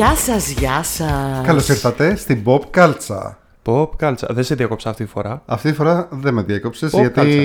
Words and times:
Γεια 0.00 0.14
σας, 0.14 0.50
γεια 0.50 0.82
σας. 0.82 1.46
Καλώς 1.46 1.68
ήρθατε 1.68 2.16
στην 2.16 2.42
Pop 2.44 2.60
Κάλτσα. 2.70 3.38
Pop 3.64 3.88
κάλτσα. 3.96 4.26
Δεν 4.30 4.44
σε 4.44 4.54
διακόψα 4.54 4.90
αυτή 4.90 5.04
τη 5.04 5.10
φορά. 5.10 5.42
Αυτή 5.46 5.68
τη 5.70 5.74
φορά 5.74 6.08
δεν 6.10 6.34
με 6.34 6.42
διέκοψες 6.42 6.94
Pop 6.94 6.98
γιατί 6.98 7.14
κάλτσα. 7.14 7.38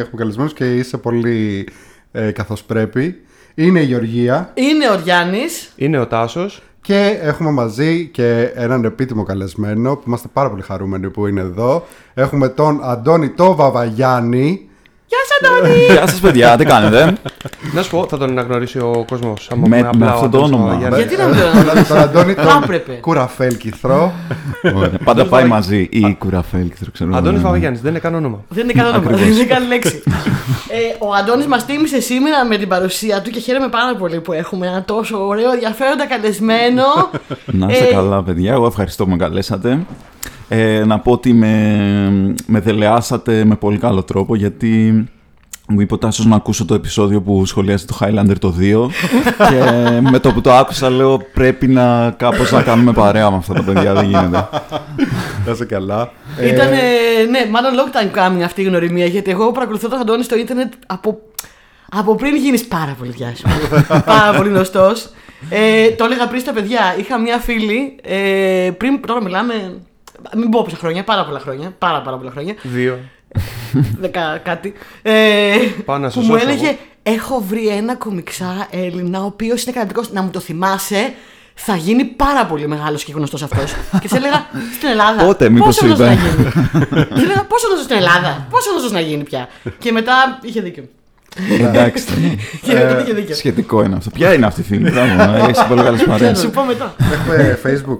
έχουμε 0.00 0.16
καλεσμένους 0.16 0.52
και 0.52 0.76
είσαι 0.76 0.96
πολύ 0.96 1.68
ε, 2.12 2.30
καθώς 2.30 2.62
πρέπει. 2.64 3.14
Είναι 3.54 3.80
η 3.80 3.84
Γεωργία 3.84 4.50
Είναι 4.54 4.88
ο 4.90 4.94
Γιάννης. 5.04 5.72
Είναι 5.76 5.98
ο 5.98 6.06
Τάσος. 6.06 6.62
και 6.80 7.18
έχουμε 7.22 7.50
μαζί 7.50 8.06
και 8.06 8.50
έναν 8.54 8.84
επίτιμο 8.84 9.22
καλεσμένο 9.22 9.96
που 9.96 10.02
είμαστε 10.06 10.28
πάρα 10.32 10.50
πολύ 10.50 10.62
χαρούμενοι 10.62 11.10
που 11.10 11.26
είναι 11.26 11.40
εδώ. 11.40 11.86
Έχουμε 12.14 12.48
τον 12.48 12.80
Αντώνη 12.82 13.28
το 13.28 13.54
Βαβαγιάννη. 13.54 14.69
Γεια 15.10 15.18
σας, 15.28 15.50
Αντώνη. 15.50 15.84
Γεια 15.94 16.06
σας, 16.08 16.20
παιδιά, 16.20 16.56
τι 16.56 16.64
κάνετε; 16.64 17.12
Να 17.72 17.82
σου 17.82 17.90
πω, 17.90 18.06
θα 18.08 18.18
τον 18.18 18.30
αναγνωρίσει 18.30 18.78
ο 18.78 19.04
κόσμος. 19.08 19.48
Με- 19.54 19.88
με 19.96 20.06
αυτό 20.06 20.28
το 20.28 20.38
όνομα. 20.38 20.74
Γιατί 20.96 21.16
να 21.16 21.24
μην 21.26 21.36
το 21.36 21.84
τον 21.88 21.98
Αντώνη 21.98 22.32
Θα 22.32 22.42
τον 22.46 22.62
έπρεπε. 22.62 22.92
Κουραφέλκυθρο. 22.92 24.12
Ωραία. 24.74 24.90
Πάντα 25.04 25.26
πάει 25.26 25.44
μαζί. 25.44 25.88
Ή 25.90 26.16
κουραφέλ, 26.18 26.70
δεν 26.78 26.88
ξέρω. 26.92 27.10
Αντώνης 27.16 27.42
Παπαγιάννης, 27.42 27.80
δεν 27.80 27.90
είναι 27.90 28.00
καν 28.00 28.14
όνομα. 28.14 28.44
Δεν 28.48 28.64
είναι 28.64 28.72
καν 28.72 28.84
όνομα, 28.86 28.98
Ακριβώς. 28.98 29.20
δεν 29.20 29.32
είναι 29.32 29.44
καν 29.44 29.66
λέξη. 29.66 30.02
ε, 30.68 30.78
ο 30.98 31.14
Αντώνης 31.14 31.46
μας 31.46 31.66
τίμησε 31.66 32.00
σήμερα 32.00 32.44
με 32.44 32.56
την 32.56 32.68
παρουσία 32.68 33.20
του 33.22 33.30
και 33.30 33.40
χαίρομαι 33.40 33.68
πάρα 33.68 33.94
πολύ 33.96 34.20
που 34.20 34.32
έχουμε 34.32 34.66
ένα 34.66 34.82
τόσο 34.84 35.26
ωραίο 35.26 35.50
ενδιαφέροντα 35.52 36.06
καλεσμένο. 36.06 36.82
Να 37.46 37.66
είστε 37.70 37.84
Ε, 37.86 37.92
καλά, 37.92 38.22
παιδιά. 38.22 38.52
Εγώ 38.52 38.66
ευχαριστώ 38.66 39.04
που 39.04 39.10
με 39.10 39.16
καλέσατε. 39.16 39.78
Ε, 40.52 40.84
να 40.84 40.98
πω 40.98 41.12
ότι 41.12 41.32
με, 41.32 42.34
με 42.46 42.60
δελεάσατε 42.60 43.44
με 43.44 43.56
πολύ 43.56 43.78
καλό 43.78 44.02
τρόπο 44.02 44.34
γιατί 44.34 45.04
μου 45.68 45.80
είπε 45.80 45.94
ο 45.94 45.98
Τάσος 45.98 46.26
να 46.26 46.36
ακούσω 46.36 46.64
το 46.64 46.74
επεισόδιο 46.74 47.20
που 47.20 47.46
σχολιάζει 47.46 47.84
το 47.84 47.98
Highlander 48.00 48.34
το 48.38 48.54
2 48.60 48.88
και 49.50 49.62
με 50.10 50.18
το 50.18 50.32
που 50.32 50.40
το 50.40 50.52
άκουσα 50.52 50.90
λέω 50.90 51.20
πρέπει 51.32 51.66
να 51.66 52.10
κάπως 52.10 52.52
να 52.52 52.62
κάνουμε 52.62 52.92
παρέα 52.92 53.30
με 53.30 53.36
αυτά 53.36 53.54
τα 53.54 53.62
παιδιά, 53.62 53.94
δεν 53.94 54.04
γίνεται. 54.04 54.48
Να 55.46 55.52
είσαι 55.52 55.64
καλά. 55.64 56.12
Ήταν, 56.42 56.68
ναι, 57.30 57.46
μάλλον 57.50 57.72
long 57.74 57.96
time 57.96 58.18
coming 58.18 58.42
αυτή 58.44 58.60
η 58.60 58.64
γνωριμία 58.64 59.06
γιατί 59.06 59.30
εγώ 59.30 59.52
παρακολουθώ 59.52 59.88
τον 59.88 59.98
Αντώνη 59.98 60.22
στο 60.22 60.36
ίντερνετ 60.36 60.72
από, 60.86 61.18
από 61.90 62.14
πριν 62.14 62.36
γίνεις 62.36 62.64
πάρα 62.64 62.96
πολύ 62.98 63.10
διάσημο. 63.10 63.54
πάρα 64.14 64.36
πολύ 64.36 64.48
γνωστός. 64.48 65.10
Ε, 65.50 65.90
το 65.90 66.04
έλεγα 66.04 66.26
πριν 66.26 66.40
στα 66.40 66.52
παιδιά. 66.52 66.94
Είχα 66.98 67.18
μια 67.18 67.38
φίλη 67.38 67.96
ε, 68.02 68.70
πριν, 68.76 69.00
τώρα 69.06 69.22
μιλάμε, 69.22 69.54
μην 70.36 70.48
πω 70.50 70.62
πόσα 70.62 70.76
χρόνια, 70.76 71.04
πάρα 71.04 71.24
πολλά 71.24 71.38
χρόνια. 71.38 71.72
Πάρα, 71.78 72.02
πάρα 72.02 72.16
πολλά 72.16 72.30
χρόνια. 72.30 72.54
Δύο. 72.62 72.98
Δεκα 74.00 74.40
κάτι. 74.44 74.72
Ε, 75.02 75.54
Πάω 75.84 75.98
να 75.98 76.06
που 76.06 76.12
σε 76.12 76.18
μου 76.18 76.24
σώσω 76.24 76.48
έλεγε: 76.48 76.66
εγώ. 76.66 76.76
Έχω 77.02 77.44
βρει 77.48 77.68
ένα 77.68 77.94
κομιξά 77.96 78.66
Έλληνα, 78.70 79.20
ο 79.22 79.24
οποίος 79.24 79.62
είναι 79.62 79.72
καταπληκτικός. 79.72 80.12
Να 80.12 80.22
μου 80.22 80.30
το 80.30 80.40
θυμάσαι, 80.40 81.12
θα 81.54 81.76
γίνει 81.76 82.04
πάρα 82.04 82.46
πολύ 82.46 82.68
μεγάλος 82.68 83.04
και 83.04 83.12
γνωστός 83.12 83.42
αυτός. 83.42 83.74
και 84.00 84.08
σε 84.08 84.16
έλεγα: 84.16 84.46
Στην 84.76 84.88
Ελλάδα. 84.88 85.24
Πότε, 85.24 85.48
μήπως 85.48 85.66
πόσο 85.66 85.86
γνωστός 85.86 86.06
είπε. 86.12 86.14
να 86.14 86.20
γίνει; 86.22 86.50
και 87.14 87.22
έλεγα: 87.22 87.44
Πόσο 87.44 87.66
γνωστός 87.66 87.84
στην 87.84 87.96
Ελλάδα, 87.96 88.46
πόσο 88.50 88.70
γνωστός 88.70 88.92
να 88.92 89.00
γίνει 89.00 89.22
πια. 89.22 89.48
και 89.78 89.92
μετά 89.92 90.38
είχε 90.42 90.60
δίκιο. 90.60 90.84
Εντάξει, 91.60 92.04
και 92.64 92.72
μετά 92.72 93.00
είχε 93.02 93.12
δίκιο. 93.12 93.34
σχετικό 93.34 93.82
είναι 93.84 93.96
αυτό. 93.96 94.10
Ποια 94.10 94.32
είναι 94.34 94.46
αυτή 94.46 94.60
η 94.60 94.64
φίλη, 94.64 94.90
μπράβο, 94.90 95.44
έχεις 95.48 95.64
πολύ 95.68 95.82
καλές 95.82 96.00
Θα 96.00 96.06
παρέες. 96.10 96.38
σου 96.38 96.50
πω 96.50 96.62
μετά. 96.64 96.94
Έχουμε 97.12 97.58
Facebook. 97.64 97.98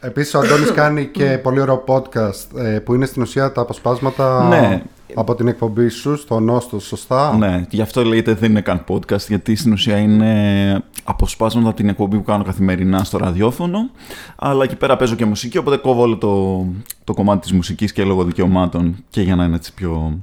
Ε, 0.00 0.06
Επίσης 0.06 0.34
ο 0.34 0.38
Αντώνης 0.38 0.72
κάνει 0.80 1.06
και 1.06 1.24
πολύ 1.42 1.60
ωραίο 1.60 1.84
podcast 1.86 2.58
ε, 2.58 2.78
που 2.78 2.94
είναι 2.94 3.06
στην 3.06 3.22
ουσία 3.22 3.52
τα 3.52 3.60
αποσπάσματα 3.60 4.48
Ναι. 4.48 4.82
από 5.14 5.34
την 5.34 5.48
εκπομπή 5.48 5.88
σου 5.88 6.16
στο 6.16 6.40
Νόστο, 6.40 6.78
σωστά. 6.80 7.36
Ναι, 7.36 7.66
γι' 7.70 7.80
αυτό 7.82 8.04
λέγεται 8.04 8.34
δεν 8.34 8.50
είναι 8.50 8.60
καν 8.60 8.84
podcast, 8.88 9.26
γιατί 9.28 9.56
στην 9.56 9.72
ουσία 9.72 9.96
είναι 9.98 10.82
αποσπάσματα 11.04 11.68
από 11.68 11.76
την 11.76 11.88
εκπομπή 11.88 12.16
που 12.16 12.22
κάνω 12.22 12.44
καθημερινά 12.44 13.04
στο 13.04 13.18
ραδιόφωνο. 13.18 13.90
Αλλά 14.36 14.64
εκεί 14.64 14.76
πέρα 14.76 14.96
παίζω 14.96 15.14
και 15.14 15.24
μουσική, 15.24 15.58
οπότε 15.58 15.76
κόβω 15.76 16.02
όλο 16.02 16.16
το, 16.16 16.64
το 17.04 17.14
κομμάτι 17.14 17.40
της 17.40 17.52
μουσικής 17.52 17.92
και 17.92 18.04
λόγω 18.04 18.24
δικαιωμάτων 18.24 18.96
και 19.10 19.20
για 19.22 19.36
να 19.36 19.44
είναι 19.44 19.56
έτσι 19.56 19.74
πιο 19.74 20.20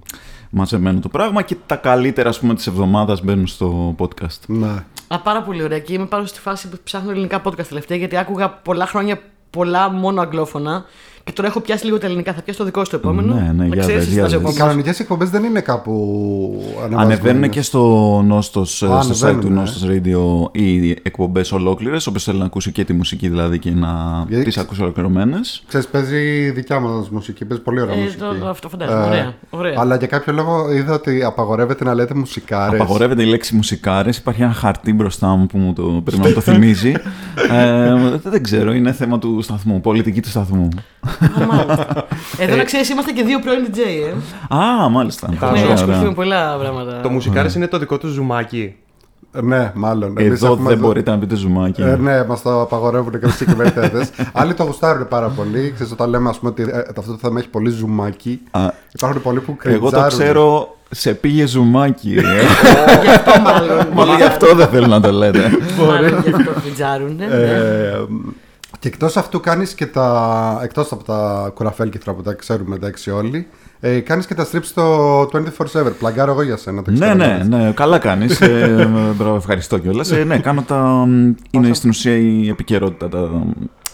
μαζεμένο 0.50 1.00
το 1.00 1.10
πράγμα. 1.10 1.42
Και 1.42 1.56
τα 1.66 1.76
καλύτερα, 1.76 2.30
ας 2.30 2.40
πούμε, 2.40 2.54
της 2.56 2.68
εβδομάδας 2.68 3.22
μπαίνουν 3.22 3.48
στο 3.48 3.96
podcast. 4.00 4.40
Ναι. 4.48 4.84
Α, 5.08 5.20
πάρα 5.20 5.42
πολύ 5.42 5.64
ωραία. 5.64 5.80
Και 5.80 5.94
είμαι 5.94 6.06
πάρα 6.06 6.26
στη 6.26 6.40
φάση 6.40 6.70
που 6.70 6.78
ψάχνω 6.84 7.12
ελληνικά 7.12 7.42
podcast 7.44 7.66
τελευταία 7.68 7.98
γιατί 7.98 8.18
άκουγα 8.18 8.50
πολλά 8.50 8.86
χρόνια 8.86 9.20
πολλά 9.58 9.90
μόνο 9.90 10.22
αγγλόφωνα. 10.22 10.86
Και 11.28 11.34
τώρα 11.34 11.48
έχω 11.48 11.60
πιάσει 11.60 11.86
λίγο 11.86 11.98
τα 11.98 12.06
ελληνικά. 12.06 12.34
Θα 12.34 12.42
πιάσω 12.42 12.60
το 12.60 12.66
δικό 12.66 12.84
σου 12.84 12.92
το 12.92 12.96
επόμενο. 12.98 13.34
Ναι, 13.34 13.42
ναι, 13.42 13.52
Να 13.52 13.66
για 13.66 13.76
ξέρεις, 13.82 14.06
δες, 14.06 14.14
για 14.14 14.24
θα 14.24 14.30
σε 14.30 14.32
δες. 14.32 14.32
Οι 14.32 14.36
επόμενος. 14.36 14.58
κανονικές 14.60 15.00
εκπομπές 15.00 15.30
δεν 15.30 15.44
είναι 15.44 15.60
κάπου 15.62 15.94
ανεβασμένες. 16.84 17.20
Ανεβαίνουν 17.20 17.50
και 17.50 17.62
στο 17.62 17.82
Νόστος, 18.28 18.84
Α, 18.84 19.02
στο 19.02 19.14
site 19.14 19.20
του 19.20 19.26
ανεβαίνουν, 19.28 19.58
ε. 19.58 19.60
Νόστος 19.60 19.90
Radio 19.90 20.50
οι 20.52 20.90
εκπομπές 20.90 21.52
ολόκληρες, 21.52 22.08
όποιος 22.08 22.24
θέλει 22.24 22.38
να 22.40 22.46
ακούσει 22.46 22.72
και 22.72 22.84
τη 22.84 22.94
μουσική 22.94 23.28
δηλαδή 23.30 23.60
και 23.60 23.70
να 23.72 23.90
Γιατί- 24.28 24.44
τις 24.44 24.58
ακούσει 24.58 24.82
ολοκληρωμένες. 24.82 25.64
Ξέρεις, 25.68 25.88
παίζει 25.88 26.50
δικιά 26.50 26.80
μας 26.80 27.10
μουσική, 27.10 27.46
παίζει 27.46 27.64
πολύ 27.64 27.82
ωραία 27.82 27.96
Ε, 27.96 28.00
μουσική. 28.02 28.18
το- 28.20 28.36
το- 28.40 28.48
αυτό 28.48 28.70
φαντάζομαι. 28.70 29.06
Ωραία, 29.06 29.34
ωραία. 29.50 29.74
Αλλά 29.78 29.96
για 29.96 30.08
κάποιο 30.08 30.34
λόγο 30.34 30.72
είδα 30.72 30.94
ότι 30.94 31.24
απαγορεύεται 31.24 31.84
να 31.84 31.94
λέτε 31.94 32.14
μουσικάρες. 32.14 32.80
Απαγορεύεται 32.82 33.24
η 33.24 33.26
λέξη 33.26 33.56
μουσικάρες. 33.56 34.18
Υπάρχει 34.18 34.42
ένα 34.42 34.54
χαρτί 34.54 34.94
μπροστά 34.94 35.28
μου 35.28 35.46
που 35.46 35.58
μου 35.58 35.74
το, 35.74 35.84
πρέπει 36.04 36.22
να 36.22 36.28
μου 36.28 36.34
το 36.34 36.42
θυμίζει. 36.42 36.94
ε, 37.52 37.94
δεν 38.24 38.44
ξέρω, 38.44 38.74
είναι 38.74 38.92
θέμα 38.92 39.20
του 39.20 39.42
σταθμού, 39.42 39.82
πολιτική 39.82 40.22
του 40.22 40.30
σταθμού. 40.30 40.68
Α, 41.42 41.46
μάλιστα. 41.46 42.08
Εδώ 42.44 42.56
να 42.56 42.64
ξέρεις, 42.64 42.90
είμαστε 42.90 43.12
και 43.12 43.24
δύο 43.24 43.40
πρώην 43.40 43.66
DJ, 43.72 43.78
ε. 43.80 44.56
Α, 44.56 44.90
μάλιστα. 44.90 45.30
Τα- 45.40 45.52
Ναι, 45.52 45.60
ωραία, 45.62 45.74
ασχοληθούμε 45.74 46.08
με 46.08 46.14
πολλά 46.14 46.58
πράγματα. 46.58 47.00
Το 47.02 47.10
μουσικάρι 47.10 47.52
είναι 47.56 47.68
το 47.68 47.78
δικό 47.80 47.98
του 47.98 48.08
ζουμάκι. 48.08 48.76
Ε, 49.34 49.42
Ναι, 49.42 49.72
μάλλον. 49.76 50.14
Εμείς 50.18 50.32
Εδώ 50.32 50.46
έχουμε 50.48 50.64
δεν 50.70 50.78
εδώ- 50.78 50.88
μπορείτε 50.88 51.12
να 51.12 51.18
πείτε 51.18 51.36
ζουμάκι. 51.36 51.82
Ε, 51.82 51.96
ναι, 51.96 52.26
μας 52.26 52.42
το 52.42 52.62
απαγορεύουν 52.62 53.12
κάποιε 53.12 53.30
συγκεκριμένε 53.30 53.74
Άλλοι 54.34 54.54
το 54.54 54.64
γουστάρουν 54.64 55.08
πάρα 55.08 55.28
πολύ. 55.28 55.72
Ξέρεις, 55.76 55.92
όταν 55.92 56.10
λέμε 56.10 56.30
ας 56.30 56.38
πούμε, 56.40 56.52
ότι 56.52 56.62
ε, 56.62 56.78
αυτό 56.98 57.12
το 57.12 57.18
θέμα 57.22 57.40
έχει 57.40 57.50
πολύ 57.50 57.70
ζουμάκι. 57.70 58.40
Α, 58.52 58.60
Υπάρχουν 58.94 59.22
πολλοί 59.22 59.40
που 59.40 59.58
εγώ 59.64 59.76
το 59.78 59.90
κριτζάρουν. 59.90 60.18
ξέρω, 60.20 60.76
σε 60.90 61.14
πήγε 61.14 61.46
ζουμάκι. 61.46 62.16
Ε. 62.18 62.22
Γι' 63.04 63.10
αυτό 63.10 63.42
μάλλον. 63.42 63.88
Μάλλον 63.94 64.16
γι' 64.16 64.24
αυτό 64.24 64.56
δεν 64.56 64.68
θέλω 64.68 64.88
να 64.88 65.02
το 65.02 65.12
λέτε. 65.12 65.52
Μάλλον 65.88 66.22
γι' 66.24 66.32
αυτό 66.34 66.52
φιτζάρουν. 66.64 67.20
Ναι, 68.88 68.96
ναι. 68.96 68.96
Ε, 68.96 68.96
και 68.96 68.96
εκτός 68.96 69.18
αυτού 69.18 69.40
κάνεις 69.40 69.74
και 69.74 69.86
τα 69.86 70.60
εκτός 70.64 70.92
από 70.92 71.04
τα 71.04 71.52
κουραφέλκυθρα 71.54 72.14
που 72.14 72.22
τα 72.22 72.34
ξέρουμε 72.34 72.76
εντάξει 72.76 73.10
όλοι 73.12 73.48
ε, 73.80 74.00
κάνεις 74.00 74.26
και 74.26 74.34
τα 74.34 74.48
strips 74.52 74.64
στο 74.64 75.22
24-7 75.22 75.28
πλαγκάρω 76.00 76.32
εγώ 76.32 76.42
για 76.42 76.58
σένα 76.58 76.82
το 76.82 76.92
ναι, 76.92 76.98
ξέρω. 77.00 77.14
ναι, 77.14 77.44
ναι, 77.48 77.72
καλά 77.72 77.98
κάνεις. 77.98 78.42
Ε, 78.42 78.90
μπράβο, 79.18 79.36
ευχαριστώ 79.36 79.78
κιόλας. 79.78 80.12
Ε, 80.12 80.24
ναι, 80.24 80.40
κάνω 80.40 80.62
τα. 80.62 81.06
Είναι 81.52 81.74
στην 81.74 81.90
ουσία 81.90 82.16
η 82.18 82.50
επικαιρότητα, 82.50 83.10
τα, 83.10 83.44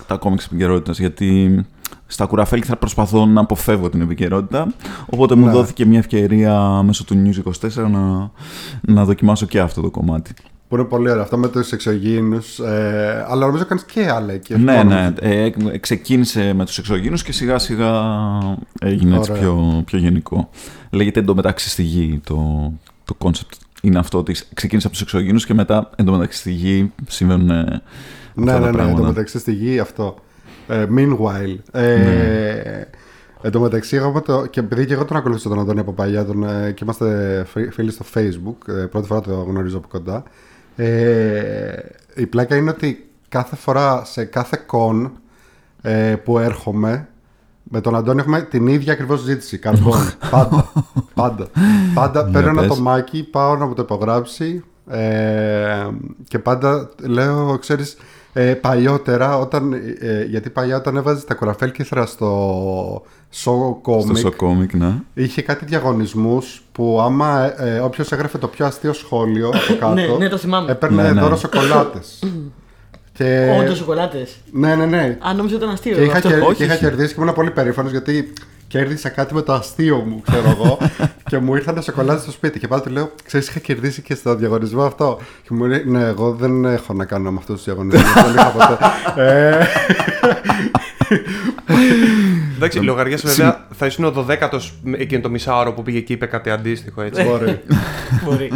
τα 0.08 0.16
κόμιξ 0.16 0.46
επικαιρότητας. 0.46 1.00
Γιατί 1.00 1.66
στα 2.08 2.26
κουραφέλη 2.26 2.64
θα 2.64 2.76
προσπαθώ 2.78 3.26
να 3.26 3.42
αποφεύγω 3.42 3.90
την 3.90 4.02
επικαιρότητα. 4.02 4.74
Οπότε 5.06 5.36
μου 5.36 5.46
Ναι. 5.46 5.52
δόθηκε 5.52 5.86
μια 5.86 6.00
ευκαιρία 6.00 6.82
μέσω 6.84 7.04
του 7.04 7.22
News 7.26 7.68
24 7.84 7.90
να, 7.90 8.32
να 8.82 9.06
δοκιμάσω 9.06 9.46
και 9.46 9.60
αυτό 9.60 9.82
το 9.82 9.90
κομμάτι. 9.90 10.34
Που 10.74 10.80
είναι 10.80 10.88
πολύ 10.88 11.10
ωραίο 11.10 11.22
αυτό 11.22 11.38
με 11.38 11.48
τους 11.48 11.72
εξωγήινους 11.72 12.60
ε, 12.60 13.26
αλλά 13.28 13.46
νομίζω 13.46 13.66
κάνεις 13.66 13.84
και 13.84 14.10
άλλα 14.10 14.34
εκεί 14.34 14.54
όχι 14.54 14.62
ναι, 14.64 14.76
μόνο 14.76 14.90
ναι. 14.90 15.02
μουσική. 15.10 15.26
Ε, 15.26 15.44
εκ- 15.44 15.80
ξεκίνησε 15.80 16.54
με 16.54 16.66
τους 16.66 16.78
εξωγήινους 16.78 17.24
και 17.24 17.32
σιγά 17.32 17.58
σιγά 17.60 17.92
έγινε 18.82 19.16
έτσι 19.18 19.32
Ωραία. 19.32 19.44
πιο, 19.44 19.82
πιο 19.86 19.98
γενικό. 19.98 20.50
Λέγεται 20.92 21.20
εντωμεταξύ 21.20 21.70
στη 21.70 21.84
γη 21.84 22.22
το, 22.24 22.72
το 23.06 23.16
concept. 23.20 23.58
Είναι 23.82 24.00
αυτό 24.00 24.18
ότι 24.18 24.36
ξεκίνησε 24.54 24.88
από 24.88 24.96
τους 24.96 25.06
εξωγήινους 25.06 25.46
και 25.46 25.54
μετά 25.54 25.90
εντωμεταξύ 25.96 26.40
στη 26.40 26.52
γη 26.52 26.92
συμβαίνουν 27.08 27.50
ε, 27.50 27.60
αυτά 27.60 27.82
Ναι, 28.34 28.46
τα 28.52 28.54
ναι, 28.54 28.60
ναι, 28.60 28.66
εν 28.68 28.74
πράγματα. 28.74 29.02
τω 29.02 29.08
μεταξύ 29.08 29.40
στη 29.40 29.54
γη 29.54 29.80
αυτό. 29.80 30.16
Ε, 30.68 30.86
meanwhile. 30.98 31.56
Ε, 31.72 31.96
Ναι. 31.98 32.88
Εν 33.46 33.52
τω 33.52 33.60
μεταξύ, 33.60 33.96
εγώ 33.96 34.12
με 34.12 34.22
το, 34.22 34.46
και 34.46 34.60
επειδή 34.60 34.86
και 34.86 34.94
εγώ 34.94 35.06
τον 35.06 35.18
ακολουθήσω 35.18 35.50
τον 35.50 35.60
Αντώνη 35.60 35.80
από 35.80 35.94
παλιά 35.94 36.26
τον, 36.26 36.44
ε, 36.44 36.72
και 36.72 36.84
είμαστε 36.84 37.44
φι- 37.54 37.74
φίλοι 37.74 37.92
στο 37.92 38.06
Facebook, 38.14 38.68
ε, 38.74 38.86
πρώτη 38.86 39.08
φορά 39.08 39.22
το 39.22 39.34
γνωρίζω 39.34 39.78
από 39.78 39.88
κοντά. 39.88 40.24
Ε, 40.76 41.76
η 42.16 42.26
πλάκα 42.26 42.56
είναι 42.56 42.70
ότι 42.70 43.10
κάθε 43.30 43.56
φορά 43.56 44.06
σε 44.06 44.26
κάθε 44.26 44.66
con 44.72 45.12
ε, 45.82 46.16
που 46.16 46.40
έρχομαι, 46.40 47.08
με 47.64 47.82
τον 47.82 47.96
Αντώνη 47.96 48.20
έχουμε 48.20 48.42
την 48.42 48.68
ίδια 48.68 48.94
ακριβώς 48.94 49.22
ζήτηση. 49.22 49.58
Καρμπόν. 49.58 50.00
πάντα. 50.30 50.72
Πάντα. 51.14 51.48
πάντα 51.94 52.24
Ναι, 52.24 52.32
παίρνω 52.32 52.50
ένα 52.50 52.62
πες. 52.62 52.76
τομάκι, 52.76 53.24
πάω 53.24 53.56
να 53.56 53.66
μου 53.66 53.74
το 53.74 53.82
υπογράψει 53.82 54.64
ε, 54.88 55.88
και 56.28 56.40
πάντα 56.40 56.90
λέω, 57.02 57.58
ξέρεις, 57.60 57.98
ε, 58.34 58.54
παλιότερα, 58.54 59.38
όταν, 59.38 59.74
ε, 60.00 60.24
γιατί 60.24 60.50
παλιά 60.50 60.78
όταν 60.78 60.96
έβαζες 60.96 61.26
τα 61.26 61.34
κουραφέλκυθρα 61.34 62.06
στο 62.06 63.04
show 63.34 63.92
comic, 63.92 64.04
Στο 64.06 64.16
σοκόμικ, 64.16 64.74
ναι. 64.74 64.94
είχε 65.14 65.42
κάτι 65.42 65.66
διαγωνισμούς 65.66 66.62
που 66.72 67.00
άμα 67.02 67.62
ε, 67.64 67.80
όποιος 67.80 68.12
έγραφε 68.12 68.38
το 68.38 68.48
πιο 68.48 68.66
αστείο 68.66 68.94
σχόλιο 68.94 69.48
από 69.48 69.74
κάτω, 69.80 69.94
Ναι, 69.94 70.08
ναι, 70.18 70.30
το 70.30 70.38
θυμάμαι. 70.38 70.72
έπαιρνε 70.72 71.02
Ναι, 71.02 71.12
ναι. 71.12 71.22
δώρο 71.22 71.36
σοκολάτες. 71.36 72.24
και... 73.18 73.58
Όντως 73.62 73.78
σοκολάτες. 73.78 74.36
Ναι, 74.52 74.76
ναι, 74.76 74.86
ναι. 74.86 75.18
Αν 75.22 75.36
νόμιζα 75.36 75.56
ότι 75.56 75.64
ήταν 75.64 75.76
αστείο. 75.76 75.96
Και 75.96 76.02
είχα, 76.02 76.16
αυτό. 76.18 76.28
κερ- 76.30 76.44
όχι, 76.44 76.54
και 76.56 76.64
είχα 76.64 76.74
όχι. 76.74 76.82
κερδίσει 76.84 77.14
και 77.14 77.22
ήμουν 77.22 77.34
πολύ 77.34 77.52
περήφανος 77.52 77.92
γιατί 77.92 78.34
κέρδισα 78.68 79.10
κάτι 79.10 79.34
με 79.34 79.42
το 79.42 79.54
αστείο 79.54 79.98
μου, 80.08 80.22
ξέρω 80.30 80.50
εγώ. 80.50 80.78
και 81.30 81.38
μου 81.38 81.56
ήρθαν 81.56 81.82
σοκολάτε 81.84 82.22
στο 82.22 82.32
σπίτι. 82.32 82.60
Και 82.60 82.68
πάω 82.68 82.82
του 82.82 82.90
λέω, 82.90 83.12
ξέρεις, 83.26 83.48
είχα 83.48 83.60
κερδίσει 83.60 84.02
και 84.02 84.16
στο 84.16 84.36
διαγωνισμό 84.36 84.84
αυτό. 84.84 85.20
Και 85.44 85.50
μου 85.52 85.66
λέει, 85.66 85.84
Ναι, 85.86 86.04
εγώ 86.04 86.32
δεν 86.32 86.66
έχω 86.66 86.94
να 86.94 87.06
κάνω 87.06 87.32
με 87.32 87.38
αυτούς 87.40 87.56
τους 87.56 87.64
διαγωνισμούς. 87.64 88.14
δεν 88.14 88.34
είχα 88.34 88.50
ποτέ. 88.52 88.78
ε, 91.10 91.76
Εντάξει, 92.56 92.80
λογαριέ 92.80 93.16
βέβαια 93.16 93.68
θα 93.72 93.86
ήσουν 93.86 94.06
ο 94.06 94.14
12ο 94.28 94.60
εκείνο 94.98 95.22
το 95.22 95.30
μισάωρο 95.30 95.74
που 95.74 95.84
πήγε 95.84 96.00
και 96.00 96.14
είπε 96.14 96.26
κάτι 96.26 96.50
αντίστοιχο 96.50 97.02
έτσι. 97.02 97.24
μπορεί. 97.24 97.60
Μπορεί. 98.24 98.52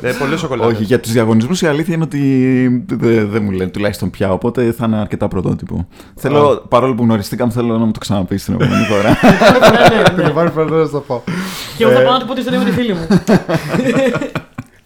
ε, 0.00 0.12
Πολλές 0.18 0.40
σοκολάτες. 0.40 0.74
Όχι, 0.74 0.84
για 0.84 1.00
τους 1.00 1.12
διαγωνισμούς 1.12 1.62
η 1.62 1.66
αλήθεια 1.66 1.94
είναι 1.94 2.04
ότι 2.04 2.84
δεν 2.86 3.28
δεν 3.30 3.42
μου 3.42 3.50
λένε 3.50 3.70
τουλάχιστον 3.70 4.10
πια, 4.10 4.32
οπότε 4.32 4.72
θα 4.72 4.86
είναι 4.86 4.96
αρκετά 4.96 5.28
πρωτότυπο. 5.28 5.88
Θέλω, 6.14 6.64
παρόλο 6.68 6.94
που 6.94 7.02
γνωριστήκαμε, 7.02 7.52
θέλω 7.52 7.78
να 7.78 7.84
μου 7.84 7.90
το 7.92 7.98
ξαναπείς 7.98 8.44
την 8.44 8.54
επόμενη 8.54 8.84
φορά. 8.84 9.16
Την 10.16 10.24
επόμενη 10.24 10.50
φορά 10.50 10.64
δεν 10.64 10.84
θα 10.86 10.90
το 10.90 11.00
πω. 11.00 11.22
Και 11.76 11.84
εγώ 11.84 11.92
θα 11.92 12.00
πάω 12.02 12.12
να 12.12 12.20
του 12.20 12.26
πω 12.26 12.32
τη 12.34 12.38
ιστορία 12.40 12.58
με 12.58 12.64
τη 12.64 12.70
φίλη 12.70 12.92
μου. 12.94 13.06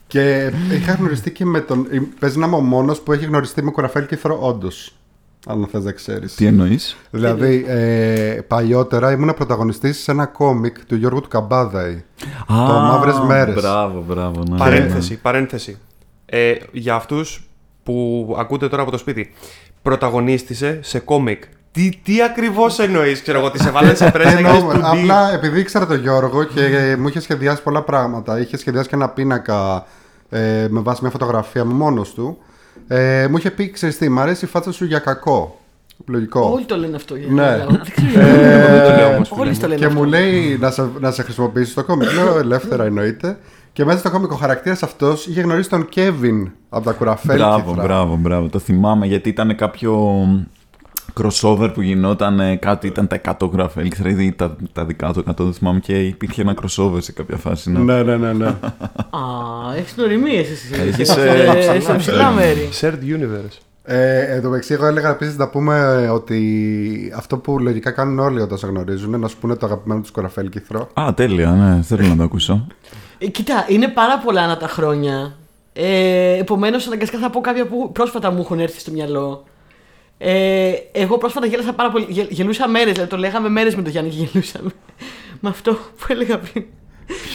Και 0.07 0.51
είχα 0.71 0.93
γνωριστεί 0.93 1.31
και 1.31 1.45
με 1.45 1.59
τον. 1.59 1.87
Παίζει 2.19 2.37
να 2.39 2.45
είμαι 2.45 2.55
ο 2.55 2.59
μόνος 2.61 2.99
που 3.01 3.11
έχει 3.13 3.25
γνωριστεί 3.25 3.63
με 3.63 3.71
κουραφέλ 3.71 4.05
κύθρο, 4.05 4.37
όντως. 4.41 4.95
Αν 5.47 5.67
θες 5.71 5.83
να 5.83 5.91
ξέρεις. 5.91 6.35
Τι 6.35 6.45
εννοείς; 6.45 6.95
Δηλαδή, 7.11 7.65
ε, 7.67 8.39
παλιότερα 8.47 9.11
ήμουν 9.11 9.33
πρωταγωνιστής 9.33 9.97
σε 9.97 10.11
ένα 10.11 10.25
κόμικ 10.25 10.85
του 10.85 10.95
Γιώργου 10.95 11.21
του 11.21 11.27
Καμπάδαη. 11.27 12.03
Το 12.47 12.53
Μαύρες 12.53 13.19
Μέρες. 13.19 13.53
Μπράβο, 13.55 14.03
μπράβο. 14.07 14.43
Ναι. 14.49 14.57
Παρένθεση, 14.57 15.19
παρένθεση. 15.21 15.77
Ε, 16.25 16.53
για 16.71 16.95
αυτούς 16.95 17.49
που 17.83 18.35
ακούτε 18.39 18.67
τώρα 18.69 18.81
από 18.81 18.91
το 18.91 18.97
σπίτι, 18.97 19.33
πρωταγωνίστησε 19.81 20.79
σε 20.83 20.99
κόμικ. 20.99 21.43
Τι, 21.71 21.89
τι 22.03 22.21
ακριβώς 22.21 22.79
εννοείς, 22.79 23.21
ξέρω 23.21 23.37
εγώ, 23.37 23.47
ότι 23.47 23.61
σε 23.61 23.71
βάλανε 23.71 23.95
σε 23.95 24.11
πρέσβη 24.11 24.43
και 24.43 24.47
Εννοώ, 24.49 24.71
του 24.71 24.77
ντύ. 24.77 24.81
απλά 24.83 25.33
επειδή 25.33 25.59
ήξερα 25.59 25.85
τον 25.85 25.99
Γιώργο 26.01 26.43
και 26.43 26.65
ε, 26.65 26.95
μου 26.95 27.07
είχε 27.07 27.19
σχεδιάσει 27.19 27.61
πολλά 27.63 27.81
πράγματα. 27.81 28.39
Είχε 28.39 28.57
σχεδιάσει 28.57 28.89
και 28.89 28.95
ένα 28.95 29.09
πίνακα 29.09 29.85
ε, 30.29 30.67
με 30.69 30.79
βάση 30.79 30.99
μια 31.01 31.11
φωτογραφία 31.11 31.65
μου 31.65 31.73
μόνος 31.73 32.13
του. 32.13 32.37
Ε, 32.87 33.27
μου 33.29 33.37
είχε 33.37 33.51
πει: 33.51 33.69
Ξέρεις 33.69 33.97
τι, 33.97 34.09
μ' 34.09 34.19
αρέσει 34.19 34.45
η 34.45 34.47
φάτσα 34.47 34.71
σου 34.71 34.85
για 34.85 34.99
κακό. 34.99 35.59
Λογικό. 36.07 36.51
Όλοι 36.53 36.65
το 36.65 36.77
λένε 36.77 36.95
αυτό. 36.95 37.15
για 37.15 37.27
Ναι. 37.27 37.41
να 37.41 37.47
καταλάβω. 37.51 37.71
Δεν 37.83 38.07
ξέρω. 38.07 38.25
Ε, 38.27 38.71
Δεν 38.79 38.83
το 38.91 38.95
λέω 38.95 39.13
όμως, 39.15 39.27
φίλε 39.29 39.41
Όλοι 39.41 39.49
μου. 39.51 39.57
το 39.59 39.67
λένε 39.67 39.79
και 39.79 39.85
αυτό. 39.85 39.99
μου 39.99 40.05
λέει 40.05 40.57
να 40.59 40.71
σε, 40.71 40.89
να 40.99 41.11
σε 41.11 41.23
χρησιμοποιήσει 41.23 41.75
το 41.75 41.83
κόμικ. 41.83 42.13
Λέω 42.13 42.37
ελεύθερα 42.37 42.83
εννοείται. 42.85 43.37
Και 43.73 43.85
μέσα 43.85 43.97
στο 43.99 44.09
κόμικ 44.11 44.31
ο 44.31 44.35
χαρακτήρας 44.35 44.83
αυτός 44.83 45.27
είχε 45.27 45.41
γνωρίσει 45.41 45.69
τον 45.69 45.89
Κέβιν 45.89 46.51
από 46.69 46.85
τα 46.85 46.91
κουραφέλ. 46.91 47.37
Μπράβο, 47.37 47.73
μπράβο, 47.73 48.15
μπράβο. 48.15 48.49
Το 48.49 48.59
θυμάμαι 48.59 49.05
γιατί 49.05 49.29
ήταν 49.29 49.55
κάποιο 49.55 50.23
crossover 51.21 51.71
που 51.73 51.81
γινόταν 51.81 52.39
ε, 52.39 52.55
κάτι, 52.55 52.87
ήταν 52.87 53.07
τα 53.07 53.21
100 53.39 53.51
γραφέλ 53.51 53.91
ή 54.19 54.31
τα, 54.31 54.55
τα 54.73 54.85
δικά 54.85 55.13
του 55.13 55.23
100, 55.29 55.33
δεν 55.37 55.53
θυμάμαι 55.53 55.79
και 55.79 55.99
υπήρχε 55.99 56.41
ένα 56.41 56.55
crossover 56.61 56.97
σε 57.01 57.11
κάποια 57.11 57.37
φάση. 57.37 57.71
Ναι. 57.71 57.79
Ναι, 57.79 58.03
ναι, 58.03 58.15
ναι. 58.15 58.33
ναι. 58.33 58.45
Α, 58.47 58.55
έχεις 59.77 59.95
νοημίε 59.95 60.39
εσύ. 60.39 60.81
Έχεις, 60.87 61.09
Ε, 61.17 61.71
ε, 61.75 61.79
Σε 61.79 61.93
ψηλά 61.93 62.31
μέρη. 62.31 62.69
Shared 62.81 63.19
universe. 63.19 63.57
Ε, 63.87 64.35
εν 64.35 64.41
τω 64.41 64.49
μεταξύ, 64.49 64.73
εγώ 64.73 64.85
έλεγα 64.85 65.09
επίσης 65.09 65.37
να 65.37 65.47
πούμε 65.47 66.07
ότι 66.09 67.13
αυτό 67.15 67.37
που 67.37 67.59
λογικά 67.59 67.91
κάνουν 67.91 68.19
όλοι 68.19 68.41
όταν 68.41 68.57
σε 68.57 68.67
γνωρίζουν 68.67 69.07
είναι 69.07 69.17
να 69.17 69.27
σου 69.27 69.37
πούνε 69.37 69.55
το 69.55 69.65
αγαπημένο 69.65 70.01
τους 70.01 70.11
κουραφέλ 70.11 70.49
κύθρο. 70.49 70.89
Α, 70.93 71.13
τέλεια, 71.15 71.51
ναι, 71.51 71.81
θέλω 71.81 72.07
να 72.07 72.15
το 72.15 72.23
ακούσω. 72.23 72.67
Ε, 73.17 73.27
Κοίτα, 73.27 73.65
είναι 73.67 73.87
πάρα 73.87 74.19
πολλά 74.19 74.41
ανά 74.41 74.57
τα 74.57 74.67
χρόνια. 74.67 75.35
Ε, 75.73 76.37
Επομένως, 76.37 76.87
αναγκαστικά 76.87 77.21
θα 77.21 77.29
πω 77.29 77.41
κάποια 77.41 77.65
που 77.67 77.91
πρόσφατα 77.91 78.31
μου 78.31 78.39
έχουν 78.41 78.59
έρθει 78.59 78.79
στο 78.79 78.91
μυαλό. 78.91 79.43
Ε, 80.17 80.71
εγώ 80.91 81.17
πρόσφατα 81.17 81.45
γέλασα 81.45 81.73
πάρα 81.73 81.89
πολύ. 81.91 82.05
γε- 82.09 82.31
Γελούσα 82.31 82.67
μέρες, 82.67 82.93
δηλαδή 82.93 83.09
το 83.09 83.17
λέγαμε 83.17 83.49
μέρες 83.49 83.75
με 83.75 83.81
τον 83.81 83.91
Γιάννη 83.91 84.09
και 84.09 84.23
γελούσαμε. 84.23 84.69
με 85.41 85.49
αυτό 85.49 85.71
που 85.73 86.05
έλεγα 86.07 86.37
πριν. 86.39 86.63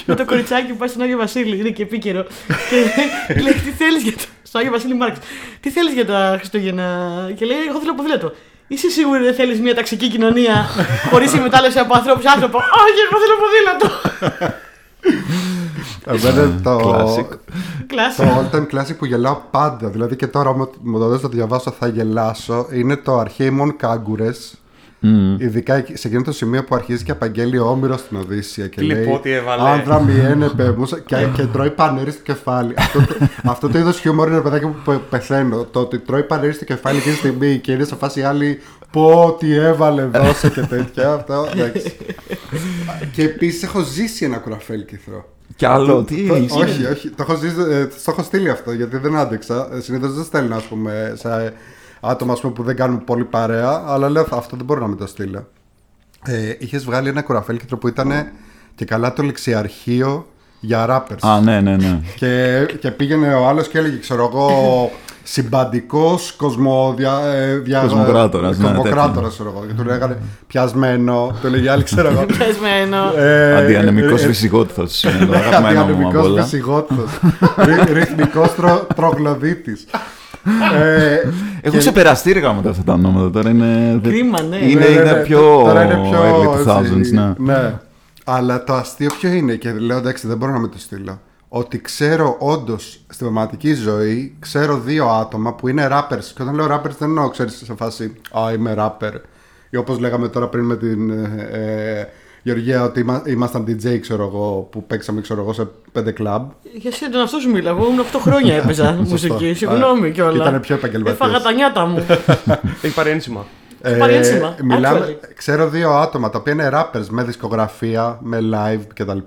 με 0.06 0.14
το 0.14 0.24
κοριτσάκι 0.24 0.70
που 0.70 0.76
πάει 0.76 0.88
στον 0.88 1.02
Άγιο 1.02 1.16
Βασίλη, 1.18 1.58
είναι 1.58 1.68
και 1.70 1.82
επίκαιρο. 1.82 2.26
και 2.70 3.40
λέει, 3.40 3.52
τι 3.64 3.70
θέλεις 3.70 4.02
για 4.02 4.12
το. 4.12 4.22
στον 4.42 4.60
Άγιο 4.60 4.72
Βασίλη 4.72 4.94
Μάρξ. 4.94 5.18
Τι 5.60 5.70
θέλεις 5.70 5.92
για 5.92 6.06
τα 6.06 6.34
Χριστούγεννα; 6.38 7.30
Και 7.36 7.44
λέει, 7.44 7.56
Εγώ 7.68 7.78
θέλω 7.78 7.94
ποδήλατο. 7.94 8.32
Είσαι 8.68 8.88
σίγουρη 8.88 9.22
δεν 9.24 9.34
θέλεις 9.34 9.60
μια 9.60 9.74
ταξική 9.74 10.08
κοινωνία 10.08 10.66
χωρίς 11.10 11.30
συμμετάλλευση 11.30 11.78
από 11.78 11.94
ανθρώπους 11.96 12.22
σε 12.22 12.28
άνθρωπο; 12.28 12.58
Όχι, 12.82 13.00
εγώ 13.06 13.16
θέλω 13.22 13.36
ποδήλατο. 13.42 13.88
Εμένα 16.06 16.60
το, 16.62 16.78
Classic. 16.78 17.36
Κλάση. 17.86 18.16
το 18.22 18.24
all 18.24 18.56
time 18.56 18.66
classic 18.74 18.96
που 18.98 19.04
γελάω 19.04 19.40
πάντα, 19.50 19.88
δηλαδή 19.88 20.16
και 20.16 20.26
τώρα 20.26 20.56
μου 20.56 20.70
μου 20.82 20.98
το 20.98 21.08
δες 21.08 21.22
να 21.22 21.28
το 21.28 21.36
διαβάσω 21.36 21.70
θα 21.78 21.86
γελάσω, 21.88 22.66
είναι 22.72 22.96
το 22.96 23.18
αρχαίημον 23.18 23.76
κάγκουρες. 23.76 24.54
Ειδικά 25.38 25.74
εκεί- 25.74 25.96
σε 25.96 26.06
εκείνο 26.08 26.22
το 26.22 26.32
σημείο 26.32 26.64
που 26.64 26.74
αρχίζει 26.74 27.04
και 27.04 27.10
απαγγέλει 27.10 27.58
ο 27.58 27.66
Όμηρο 27.66 27.96
στην 27.96 28.16
Οδύσσια 28.16 28.66
και 28.66 28.80
Τι 28.80 28.86
λέει 28.86 29.04
λιπότη 29.04 29.30
έβαλε. 29.30 29.68
Άνδρα 29.68 30.00
μη 30.00 30.12
ένεπε 30.18 30.74
μουσα», 30.78 30.98
και, 30.98 31.16
και 31.34 31.42
τρώει 31.46 31.70
πανέρι 31.70 32.10
στο 32.10 32.22
κεφάλι. 32.22 32.74
αυτό, 32.76 32.98
το, 33.06 33.14
αυτό 33.44 33.68
το 33.68 33.78
είδος 33.78 33.98
χιούμορ 34.00 34.28
είναι 34.28 34.40
παιδάκι 34.40 34.64
που 34.66 34.76
πε- 34.84 34.98
πεθαίνω. 35.10 35.64
Το 35.64 35.80
ότι 35.80 35.98
τρώει 35.98 36.22
πανέρι 36.22 36.52
στο 36.52 36.64
κεφάλι 36.64 36.98
εκείνη 36.98 37.12
τη 37.14 37.18
στιγμή 37.20 37.58
και 37.58 37.72
είναι 37.72 37.84
σε 37.84 37.96
φάση 37.96 38.22
άλλη 38.22 38.58
πω 38.90 39.36
τι 39.38 39.54
έβαλε 39.54 40.04
δώσε 40.04 40.48
και 40.50 40.60
τέτοια. 40.60 41.12
Αυτό, 41.12 41.46
εντάξει. 41.52 41.96
και 43.12 43.22
επίσης 43.22 43.62
έχω 43.62 43.80
ζήσει 43.82 44.24
ένα 44.24 44.36
κουραφέλ 44.36 44.84
κυθρό. 44.84 45.28
Κι 45.56 45.66
άλλο, 45.66 46.02
τι 46.02 46.26
Το- 46.26 46.34
έχεις. 46.34 46.52
όχι, 46.52 46.84
όχι. 46.86 47.08
Το 47.08 47.22
έχω, 47.28 47.34
ζήσει, 47.34 47.56
ε, 47.70 47.86
το 47.86 48.04
έχω 48.06 48.22
στείλει 48.22 48.50
αυτό 48.50 48.72
γιατί 48.72 48.96
δεν 48.96 49.16
άντεξα. 49.16 49.68
Συνήθως 49.80 50.14
δεν 50.14 50.24
στέλνω 50.24 50.56
ας 50.56 50.62
πούμε, 50.62 51.12
σε 51.16 51.52
άτομα 52.00 52.32
ας 52.32 52.40
πούμε, 52.40 52.52
που 52.52 52.62
δεν 52.62 52.76
κάνουν 52.76 53.04
πολύ 53.04 53.24
παρέα. 53.24 53.82
Αλλά 53.86 54.08
λέω 54.08 54.24
«Θα- 54.24 54.36
αυτό 54.36 54.56
δεν 54.56 54.64
μπορώ 54.64 54.80
να 54.80 54.86
με 54.86 54.96
το 54.96 55.06
στείλω. 55.06 55.48
Ε, 56.24 56.54
Είχες 56.58 56.84
βγάλει 56.84 57.08
ένα 57.08 57.22
κουραφέλκιτρο 57.22 57.78
που 57.78 57.88
ήταν 57.88 58.12
και 58.74 58.84
καλά 58.84 59.12
το 59.12 59.22
λεξιαρχείο 59.22 60.26
για 60.60 60.86
rappers. 60.88 61.18
Α, 61.28 61.40
ναι, 61.40 61.60
ναι, 61.60 61.76
ναι. 61.76 62.00
Και, 62.16 62.66
και 62.80 62.90
πήγαινε 62.90 63.34
ο 63.34 63.46
άλλος 63.48 63.68
και 63.68 63.78
έλεγε, 63.78 63.96
ξέρω 63.98 64.24
εγώ, 64.32 64.90
συμπαντικός 65.32 66.32
κοσμοδια, 66.36 67.12
ε, 67.34 67.56
δια- 67.58 67.80
Κοσμοκράτορας, 67.80 68.58
ναι, 68.58 68.66
κοσμοκράτορας, 68.68 69.32
ξέρω 69.32 69.52
εγώ. 69.56 69.64
Και 69.66 69.72
του 69.72 69.84
λέγανε 69.84 70.16
πιασμένο. 70.46 71.36
Του 71.40 71.46
έλεγε 71.46 71.70
άλλη, 71.70 71.82
ξέρω 71.82 72.08
εγώ. 72.08 72.26
Πεσμένο. 72.38 73.12
ε, 73.16 73.56
Αντιανεμικός 73.56 74.20
ε, 74.20 74.24
ε, 74.24 74.26
Βυσιγότηθος. 74.28 75.02
Είναι 75.04 75.24
το 75.26 75.32
αγαπημένο 75.38 75.60
μου 75.60 75.68
από 75.68 75.88
Αντιανεμικός 75.88 76.26
όλα. 76.26 76.42
φυσιγότητος. 76.42 77.10
Ρυ- 77.56 77.92
Ρυθμικός 77.92 78.54
τρο, 78.54 78.86
τρογλωδίτης. 78.94 79.86
ε, 80.82 81.14
Έχω 81.14 81.72
και- 81.72 81.78
ξεπεραστεί 81.78 82.32
ρε 82.32 82.40
με 82.40 82.46
αυτά 82.70 82.82
τα 82.84 82.92
ονόματα. 82.92 83.30
Τώρα 83.30 83.50
είναι. 83.50 83.98
δεν- 84.02 84.12
Κρίμα, 84.12 84.42
ναι. 84.42 84.56
Είναι, 84.56 84.80
ναι, 84.80 84.86
ναι, 84.86 84.92
είναι 84.94 85.02
ναι, 85.12 85.12
πιο. 85.22 85.40
Τώρα 85.64 85.84
είναι 85.84 85.98
πιο. 86.08 86.18
early 86.22 86.70
2000s, 86.70 86.98
έτσι, 86.98 87.14
ναι. 87.14 87.32
ναι. 87.38 87.74
Αλλά 88.24 88.64
το 88.64 88.74
αστείο 88.74 89.10
ποιο 89.20 89.30
είναι, 89.32 89.54
και 89.54 89.72
λέω 89.72 89.96
εντάξει, 89.98 90.26
δεν 90.26 90.36
μπορώ 90.36 90.52
να 90.52 90.58
με 90.58 90.68
το 90.68 90.78
στείλω. 90.78 91.20
Ότι 91.52 91.80
ξέρω 91.80 92.36
όντως 92.38 93.00
στη 93.08 93.22
πραγματική 93.24 93.74
ζωή, 93.74 94.36
ξέρω 94.38 94.78
δύο 94.78 95.06
άτομα 95.08 95.54
που 95.54 95.68
είναι 95.68 95.88
rappers. 95.90 96.24
Και 96.34 96.42
όταν 96.42 96.54
λέω 96.54 96.66
rappers 96.66 96.96
δεν 96.98 97.08
εννοώ, 97.08 97.28
ξέρεις 97.28 97.62
σε 97.64 97.74
φάση 97.74 98.12
Α, 98.30 98.52
είμαι 98.52 98.74
rapper. 98.78 99.12
Ή 99.70 99.76
όπως 99.76 99.98
λέγαμε 99.98 100.28
τώρα 100.28 100.48
πριν 100.48 100.64
με 100.64 100.76
την 100.76 101.10
ε, 101.10 101.48
ε, 101.52 102.06
Γεωργία, 102.42 102.82
ότι 102.84 103.00
είμα- 103.00 103.22
ήμασταν 103.26 103.64
DJ, 103.68 103.98
ξέρω 104.00 104.22
εγώ, 104.24 104.68
που 104.70 104.84
παίξαμε, 104.86 105.20
ξέρω 105.20 105.40
εγώ, 105.40 105.52
σε 105.52 105.68
πέντε 105.92 106.10
κλαμπ. 106.12 106.50
Για 106.72 106.90
εσύ 106.92 107.10
τον 107.10 107.20
αυτός 107.20 107.42
σου 107.42 107.50
μίλα. 107.50 107.70
Εγώ 107.70 107.86
ήμουν 107.86 108.00
8 108.00 108.18
χρόνια 108.20 108.54
έπαιζα 108.62 108.92
μουσική. 108.92 109.54
Συγγνώμη 109.54 110.06
Α, 110.08 110.10
κιόλα. 110.10 110.36
ήτανε 110.42 110.60
πιο 110.60 110.74
επαγγελματίας. 110.74 111.16
Έφαγα 111.20 111.40
τα 111.40 111.52
νιάτα 111.52 111.84
μου. 111.86 112.06
Έχει 112.82 112.94
πάρει 112.94 113.10
ένσημα. 113.10 113.46
πάρει 113.98 114.14
ένσημα, 114.14 114.54
μιλάμε, 114.64 115.18
actually. 115.20 115.28
ξέρω 115.36 115.68
δύο 115.68 115.90
άτομα 115.90 116.30
τα 116.30 116.38
οποία 116.38 116.52
είναι 116.52 116.70
rappers 116.72 117.06
με 117.10 117.22
δισκογραφία, 117.24 118.18
με 118.22 118.38
live 118.52 118.82
κτλ. 118.94 119.18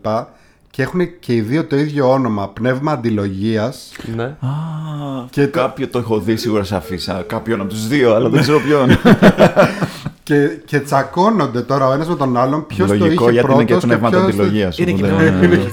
Και 0.75 0.81
έχουν 0.81 1.19
και 1.19 1.33
οι 1.33 1.41
δύο 1.41 1.65
το 1.65 1.75
ίδιο 1.77 2.11
όνομα, 2.11 2.47
πνεύμα 2.49 2.91
αντιλογίας 2.91 3.91
Ναι. 4.15 4.23
Α, 4.23 4.49
Και 5.29 5.47
το- 5.47 5.59
κάποιο 5.59 5.87
το 5.87 5.99
έχω 5.99 6.19
δει 6.19 6.35
σίγουρα 6.35 6.63
σε 6.63 6.75
αφίσα. 6.75 7.23
Κάποιον 7.27 7.59
από 7.61 7.69
τους 7.69 7.87
δύο, 7.87 8.13
αλλά 8.15 8.29
δεν 8.29 8.41
ξέρω 8.41 8.59
ποιον. 8.59 8.89
και, 10.23 10.47
και 10.65 10.79
τσακώνονται 10.79 11.61
τώρα 11.61 11.87
ο 11.87 11.93
ένας 11.93 12.07
με 12.07 12.15
τον 12.15 12.37
άλλον 12.37 12.65
ποιος 12.67 12.89
το 12.89 12.95
Λογικό 12.95 13.23
είχε 13.29 13.31
γιατί 13.39 13.51
είναι 13.53 13.63
και 13.63 13.71
πρώτος 13.73 13.83
πνεύμα 13.89 14.09
ποιος... 14.09 14.23
αντιλογίας. 14.23 14.77
Είναι 14.77 14.91
και 14.91 15.03
πνεύμα 15.03 15.71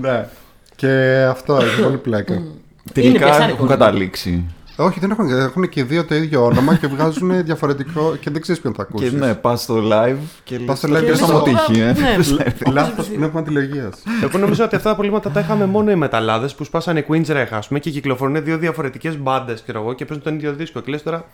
ναι. 0.00 0.28
Και 0.76 1.24
αυτό 1.30 1.56
έχει 1.56 1.82
πολύ 1.82 1.96
πλάκα. 1.96 2.32
Είναι 2.34 2.44
Τελικά 2.92 3.24
πιασάρικο, 3.24 3.52
έχουν 3.52 3.64
ναι. 3.64 3.70
καταλήξει. 3.70 4.44
Όχι, 4.84 5.00
δεν 5.00 5.10
έχουν, 5.10 5.30
έχουν 5.30 5.68
και 5.68 5.80
οι 5.80 5.82
δύο 5.82 6.04
το 6.04 6.14
ίδιο 6.14 6.44
όνομα 6.44 6.74
και 6.76 6.86
βγάζουν 6.86 7.44
διαφορετικό 7.44 8.16
και 8.20 8.30
δεν 8.30 8.40
ξέρεις 8.40 8.60
ποιον 8.60 8.74
θα 8.74 8.82
Και 8.84 8.88
ακούσεις. 8.92 9.12
ναι, 9.12 9.34
πας 9.34 9.62
στο 9.62 9.82
live 9.92 10.16
και 10.44 10.58
Πας 10.58 10.78
στο 10.78 10.88
λες, 10.88 11.00
live 11.02 11.04
ποιος 11.04 11.18
και 11.18 11.24
θα 11.26 11.32
λες, 11.32 11.42
μου 11.42 11.56
τύχει, 11.66 11.80
ε. 11.80 11.92
Ναι. 11.92 12.72
Λάθο 12.72 13.02
πνεύμα 13.02 13.40
αντιλογίας. 13.40 14.02
Εγώ 14.22 14.38
νομίζω 14.38 14.64
ότι 14.64 14.76
αυτά 14.76 14.88
τα 14.88 14.94
προβλήματα 14.94 15.30
τα 15.30 15.40
είχαμε 15.40 15.66
μόνο 15.66 15.90
οι 15.90 15.94
μεταλλάδες 15.96 16.54
που 16.54 16.64
σπάσανε 16.64 17.06
Queen's 17.08 17.26
Rech, 17.26 17.46
ας 17.50 17.66
πούμε, 17.68 17.78
και 17.80 17.90
κυκλοφορούν 17.90 18.44
δύο 18.44 18.58
διαφορετικές 18.58 19.18
μπάντες, 19.18 19.62
ξέρω 19.62 19.80
εγώ, 19.80 19.92
και 19.92 20.04
παίζουν 20.04 20.24
τον 20.24 20.34
ίδιο 20.34 20.52
δίσκο. 20.52 20.80
Και 20.80 20.90
λες 20.90 21.02
τώρα, 21.02 21.24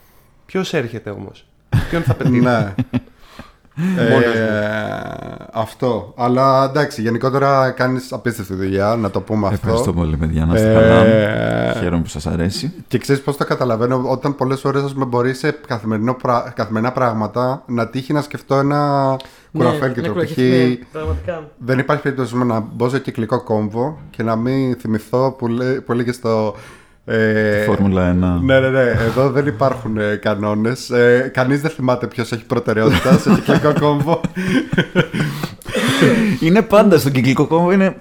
ποιος 0.46 0.74
έρχεται 0.74 1.10
όμως; 1.10 1.46
Ποιον 1.90 2.02
θα 2.02 2.14
πετύχει; 2.18 2.46
Ναι. 3.94 4.02
Ε, 4.02 5.46
αυτό. 5.52 6.12
Αλλά 6.16 6.64
εντάξει, 6.64 7.02
γενικότερα 7.02 7.70
κάνεις 7.70 8.12
απίστευτη 8.12 8.54
δουλειά, 8.54 8.96
να 8.96 9.10
το 9.10 9.20
πούμε 9.20 9.46
αυτό. 9.46 9.58
Ευχαριστώ 9.62 9.92
πολύ, 9.92 10.16
παιδιά. 10.16 10.44
Να 10.46 10.54
είστε 10.54 10.70
Ε, 10.70 10.74
καλά. 10.74 11.04
Χαίρομαι 11.80 12.02
που 12.02 12.08
σας 12.08 12.26
αρέσει. 12.26 12.72
Και 12.88 12.98
ξέρεις 12.98 13.22
πώς 13.22 13.36
το 13.36 13.44
καταλαβαίνω, 13.44 14.02
όταν 14.10 14.34
πολλές 14.36 14.60
φορές 14.60 14.94
μπορεί 14.94 15.34
σε 15.34 15.56
καθημερινό 15.66 16.14
πρα- 16.14 16.52
καθημερινά 16.56 16.92
πράγματα 16.92 17.62
να 17.66 17.88
τύχει 17.88 18.12
να 18.12 18.22
σκεφτώ 18.22 18.54
ένα 18.54 19.16
κουραφέλκι 19.52 20.00
ναι, 20.00 20.08
Π.χ. 20.08 20.36
ναι, 20.36 20.76
πραγματικά. 20.92 21.50
Δεν 21.58 21.78
υπάρχει 21.78 22.02
περίπτωση 22.02 22.36
να 22.36 22.60
μπω 22.72 22.88
σε 22.88 22.98
κυκλικό 23.00 23.42
κόμβο 23.42 23.98
και 24.10 24.22
να 24.22 24.36
μην 24.36 24.76
θυμηθώ 24.76 25.32
που, 25.38 25.46
λέ, 25.48 25.64
που 25.64 25.92
έλεγες 25.92 26.14
στο. 26.14 26.54
Ε, 27.10 27.62
Φόρμουλα 27.64 28.10
1. 28.10 28.40
ναι, 28.44 28.60
ναι, 28.60 28.68
ναι. 28.68 28.80
Εδώ 28.80 29.30
δεν 29.30 29.46
υπάρχουν 29.46 29.98
ε, 29.98 30.14
κανόνες. 30.16 30.90
Ε, 30.90 31.30
Κανείς 31.34 31.60
δεν 31.60 31.70
θυμάται 31.70 32.06
ποιος 32.06 32.32
έχει 32.32 32.44
προτεραιότητα 32.44 33.18
σε 33.18 33.30
κυκλικό 33.34 33.72
κόμβο. 33.80 34.20
Είναι 36.40 36.62
πάντα 36.62 36.98
στον 36.98 37.12
κυκλικό 37.12 37.46
κόμβο. 37.46 37.72
Είναι. 37.72 37.96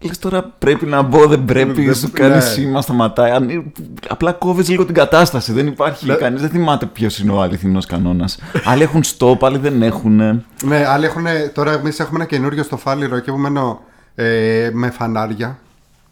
Λες 0.00 0.18
τώρα 0.18 0.52
πρέπει 0.58 0.86
να 0.86 1.02
μπω, 1.02 1.26
δεν 1.26 1.44
πρέπει, 1.44 1.84
Δεν- 1.84 1.94
σου 1.94 2.10
κάνει 2.12 2.34
ναι. 2.34 2.40
σήμα, 2.40 2.80
σταματάει. 2.82 3.30
Αν- 3.30 3.72
Απλά 4.08 4.32
κόβεις 4.32 4.68
λίγο 4.68 4.84
την 4.84 4.94
κατάσταση. 4.94 5.52
Δεν 5.52 5.66
υπάρχει 5.66 6.06
Ναι. 6.06 6.14
κανείς, 6.14 6.40
δεν 6.40 6.50
θυμάται 6.50 6.86
ποιος 6.86 7.18
είναι 7.18 7.32
ο 7.32 7.40
αληθινός 7.42 7.86
κανόνας. 7.86 8.38
Άλλοι 8.64 8.82
έχουν 8.82 9.02
stop, 9.18 9.36
άλλοι 9.40 9.58
δεν 9.58 9.82
έχουν. 9.82 10.16
ναι, 10.64 10.84
άλλοι 10.88 11.04
έχουν. 11.04 11.24
Τώρα 11.54 11.72
εμείς 11.72 12.00
έχουμε 12.00 12.18
ένα 12.18 12.28
καινούριο 12.28 12.62
στο 12.62 12.76
φάληρο 12.76 13.18
και 13.18 13.32
μένω 13.32 13.80
ε, 14.14 14.70
με 14.72 14.90
φανάρια. 14.90 15.58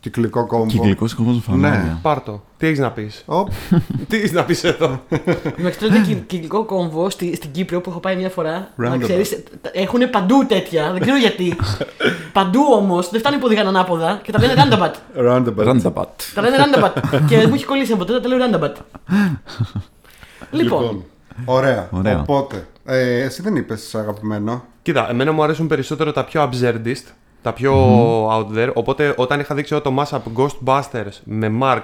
Κυκλικό 0.02 0.46
κόμβο. 0.46 0.66
Κυκλικός 0.66 1.14
κόμβος 1.14 1.34
Ναι. 1.34 1.40
φανάρια. 1.40 1.98
Πάρτο. 2.02 2.42
Τι 2.56 2.66
έχεις 2.66 2.78
να 2.78 2.90
πεις; 2.90 3.22
Οπ, 3.26 3.48
Τι 4.08 4.16
έχεις 4.16 4.32
να 4.32 4.44
πεις 4.44 4.64
εδώ; 4.64 5.02
Μέχρι 5.56 5.78
τότε 5.88 6.00
κυ- 6.06 6.26
κυκλικό 6.26 6.64
κόμβο 6.64 7.10
στη, 7.10 7.36
στην 7.36 7.50
Κύπρο 7.50 7.80
που 7.80 7.90
έχω 7.90 7.98
πάει 8.00 8.16
μια 8.16 8.28
φορά. 8.28 8.68
Να 8.76 8.94
Roundabout. 8.94 9.00
ξέρεις, 9.02 9.42
έχουν 9.72 10.10
παντού 10.10 10.46
τέτοια. 10.46 10.92
Δεν 10.92 11.00
ξέρω 11.00 11.16
γιατί. 11.16 11.56
παντού 12.32 12.60
όμως 12.72 13.10
δεν 13.10 13.20
φτάνει 13.20 13.36
που 13.36 13.42
οδηγάνε 13.46 13.68
ανάποδα 13.68 14.20
και 14.22 14.32
τα 14.32 14.38
λένε 14.40 14.54
roundabout. 14.56 14.92
roundabout. 15.28 15.66
Roundabout. 15.66 16.06
τα 16.34 16.42
λένε 16.42 16.56
roundabout. 16.58 17.20
και 17.28 17.46
μου 17.46 17.54
έχει 17.54 17.64
κολλήσει 17.64 17.92
από 17.92 18.04
τότε, 18.04 18.20
τα 18.20 18.28
λέω 18.28 18.38
roundabout. 18.50 18.74
λοιπόν, 20.50 21.02
Ωραία. 21.44 21.88
Ωραία. 21.90 22.20
Οπότε, 22.20 22.66
ε, 22.84 23.20
εσύ 23.22 23.42
δεν 23.42 23.56
είπες 23.56 23.94
αγαπημένο. 23.94 24.64
Κοίτα, 24.82 25.10
εμένα 25.10 25.32
μου 25.32 25.42
αρέσουν 25.42 25.66
περισσότερο 25.66 26.12
τα 26.12 26.24
πιο 26.24 26.50
absurdist, 26.50 27.04
τα 27.42 27.52
πιο 27.52 27.74
out 28.28 28.58
there. 28.58 28.72
Οπότε 28.72 29.14
όταν 29.16 29.40
είχα 29.40 29.54
δείξει 29.54 29.74
εγώ 29.74 29.82
το 29.82 29.94
mashup 29.98 30.20
Ghostbusters 30.36 31.20
με 31.24 31.52
Marx, 31.62 31.82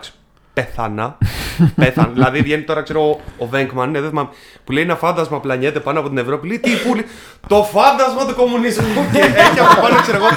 πέθανα. 0.53 1.19
πέθανα. 1.81 2.09
δηλαδή 2.09 2.41
βγαίνει 2.41 2.63
τώρα, 2.63 2.83
ξέρω, 2.83 3.21
ο 3.39 3.47
Βέγκμαν, 3.47 3.91
ναι, 3.91 4.01
δεν 4.01 4.09
θυμάμαι, 4.09 4.29
που 4.65 4.73
λέει 4.73 4.83
ένα 4.83 4.97
φάντασμα 4.97 5.41
πλανιέται 5.41 5.81
πάνω 5.81 5.99
από 5.99 6.09
την 6.09 6.19
Ευρώπη. 6.19 6.49
Λέει 6.49 6.59
τι, 6.59 6.71
πού, 6.71 6.95
λέει, 6.95 7.05
το 7.47 7.63
φάντασμα 7.63 8.27
του 8.27 8.35
κομμουνισμού. 8.35 9.03
και 9.13 9.19
έχει 9.19 9.59
από 9.61 9.81
πάνω, 9.81 10.01
ξέρω 10.01 10.17
εγώ. 10.17 10.29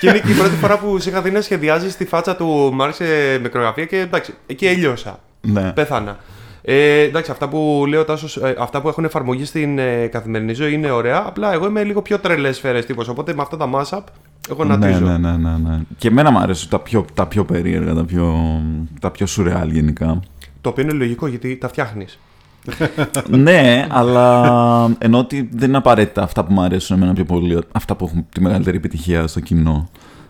και 0.00 0.08
είναι 0.08 0.18
και 0.18 0.30
η 0.30 0.34
πρώτη 0.34 0.54
φορά 0.54 0.78
που 0.78 0.98
σε 0.98 1.10
είχα 1.10 1.20
δει 1.20 1.30
να 1.30 1.40
σχεδιάζει 1.40 1.94
τη 1.94 2.04
φάτσα 2.04 2.36
του 2.36 2.70
Μάρξ 2.72 2.96
σε 2.96 3.38
μικρογραφία 3.38 3.84
και 3.84 3.98
εντάξει, 3.98 4.34
εκεί 4.46 4.66
έλειωσα. 4.66 5.18
Ναι. 5.40 5.72
Πέθανα. 5.72 6.18
Ε, 6.66 7.00
εντάξει, 7.00 7.30
αυτά 7.30 7.48
που 7.48 7.84
λέω 7.88 8.04
Τάσος, 8.04 8.36
ε, 8.36 8.54
αυτά 8.58 8.80
που 8.80 8.88
έχουν 8.88 9.04
εφαρμογή 9.04 9.44
στην 9.44 9.78
ε, 9.78 10.06
καθημερινή 10.06 10.52
ζωή 10.52 10.72
είναι 10.72 10.90
ωραία. 10.90 11.24
Απλά 11.26 11.52
εγώ 11.52 11.66
είμαι 11.66 11.84
λίγο 11.84 12.02
πιο 12.02 12.18
τρελές 12.18 12.56
σφαίρες 12.56 12.86
τύπος. 12.86 13.08
Οπότε 13.08 13.34
με 13.34 13.42
αυτά 13.42 13.56
τα 13.56 13.70
mashup, 13.74 14.02
εγώ 14.50 14.64
να 14.64 14.76
ναι, 14.76 14.86
τρίζω. 14.86 15.04
ναι, 15.04 15.18
ναι, 15.18 15.36
ναι, 15.36 15.56
ναι. 15.56 15.78
Και 15.96 16.08
εμένα 16.08 16.30
μου 16.30 16.38
αρέσουν 16.38 16.68
τα 16.68 16.78
πιο, 16.78 17.04
τα 17.14 17.26
πιο 17.26 17.44
περίεργα, 17.44 17.94
τα 17.94 18.04
πιο, 18.04 18.34
τα 19.00 19.10
πιο 19.10 19.26
σουρεάλ 19.26 19.70
γενικά. 19.70 20.20
Το 20.60 20.68
οποίο 20.68 20.82
είναι 20.82 20.92
λογικό 20.92 21.26
γιατί 21.26 21.56
τα 21.56 21.68
φτιάχνεις. 21.68 22.18
ναι, 23.28 23.86
αλλά 23.90 24.90
ενώ 24.98 25.18
ότι 25.18 25.48
δεν 25.52 25.68
είναι 25.68 25.76
απαραίτητα 25.76 26.22
αυτά 26.22 26.44
που 26.44 26.52
μου 26.52 26.60
αρέσουν 26.60 26.96
εμένα 26.96 27.12
πιο 27.12 27.24
πολύ, 27.24 27.58
αυτά 27.72 27.94
που 27.94 28.04
έχουν 28.04 28.26
τη 28.32 28.40
μεγαλύτερη 28.40 28.76
επιτυχία 28.76 29.26
στο 29.26 29.40
κοινό. 29.40 29.88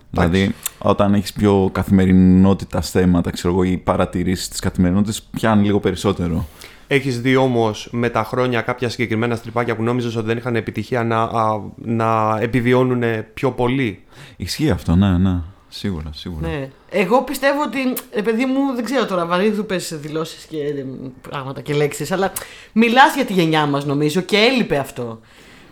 Δηλαδή, 0.09 0.55
όταν 0.77 1.13
έχεις 1.13 1.33
πιο 1.33 1.69
καθημερινότητα 1.71 2.81
θέματα, 2.81 3.31
ξέρω 3.31 3.53
εγώ, 3.53 3.63
ή 3.63 3.77
παρατηρήσεις 3.77 4.47
της 4.47 4.59
καθημερινότητας, 4.59 5.21
πιάνει 5.21 5.65
λίγο 5.65 5.79
περισσότερο. 5.79 6.47
Έχεις 6.87 7.21
δει 7.21 7.35
όμως 7.35 7.87
με 7.91 8.09
τα 8.09 8.23
χρόνια 8.23 8.61
κάποια 8.61 8.89
συγκεκριμένα 8.89 9.35
στριπάκια 9.35 9.75
που 9.75 9.83
νόμιζες 9.83 10.15
ότι 10.15 10.25
δεν 10.25 10.37
είχαν 10.37 10.55
επιτυχία 10.55 11.03
να, 11.03 11.21
α, 11.21 11.59
να 11.75 12.37
επιβιώνουν 12.41 13.03
πιο 13.33 13.51
πολύ; 13.51 14.03
Ισχύει 14.37 14.69
αυτό, 14.69 14.95
ναι, 14.95 15.17
ναι. 15.17 15.41
Σίγουρα, 15.69 16.09
σίγουρα. 16.13 16.47
ναι. 16.47 16.69
Εγώ 16.89 17.23
πιστεύω 17.23 17.61
ότι, 17.61 17.93
ε, 18.11 18.21
παιδί 18.21 18.45
μου, 18.45 18.75
δεν 18.75 18.83
ξέρω 18.83 19.05
τώρα, 19.05 19.25
βαρύδουπε 19.25 19.75
δηλώσεις 19.91 20.45
και 20.45 20.57
ε, 20.57 20.85
πράγματα 21.29 21.61
και 21.61 21.73
λέξεις, 21.73 22.11
αλλά 22.11 22.31
μιλάς 22.73 23.15
για 23.15 23.25
τη 23.25 23.33
γενιά 23.33 23.65
μας 23.65 23.85
νομίζω 23.85 24.21
και 24.21 24.37
έλειπε 24.37 24.77
αυτό. 24.77 25.19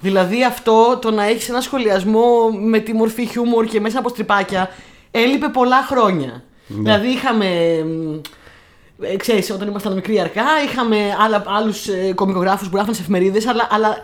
Δηλαδή 0.01 0.46
αυτό 0.46 1.00
το 1.01 1.12
να 1.12 1.24
έχεις 1.24 1.50
ένα 1.50 1.62
σχολιασμό 1.62 2.50
με 2.62 2.79
τη 2.79 2.93
μορφή 2.93 3.25
χιούμορ 3.25 3.65
και 3.65 3.79
μέσα 3.79 4.00
από 4.00 4.10
στριπάκια 4.10 4.70
έλειπε 5.12 5.48
πολλά 5.50 5.84
χρόνια. 5.84 6.43
Δηλαδή 6.67 7.08
είχαμε. 7.08 7.46
Μ, 9.04 9.14
Ε, 9.14 9.16
ξέρεις, 9.16 9.50
όταν 9.52 9.68
ήμασταν 9.68 9.94
μικροί 9.94 10.20
αρκά, 10.20 10.44
είχαμε 10.66 10.98
άλλα, 11.20 11.44
άλλους 11.48 11.88
ε, 11.88 12.14
κομικογράφους 12.16 12.70
που 12.70 12.76
γράφαν 12.76 12.94
σε 12.96 13.02
εφημερίδες, 13.02 13.48
αλλά, 13.48 13.68
αλλά 13.72 13.98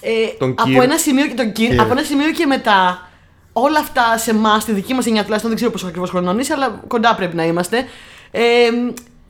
ε, 0.00 0.10
Τον 0.38 0.50
από, 0.50 0.62
Κυρ. 0.70 0.82
ένα 0.82 0.98
σημείο, 0.98 1.26
και 1.26 1.34
τον 1.34 1.52
Κυρ, 1.52 1.70
Κυρ. 1.70 1.80
από 1.80 1.92
ένα 1.92 2.02
σημείο 2.02 2.30
και 2.30 2.46
μετά, 2.46 3.08
όλα 3.52 3.78
αυτά 3.78 4.18
σε 4.18 4.30
εμάς, 4.30 4.62
στη 4.62 4.72
δική 4.72 4.94
μας 4.94 5.04
γενιά 5.04 5.20
τουλάχιστον, 5.22 5.50
δεν 5.50 5.56
ξέρω 5.58 5.72
πόσο 5.72 5.86
ακριβώς 5.86 6.10
χρονών 6.10 6.38
είσαι, 6.38 6.52
αλλά 6.52 6.80
κοντά 6.86 7.14
πρέπει 7.14 7.36
να 7.36 7.44
είμαστε, 7.44 7.84
ε, 8.30 8.40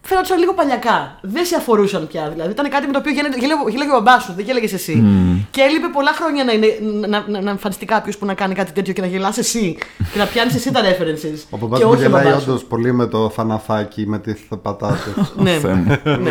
φαίνονταν 0.01 0.39
λίγο 0.39 0.55
παλιακά. 0.55 1.19
Δεν 1.21 1.45
σε 1.45 1.57
αφορούσαν 1.57 2.07
πια. 2.07 2.29
Δηλαδή 2.33 2.51
ήταν 2.51 2.69
κάτι 2.71 2.87
με 2.87 2.93
το 2.93 2.99
οποίο 2.99 3.13
γέλαγε 3.13 3.37
γέλαγε 3.71 3.91
ο 3.91 3.95
μπαμπάς 3.95 4.23
σου, 4.23 4.33
δεν 4.37 4.45
γέλαγες 4.45 4.73
εσύ. 4.73 5.05
Και 5.51 5.61
έλειπε 5.61 5.87
πολλά 5.93 6.13
χρόνια 6.13 6.45
να, 6.45 6.53
είναι, 6.53 6.67
να, 7.09 7.25
να, 7.29 7.41
να 7.41 7.51
εμφανιστεί 7.51 7.85
κάποιος 7.87 8.19
που 8.19 8.27
να 8.27 8.35
κάνει 8.35 8.55
κάτι 8.55 8.73
τέτοιο 8.73 8.93
και 8.93 9.01
να 9.01 9.07
γελάς 9.07 9.39
εσύ 9.39 9.77
και 10.13 10.19
να 10.19 10.25
πιάνεις 10.25 10.55
εσύ 10.55 10.73
τα 10.73 10.81
references. 10.81 11.39
Ο 11.51 11.57
παπά 11.59 11.79
και 11.79 11.85
μου 11.85 11.91
όχι 11.91 12.01
ο 12.01 12.07
γελάει 12.07 12.25
μπαμπάς 12.25 12.43
σου. 12.43 12.51
όντως 12.51 12.65
πολύ 12.65 12.93
με 12.93 13.07
το 13.07 13.31
θαναθάκι, 13.31 14.07
με 14.07 14.19
τις 14.19 14.41
πατάτες. 14.63 14.99
Ναι. 15.37 15.51
Θεέ 15.51 15.75
μου. 15.75 15.99
ναι. 16.05 16.31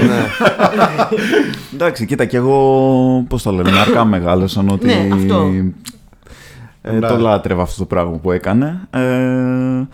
Εντάξει, 1.73 2.05
κοίτα, 2.05 2.25
και 2.25 2.37
εγώ 2.37 3.25
πώς 3.29 3.43
το 3.43 3.51
λένε, 3.51 3.79
αρκά 3.79 4.05
μεγάλωσαν 4.05 4.69
ότι. 4.69 4.85
Ναι, 4.85 5.07
αυτό. 5.13 5.51
Ε, 6.81 6.91
Ναι. 6.91 7.07
Το 7.07 7.17
λάτρευα 7.17 7.61
αυτό 7.61 7.77
το 7.77 7.85
πράγμα 7.85 8.17
που 8.17 8.31
έκανε. 8.31 8.87
Ε, 8.89 9.87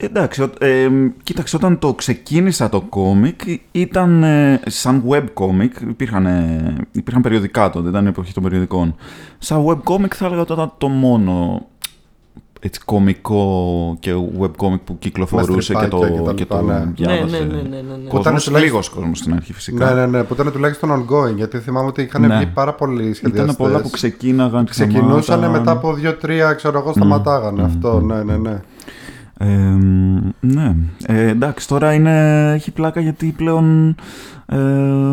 εντάξει, 0.00 0.42
ο- 0.42 0.50
ε, 0.58 0.88
κοίταξε, 1.22 1.56
όταν 1.56 1.78
το 1.78 1.94
ξεκίνησα 1.94 2.68
το 2.68 2.80
κόμικ 2.80 3.40
ήταν 3.72 4.22
ε, 4.22 4.60
σαν 4.66 5.02
web 5.08 5.24
comic, 5.34 5.88
υπήρχαν, 5.88 6.26
ε, 6.26 6.76
υπήρχαν 6.92 7.22
περιοδικά 7.22 7.70
τότε, 7.70 7.88
ήταν 7.88 8.04
η 8.04 8.08
εποχή 8.08 8.32
των 8.32 8.42
περιοδικών. 8.42 8.94
Σαν 9.38 9.64
web 9.66 9.92
comic 9.92 10.14
θα 10.14 10.26
έλεγα 10.26 10.40
ότι 10.40 10.52
ήταν 10.52 10.72
το 10.78 10.88
μόνο 10.88 11.66
έτσι, 12.60 12.80
κομικό 12.84 13.96
και 14.00 14.12
web 14.40 14.50
comic 14.56 14.80
που 14.84 14.98
κυκλοφορούσε 14.98 15.74
και 15.74 15.86
το, 15.88 15.96
στριπάκια 15.96 16.16
και 16.16 16.22
τα 16.22 16.32
και 16.32 16.38
λοιπά, 16.38 16.56
το 16.58 16.62
ναι. 16.64 16.74
Ναι, 16.78 16.84
διάβασε. 16.94 17.38
ναι, 17.38 17.44
ναι, 17.44 17.62
ναι, 17.62 17.68
ναι, 17.68 17.76
ναι. 17.82 17.82
Όταν 17.82 18.08
Κόσμος, 18.08 18.44
τουλάχιστον- 18.44 18.58
λίγος 18.60 18.88
κόσμος 18.88 19.18
στην 19.18 19.32
αρχή 19.34 19.52
φυσικά. 19.52 19.94
ναι, 19.94 20.00
ναι, 20.00 20.06
ναι, 20.06 20.22
που 20.24 20.34
ήταν 20.34 20.52
τουλάχιστον 20.52 20.90
ongoing, 21.10 21.34
γιατί 21.36 21.58
θυμάμαι 21.58 21.86
ότι 21.86 22.02
είχαν 22.02 22.26
Ναι. 22.26 22.36
βγει 22.36 22.46
πάρα 22.46 22.72
πολλοί 22.74 23.14
σχεδιαστές. 23.14 23.42
Ήταν 23.54 23.56
πολλά 23.56 23.80
που 23.80 23.90
ξεκίναγαν, 23.90 24.64
Ξεκινούσαν 24.66 25.22
σταμάταγαν. 25.22 25.58
μετά 25.58 25.70
από 25.72 25.92
δύο-τρία, 25.94 26.52
ξέρω 26.52 26.78
εγώ, 26.78 26.92
σταματάγανε 26.92 27.62
αυτό. 27.62 28.00
Ναι, 28.00 28.22
ναι, 28.22 28.36
ναι. 28.36 28.60
Ε, 29.38 29.46
ναι. 30.40 30.74
Ε, 31.06 31.28
εντάξει, 31.28 31.68
τώρα 31.68 31.92
είναι, 31.92 32.52
έχει 32.52 32.70
πλάκα 32.70 33.00
γιατί 33.00 33.34
πλέον 33.36 33.96
ε, 34.46 34.56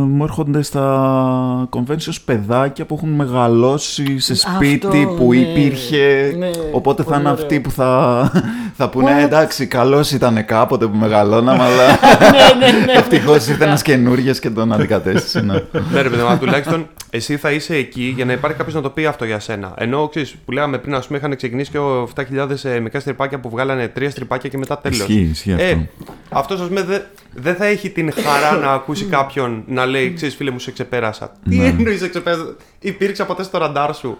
μου 0.07 0.23
έρχονται 0.23 0.61
στα 0.61 1.69
conventions 1.69 2.15
παιδάκια 2.25 2.85
που 2.85 2.95
έχουν 2.95 3.09
μεγαλώσει 3.09 4.19
σε 4.19 4.35
σπίτι 4.35 4.87
Αυτό, 4.87 5.13
που 5.17 5.33
ναι. 5.33 5.39
υπήρχε. 5.39 6.35
Ναι, 6.37 6.49
οπότε 6.71 7.03
θα 7.03 7.09
πολύ 7.09 7.19
είναι 7.19 7.29
ωραίο. 7.29 7.43
αυτοί 7.43 7.59
που 7.59 7.71
θα, 7.71 8.31
θα 8.77 8.89
πούνε 8.89 9.15
What? 9.19 9.23
εντάξει, 9.23 9.67
καλό 9.67 10.09
ήταν 10.13 10.45
κάποτε 10.45 10.85
που 10.85 10.97
μεγαλώναμε, 10.97 11.63
αλλά 11.63 11.87
ναι, 12.31 12.71
ναι, 12.71 12.85
ναι. 12.85 12.91
ευτυχώς 12.91 13.47
ήρθε 13.47 13.63
ένα 13.63 13.79
καινούριο 13.81 14.33
και 14.33 14.49
τον 14.49 14.73
αντικατέστησε. 14.73 15.41
ναι. 15.41 15.53
ναι, 15.93 16.01
ρε 16.01 16.09
παιδί 16.09 16.21
μου, 16.21 16.27
αλλά 16.27 16.37
τουλάχιστον 16.37 16.87
εσύ 17.15 17.37
θα 17.37 17.51
είσαι 17.51 17.75
εκεί 17.75 18.13
για 18.15 18.25
να 18.25 18.33
υπάρχει 18.33 18.57
κάποιος 18.57 18.75
να 18.75 18.81
το 18.81 18.89
πει 18.89 19.05
αυτό 19.05 19.25
για 19.25 19.39
σένα. 19.39 19.73
Ενώ 19.77 20.07
ξέρεις, 20.07 20.35
που 20.45 20.51
λέγαμε 20.51 20.77
πριν, 20.77 20.95
ας 20.95 21.05
πούμε, 21.07 21.17
είχαν 21.17 21.35
ξεκινήσει 21.35 21.71
και 21.71 21.77
ο 21.77 22.09
7.000 22.15 22.63
ε, 22.63 22.79
μικρά 22.79 22.99
στριπάκια 22.99 23.39
που 23.39 23.49
βγάλανε 23.49 23.87
τρία 23.87 24.09
στριπάκια 24.09 24.49
και 24.49 24.57
μετά 24.57 24.77
τέλος. 24.77 24.97
Ισχύει, 24.97 25.19
ισχύει 25.31 25.51
αυτό. 25.53 25.63
Ε, 25.65 25.89
αυτό 26.29 26.53
ας 26.53 26.67
πούμε 26.67 26.83
δεν 26.83 27.01
δεν 27.33 27.55
θα 27.55 27.65
έχει 27.65 27.89
την 27.89 28.13
χαρά 28.13 28.57
να 28.57 28.71
ακούσει 28.71 29.05
κάποιον 29.05 29.63
να 29.67 29.85
λέει: 29.85 30.13
Ξέρεις, 30.13 30.35
φίλε 30.35 30.51
μου, 30.51 30.59
σε 30.59 30.71
ξεπέρασα. 30.71 31.31
Τι 31.49 31.55
Ναι. 31.55 31.65
εννοείς, 31.65 31.99
σε 31.99 32.09
ξεπέρασα; 32.09 32.55
Υπήρξα 32.79 33.25
ποτέ 33.25 33.43
στο 33.43 33.57
ραντάρ 33.57 33.95
σου; 33.95 34.17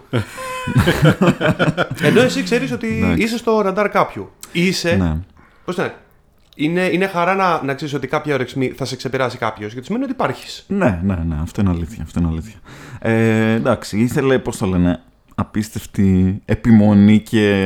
Ενώ 2.08 2.22
εσύ 2.22 2.44
ξέρεις 2.44 2.72
ότι 2.72 2.98
Εντάξει. 3.04 3.24
είσαι 3.24 3.38
στο 3.38 3.62
ραντάρ 3.62 3.90
κάποιου. 3.90 4.32
Είσαι. 4.52 4.96
Ναι. 4.96 5.18
Πώς 5.66 5.76
το 5.76 5.82
λένε. 5.82 5.94
Είναι, 6.58 6.82
είναι 6.82 7.08
χαρά 7.08 7.36
να, 7.36 7.64
να 7.64 7.74
ξέρεις 7.74 7.94
ότι 7.94 8.08
κάποια 8.08 8.34
ωρεξμή 8.34 8.74
θα 8.76 8.86
σε 8.86 8.96
ξεπεράσει 8.96 9.38
κάποιος. 9.38 9.72
Γιατί 9.72 9.86
σημαίνει 9.86 10.04
ότι 10.04 10.14
υπάρχεις. 10.14 10.64
Ναι, 10.68 11.00
ναι, 11.04 11.16
ναι, 11.28 11.36
αυτό 11.42 11.62
είναι 11.62 11.70
αλήθεια. 11.70 12.04
Αυτό 12.04 12.20
είναι 12.20 12.30
αλήθεια. 12.32 12.56
Ε, 13.00 13.52
εντάξει, 13.54 13.98
ήθελε, 13.98 14.40
πώς 14.40 14.58
το 14.58 14.66
λένε, 14.66 15.00
απίστευτη 15.36 16.42
επιμονή 16.46 17.20
και 17.20 17.66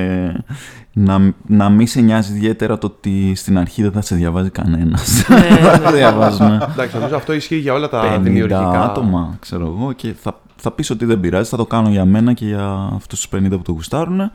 να, 0.93 1.33
να 1.45 1.69
μην 1.69 1.87
σε 1.87 2.01
νοιάζει 2.01 2.33
ιδιαίτερα 2.33 2.77
το 2.77 2.87
ότι 2.87 3.35
στην 3.35 3.57
αρχή 3.57 3.81
δεν 3.81 3.91
θα 3.91 4.01
σε 4.01 4.15
διαβάζει 4.15 4.49
κανένας. 4.49 5.25
Ναι, 5.29 5.39
δεν 5.61 5.79
θα 5.85 5.91
διαβάζουμε 5.91 6.67
Εντάξει, 6.71 6.95
νομίζω 6.95 7.15
αυτό 7.15 7.33
ισχύει 7.33 7.55
για 7.55 7.73
όλα 7.73 7.89
τα 7.89 8.17
50 8.17 8.21
δημιουργικά. 8.21 8.83
άτομα, 8.83 9.37
ξέρω 9.39 9.65
εγώ, 9.65 9.91
και 9.93 10.13
θα, 10.21 10.41
θα 10.55 10.71
πεις 10.71 10.89
ότι 10.89 11.05
δεν 11.05 11.19
πειράζει, 11.19 11.49
θα 11.49 11.57
το 11.57 11.65
κάνω 11.65 11.89
για 11.89 12.05
μένα 12.05 12.33
και 12.33 12.45
για 12.45 12.89
αυτούς 12.95 13.27
τους 13.27 13.39
50 13.39 13.47
που 13.49 13.61
το 13.61 13.71
γουστάρουν. 13.71 14.31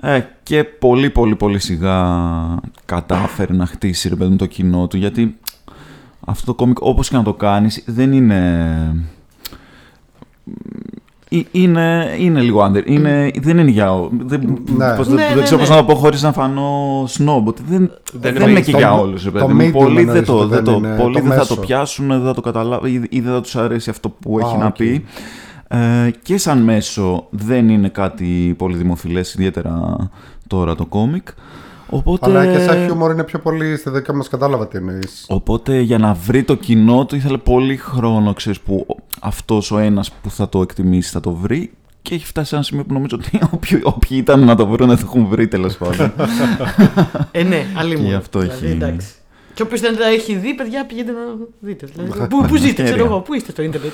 Ε, 0.00 0.20
και 0.42 0.64
πολύ 0.64 1.10
πολύ 1.10 1.36
πολύ 1.36 1.58
σιγά 1.58 2.04
κατάφερε 2.84 3.54
να 3.54 3.66
χτίσει 3.66 4.08
ρε 4.08 4.16
παιδί 4.16 4.30
μου 4.30 4.36
το 4.36 4.46
κοινό 4.46 4.86
του 4.86 4.96
γιατί 4.96 5.38
αυτό 6.26 6.46
το 6.46 6.54
κόμικ 6.54 6.80
όπως 6.80 7.08
και 7.08 7.16
να 7.16 7.22
το 7.22 7.34
κάνεις 7.34 7.82
δεν 7.86 8.12
είναι 8.12 8.36
ε, 8.94 9.00
είναι, 11.50 12.14
είναι 12.18 12.40
λίγο 12.40 12.64
under. 12.70 12.82
Είναι, 12.86 13.30
δεν 13.40 13.58
είναι 13.58 13.70
για. 13.70 13.94
ό- 13.94 14.08
Δεν, 14.26 14.58
Ναι. 14.76 14.96
πώς- 14.96 15.08
Ναι, 15.08 15.14
δεν 15.26 15.36
ναι, 15.36 15.42
ξέρω 15.42 15.58
πώς 15.58 15.68
ναι. 15.68 15.74
να 15.74 15.80
το 15.84 15.92
πω 15.92 15.98
χωρίς 15.98 16.22
να 16.22 16.32
φανώ 16.32 17.02
snob. 17.04 17.42
Ότι 17.44 17.62
δεν, 17.68 17.90
Δεν 18.12 18.32
δεν, 18.34 18.42
είναι 18.42 18.50
είναι 18.50 18.60
και 18.60 18.70
το- 18.70 18.78
για 18.78 18.92
όλους. 18.92 19.18
το 19.22 19.30
Πολλοί 19.30 19.72
medium 19.74 19.86
δεν 19.86 19.98
εννοείς 19.98 20.26
το, 20.26 20.38
ότι 20.38 20.48
δεν 20.54 20.64
δεν 20.64 20.64
το, 20.64 20.72
είναι 20.72 20.96
πολλοί 20.96 21.14
το 21.14 21.20
δεν 21.20 21.30
θα 21.38 21.46
το 21.46 21.54
μέσο. 21.54 21.60
πιάσουν, 21.60 22.06
δεν 22.08 22.22
θα 22.22 22.34
το 22.34 22.40
καταλάβουν 22.40 22.88
ή, 22.94 23.02
ή 23.10 23.20
δεν 23.20 23.32
θα 23.32 23.40
τους 23.40 23.56
αρέσει 23.56 23.90
αυτό 23.90 24.08
που 24.08 24.38
Α, 24.38 24.46
έχει 24.48 24.56
να 24.58 24.66
οκ. 24.66 24.76
πει. 24.76 25.04
Ε, 25.68 26.10
και 26.22 26.38
σαν 26.38 26.58
μέσο 26.62 27.26
δεν 27.30 27.68
είναι 27.68 27.88
κάτι 27.88 28.54
πολύ 28.58 28.76
δημοφιλές, 28.76 29.34
ιδιαίτερα 29.34 29.96
τώρα 30.46 30.74
το 30.74 30.86
κόμικ. 30.86 31.28
Οπότε... 31.88 32.30
Αλλά 32.30 32.46
και 32.46 32.58
σαν 32.58 32.84
χιούμορ 32.84 33.10
είναι 33.10 33.24
πιο 33.24 33.38
πολύ 33.38 33.76
στη 33.76 33.90
δική 33.90 34.12
μας 34.12 34.28
κατάλαβα 34.28 34.68
τι 34.68 34.76
εννοείς. 34.76 35.24
Οπότε 35.28 35.80
για 35.80 35.98
να 35.98 36.14
βρει 36.14 36.42
το 36.42 36.54
κοινό 36.54 37.06
του 37.06 37.16
ήθελε 37.16 37.36
πολύ 37.38 37.76
χρόνο, 37.76 38.32
ξέρεις, 38.32 38.60
που 38.60 38.86
αυτός 39.20 39.70
ο 39.70 39.78
ένας 39.78 40.10
που 40.12 40.30
θα 40.30 40.48
το 40.48 40.60
εκτιμήσει 40.62 41.10
θα 41.10 41.20
το 41.20 41.32
βρει 41.32 41.70
και 42.02 42.14
έχει 42.14 42.26
φτάσει 42.26 42.48
σε 42.48 42.54
ένα 42.54 42.64
σημείο 42.64 42.84
που 42.84 42.92
νομίζω 42.92 43.16
ότι 43.20 43.38
όποιοι, 43.54 43.80
όποιοι 43.82 44.18
ήταν 44.20 44.44
να 44.44 44.56
το 44.56 44.66
βρουν 44.66 44.88
δεν 44.88 44.96
το 44.96 45.02
έχουν 45.06 45.26
βρει 45.26 45.48
τέλος 45.48 45.76
πάντων. 45.76 46.12
Ε, 47.30 47.42
ναι, 47.42 47.66
αλλήμον. 47.76 48.02
Και 48.04 48.08
γι' 48.10 48.14
αυτό 48.14 48.38
δηλαδή, 48.38 48.66
έχει- 48.66 48.74
εντάξει. 48.74 49.08
Και 49.54 49.62
όποιος 49.62 49.80
δεν 49.80 49.96
τα 49.96 50.06
έχει 50.06 50.34
δει, 50.36 50.54
παιδιά, 50.54 50.86
πηγαίνετε 50.86 51.12
να 51.12 51.46
δείτε. 51.60 51.86
Δηλαδή, 51.94 52.26
πού, 52.30 52.44
πού 52.48 52.56
ζείτε, 52.56 52.82
ξέρω 52.82 53.04
εγώ, 53.04 53.20
πού 53.20 53.34
είστε 53.34 53.50
στο 53.50 53.62
Ιντερνετ. 53.62 53.92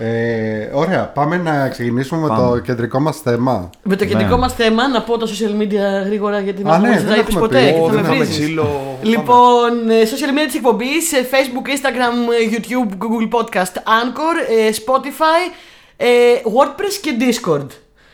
Ε, 0.00 0.68
ωραία, 0.72 1.04
πάμε 1.06 1.36
να 1.36 1.68
ξεκινήσουμε 1.68 2.20
με 2.20 2.28
Πάμε. 2.28 2.48
το 2.50 2.58
κεντρικό 2.58 3.00
μας 3.00 3.16
θέμα. 3.20 3.70
Με 3.82 3.96
το 3.96 4.04
κεντρικό 4.04 4.30
Ναι. 4.34 4.36
μας 4.40 4.54
θέμα, 4.54 4.88
να 4.88 5.02
πω 5.02 5.18
τα 5.18 5.26
social 5.26 5.62
media 5.62 6.04
γρήγορα 6.04 6.40
γιατί 6.40 6.62
Α, 6.62 6.70
δεν 6.70 6.80
ναι, 6.80 6.88
δεν 6.88 6.98
δεν 6.98 7.06
τα 7.06 7.14
είπε 7.14 7.20
έχουμε 7.20 7.40
ποτέ 7.40 7.58
πει. 7.66 7.72
και 7.72 7.78
Ω, 7.80 7.86
θα 7.86 7.92
δεν 7.92 8.00
με 8.00 8.06
θα 8.08 8.12
με 8.14 8.18
βρίζεις. 8.18 8.38
ξύλο. 8.38 8.98
Λοιπόν, 9.02 9.90
ε, 9.90 10.02
social 10.04 10.32
media 10.34 10.46
της 10.46 10.54
εκπομπής, 10.54 11.12
ε, 11.12 11.26
Facebook, 11.30 11.66
Instagram, 11.68 12.14
ε, 12.40 12.56
YouTube, 12.56 12.92
Google 13.04 13.38
Podcast, 13.38 13.74
Anchor, 14.00 14.36
ε, 14.58 14.70
Spotify, 14.86 15.52
ε, 15.96 16.06
WordPress 16.44 16.94
και 17.00 17.10
Discord. 17.20 17.66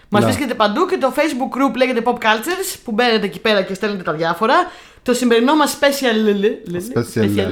Μας 0.08 0.22
Ναι. 0.22 0.28
βρίσκεται 0.28 0.54
παντού 0.54 0.86
και 0.86 0.96
το 0.98 1.12
Facebook 1.16 1.56
group 1.58 1.74
λέγεται 1.76 2.00
Pop 2.04 2.14
Cultures 2.14 2.76
που 2.84 2.92
μπαίνετε 2.92 3.26
εκεί 3.26 3.40
πέρα 3.40 3.62
και 3.62 3.74
στέλνετε 3.74 4.02
τα 4.02 4.12
διάφορα. 4.12 4.54
Το 5.02 5.14
σημερινό 5.14 5.54
μας 5.56 5.78
special... 5.80 6.14
λε- 6.24 6.32
λε- 6.32 6.58
λε- 6.64 6.82
Special. 6.94 7.48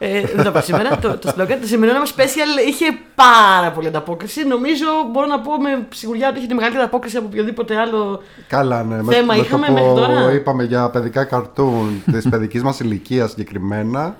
Ε, 0.00 0.16
ε, 0.18 0.20
δεν 0.34 0.44
το 0.44 0.50
είπα 0.50 0.60
σήμερα, 0.60 0.98
το, 0.98 1.18
το 1.18 1.32
slogan. 1.36 1.56
Το 1.60 1.66
σημερινό 1.66 1.98
μας 1.98 2.14
special 2.16 2.68
είχε 2.68 2.84
πάρα 3.14 3.70
πολύ 3.70 3.86
ανταπόκριση. 3.86 4.46
Νομίζω 4.46 4.86
μπορώ 5.12 5.26
να 5.26 5.40
πω 5.40 5.60
με 5.60 5.86
σιγουριά 5.94 6.28
ότι 6.28 6.38
είχε 6.38 6.46
τη 6.46 6.54
μεγαλύτερη 6.54 6.82
ανταπόκριση 6.84 7.16
από 7.16 7.26
οποιοδήποτε 7.26 7.76
άλλο 7.76 8.22
Καλά, 8.48 8.82
ναι. 8.84 9.02
Με- 9.02 9.12
Θέμα 9.14 9.34
με, 9.34 9.40
είχαμε 9.40 9.66
το 9.66 9.72
μέχρι 9.72 9.88
που 9.88 9.94
τώρα. 9.94 10.32
είπαμε 10.32 10.64
για 10.64 10.90
παιδικά 10.90 11.24
καρτούν 11.24 12.02
της 12.12 12.28
παιδικής 12.30 12.62
μας 12.62 12.80
ηλικίας 12.80 13.30
συγκεκριμένα. 13.30 14.16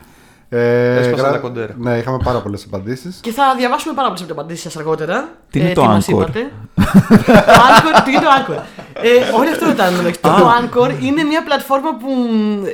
Ε, 0.51 0.97
Έσπασαν 0.99 1.33
τα 1.33 1.39
κοντέρ. 1.39 1.77
Ναι, 1.77 1.97
είχαμε 1.99 2.19
πάρα 2.25 2.39
πολλές 2.41 2.65
απαντήσεις. 2.67 3.19
Και 3.23 3.31
θα 3.31 3.55
διαβάσουμε 3.59 3.95
πάρα 3.95 4.09
πολλές 4.09 4.31
απαντήσεις 4.31 4.73
σα 4.73 4.79
αργότερα. 4.79 5.29
Τι 5.51 5.61
είναι 5.61 5.73
το 5.73 5.85
μας 5.85 6.07
Anchor? 6.07 6.13
είπατε; 6.13 6.51
το 6.75 7.53
Anchor, 7.69 8.03
τι 8.05 8.11
είναι 8.11 8.21
το 8.21 8.29
Anchor; 8.39 8.63
Ε, 8.93 9.37
όλοι 9.39 9.51
αυτό 9.51 9.67
ρωτάνε. 9.67 9.97
μεταξύ. 9.97 10.21
Το, 10.21 10.29
το 10.29 10.51
Anchor 10.61 11.03
είναι 11.03 11.23
μια 11.23 11.43
πλατφόρμα 11.43 11.91
που. 11.97 12.09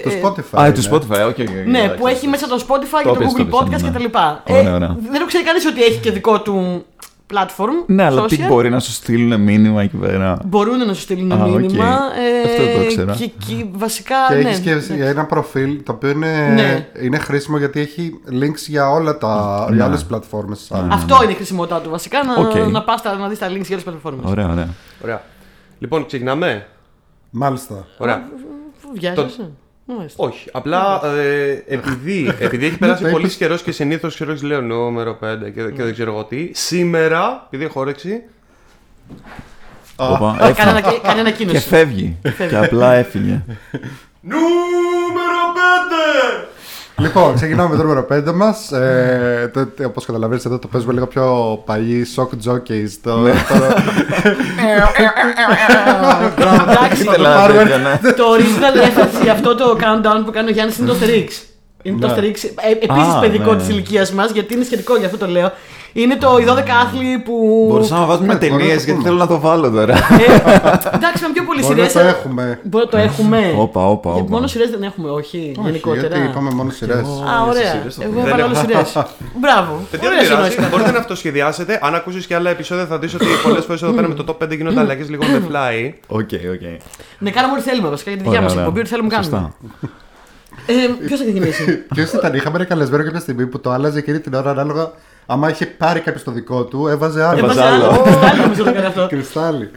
Το 0.03 0.11
ε, 0.11 0.21
Spotify. 0.23 0.61
Α, 0.61 0.67
είναι. 0.67 0.75
του 0.75 0.83
Spotify, 0.83 1.21
OK. 1.29 1.29
OK, 1.29 1.39
OK, 1.39 1.49
Ναι, 1.67 1.79
εντάξει. 1.79 1.97
που 1.99 2.07
έχει 2.07 2.27
μέσα 2.27 2.47
το 2.47 2.65
Spotify 2.69 3.01
Το 3.03 3.09
και 3.09 3.09
το 3.09 3.15
πες, 3.15 3.33
το 3.33 3.43
Google 3.43 3.47
πες, 3.51 3.59
Podcast 3.79 3.83
ναι. 3.83 3.91
κτλ. 3.91 4.05
Ωραία, 4.53 4.75
ωραία. 4.75 4.97
δεν 5.11 5.21
το 5.21 5.27
ξέρει 5.27 5.45
κανείς 5.45 5.67
ότι 5.67 5.83
έχει 5.83 5.99
και 6.01 6.11
δικό 6.11 6.41
του 6.41 6.85
platform. 7.33 7.85
Ναι, 7.87 8.03
αλλά 8.05 8.25
τι 8.25 8.37
social. 8.41 8.47
μπορεί 8.49 8.71
να 8.71 8.81
σου 8.81 8.91
στείλουν 8.93 9.41
μήνυμα 9.41 9.83
εκεί 9.83 9.97
πέρα; 9.97 10.39
Μπορούν 10.45 10.79
να 10.87 10.93
σου 10.95 11.01
στείλουν 11.01 11.33
Α, 11.33 11.45
οκ. 11.45 11.61
μήνυμα. 11.61 11.85
ε, 11.85 12.49
Αυτό 12.49 12.63
δεν 12.65 12.75
το 12.77 12.83
ήξερα. 12.83 13.15
Και, 13.15 13.27
και 13.27 13.65
βασικά. 13.73 14.15
Και 14.29 14.35
ναι, 14.35 14.41
έχεις 14.49 14.59
και 14.89 14.95
ναι. 14.95 15.05
ένα 15.05 15.25
προφίλ 15.27 15.83
το 15.83 15.93
οποίο 15.93 16.11
είναι, 16.11 16.49
Ναι. 16.55 16.89
είναι 17.03 17.19
χρήσιμο 17.19 17.59
γιατί 17.59 17.81
έχει 17.81 18.21
links 18.31 18.65
για 18.69 18.91
όλα 18.91 19.19
τα 19.19 19.67
Ναι. 19.71 19.77
για 19.77 19.87
όλες 19.87 19.99
τις 19.99 20.09
πλατφόρμες. 20.09 20.71
Αυτό 20.91 21.23
είναι 21.23 21.33
η 21.33 21.35
χρησιμότητά 21.35 21.81
του 21.81 21.91
βασικά. 21.91 22.25
Να, 22.25 22.35
Οκ. 22.35 22.55
να 22.71 22.83
πας 22.83 23.03
να 23.21 23.29
δεις 23.29 23.39
τα 23.39 23.47
links 23.47 23.51
για 23.51 23.67
όλες 23.71 23.77
τις 23.77 23.83
πλατφόρμες. 23.83 24.31
Ωραία, 24.31 24.49
ωραία. 24.49 24.69
Ωραία. 25.03 25.23
Λοιπόν, 25.79 26.07
ξεκινάμε; 26.07 26.67
Μάλιστα. 27.31 27.87
Ωραία. 27.99 28.29
Βιάζεσαι. 28.95 29.51
Μάλιστα. 29.87 30.25
Όχι. 30.25 30.49
Απλά 30.53 31.01
ε, 31.05 31.63
επειδή, 31.67 32.35
επειδή 32.39 32.67
έχει 32.67 32.79
περάσει 32.85 33.03
Το 33.03 33.09
πολύ 33.11 33.25
είπες. 33.25 33.37
καιρός 33.37 33.63
και 33.63 33.73
συνήθως 33.73 34.15
ξέρω 34.15 34.43
λέω 34.43 34.61
νούμερο 34.61 35.19
5 35.23 35.37
και, 35.55 35.63
και 35.71 35.83
δεν 35.83 35.93
ξέρω 35.93 36.13
εγώ 36.13 36.25
τι. 36.25 36.51
Σήμερα, 36.53 37.43
επειδή 37.47 37.65
έχω 37.65 37.81
όρεξη. 37.81 38.23
Όπα, 39.97 40.35
Κάνε 40.39 40.51
έφυγε. 40.51 40.69
ανακοι- 40.69 41.01
Κάνε 41.01 41.15
Και 41.15 41.21
ανακοίνωση. 41.21 41.59
φεύγει. 41.69 42.17
Και 42.49 42.57
απλά 42.57 42.95
έφυγε. 42.95 43.43
Νούμερο 44.21 45.43
5! 45.55 46.49
Λοιπόν, 46.99 47.35
ξεκινάμε 47.35 47.69
με 47.69 47.77
το 47.77 47.83
νούμερο 47.83 48.07
5 48.13 48.33
μας. 48.35 48.73
Ε, 48.73 49.51
το, 49.55 49.67
το- 49.67 49.85
όπως 49.87 50.05
καταλαβαίνεις 50.05 50.45
εδώ 50.45 50.59
το 50.59 50.69
παίζουμε 50.69 50.93
λίγο 50.93 51.07
πιο 51.07 51.25
παλιοί 51.67 52.07
shock 52.17 52.51
jockeys. 52.51 52.91
Το, 53.03 53.17
Ναι. 53.17 53.33
το, 56.37 56.47
Εντάξει, 56.71 57.03
Ήθελα 57.03 57.29
να 57.35 57.41
πάρουμε. 57.41 57.59
τέτοια, 57.63 57.79
ναι. 57.79 58.13
το 58.13 58.25
original 58.37 58.77
reference 58.85 59.23
για 59.23 59.33
αυτό 59.33 59.55
το 59.55 59.77
countdown 59.81 60.25
που 60.25 60.31
κάνει 60.31 60.49
ο 60.49 60.53
Γιάννης 60.53 60.79
είναι 60.79 60.89
το 60.89 60.97
Asterix. 61.01 61.29
Είναι 61.87 61.99
το 62.01 62.07
Ναι. 62.07 62.13
Asterix. 62.15 62.37
Ε, 62.69 62.71
Επίσης 62.71 63.15
Α, 63.15 63.19
παιδικό 63.21 63.53
ναι. 63.53 63.59
της 63.59 63.69
ηλικίας 63.69 64.13
μας, 64.13 64.31
γιατί 64.31 64.55
είναι 64.55 64.65
σχετικό, 64.65 64.97
γι' 64.97 65.05
αυτό 65.05 65.17
το 65.19 65.27
λέω. 65.27 65.53
Είναι 65.97 66.17
το 66.17 66.37
οι 66.41 66.45
12 66.49 66.53
άθλοι 66.85 67.19
που. 67.25 67.67
Μπορούσαμε 67.69 68.01
να 68.01 68.07
βάζουμε 68.07 68.27
Ναι, 68.27 68.33
μπορούμε 68.39 68.57
να 68.57 68.59
ταινίες 68.59 68.77
το 68.79 68.85
γιατί 68.85 68.93
πούμε. 68.93 69.03
θέλω 69.05 69.17
να 69.17 69.27
το 69.27 69.41
βάλω 69.41 69.71
τώρα. 69.71 69.93
Ε, 69.95 70.35
εντάξει, 70.97 71.23
με 71.23 71.29
πιο 71.33 71.43
πολύ 71.45 71.61
Μπορεί 71.63 71.75
σειρές. 71.75 71.95
να 71.95 72.01
το 72.01 72.07
έχουμε. 72.07 72.59
Μπορεί 72.63 72.85
να 72.85 72.91
το 72.91 72.97
έχουμε. 72.97 73.55
Όπα, 73.59 73.87
όπα, 73.89 74.11
Γιατί 74.11 74.27
όπα. 74.27 74.35
Μόνο 74.35 74.47
σειρές 74.47 74.71
δεν 74.71 74.83
έχουμε, 74.83 75.11
όχι, 75.11 75.53
Όχι, 75.59 75.67
γενικότερα. 75.67 76.07
γιατί 76.07 76.29
είπαμε 76.31 76.51
μόνο 76.51 76.71
σειρές. 76.71 76.97
Α, 76.97 77.43
ωραία. 77.49 77.71
σειρές 77.71 77.95
το 77.95 78.03
Εγώ 78.05 78.13
Δεν 78.13 78.27
έβαλα 78.27 78.45
όλες 78.45 78.59
έχω. 78.59 78.67
σειρές. 78.67 78.93
Μπράβο. 79.41 79.73
Παιδιά, 79.91 80.09
Ωραία 80.09 80.21
δεν 80.21 80.29
πειράζει. 80.29 80.51
συνεννόηση. 80.53 80.71
Μπορείτε 80.71 80.91
να 80.91 80.99
αυτοσχεδιάσετε. 80.99 81.79
Αν 81.83 81.95
ακούσεις 81.95 82.27
και 82.27 82.35
άλλα 82.35 82.51
επεισόδια, 82.51 82.87
θα 82.87 82.99
δεις 82.99 83.15
ότι 83.15 83.25
πολλές 83.43 83.65
φορές 83.65 83.83
εδώ 83.83 83.93
πέρα 83.93 84.09
με 84.09 84.15
το 84.15 84.25
top 84.29 84.45
5 84.45 84.55
γίνονται 84.57 84.81
αλλαγές 84.81 85.09
λίγο 85.11 85.25
με 85.25 85.43
fly. 85.51 85.93
OK, 86.07 86.19
OK. 86.55 86.65
Ναι, 87.19 87.31
κάνουμε 87.31 87.55
ό,τι 87.59 87.63
θέλουμε 87.69 87.89
βασικά 87.89 88.11
για 88.11 88.19
τη 88.19 88.25
δικιά 88.25 88.39
Ωραία, 88.39 88.43
μας 88.43 88.51
ωραία. 88.53 88.63
εκπομπή, 88.65 88.81
ό,τι 88.81 88.89
θέλουμε 88.89 89.09
να 89.09 89.15
κάνουμε. 89.21 89.53
Σωστά. 90.67 90.83
Ε, 90.83 91.07
Ποιος 91.07 91.19
θα 91.19 91.25
ξεκινήσει. 91.25 91.77
Ποιος 91.95 92.13
ήταν, 92.13 92.35
είχαμε 92.35 92.57
ένα 92.57 92.65
καλεσμένο 92.65 93.05
κάποια 93.05 93.21
στιγμή 93.21 93.47
που 93.47 93.61
το 93.61 93.71
άλλαζε 93.71 93.99
εκείνη 93.99 94.21
την 94.21 94.35
ώρα 94.35 94.51
ανάλογα. 94.51 94.91
Άμα 95.27 95.51
είχε 95.51 95.67
πάρει 95.67 96.01
κάποιος 96.01 96.23
το 96.23 96.31
δικό 96.31 96.65
του, 96.65 96.87
έβαζε 96.87 97.25
άλλο. 97.25 97.39
Έβαζε 97.39 97.63
άλλο. 97.63 97.85
άλλο. 97.89 98.03
Κρυστάλλι 98.03 98.41
νομίζω 98.41 98.63
το 98.65 98.69
έκανε 98.71 98.87
αυτό. 98.87 99.07
Κρυστάλλι. 99.09 99.71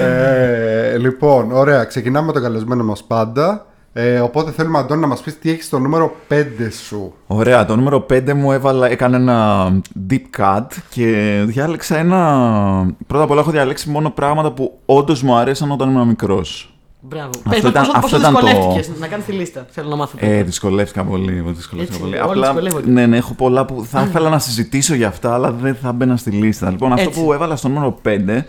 ε, 0.00 0.98
λοιπόν, 0.98 1.52
ωραία. 1.52 1.84
Ξεκινάμε 1.84 2.26
με 2.26 2.32
τον 2.32 2.42
καλεσμένο 2.42 2.84
μας 2.84 3.04
πάντα. 3.04 3.66
Ε, 3.92 4.18
οπότε 4.20 4.50
θέλουμε, 4.50 4.78
Αντώνη, 4.78 5.00
να 5.00 5.06
μας 5.06 5.20
πεις 5.20 5.38
τι 5.38 5.50
έχεις 5.50 5.64
στο 5.64 5.78
νούμερο 5.78 6.14
5 6.28 6.44
σου. 6.86 7.14
Ωραία, 7.26 7.64
το 7.64 7.76
νούμερο 7.76 8.06
5 8.10 8.32
μου 8.34 8.52
έβαλα, 8.52 8.88
έκανε 8.90 9.16
ένα 9.16 9.68
deep 10.10 10.22
cut 10.38 10.66
και 10.88 11.42
διάλεξα 11.46 11.96
ένα. 11.98 12.94
Πρώτα 13.06 13.24
απ' 13.24 13.30
όλα 13.30 13.40
έχω 13.40 13.50
διαλέξει 13.50 13.90
μόνο 13.90 14.10
πράγματα 14.10 14.52
που 14.52 14.78
όντως 14.86 15.22
μου 15.22 15.34
αρέσαν 15.36 15.70
όταν 15.70 15.88
ήμουν 15.90 16.06
μικρός. 16.08 16.77
Μπράβο. 17.00 17.28
Αυτό 17.28 17.48
Πες 17.50 17.60
μας 17.62 17.70
ήταν- 17.70 17.82
πόσο- 17.84 17.96
αυτό 17.96 18.00
πόσο 18.00 18.16
ήταν 18.16 18.32
το- 18.34 18.40
δυσκολεύτηκες 18.46 18.98
να 19.00 19.06
κάνεις 19.06 19.24
τη 19.24 19.32
λίστα. 19.32 19.66
Θέλω 19.70 19.88
να 19.88 19.96
μάθω. 19.96 20.16
Ε, 20.20 20.42
δυσκολεύτηκα 20.42 21.04
πολύ. 21.04 21.36
εγώ 21.36 21.50
Δυσκολεύτηκα 21.52 21.96
Έτσι, 21.96 21.98
πολύ. 22.10 22.20
όλοι 22.20 22.30
Απλά 22.40 22.46
δυσκολεύονται. 22.52 22.90
ναι, 22.90 23.06
ναι, 23.06 23.16
έχω 23.16 23.34
πολλά 23.34 23.64
που 23.64 23.86
θα 23.90 24.02
ήθελα 24.02 24.28
να 24.28 24.38
συζητήσω 24.38 24.94
για 24.94 25.08
αυτά, 25.08 25.34
αλλά 25.34 25.50
δεν 25.52 25.74
θα 25.82 25.92
μπαίνα 25.92 26.16
στη 26.16 26.30
λίστα. 26.30 26.70
Λοιπόν, 26.70 26.92
αυτό 26.92 27.08
Έτσι. 27.08 27.22
που 27.22 27.32
έβαλα 27.32 27.56
στο 27.56 27.68
νούμερο 27.68 27.98
5 28.02 28.44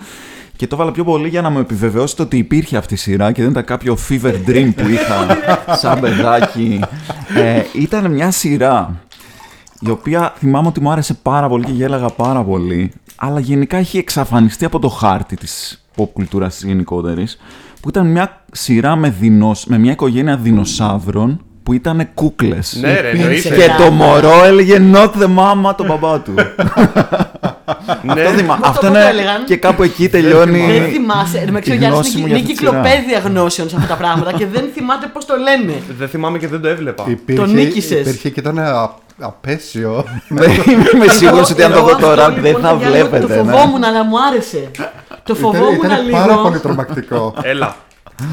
και 0.56 0.68
το 0.68 0.76
έβαλα 0.76 0.92
πιο 0.92 1.04
πολύ 1.04 1.28
για 1.28 1.42
να 1.42 1.50
μου 1.50 1.60
επιβεβαιώσετε 1.60 2.22
ότι 2.22 2.38
υπήρχε 2.38 2.78
αυτή 2.78 2.94
η 2.94 2.98
σειρά 2.98 3.32
και 3.32 3.42
δεν 3.42 3.52
ήταν 3.52 3.64
κάποιο 3.64 3.98
fever 4.10 4.34
dream 4.48 4.72
που 4.76 4.88
είχα 4.88 5.38
σαν 5.82 6.00
παιδάκι. 6.00 6.80
Ε, 7.36 7.62
ήταν 7.74 8.12
μια 8.12 8.32
σειρά 8.32 8.96
η 9.80 9.90
οποία 9.90 10.34
θυμάμαι 10.38 10.68
ότι 10.68 10.82
μου 10.82 10.92
άρεσε 10.92 11.14
πάρα 11.14 11.48
πολύ 11.48 11.66
και 11.66 11.72
γέλαγα 11.72 12.08
πάρα 12.10 12.44
πολύ, 12.44 12.92
αλλά 13.16 13.40
γενικά 13.40 13.78
έχει 13.78 13.98
εξαφανιστεί 13.98 14.66
από 14.66 14.80
το 14.80 14.88
χάρτη 14.90 15.36
της 15.36 15.84
pop 15.96 16.08
κουλτούρας 16.14 16.54
της 16.56 16.64
γενικότερης, 16.64 17.38
που 17.82 17.90
ήταν 17.90 18.08
μια 18.12 18.42
σειρά 18.52 18.96
με, 18.96 19.14
δεινόσ... 19.20 19.66
με 19.66 19.78
μια 19.78 19.92
οικογένεια 19.92 20.38
δεινοσαύρων 20.38 21.44
που 21.64 21.74
ήταν 21.74 22.10
κούκλες. 22.14 22.78
Ναι, 22.82 23.00
ρε, 23.00 23.10
εννοείται. 23.10 23.50
Και 23.56 23.70
το 23.78 23.92
μωρό 23.92 24.44
έλεγε 24.46 24.82
not 24.94 25.10
the 25.22 25.26
mama 25.38 25.76
τον 25.78 25.86
μπαμπά 25.86 26.20
του. 26.20 26.34
Ναι, 28.04 28.12
Αυτό 28.22 28.30
θυμά- 28.38 28.48
Μα 28.48 28.60
το 28.60 28.68
Αυτό 28.68 28.88
πού 28.88 28.94
το 28.94 29.00
είναι 29.00 29.08
έλεγαν; 29.10 29.44
και 29.46 29.56
κάπου 29.58 29.84
εκεί 29.84 30.08
Δεν 30.08 30.22
τελειώνει. 30.22 30.60
θυμάσαι. 30.92 31.38
Εν 31.38 31.46
τω 31.46 31.52
μεταξύ, 31.52 31.72
ο 31.72 31.74
η 31.74 31.78
Γιάννης 31.78 32.00
γνώση 32.00 32.18
μου 32.18 32.26
είναι 32.28 32.36
για 32.38 32.46
αυτή 32.46 32.52
τη 32.54 32.58
σειρά. 32.60 32.72
κυκλοπαίδεια 32.72 33.20
γνώσεων 33.20 33.70
σε 33.70 33.76
αυτά 33.76 33.88
τα 33.88 33.96
πράγματα 33.96 34.34
και 34.34 34.46
δεν 34.48 34.70
θυμάται 34.74 35.08
πώς 35.14 35.26
το 35.26 35.34
λένε. 35.36 35.74
Δεν 35.98 36.08
θυμάμαι 36.08 36.38
και 36.38 36.48
δεν 36.48 36.62
το 36.62 36.68
έβλεπα. 36.68 37.04
Υπήρχε, 37.08 37.42
Το 37.42 37.48
νίκησες. 37.48 38.00
Υπήρχε 38.00 38.30
και 38.30 38.40
ήταν 38.40 38.60
α, 38.60 38.90
απέσιο. 39.20 40.06
Δεν 40.30 40.50
είμαι 40.96 41.08
σίγουρος 41.08 41.52
ότι 41.52 41.64
αν 41.64 41.72
το 41.72 41.78
Εγώ 41.78 41.88
δω 41.88 41.94
αυτό, 41.94 42.08
τώρα 42.08 42.28
λοιπόν, 42.28 42.42
δεν 42.44 42.56
θα 42.62 42.70
παιδιά, 42.74 42.90
λέω, 42.90 43.06
βλέπετε. 43.08 43.34
Το 43.36 43.44
ναι. 43.44 43.52
φοβόμουν, 43.52 43.84
αλλά 43.84 44.04
μου 44.06 44.16
άρεσε. 44.32 44.72
Το 45.24 45.36
ήταν 45.38 45.52
φοβόμουν 45.52 45.74
ήταν 45.86 46.06
λίγο. 46.06 46.18
πάρα 46.18 46.38
πολύ 46.38 46.60
τρομακτικό. 46.60 47.34
Έλα. 47.42 47.76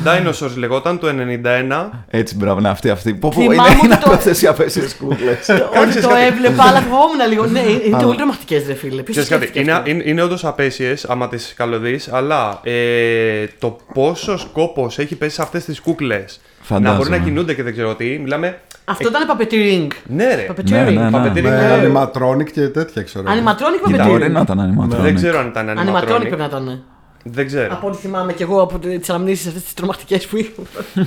Dinosaurs 0.05 0.55
λεγόταν 0.57 0.99
το 0.99 1.09
91. 1.09 1.90
Έτσι, 2.11 2.37
μπράβο, 2.37 2.61
ναι, 2.61 2.68
αυτή, 2.68 2.90
αυτή. 2.90 3.14
Πω, 3.14 3.29
πω, 3.35 3.40
Θυμάμαι 3.40 3.68
είναι, 3.70 3.81
είναι 3.85 3.94
ότι 3.94 4.03
το- 4.03 4.07
από 4.11 4.16
αυτές 4.16 4.42
οι 4.42 4.46
απέσιες 4.46 4.94
κούκλες. 4.94 5.49
Ότι 5.83 6.01
το 6.01 6.09
έβλεπα, 6.29 6.62
αλλά 6.64 6.81
φοβόμουν 6.81 7.29
λίγο. 7.29 7.46
Ναι, 7.46 7.61
είναι 7.61 7.96
πολύ 8.03 8.16
τρομακτικές, 8.16 8.66
ρε 8.66 8.75
φίλε. 8.75 9.03
Ποιος 9.03 9.25
Ξέρεις 9.25 9.46
κάτι, 9.46 9.61
είναι, 9.61 9.83
είναι, 9.85 10.03
είναι 10.07 10.22
όντως 10.22 10.44
απέσιες 10.44 11.05
άμα 11.05 11.29
τις 11.29 11.55
καλωδεί, 11.57 12.01
αλλά 12.11 12.61
ε, 12.62 13.46
το 13.59 13.77
πόσο 13.94 14.38
κόπο 14.53 14.90
έχει 14.96 15.14
πέσει 15.16 15.35
σε 15.35 15.42
αυτές 15.42 15.64
τις 15.64 15.81
κούκλες 15.81 16.40
να 16.68 16.74
Φαντάζομαι. 16.76 16.96
μπορούν 16.96 17.18
να 17.18 17.24
κινούνται 17.24 17.55
και 17.55 17.62
δεν 17.62 17.72
ξέρω 17.72 17.94
τι. 17.94 18.18
Μιλάμε. 18.18 18.61
Αυτό 18.85 19.09
ήταν 19.09 19.22
puppeteering. 19.31 19.87
Ναι, 20.07 20.35
ρε. 20.35 20.46
Puppeteering. 20.50 20.70
Ναι, 20.70 20.83
ναι, 20.85 21.11
ναι. 21.11 21.18
Puppeteering, 21.18 21.42
Με 21.42 21.50
ναι. 21.50 21.88
animatronic 21.92 22.50
και 22.52 22.68
τέτοια 22.68 23.02
ξέρω. 23.02 23.24
Animatronic 23.24 23.87
Κοίτα, 23.87 24.05
puppeteering. 24.05 24.09
Μπορεί 24.09 24.31
να 24.31 24.40
ήταν 24.40 24.59
animatronic. 24.61 25.00
Δεν 25.00 25.14
ξέρω 25.14 25.38
αν 25.38 25.46
ήταν 25.46 25.68
Animatronic 25.68 26.02
animatronic. 26.02 26.18
πρέπει 26.20 26.37
να 26.37 26.44
ήταν. 26.44 26.83
Δεν 27.29 27.46
ξέρω. 27.46 27.74
Από 27.74 27.87
ό,τι 27.88 27.96
θυμάμαι 27.96 28.33
και 28.33 28.42
εγώ 28.42 28.62
από 28.62 28.79
τις 28.79 29.11
αναμνήσεις 29.11 29.46
αυτές 29.46 29.62
τις 29.62 29.74
τρομακτικές 29.74 30.26
που 30.26 30.37
είχα. 30.37 30.50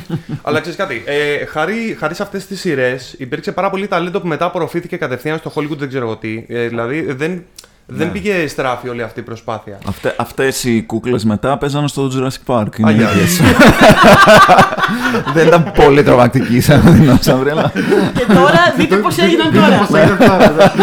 Αλλά 0.43 0.59
ξέρεις 0.59 0.77
κάτι, 0.77 1.03
ε, 1.05 1.45
χάρη, 1.45 1.95
χάρη 1.99 2.15
σε 2.15 2.23
αυτές 2.23 2.45
τις 2.45 2.59
σειρές 2.59 3.15
υπήρξε 3.17 3.51
πάρα 3.51 3.69
πολύ 3.69 3.87
ταλέντο 3.87 4.19
που 4.21 4.27
μετά 4.27 4.45
απορροφήθηκε 4.45 4.97
κατευθείαν 4.97 5.37
στο 5.37 5.51
Hollywood, 5.55 5.77
δεν 5.77 5.87
ξέρω 5.87 6.05
εγώ 6.05 6.17
τι. 6.17 6.45
Ε, 6.47 6.67
δηλαδή 6.67 7.13
δεν, 7.13 7.43
δεν 7.91 8.11
πήγε 8.11 8.47
στράφη 8.47 8.89
όλη 8.89 9.01
αυτή 9.01 9.19
η 9.19 9.23
προσπάθεια. 9.23 9.77
Αυτέ, 9.87 10.15
αυτές 10.17 10.63
οι 10.63 10.83
κούκλες 10.83 11.23
μετά 11.25 11.57
παίζανε 11.57 11.87
στο 11.87 12.11
Jurassic 12.13 12.55
Park. 12.55 12.79
Είναι 12.79 12.89
Αγιά. 12.89 13.09
ίδιες. 13.11 13.41
Δεν 15.33 15.47
ήταν 15.47 15.71
πολύ 15.75 16.03
τρομακτική 16.03 16.61
σαν 16.61 16.81
δεινόσαυρη, 16.93 17.49
αλλά 17.49 17.71
και 18.13 18.25
τώρα 18.33 18.73
δείτε 18.77 18.95
πώς 18.95 19.17
έγιναν 19.17 19.53
τώρα. 19.53 19.87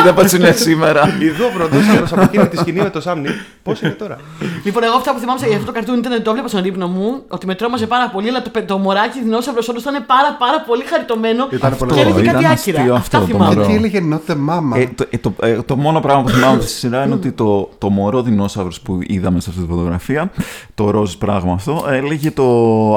δεν 0.04 0.14
πώς 0.14 0.32
είναι 0.32 0.50
σήμερα. 0.50 1.16
Ειδώ 1.20 1.44
πρωτόσαυρο 1.54 2.06
από 2.10 2.20
εκείνη 2.20 2.46
τη 2.48 2.56
σκηνή 2.56 2.80
με 2.82 2.90
το 2.90 3.00
Σάμνη. 3.00 3.28
Πώς 3.62 3.80
είναι 3.80 3.90
τώρα; 3.90 4.16
Λοιπόν, 4.64 4.82
εγώ 4.82 4.94
αυτά 4.96 5.12
που 5.12 5.18
θυμάμαι 5.18 5.40
για 5.46 5.54
αυτό 5.54 5.66
το 5.66 5.72
καρτούν 5.72 5.98
ήταν 5.98 6.22
το 6.22 6.30
έβλεπα 6.30 6.48
στον 6.48 6.64
ύπνο 6.64 6.86
μου 6.86 7.22
ότι 7.28 7.46
με 7.46 7.54
τρόμαζε 7.54 7.86
πάρα 7.86 8.08
πολύ, 8.08 8.28
αλλά 8.28 8.42
το, 8.42 8.50
το 8.66 8.78
μωράκι 8.78 9.22
δεινόσαυρος 9.22 9.68
όντω 9.68 9.80
ήταν 9.80 10.04
πάρα, 10.06 10.36
πάρα 10.38 10.60
πολύ 10.66 10.84
χαριτωμένο. 10.90 11.46
Ήταν 11.50 11.76
πολύ 11.76 11.92
και 11.92 12.00
έλεγε 12.00 12.18
ωραίο. 12.18 12.32
κάτι 12.32 12.38
Ήταν 12.44 12.52
άκυρα. 12.52 12.78
αστείο 12.80 12.94
Αυτά 12.94 13.18
αυτό 13.18 13.18
το 13.18 13.26
θυμάμαι. 13.36 13.54
μωρό. 13.54 13.66
Τι 13.66 13.74
έλεγε 13.74 14.00
Νότε 14.00 14.34
Μάμα; 14.34 14.78
Ε, 14.78 14.88
το, 14.94 15.04
ε, 15.10 15.16
το, 15.18 15.34
ε, 15.42 15.62
το 15.66 15.76
μόνο 15.76 16.00
πράγμα 16.00 16.22
που 16.22 16.28
θυμάμαι 16.28 16.60
στη 16.66 16.72
σειρά 16.96 17.04
είναι 17.04 17.14
ότι 17.14 17.32
το, 17.32 17.68
το 17.78 17.90
μωρό 17.90 18.22
δεινόσαυρος 18.22 18.80
που 18.80 18.98
είδαμε 19.02 19.40
σε 19.40 19.50
αυτή 19.50 19.62
τη 19.62 19.68
φωτογραφία, 19.68 20.30
το 20.74 20.90
ροζ 20.90 21.14
πράγμα 21.14 21.52
αυτό, 21.52 21.84
έλεγε 21.90 22.30
το. 22.30 22.46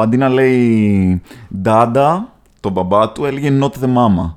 αντί 0.01 0.17
να 0.17 0.29
λέει 0.29 1.21
Ντάντα, 1.61 2.27
τον 2.59 2.71
μπαμπά 2.71 3.09
του, 3.11 3.25
έλεγε 3.25 3.57
Not 3.61 3.83
the 3.83 3.87
Mama. 3.87 4.33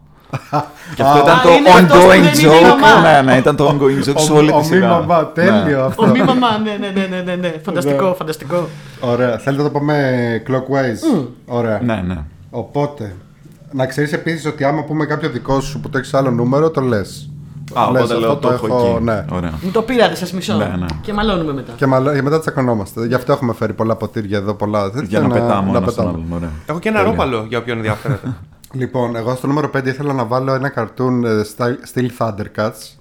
Και 0.96 1.02
αυτό 1.02 1.18
Α, 1.18 1.22
ήταν 1.22 1.36
Α, 1.38 1.42
το 1.42 1.48
είναι 1.52 1.68
αυτός 1.68 1.98
που 1.98 2.04
ongoing 2.04 2.08
δεν 2.08 2.18
είναι 2.18 2.28
η 2.28 2.60
joke. 2.60 2.80
μαμά. 2.80 3.00
Ναι, 3.00 3.22
ναι, 3.32 3.38
ήταν 3.38 3.56
το 3.56 3.68
ongoing 3.68 4.08
joke 4.08 4.14
σε 4.20 4.32
όλη 4.32 4.48
Ο 4.50 4.52
τη 4.52 4.58
μη 4.58 4.64
σειρά. 4.64 4.88
μαμά, 4.88 5.26
τέλειο 5.26 5.78
Ναι. 5.78 5.82
αυτό. 5.82 6.02
Ο 6.04 6.08
μη 6.08 6.22
μαμά, 6.22 6.58
ναι, 6.58 6.76
ναι, 6.80 6.88
ναι, 7.00 7.06
ναι, 7.16 7.22
ναι, 7.22 7.34
ναι. 7.36 7.48
Φανταστικό, 7.64 8.08
Ναι. 8.08 8.14
φανταστικό. 8.14 8.68
Ωραία. 9.00 9.38
Θέλετε 9.38 9.62
να 9.62 9.70
το 9.70 9.78
πάμε 9.78 9.96
clockwise. 10.48 11.26
Ωραία. 11.46 11.80
Ναι, 11.84 12.02
ναι. 12.06 12.16
Οπότε, 12.50 13.16
να 13.72 13.86
ξέρεις 13.86 14.12
επίσης 14.12 14.46
ότι 14.46 14.64
άμα 14.64 14.82
πούμε 14.84 15.04
κάποιο 15.06 15.28
δικό 15.30 15.60
σου 15.60 15.80
που 15.80 15.88
το 15.88 15.98
έχεις 15.98 16.14
άλλο 16.14 16.30
νούμερο, 16.30 16.70
το 16.70 16.80
λες. 16.80 17.30
Α, 17.74 17.86
οπότε 17.86 18.14
λέω 18.14 18.36
το 18.36 18.48
έχω 18.50 18.66
εκεί. 18.66 19.04
Ναι. 19.04 19.24
Ωραία. 19.32 19.52
Μου 19.62 19.70
το 19.70 19.82
πήρατε, 19.82 20.14
σας 20.14 20.32
μισώ. 20.32 20.54
Ναι, 20.56 20.64
ναι. 20.78 20.86
Και 21.00 21.12
μαλώνουμε 21.12 21.52
μετά. 21.52 21.72
Και 21.76 21.86
μαλα... 21.86 22.14
και 22.14 22.22
μετά 22.22 22.40
τσακωνόμαστε. 22.40 23.06
Γι' 23.06 23.14
αυτό 23.14 23.32
έχουμε 23.32 23.52
φέρει 23.52 23.72
πολλά 23.72 23.96
ποτήρια 23.96 24.38
εδώ, 24.38 24.54
πολλά 24.54 24.90
τέτοια. 24.90 25.06
Για 25.08 25.20
να 25.20 25.28
πετάμε 25.28 25.70
να 25.70 25.78
ένα 25.78 25.90
στον 25.90 26.04
πετάμε. 26.04 26.08
άλλον. 26.08 26.24
Ωραία. 26.32 26.50
Έχω 26.66 26.78
και 26.78 26.88
ένα 26.88 26.98
Τέλεια. 26.98 27.10
ρόπαλο 27.12 27.44
για 27.48 27.58
όποιον 27.58 27.76
ενδιαφέρεται. 27.76 28.34
Λοιπόν, 28.74 29.16
εγώ 29.16 29.34
στο 29.34 29.46
νούμερο 29.46 29.70
5 29.76 29.86
ήθελα 29.86 30.12
να 30.12 30.24
βάλω 30.24 30.52
ένα 30.54 30.68
καρτούν 30.68 31.24
ε, 31.24 31.28
style- 31.56 31.78
στυλ 31.82 32.10
Thundercats. 32.18 32.96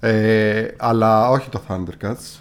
Ε, 0.00 0.66
αλλά 0.76 1.30
όχι 1.30 1.48
το 1.48 1.60
Thundercats. 1.68 2.38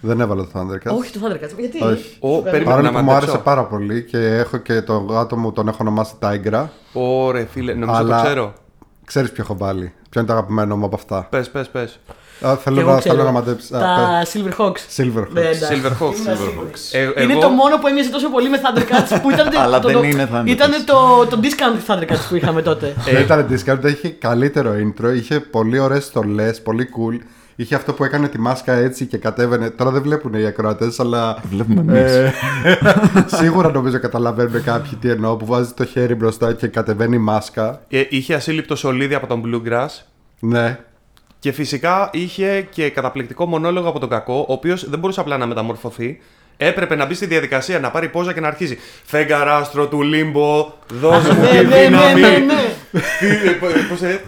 Δεν 0.00 0.20
έβαλα 0.20 0.42
το 0.42 0.48
Thundercats. 0.54 0.96
Όχι 0.98 1.12
το 1.12 1.20
Thundercats. 1.22 1.58
Γιατί; 1.58 1.82
Όχι. 1.84 2.16
Ο, 2.20 2.34
Σου 2.36 2.42
περίμενε 2.42 2.64
Παρόλο 2.64 2.82
να 2.86 2.90
που 2.92 2.98
μου 2.98 3.04
μαντέψω. 3.04 3.30
άρεσε 3.30 3.42
πάρα 3.44 3.64
πολύ 3.64 4.04
και 4.04 4.18
έχω 4.18 4.56
και 4.56 4.82
το 4.82 4.98
γάτο 4.98 5.36
μου 5.36 5.52
τον 5.52 5.68
έχω 5.68 5.76
ονομάσει 5.80 6.14
Tigra. 6.22 6.64
Ωραία, 6.92 7.46
φίλε, 7.50 7.74
νομίζω 7.74 7.98
Αλλά- 7.98 8.16
το 8.20 8.24
ξέρω. 8.24 8.52
Ξέρεις 9.04 9.32
ποιο 9.32 9.42
έχω 9.44 9.56
βάλει; 9.56 9.92
Ποιο 10.10 10.20
είναι 10.20 10.30
το 10.30 10.34
αγαπημένο 10.36 10.76
μου 10.76 10.84
από 10.84 10.94
αυτά; 10.96 11.26
Πες, 11.30 11.50
πες, 11.50 11.68
πες. 11.68 11.98
Α, 12.40 12.54
Και 12.54 12.60
θέλω, 12.62 12.80
εγώ 12.80 12.90
να, 12.92 12.98
ξέρω. 12.98 13.14
θέλω 13.14 13.26
να 13.26 13.32
μαντέψει. 13.32 13.70
Τα 13.70 14.22
Silver 14.32 14.62
Hawks. 14.62 14.72
Silverhawks. 14.96 15.28
Ναι, 15.32 15.40
εντάξει. 15.40 15.66
Silverhawks. 15.70 16.16
Ήμουν 16.16 16.36
Silverhawks. 16.36 16.74
σίγουρη. 16.74 17.12
Ε, 17.16 17.22
Είναι 17.22 17.32
εγώ- 17.32 17.40
το 17.42 17.48
μόνο 17.48 17.78
που 17.78 17.86
έμοιαζε 17.86 18.10
τόσο 18.10 18.28
πολύ 18.30 18.48
με 18.48 18.60
Thundercats 18.62 19.18
που 19.22 19.30
ήταν. 19.30 19.56
Αλλά 19.64 19.80
το, 19.80 19.88
δεν 19.88 19.96
το, 19.96 20.02
είναι 20.02 20.28
Thundercats. 20.32 20.46
Ήταν 20.46 20.70
το, 20.84 21.26
το 21.30 21.40
discount 21.42 21.92
Thundercats 21.92 22.26
που 22.28 22.36
είχαμε 22.36 22.62
τότε. 22.62 22.94
Δεν 23.04 23.20
ήταν 23.22 23.46
discount, 23.50 23.84
είχε 23.90 24.08
καλύτερο 24.08 24.70
intro, 24.72 25.14
είχε 25.14 25.40
πολύ 25.40 25.78
ωραίες 25.78 26.04
στολές, 26.04 26.62
πολύ 26.62 26.88
cool. 26.96 27.18
Είχε 27.60 27.74
αυτό 27.74 27.92
που 27.92 28.04
έκανε 28.04 28.28
τη 28.28 28.38
μάσκα 28.38 28.72
έτσι 28.72 29.06
και 29.06 29.16
κατέβαινε. 29.18 29.70
Τώρα 29.70 29.90
δεν 29.90 30.02
βλέπουν 30.02 30.34
οι 30.34 30.46
ακροατές, 30.46 31.00
αλλά. 31.00 31.38
Βλέπουμε 31.50 31.80
εμείς. 31.80 32.12
ε, 32.12 32.32
σίγουρα 33.40 33.70
νομίζω 33.70 33.98
καταλαβαίνουν 34.00 34.62
κάποιοι 34.64 34.98
τι 35.00 35.10
εννοώ. 35.10 35.36
Που 35.36 35.46
βάζει 35.46 35.72
το 35.72 35.84
χέρι 35.84 36.14
μπροστά 36.14 36.52
και 36.52 36.66
κατεβαίνει 36.66 37.16
η 37.16 37.18
μάσκα. 37.18 37.80
Ε, 37.88 38.02
είχε 38.08 38.34
ασύλληπτο 38.34 38.76
σολίδι 38.76 39.14
από 39.14 39.26
τον 39.26 39.42
Bluegrass. 39.46 39.88
Ναι. 40.40 40.78
Και 41.38 41.52
φυσικά 41.52 42.10
είχε 42.12 42.66
και 42.70 42.90
καταπληκτικό 42.90 43.46
μονόλογο 43.46 43.88
από 43.88 43.98
τον 43.98 44.08
κακό, 44.08 44.44
ο 44.48 44.52
οποίος 44.52 44.88
δεν 44.90 44.98
μπορούσε 44.98 45.20
απλά 45.20 45.36
να 45.38 45.46
μεταμορφωθεί. 45.46 46.20
Έπρεπε 46.56 46.94
να 46.96 47.06
μπει 47.06 47.14
στη 47.14 47.26
διαδικασία, 47.26 47.78
να 47.80 47.90
πάρει 47.90 48.08
πόζα 48.08 48.32
και 48.32 48.40
να 48.40 48.48
αρχίζει. 48.48 48.78
Φεγγαράστρο 49.04 49.86
του 49.86 50.02
Λίμπο, 50.02 50.72
δώσε 51.00 51.32
μου 51.34 51.40
Ναι, 51.40 51.48
τη 51.48 51.54
ναι, 51.56 51.62
ναι, 51.76 51.84
δύναμη. 51.86 52.20
ναι, 52.20 52.28
ναι. 52.28 53.00
Τι- 53.20 53.48
ε, 53.48 53.80
πώς 53.90 54.02
ε, 54.02 54.20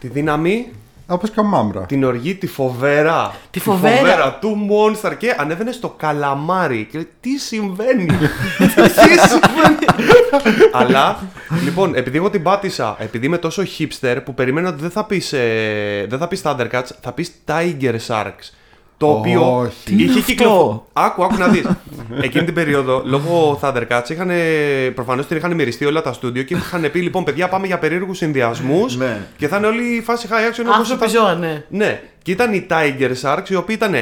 Τη 0.00 0.08
δύναμη, 0.08 0.66
Όπως 1.10 1.30
και 1.30 1.40
ο 1.40 1.42
Μάμρα. 1.42 1.80
την 1.80 2.04
οργή, 2.04 2.34
τη 2.34 2.46
φοβέρα. 2.46 3.34
Τη 3.50 3.60
φοβέρα. 3.60 4.38
του 4.40 4.56
Monster 4.70 5.12
και 5.18 5.34
ανέβαινε 5.38 5.72
στο 5.72 5.88
καλαμάρι. 5.88 6.88
Και 6.90 6.98
λέει, 6.98 7.08
τι 7.20 7.38
συμβαίνει; 7.38 8.06
τι 8.58 8.92
συμβαίνει; 9.28 9.86
Αλλά, 10.72 11.18
λοιπόν, 11.64 11.94
επειδή 11.94 12.16
εγώ 12.16 12.30
την 12.30 12.42
πάτησα, 12.42 12.96
επειδή 12.98 13.26
είμαι 13.26 13.38
τόσο 13.38 13.62
hipster 13.78 14.16
που 14.24 14.34
περίμενα 14.34 14.68
ότι 14.68 14.80
δεν 14.80 14.90
θα 14.90 15.04
πεις, 15.04 15.32
ε, 15.32 16.06
δεν 16.08 16.18
θα 16.18 16.28
πεις 16.28 16.42
Thundercats, 16.44 16.88
θα 17.00 17.12
πεις 17.12 17.32
Tiger 17.46 17.96
Sharks. 18.08 18.52
Το 18.98 19.10
οποίο 19.10 19.58
Όχι. 19.58 19.70
Τι 19.84 19.92
είναι 19.92 20.02
είχε 20.02 20.18
αυτό; 20.18 20.24
κυκλοφορήσει. 20.32 20.80
Άκου, 20.92 21.24
άκου 21.24 21.36
να 21.36 21.48
δεις. 21.48 21.66
Εκείνη 22.20 22.44
την 22.44 22.54
περίοδο, 22.54 23.02
λόγω 23.04 23.58
Thundercats, 23.62 24.08
είχαν, 24.10 24.30
προφανώς 24.94 25.26
την 25.26 25.36
είχαν 25.36 25.54
μυριστεί 25.54 25.84
όλα 25.84 26.02
τα 26.02 26.12
στούντιο 26.12 26.42
και 26.42 26.54
είχαν 26.54 26.90
πει: 26.92 27.00
Λοιπόν, 27.00 27.24
παιδιά, 27.24 27.48
πάμε 27.48 27.66
για 27.66 27.78
περίεργους 27.78 28.16
συνδυασμούς. 28.16 28.96
Ναι. 28.96 29.20
Και 29.36 29.48
θα 29.48 29.56
είναι 29.56 29.66
όλη 29.66 29.96
η 29.96 30.00
φάση 30.00 30.28
high 30.30 30.52
action 30.52 30.64
όπως 30.66 30.76
Άνθρωποι 30.76 31.00
θα- 31.00 31.18
ζώα, 31.18 31.34
ναι. 31.34 31.64
ναι, 31.68 32.02
και 32.22 32.30
ήταν 32.30 32.52
οι 32.52 32.66
Tiger 32.70 33.10
Sharks 33.22 33.48
οι 33.48 33.54
οποίοι 33.54 33.76
ήταν 33.78 33.94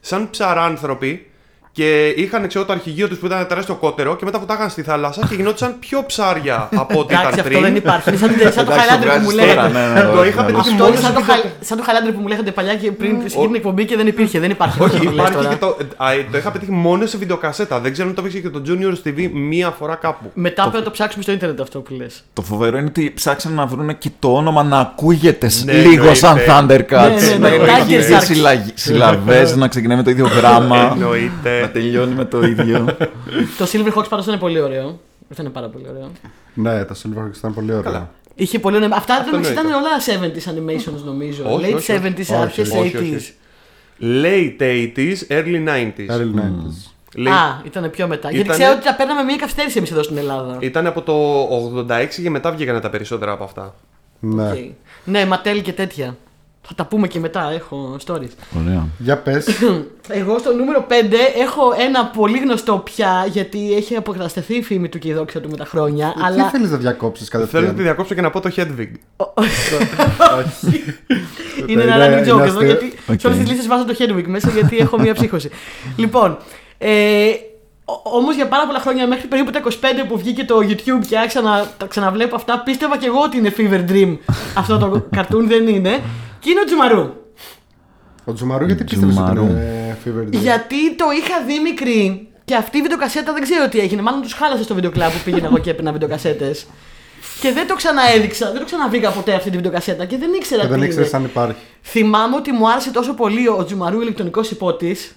σαν 0.00 0.30
ψαράνθρωποι 0.30 1.26
και 1.72 2.06
είχαν 2.06 2.48
ξέρω, 2.48 2.64
το 2.64 2.72
αρχηγείο 2.72 3.08
τους 3.08 3.18
που 3.18 3.26
ήταν 3.26 3.46
τεράστιο 3.46 3.74
κότερο 3.74 4.16
και 4.16 4.24
μετά 4.24 4.38
βουτάγαν 4.38 4.70
στη 4.70 4.82
θάλασσα 4.82 5.26
και 5.28 5.34
γινόντουσαν 5.34 5.76
πιο 5.80 6.04
ψάρια 6.06 6.68
από 6.74 6.98
ό,τι 6.98 7.14
Εντάξει, 7.14 7.32
ήταν 7.38 7.46
αυτό 7.46 7.60
δεν 7.60 7.62
πριν. 7.62 7.76
υπάρχει. 7.76 8.08
Είναι 8.08 8.18
σαν, 8.18 8.30
σαν 8.52 8.64
το 8.64 8.72
Εντάξει, 8.72 8.88
Highlander 8.90 9.04
το 9.06 9.12
που 9.12 9.20
μου 9.22 9.30
βγάζεις 9.30 9.54
τώρα, 9.54 9.68
λέγατε. 9.68 9.94
ναι, 9.94 10.00
ναι, 10.00 10.12
Το 10.12 10.18
όχι, 10.18 10.28
είχα 10.28 10.40
ναι. 10.42 10.46
πετύχει 10.46 10.60
Αυτό 10.70 10.74
μόνο 10.84 10.86
είναι 10.88 10.96
σε 10.96 11.02
σαν 11.02 11.14
το, 11.14 11.20
βίντεο. 11.20 11.36
High- 11.36 11.48
σαν 11.60 11.76
το 11.78 11.84
Highlander 11.86 12.12
που 12.14 12.20
μου 12.20 12.26
λέγατε 12.26 12.50
παλιά 12.50 12.74
και 12.74 12.92
πριν 12.92 13.10
ξεκινήσει 13.18 13.46
την 13.46 13.54
εκπομπή 13.54 13.84
και 13.84 13.96
δεν 13.96 14.06
υπήρχε. 14.06 14.38
Δεν 14.40 14.50
υπάρχει. 14.50 14.82
αυτό 14.82 14.96
Όχι, 14.96 15.04
που 15.06 15.12
λες 15.12 15.12
υπάρχει 15.14 15.34
τώρα. 15.34 15.48
και 15.48 15.56
το. 15.56 15.76
α, 15.96 16.06
Το 16.32 16.38
είχα 16.38 16.50
πετύχει 16.50 16.70
μόνο 16.72 17.06
σε 17.06 17.16
βιντεοκασέτα. 17.18 17.80
Δεν 17.80 17.92
ξέρω 17.92 18.08
αν 18.08 18.14
το 18.14 18.20
έπαιξε 18.20 18.38
και 18.40 18.48
το 18.48 18.62
Junior 18.68 19.08
TV 19.08 19.28
μία 19.32 19.70
φορά 19.78 19.94
κάπου. 19.94 20.30
Μετά 20.34 20.62
πρέπει 20.62 20.76
να 20.76 20.82
το 20.82 20.90
ψάξουμε 20.90 21.22
στο 21.22 21.32
ίντερνετ 21.32 21.60
αυτό 21.60 21.78
που 21.80 21.94
λες. 21.94 22.24
Το 22.32 22.42
φοβερό 22.42 22.76
είναι 22.78 22.86
ότι 22.86 23.12
ψάξαν 23.14 23.52
να 23.52 23.66
βρουν 23.66 23.98
και 23.98 24.10
το 24.18 24.34
όνομα 24.34 24.62
να 24.62 24.78
ακούγεται 24.78 25.48
σ- 25.48 25.64
Ναι, 25.64 25.72
λίγο 25.72 25.88
εννοείται. 25.90 26.14
σαν 26.14 26.38
Thundercats. 26.48 27.38
Ναι, 27.38 27.48
ναι, 27.48 27.48
ναι, 27.48 27.56
να 27.56 27.64
Tiger 27.64 27.80
έχει 27.80 27.96
δύο 27.96 28.16
Sharks. 28.16 28.22
συλλαγ- 28.24 28.68
συλλαβές, 28.74 29.56
να 29.56 29.68
ξεκινάει 29.68 29.96
με 29.96 30.02
το 30.02 30.10
ίδιο 30.10 30.26
γράμμα. 30.26 30.96
Να 31.62 31.66
Εννοείται. 31.66 31.88
τελειώνει 31.88 32.14
με 32.14 32.24
το 32.24 32.42
ίδιο. 32.42 32.84
Το 33.58 33.66
Silverhawks 33.72 34.08
πάντως 34.08 34.26
ήταν 34.26 34.38
πολύ 34.38 34.60
ωραίο. 34.60 35.00
Ήταν 35.32 35.52
πάρα 35.52 35.68
πολύ 35.68 35.86
ωραίο. 35.88 36.10
Ναι, 36.54 36.84
το 36.84 36.94
Silverhawks 37.02 37.36
ήταν 37.36 37.54
πολύ 37.54 37.70
ωραίο. 37.70 37.82
Καλά. 37.82 38.10
Είχε 38.34 38.58
πολύ 38.58 38.76
ωραία. 38.76 38.88
Αυτά 38.92 39.14
Αυτό 39.14 39.38
ήταν, 39.38 39.52
ήταν 39.52 39.66
εννοείται. 39.66 39.78
όλα 39.78 40.32
70s 40.32 40.50
animations 40.50 41.04
νομίζω. 41.04 41.42
Όχι, 41.46 41.64
Late 41.72 41.76
όχι, 41.76 41.92
όχι. 41.92 42.00
70s, 42.04 42.20
Όχι, 42.20 42.34
αρχές 42.34 42.70
όχι, 42.70 42.78
όχι, 42.96 42.96
80s. 43.12 43.16
όχι. 43.16 43.32
Late 44.00 44.62
80s, 44.96 45.16
early 45.28 45.68
90s. 45.68 46.10
Early 46.16 46.34
90s. 46.34 46.92
Late- 47.16 47.28
Α, 47.30 47.60
ήταν 47.64 47.90
πιο 47.90 48.06
μετά. 48.06 48.30
Γιατί 48.30 48.44
Ήτανε- 48.46 48.62
ξέρω 48.64 48.76
ότι 48.78 48.84
τα 48.88 48.94
παίρναμε 48.94 49.22
μια 49.22 49.36
καθυστέρηση 49.36 49.78
εμείς 49.78 49.90
εδώ 49.90 50.02
στην 50.02 50.16
Ελλάδα. 50.16 50.56
Ήταν 50.60 50.86
από 50.86 51.02
το 51.02 51.12
86 51.88 52.22
και 52.22 52.30
μετά 52.30 52.50
βγήκαν 52.52 52.80
τα 52.80 52.90
περισσότερα 52.90 53.32
από 53.32 53.44
αυτά. 53.44 53.74
Ναι. 54.20 54.50
Οκ. 54.50 54.56
Ναι, 55.04 55.24
Mattel 55.26 55.62
και 55.62 55.72
τέτοια. 55.72 56.16
Θα 56.66 56.74
τα 56.74 56.84
πούμε 56.86 57.08
και 57.08 57.18
μετά, 57.18 57.50
έχω 57.54 57.96
stories. 58.06 58.32
Ωραία. 58.64 58.86
Για 58.98 59.16
πες. 59.18 59.46
Εγώ 60.08 60.38
στο 60.38 60.52
νούμερο 60.54 60.86
5 60.88 60.92
έχω 61.42 61.62
ένα 61.78 62.06
πολύ 62.06 62.38
γνωστό 62.38 62.78
πια, 62.84 63.26
γιατί 63.30 63.74
έχει 63.74 63.96
αποκατασταθεί 63.96 64.54
η 64.56 64.62
φήμη 64.62 64.88
του 64.88 64.98
και 64.98 65.08
η 65.08 65.12
δόξα 65.12 65.40
του 65.40 65.50
με 65.50 65.56
τα 65.56 65.64
χρόνια. 65.64 66.12
Τι 66.16 66.20
αλλά 66.24 66.48
θέλεις 66.48 66.70
να 66.70 66.76
διακόψεις 66.76 67.28
Θέλω 67.28 67.42
να 67.42 67.48
τη 67.48 67.54
κατευθείαν. 67.56 67.82
διακόψω 67.84 68.14
και 68.14 68.20
να 68.20 68.30
πω 68.30 68.40
το 68.40 68.50
Hedwig. 68.56 68.90
είναι 71.66 71.66
Είναι- 71.66 71.82
ένα 71.82 71.96
running 71.96 72.10
είναι 72.10 72.20
joke 72.20 72.26
εδώ, 72.26 72.42
αστείο. 72.42 72.66
γιατί 72.66 72.92
Οκ. 73.06 73.20
σε 73.20 73.26
όλες 73.26 73.38
τις 73.38 73.48
λίστες 73.48 73.66
βάζω 73.66 73.84
το 73.84 73.94
Hedwig 73.98 74.24
μέσα, 74.26 74.50
γιατί 74.50 74.76
έχω 74.76 74.98
μία 75.00 75.14
ψύχωση. 75.14 75.50
λοιπόν, 76.02 76.36
ε, 76.78 77.26
Όμως 78.02 78.34
για 78.34 78.46
πάρα 78.48 78.66
πολλά 78.66 78.78
χρόνια, 78.78 79.06
μέχρι 79.06 79.26
περίπου 79.26 79.50
τα 79.50 79.60
25 79.64 79.68
που 80.08 80.18
βγήκε 80.18 80.44
το 80.44 80.56
YouTube 80.58 81.06
και 81.08 81.18
άρχισα 81.18 81.40
να 81.40 81.66
τα 81.78 81.86
ξαναβλέπω 81.86 82.36
αυτά, 82.36 82.62
πίστευα 82.64 82.98
και 82.98 83.06
εγώ 83.06 83.20
ότι 83.24 83.36
είναι 83.36 83.52
Fever 83.56 83.90
Dream 83.90 84.16
αυτό 84.54 84.78
το 84.78 85.06
καρτούν, 85.10 85.48
δεν 85.48 85.68
είναι. 85.68 86.00
Και 86.42 86.50
είναι 86.50 86.60
ο 86.60 86.64
Τζουμαρού. 86.64 87.10
Ο 88.24 88.32
Τζουμαρού 88.32 88.64
γιατί 88.66 88.84
πίστευε 88.84 89.06
ότι 89.06 89.14
Τζουμαρού. 89.14 89.42
είναι 89.42 89.96
Fever 90.04 90.22
Dream. 90.28 90.40
Γιατί 90.40 90.94
το 90.96 91.04
είχα 91.18 91.44
δει 91.46 91.58
μικρή 91.60 92.28
και 92.44 92.54
Και 92.54 92.54
αυτή 92.54 92.78
η 92.78 92.82
βιντεοκασέτα 92.82 93.32
δεν 93.32 93.42
ξέρω 93.42 93.68
τι 93.68 93.78
έγινε. 93.78 94.02
Μάλλον 94.02 94.22
τους 94.22 94.32
χάλασε 94.32 94.62
στο 94.62 94.74
βιντεοκλάμπ 94.74 95.10
που 95.10 95.18
πήγαινα 95.24 95.46
εγώ 95.46 95.58
και 95.58 95.70
έπαιρνα 95.70 95.92
βιντεοκασέτες. 95.92 96.66
Και 97.40 97.52
δεν 97.52 97.66
το 97.66 97.74
ξαναέδειξα, 97.74 98.50
δεν 98.50 98.58
το 98.58 98.64
ξαναβρήκα 98.64 99.10
ποτέ 99.10 99.34
αυτή 99.34 99.50
τη 99.50 99.56
βιντεοκασέτα 99.56 100.04
και 100.04 100.16
δεν 100.18 100.32
ήξερα 100.34 100.60
Και 100.62 100.68
τι 100.68 100.72
δεν 100.74 100.82
ήξερες 100.82 101.08
είναι. 101.08 101.16
αν 101.16 101.24
υπάρχει. 101.24 101.60
Θυμάμαι 101.82 102.36
ότι 102.36 102.52
μου 102.52 102.70
άρεσε 102.70 102.90
τόσο 102.90 103.14
πολύ 103.14 103.48
ο 103.48 103.64
Τζουμαρού 103.64 104.00
ηλεκτρονικός 104.00 104.50
ιππότης. 104.50 105.16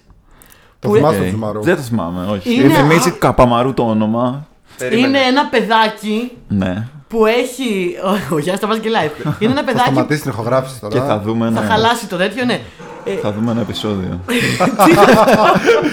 Το 0.80 0.88
Που- 0.88 0.96
θυμάσαι 0.96 1.16
Οκ. 1.18 1.22
το 1.24 1.28
Τζουμαρού; 1.30 1.62
Δεν 1.62 1.76
το 1.76 1.82
θυμάμαι, 1.82 2.26
όχι. 2.32 2.54
Είναι- 2.54 2.64
Είναι... 2.64 2.74
Θυμίζει 2.74 3.12
Καπαμαρού 3.12 3.74
το 3.74 3.84
όνομα. 3.84 4.48
Περίμενε. 4.78 5.08
Είναι 5.18 5.28
ένα 5.28 5.46
παιδάκι 5.48 6.32
Ναι. 6.48 6.88
Που 7.16 7.26
έχει. 7.26 7.96
Ο, 8.04 8.36
ο 8.36 8.40
Γιάννης 8.40 8.60
τα 8.60 8.68
βάζει 8.68 8.80
και 8.80 8.90
live. 8.90 9.26
Είναι 9.40 9.52
ένα 9.52 9.60
Θα 9.62 9.66
παιδάκι 9.66 9.88
που 9.88 9.92
σταματήσει 9.92 10.22
την 10.22 10.32
ηχογράφηση 10.32 10.80
τώρα. 10.80 10.94
Και 10.94 11.00
θα 11.00 11.20
δούμε 11.20 11.52
θα 11.54 11.60
ένα, 11.60 11.70
χαλάσει 11.70 12.08
το 12.08 12.18
τέτοιο, 12.18 12.46
ναι. 12.46 12.62
Ε, 13.08 13.16
θα 13.16 13.32
δούμε 13.34 13.52
ένα 13.52 13.62
επεισόδιο. 13.62 14.20
τι 14.26 14.92
είναι 14.92 15.00
αυτό, 15.02 15.44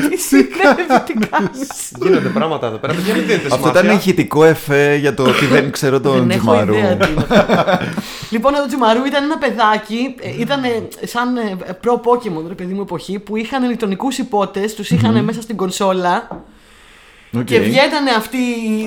τι 0.09 0.17
συνέβη, 0.17 0.85
τι 1.07 1.13
κάνεις; 1.29 1.69
Γίνονται 2.03 2.29
πράγματα 2.29 2.67
εδώ 2.67 2.77
πέρα. 2.77 2.93
Δεν 2.93 3.03
δίνετε 3.05 3.35
Αυτό 3.35 3.55
σημασία. 3.55 3.81
ήταν 3.81 3.97
ηχητικό 3.97 4.45
εφέ 4.45 4.95
για 4.97 5.15
το 5.15 5.23
ότι 5.23 5.47
δεν 5.47 5.71
ξέρω 5.71 6.01
τον 6.01 6.13
Δεν 6.13 6.31
έχω 6.31 6.39
Τζιμαρού. 6.39 6.75
ιδέα 6.75 6.97
τι 6.97 7.11
είναι 7.11 7.27
αυτό. 7.31 7.85
Λοιπόν, 8.35 8.55
ο 8.55 8.67
Τζιμαρού 8.67 9.05
ήταν 9.05 9.25
ένα 9.25 9.39
παιδάκι, 9.39 10.15
ε, 10.21 10.41
ήταν 10.41 10.65
ε, 10.65 10.89
σαν 11.07 11.37
ε, 11.37 11.73
προ 11.81 12.01
Pokemon, 12.05 12.45
ρε 12.49 12.55
παιδί 12.55 12.73
μου, 12.73 12.81
εποχή, 12.81 13.19
που 13.19 13.37
είχαν 13.37 13.63
ηλεκτρονικούς 13.63 14.19
υπότες, 14.19 14.75
τους 14.75 14.91
είχαν 14.91 15.25
μέσα 15.25 15.43
στην 15.43 15.57
κονσόλα 15.57 16.29
Οκ. 17.39 17.45
και 17.45 17.59
βγαίνανε 17.61 18.11
αυτοί. 18.17 18.39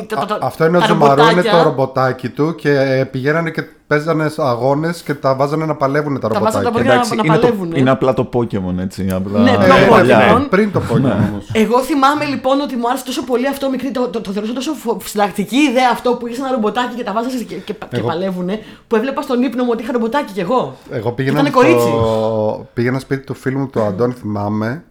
τα- 0.07 0.15
τα- 0.15 0.25
τα- 0.25 0.35
Α- 0.35 0.37
Αυτό 0.41 0.65
είναι 0.65 0.77
ο 0.77 0.79
τα 0.79 0.85
Τζουμαρού, 0.85 1.21
είναι 1.21 1.29
ρομποτάκια. 1.29 1.51
το 1.57 1.63
ρομποτάκι 1.63 2.29
του 2.29 2.55
και 2.55 2.69
ε, 2.71 3.03
πηγαίνανε 3.03 3.49
και 3.49 3.63
παίζανε 3.87 4.31
αγώνες 4.37 5.01
και 5.01 5.13
τα 5.13 5.35
βάζανε 5.35 5.65
να 5.65 5.75
παλεύουν 5.75 6.19
τα 6.19 6.27
Τα 6.27 6.39
βάζανε 6.39 6.51
τα 6.63 6.69
ρομποτάκια. 6.69 6.81
παιδιά. 6.81 6.93
Εντάξει, 6.93 7.15
να 7.15 7.21
είναι, 7.25 7.35
το, 7.35 7.41
παλεύουνε. 7.47 7.79
είναι 7.79 7.89
απλά 7.89 8.13
το 8.13 8.29
Pokemon 8.33 8.77
έτσι. 8.79 9.07
Απλά... 9.13 9.39
Ναι, 9.39 9.51
Ε, 9.51 9.55
το 9.55 9.61
ε, 9.63 9.87
Pokemon. 9.89 10.39
ναι, 10.39 10.45
Πριν 10.49 10.71
το 10.71 10.81
Pokemon 10.91 10.95
όμως. 11.29 11.49
Εγώ 11.53 11.79
θυμάμαι 11.81 12.25
λοιπόν 12.25 12.61
ότι 12.61 12.75
μου 12.75 12.89
άρεσε 12.89 13.05
τόσο 13.05 13.23
πολύ 13.23 13.47
αυτό 13.47 13.69
μικρή. 13.69 13.91
Το, 13.91 14.07
το, 14.07 14.21
το 14.21 14.31
θεωρούσα 14.31 14.53
τόσο 14.53 14.73
φο- 14.73 14.97
φανταστική 15.05 15.55
ιδέα 15.57 15.89
αυτό 15.91 16.11
που 16.13 16.27
είχε 16.27 16.41
ένα 16.41 16.51
ρομποτάκι 16.51 16.95
και 16.95 17.03
τα 17.03 17.11
βάζανε 17.13 17.33
και, 17.37 17.43
και, 17.55 17.73
και 17.73 17.75
Εγώ- 17.89 18.07
παλεύουνε. 18.07 18.59
Που 18.87 18.95
έβλεπα 18.95 19.21
στον 19.21 19.43
ύπνο 19.43 19.63
μου 19.63 19.69
ότι 19.73 19.83
είχα 19.83 19.91
ρομποτάκι 19.91 20.33
κι 20.33 20.39
εγώ. 20.39 20.75
Εγώ 20.91 21.11
πήγαινα, 21.11 21.33
Ήτανε 21.39 21.49
κορίτσι. 21.55 21.87
στο... 21.87 22.65
πήγαινα 22.73 22.99
σπίτι 22.99 23.25
του 23.25 23.33
φίλου 23.33 23.59
μου, 23.59 23.67
του 23.69 23.81
Αντώνη, 23.81 24.13
θυμάμαι, 24.13 24.83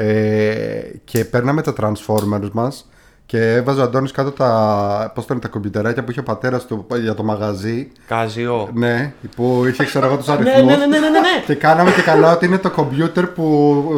ε, 0.00 0.80
και 1.04 1.24
παίρναμε 1.24 1.62
τα 1.62 1.74
Transformers 1.80 2.50
μας 2.52 2.88
και 3.30 3.52
έβαζε 3.54 3.80
ο 3.80 3.82
Αντώνης 3.82 4.10
κάτω 4.12 4.30
τα, 4.30 5.12
πώς 5.14 5.24
το 5.26 5.32
λένε, 5.34 5.44
τα 5.44 5.48
κομπιουτεράκια 5.50 6.04
που 6.04 6.10
είχε 6.10 6.20
ο 6.20 6.22
πατέρας 6.22 6.66
του 6.66 6.86
για 7.00 7.14
το 7.14 7.22
μαγαζί. 7.22 7.88
Κάζιο. 8.08 8.68
Ναι, 8.74 9.12
που 9.36 9.64
είχε 9.68 9.84
ξέρω 9.84 10.06
εγώ 10.06 10.16
τους 10.16 10.26
Ναι, 10.26 10.32
αριθμούς. 10.32 10.54
ναι, 10.62 10.76
ναι, 10.76 10.86
ναι, 10.86 10.98
ναι, 10.98 11.08
ναι. 11.08 11.42
Και 11.46 11.54
κάναμε 11.54 11.90
και 11.90 12.02
καλά 12.02 12.32
ότι 12.32 12.46
είναι 12.46 12.58
το 12.58 12.70
κομπιούτερ 12.70 13.26
που 13.26 13.44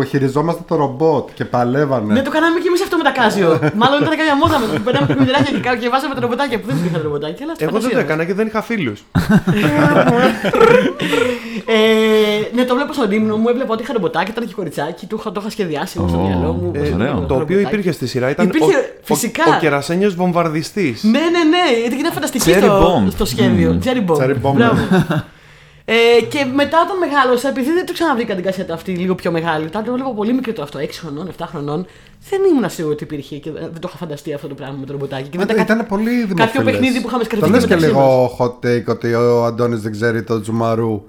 χειριζόμαστε 0.09 0.63
το 0.69 0.75
ρομπότ 0.77 1.29
και 1.35 1.45
παλεύανε. 1.45 2.13
Ναι, 2.13 2.23
το 2.23 2.31
κάναμε 2.31 2.59
και 2.59 2.69
εμείς 2.69 2.83
αυτό 2.83 2.97
με 2.97 3.03
τα 3.03 3.11
Κάζιο. 3.11 3.49
Μάλλον 3.75 4.01
ήταν 4.03 4.17
κάποια 4.17 4.37
μόδα 4.37 4.59
με 4.59 4.67
το 4.67 4.73
που 4.73 4.81
παίρναμε 4.81 5.15
κομμυδράκια 5.15 5.53
και, 5.53 5.61
κα- 5.61 5.77
και 5.77 5.89
βάζαμε 5.89 6.15
τα 6.15 6.21
ρομποτάκια 6.21 6.61
που 6.61 6.67
δεν 6.67 6.77
υπήρχαν 6.77 7.03
ρομποτάκια. 7.03 7.45
Αλλά 7.45 7.55
στη 7.55 7.65
Εγώ 7.65 7.73
δεν 7.73 7.81
το 7.81 7.87
φαντασία 7.89 7.97
μας. 7.97 8.05
έκανα 8.05 8.25
και 8.25 8.35
δεν 8.35 8.47
είχα 8.47 8.63
φίλους. 8.63 8.99
Ε, 11.67 12.55
ναι, 12.55 12.65
το 12.65 12.75
βλέπω 12.75 12.93
στον 12.93 13.11
ύμνο 13.11 13.37
μου, 13.37 13.49
έβλεπα 13.49 13.73
ότι 13.73 13.83
είχα 13.83 13.93
ρομποτάκι, 13.93 14.31
ήταν 14.31 14.47
και 14.47 14.55
κοριτσάκι, 14.55 15.07
το 15.07 15.17
είχα, 15.21 15.33
το 15.33 15.41
είχα 15.41 15.51
σχεδιάσει 15.51 15.95
εγώ 15.99 16.09
στο 16.09 16.19
Ω, 16.19 16.27
μυαλό 16.27 16.53
μου. 16.53 16.71
ε, 16.75 16.79
ωραίο. 16.95 17.13
το 17.15 17.35
οποίο 17.35 17.39
ρομποτάκι. 17.39 17.61
υπήρχε 17.63 17.93
στη 17.93 18.07
σειρά 18.07 18.31
ήταν 18.31 18.47
Υπήρχε, 18.47 18.75
ο, 18.77 19.15
φυσικά. 19.21 19.45
ο, 19.49 19.55
ο 19.57 19.59
κερασένιος 19.61 20.15
βομβαρδιστής. 20.15 21.03
Ναι, 21.03 21.11
ναι, 21.11 21.45
ναι, 21.45 21.81
γιατί 21.81 21.97
ήταν 21.97 22.13
φανταστική 22.13 22.51
Cherry 22.51 22.63
στο, 22.63 23.03
bomb. 23.07 23.11
στο 23.11 23.25
σχέδιο. 23.25 23.79
Mm. 23.83 23.87
Cherry 23.87 24.05
bomb. 24.11 24.17
Cherry 24.17 24.37
bomb, 24.43 24.55
Μπράβο. 24.55 24.75
ναι. 24.91 25.25
ε, 25.95 26.23
και 26.29 26.45
μετά 26.55 26.79
όταν 26.85 26.99
μεγάλωσα, 26.99 27.49
επειδή 27.49 27.73
δεν 27.73 27.87
το 27.87 27.93
ξαναβρήκα 27.93 28.35
την 28.35 28.45
κασέτα 28.45 28.75
αυτή 28.75 28.93
λίγο 28.93 29.15
πιο 29.15 29.31
μεγάλη, 29.31 29.67
όταν 29.67 29.85
το 29.85 29.91
έβλεπα 29.91 30.11
πολύ 30.11 30.33
μικρό 30.33 30.53
το 30.53 30.63
αυτό, 30.63 30.79
6 30.79 30.87
χρονών, 30.93 31.31
7 31.39 31.45
χρονών, 31.49 31.87
δεν 32.31 32.41
ήμουν 32.51 32.71
σίγουρο 32.71 32.93
ότι 32.93 33.05
υπήρχε 33.05 33.37
και 33.37 33.51
δεν 33.51 33.63
δεν 33.73 33.81
το 33.81 33.87
είχα 33.89 33.97
φανταστεί 33.97 34.33
αυτό 34.33 34.49
το 34.49 34.55
πράγμα 34.55 34.77
με 34.81 34.87
το 34.87 34.93
ρομποτάκι. 34.93 35.29
Και 35.29 35.39
δεν 35.39 35.47
τα 35.47 35.55
Ήταν 35.55 35.87
πολύ 35.89 36.11
δημοφιλές. 36.11 36.47
Κάποιο 36.47 36.63
παιχνίδι 36.63 37.01
που 37.01 37.07
είχαμε 37.09 37.25
Το 37.25 37.29
σκεφτεί 37.31 37.51
λες 37.51 37.61
και 37.67 37.75
μεταξύ 37.75 37.87
λίγο 37.87 38.37
hot 38.39 38.67
take 38.67 38.85
ότι 38.87 39.15
ο 39.15 39.45
Αντώνης 39.45 39.81
δεν 39.81 39.93
ξέρει 39.93 40.23
το 40.23 40.41
Τζουμαρού. 40.41 41.03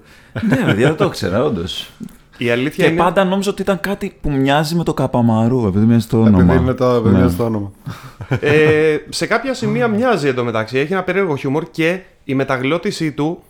ναι, 0.48 0.56
παιδιά, 0.56 0.86
δεν 0.86 0.96
το 0.96 1.04
ήξερα, 1.04 1.44
όντως. 1.44 1.90
Η 2.38 2.50
αλήθεια 2.50 2.84
Και 2.84 2.90
είναι. 2.92 3.02
πάντα 3.02 3.24
νόμιζα 3.24 3.50
ότι 3.50 3.62
ήταν 3.62 3.80
κάτι 3.80 4.12
που 4.20 4.30
μοιάζει 4.30 4.74
με 4.74 4.84
το 4.84 4.94
Καπαμαρού, 4.94 5.66
επειδή 5.66 5.84
μοιάζει 5.86 6.06
το 6.06 6.16
όνομα. 6.20 6.38
Επειδή 6.42 6.56
είναι 6.62 6.72
το, 6.74 6.84
επειδή 6.90 7.14
Ναι. 7.14 7.20
είναι 7.20 7.30
στο 7.30 7.44
όνομα. 7.44 7.70
ε, 8.40 8.96
σε 9.08 9.26
κάποια 9.26 9.54
σημεία 9.54 9.88
μοιάζει 9.88 10.28
εντωμεταξύ. 10.28 10.78
Έχει 10.78 10.92
ένα 10.92 11.02
περίεργο 11.02 11.36
χιούμορ 11.36 11.64
και 11.70 12.00
η 12.24 12.34
μεταγλώτησή 12.34 13.12
του 13.12 13.42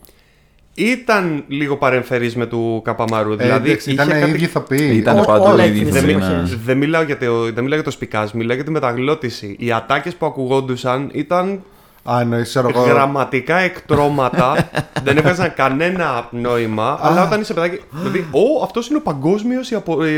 ήταν 0.75 1.45
λίγο 1.49 1.77
παρεμφερής 1.77 2.37
με 2.37 2.47
του 2.47 2.81
Καπαμαρού. 2.85 3.37
Δηλαδή 3.37 3.69
Ε, 3.69 3.71
εντάξει, 3.71 3.91
είχε 3.93 4.03
ήταν 4.03 4.09
κάτι- 4.21 4.27
οι 4.27 4.35
ίδιοι 4.35 4.45
ηθοποιοί. 4.45 4.91
Ήταν 4.95 5.19
Ό- 5.19 5.23
παντού 5.23 5.45
όλα 5.45 5.65
η 5.65 5.69
ίδια 5.69 5.81
εκείνες 5.83 5.93
Δεν, 5.93 6.03
τις 6.03 6.11
ηθοποιοί, 6.13 6.35
εποχές. 6.37 6.51
ναι. 6.57 6.63
δεν, 6.65 6.77
μιλάω 6.79 7.03
για 7.03 7.19
το, 7.19 7.43
δεν 7.43 7.63
μιλάω 7.63 7.75
για 7.75 7.83
το 7.83 7.91
σπικάζ, 7.91 8.31
μιλάω 8.31 8.55
για 8.55 8.65
τη 8.65 8.71
μεταγλώτηση. 8.71 9.57
Οι 9.59 9.73
ατάκες 9.73 10.15
που 10.15 10.27
ακουγόντουσαν 10.27 11.11
ήταν 11.13 11.63
Α, 12.11 12.21
εννοείς, 12.21 12.49
ξέρω 12.49 12.69
εγώ. 12.69 12.83
γραμματικά 12.83 13.57
εκτρώματα. 13.57 14.71
δεν 15.05 15.17
έβγαζαν 15.17 15.55
κανένα 15.55 16.29
νόημα. 16.31 16.99
αλλά 17.03 17.27
όταν 17.27 17.41
είσαι 17.41 17.55
παιδάκι. 17.55 17.81
Δηλαδή, 17.91 18.27
ο, 18.31 18.63
αυτός 18.63 18.89
είναι 18.89 18.99
ο 18.99 19.03
παγκόσμιος 19.03 19.73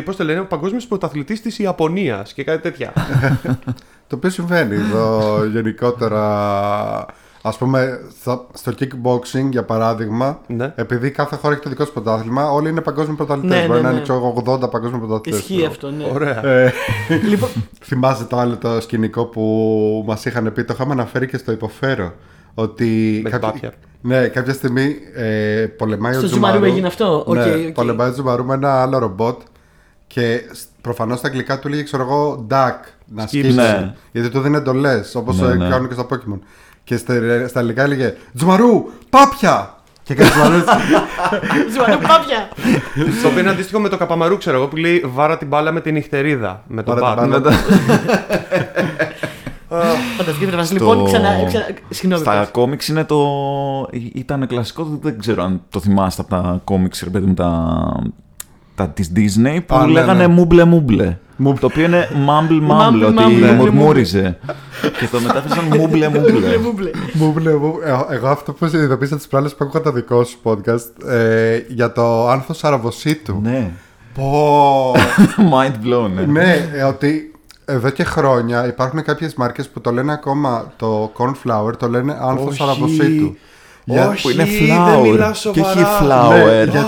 πώς 0.05 0.17
το 0.17 0.25
λένε, 0.25 0.41
ο 0.41 0.47
παγκόσμιος 0.47 0.87
πρωταθλητής 0.87 1.43
της 1.43 1.59
Ιαπωνίας 1.59 2.33
και 2.33 2.45
κάτι 2.45 2.63
τέτοια. 2.63 2.93
Το 4.09 4.17
οποίο 4.17 4.31
συμβαίνει 4.31 4.75
εδώ 4.75 5.45
γενικότερα. 5.45 7.07
Α 7.47 7.57
πούμε, 7.57 8.01
στο, 8.21 8.47
στο 8.55 8.73
kickboxing 8.81 9.49
για 9.51 9.63
παράδειγμα, 9.65 10.41
Ναι. 10.47 10.73
επειδή 10.77 11.11
κάθε 11.11 11.37
χώρα 11.37 11.53
έχει 11.55 11.63
το 11.63 11.69
δικό 11.69 11.85
του 11.85 11.93
πρωτάθλημα, 11.93 12.51
όλοι 12.51 12.69
είναι 12.69 12.81
παγκόσμιοι 12.81 13.17
πρωταθλητές. 13.17 13.61
Ναι, 13.61 13.67
Μπορεί 13.67 13.77
ναι, 13.81 13.83
να 13.85 13.89
ναι. 13.89 13.95
είναι 13.95 14.03
ξέρω 14.03 14.19
εγώ, 14.19 14.55
80 14.65 14.71
παγκόσμιοι 14.71 14.99
πρωταθλητές. 15.01 15.41
Ισχύει 15.41 15.65
αυτό, 15.65 15.91
ναι. 15.91 16.05
Ωραία. 16.13 16.45
Ε, 16.47 16.73
λοιπόν, 17.31 17.49
θυμάσαι 17.81 18.25
το 18.25 18.39
άλλο 18.39 18.57
το 18.57 18.81
σκηνικό 18.81 19.25
που 19.25 20.05
μας 20.07 20.25
είχαν 20.25 20.53
πει, 20.53 20.65
το 20.65 20.73
είχαμε 20.77 20.93
αναφέρει 20.93 21.27
και 21.27 21.37
στο 21.37 21.53
υποφέρω. 21.53 22.13
Ότι 22.55 23.21
Με 23.25 23.31
την 23.31 23.41
πάπια. 23.41 23.73
ναι, 24.01 24.29
κάποια 24.29 24.53
στιγμή 24.53 24.97
ε, 25.15 25.67
πολεμάει 25.67 26.13
Στο 26.13 26.23
ο 26.23 26.27
Τζουμαρού 26.27 26.53
Τζουμαρού. 26.53 26.73
έγινε 26.73 26.87
αυτό; 26.87 27.25
Οκ, 27.27 27.35
ναι, 27.35 27.45
οκ. 27.67 27.73
πολεμάει 27.73 28.09
ο 28.09 28.13
Τζουμαρού 28.13 28.45
με 28.45 28.55
ένα 28.55 28.83
άλλο 28.83 28.99
ρομπότ 28.99 29.41
και 30.07 30.41
προφανώς 30.81 31.19
στα 31.19 31.29
αγγλικά 31.29 31.59
του 31.59 31.69
λέγε, 31.69 31.83
ξέρω 31.83 32.03
εγώ, 32.03 32.47
duck. 32.51 32.75
Να 33.07 33.27
Σκύψε. 33.27 33.51
σκύψει. 33.51 33.57
Ναι. 33.57 33.95
Γιατί 34.13 34.29
του 34.31 34.41
δίνει 34.41 34.57
εντολές, 34.57 35.15
όπως 35.15 35.41
Ναι, 35.41 35.55
ναι. 35.55 35.69
κάνουν 35.69 35.89
και 35.89 35.95
στα 35.95 36.07
Pokemon. 36.11 36.39
Και 36.85 36.97
στα, 36.97 37.15
στα 37.49 37.59
ελληνικά 37.61 37.83
έλεγε 37.83 38.15
Τζουμαρού, 38.37 38.85
πάπια! 39.11 39.75
Και 40.03 40.13
έκανε 40.13 40.31
Τζουμαρού. 40.31 40.59
Ζουανού 41.75 41.99
πάπια. 42.07 42.49
το 43.23 43.29
οποίο 43.29 43.41
είναι 43.41 43.51
αντίστοιχο 43.51 43.81
με 43.81 43.89
το 43.89 43.97
Καπαμαρού, 43.97 44.37
ξέρω 44.39 44.57
εγώ, 44.57 44.67
που 44.69 44.77
λέει 44.77 45.03
Βάρα 45.07 45.39
την 45.39 45.49
μπάλα 45.49 45.73
με 45.73 45.81
την 45.81 45.93
νυχτερίδα. 45.95 46.63
Με 46.67 46.83
τον 46.83 46.99
Βάρα 46.99 47.21
την 47.23 47.31
μπάτ. 47.31 47.43
μπάλα. 47.43 47.57
Φανταστική 50.17 50.45
μεταφράση. 50.45 50.73
Λοιπόν, 50.73 51.05
ξανά. 51.05 51.29
ξανά- 51.47 51.67
Συγγνώμη. 51.89 52.23
Στα 52.23 52.39
πες. 52.39 52.49
κόμιξ 52.51 52.89
είναι 52.89 53.05
το. 53.05 53.19
ήταν 54.15 54.47
κλασικό, 54.47 54.99
δεν 55.03 55.19
ξέρω 55.19 55.43
αν 55.43 55.61
το 55.69 55.81
θυμάστε 55.81 56.23
από 56.23 56.31
τα 56.31 56.61
κόμιξ, 56.65 57.03
ρε 57.03 57.11
παιδί 57.11 57.27
μου, 57.27 57.35
τα. 57.35 57.83
Τα 58.75 58.89
της 58.89 59.13
Disney 59.17 59.59
που 59.67 59.75
Α, 59.75 59.87
ναι, 59.87 59.93
λέγανε 59.93 60.27
ναι. 60.27 60.33
μούμπλε 60.35 60.65
μούμπλε. 60.65 61.17
Το 61.61 61.67
οποίο 61.67 61.85
είναι 61.85 62.09
mumble 62.13 62.71
mumble, 62.71 63.05
Mumble, 63.05 63.07
ότι 63.09 63.23
mumble, 63.43 63.55
μουρμούριζε. 63.57 64.39
και 64.99 65.07
το 65.11 65.21
μετάφρασαν 65.21 65.65
μούμπλε 65.65 66.09
Μπλε, 66.09 66.21
μούμπλε. 66.21 66.59
μου 66.59 66.73
μπλε. 66.73 66.91
Μου 67.13 67.33
βλέπω. 67.33 67.79
ε, 68.11 68.15
Εγώ 68.15 68.29
αυτό 68.29 68.53
που 68.53 68.69
συνειδητοποίησα 68.69 69.17
τις 69.17 69.27
προάλλε 69.27 69.49
που 69.49 69.57
άκουγα 69.61 69.81
το 69.81 69.93
δικό 69.93 70.25
σου 70.25 70.39
podcast 70.43 71.09
ε, 71.11 71.59
για 71.69 71.93
το 71.93 72.29
άνθο 72.29 72.55
Αραβοσίτου. 72.63 73.41
ναι. 73.43 73.71
Πω. 74.15 74.93
Mind 75.55 75.87
blown, 75.87 76.11
ναι. 76.15 76.23
ναι, 76.27 76.69
ε, 76.75 76.83
ότι 76.83 77.33
εδώ 77.65 77.91
και 77.91 78.05
χρόνια 78.05 78.67
υπάρχουν 78.67 79.03
κάποιες 79.03 79.35
μάρκες 79.35 79.69
που 79.69 79.81
το 79.81 79.93
λένε 79.93 80.13
ακόμα 80.13 80.73
το 80.77 81.13
cornflower, 81.19 81.73
το 81.79 81.89
λένε 81.89 82.17
άνθο 82.21 82.47
Όχι. 82.49 83.37
Αραβοσίτου. 83.93 84.11
Όχι, 84.11 84.23
που 84.23 84.31
είναι 84.31 84.45
δεν 84.45 84.85
flower 84.87 85.03
μιλάς 85.03 85.41
και 85.53 85.61
όχι 85.61 85.79
σοβαρά. 85.79 86.29
Ναι, 86.29 86.63
flower. 86.65 86.69
για- 86.69 86.87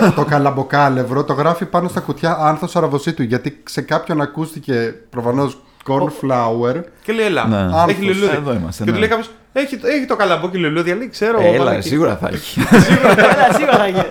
το, 0.00 0.12
το 0.12 0.24
καλαμποκάλευρο 0.24 1.24
το 1.24 1.32
γράφει 1.32 1.64
πάνω 1.64 1.88
στα 1.88 2.00
κουτιά 2.00 2.36
άνθος 2.40 2.76
αραβοσίτου 2.76 3.22
γιατί 3.22 3.62
σε 3.68 3.80
κάποιον 3.80 4.20
ακούστηκε 4.20 4.94
προφανώς 5.10 5.58
cornflower 5.88 6.80
Και 7.04 7.12
λέει, 7.12 7.26
Ελά, 7.26 7.46
Ναι. 7.46 7.56
έχει 7.56 7.74
Άνθος. 7.74 7.98
λουλούδι. 8.00 8.34
Εδώ 8.36 8.52
είμαστε, 8.54 8.84
Και 8.84 8.88
του 8.90 8.94
ναι. 8.94 8.98
λέει 9.00 9.08
κάποιος, 9.08 9.30
έχει, 9.52 9.74
έχει 9.82 10.06
το 10.06 10.16
καλαμπόκι 10.16 10.58
λουλούδι, 10.58 10.92
λέει, 10.94 11.08
ξέρω. 11.08 11.38
Έλα, 11.42 11.58
μαλάκι». 11.58 11.88
σίγουρα 11.88 12.16
θα 12.16 12.28
έχει. 12.32 12.60
Έλα, 12.60 13.52
σίγουρα 13.54 13.76
θα 13.78 13.86
γίνει. 13.86 14.02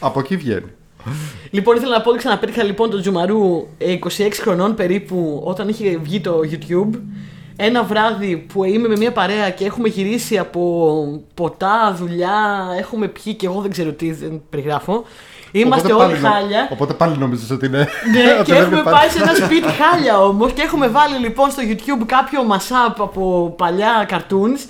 από 0.00 0.20
εκεί 0.20 0.36
βγαίνει 0.36 0.66
Λοιπόν, 1.50 1.76
ήθελα 1.76 1.96
να 1.96 2.00
πω 2.02 2.08
ότι 2.10 2.18
ξαναπέτυχα 2.18 2.62
λοιπόν 2.62 2.90
τον 2.90 3.00
Τζουμαρού 3.00 3.66
ε, 3.78 3.98
26 4.04 4.08
χρονών 4.40 4.74
περίπου 4.74 5.40
όταν 5.44 5.68
είχε 5.68 5.98
βγει 6.02 6.20
το 6.20 6.40
YouTube. 6.50 6.98
Ένα 7.60 7.82
βράδυ 7.82 8.36
που 8.36 8.64
είμαι 8.64 8.88
με 8.88 8.96
μια 8.96 9.12
παρέα 9.12 9.50
και 9.50 9.64
έχουμε 9.64 9.88
γυρίσει 9.88 10.38
από 10.38 10.62
ποτά, 11.34 11.94
δουλειά, 11.98 12.66
έχουμε 12.78 13.08
πιει 13.08 13.34
και 13.34 13.46
εγώ 13.46 13.60
δεν 13.60 13.70
ξέρω 13.70 13.92
τι, 13.92 14.12
δεν 14.12 14.42
περιγράφω. 14.50 15.04
Είμαστε 15.52 15.92
Οπότε 15.92 16.04
όλοι 16.04 16.20
πάλι 16.20 16.22
νο- 16.22 16.30
χάλια. 16.38 16.68
οπότε 16.72 16.92
πάλι 16.94 17.16
νομίζεις 17.18 17.50
ότι 17.50 17.66
είναι 17.66 17.88
Ναι, 18.12 18.32
ότι 18.40 18.44
και 18.44 18.52
δεν 18.52 18.62
έχουμε 18.62 18.80
υπάρχει. 18.80 18.98
πάει 19.00 19.08
σε 19.08 19.22
ένα 19.22 19.34
σπίτι 19.46 19.68
χάλια 19.80 20.20
όμως 20.22 20.52
και 20.52 20.62
έχουμε 20.62 20.88
βάλει 20.88 21.18
λοιπόν 21.18 21.50
στο 21.50 21.62
YouTube 21.70 22.02
κάποιο 22.06 22.40
mashup 22.52 22.94
από 22.98 23.54
παλιά 23.58 24.08
cartoons 24.10 24.60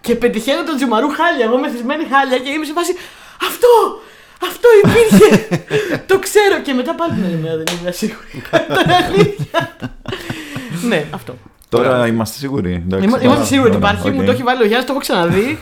και 0.00 0.14
πετυχαίνω 0.14 0.64
τον 0.64 0.76
Τζουμαρού 0.76 1.08
χάλια. 1.08 1.44
Εγώ 1.44 1.58
μεθυσμένη 1.58 2.04
χάλια 2.12 2.38
και 2.38 2.50
είμαι 2.50 2.64
σε 2.64 2.72
φάση 2.72 2.92
Αυτό! 3.48 3.68
Αυτό 4.50 4.68
υπήρχε! 4.84 5.48
το 6.10 6.18
ξέρω 6.18 6.60
και 6.62 6.72
μετά 6.74 6.94
πάλι 6.94 7.12
την 7.14 7.24
άλλη 7.24 7.36
μέρα 7.42 7.56
δεν 7.56 7.64
ήμουν 7.80 7.92
σίγουρη. 7.92 8.42
Αυτό 8.56 8.80
είναι 8.84 8.96
αλήθεια. 9.06 9.76
ναι, 10.88 11.04
αυτό. 11.14 11.34
Τώρα 11.68 11.88
Ωραία. 11.90 12.06
είμαστε 12.06 12.38
σίγουροι. 12.38 12.72
εντάξει. 12.72 13.04
Είμα- 13.06 13.16
Είμαστε 13.16 13.28
Ωραία, 13.28 13.44
σίγουροι 13.44 13.68
ότι 13.68 13.76
ωραία, 13.76 13.90
υπάρχει, 13.90 14.10
μου 14.10 14.18
οκ. 14.20 14.24
το 14.26 14.30
έχει 14.32 14.42
βάλει 14.42 14.62
ο 14.62 14.66
Γιάννης, 14.66 14.86
το 14.86 14.92
έχω 14.92 15.00
ξαναδεί. 15.00 15.58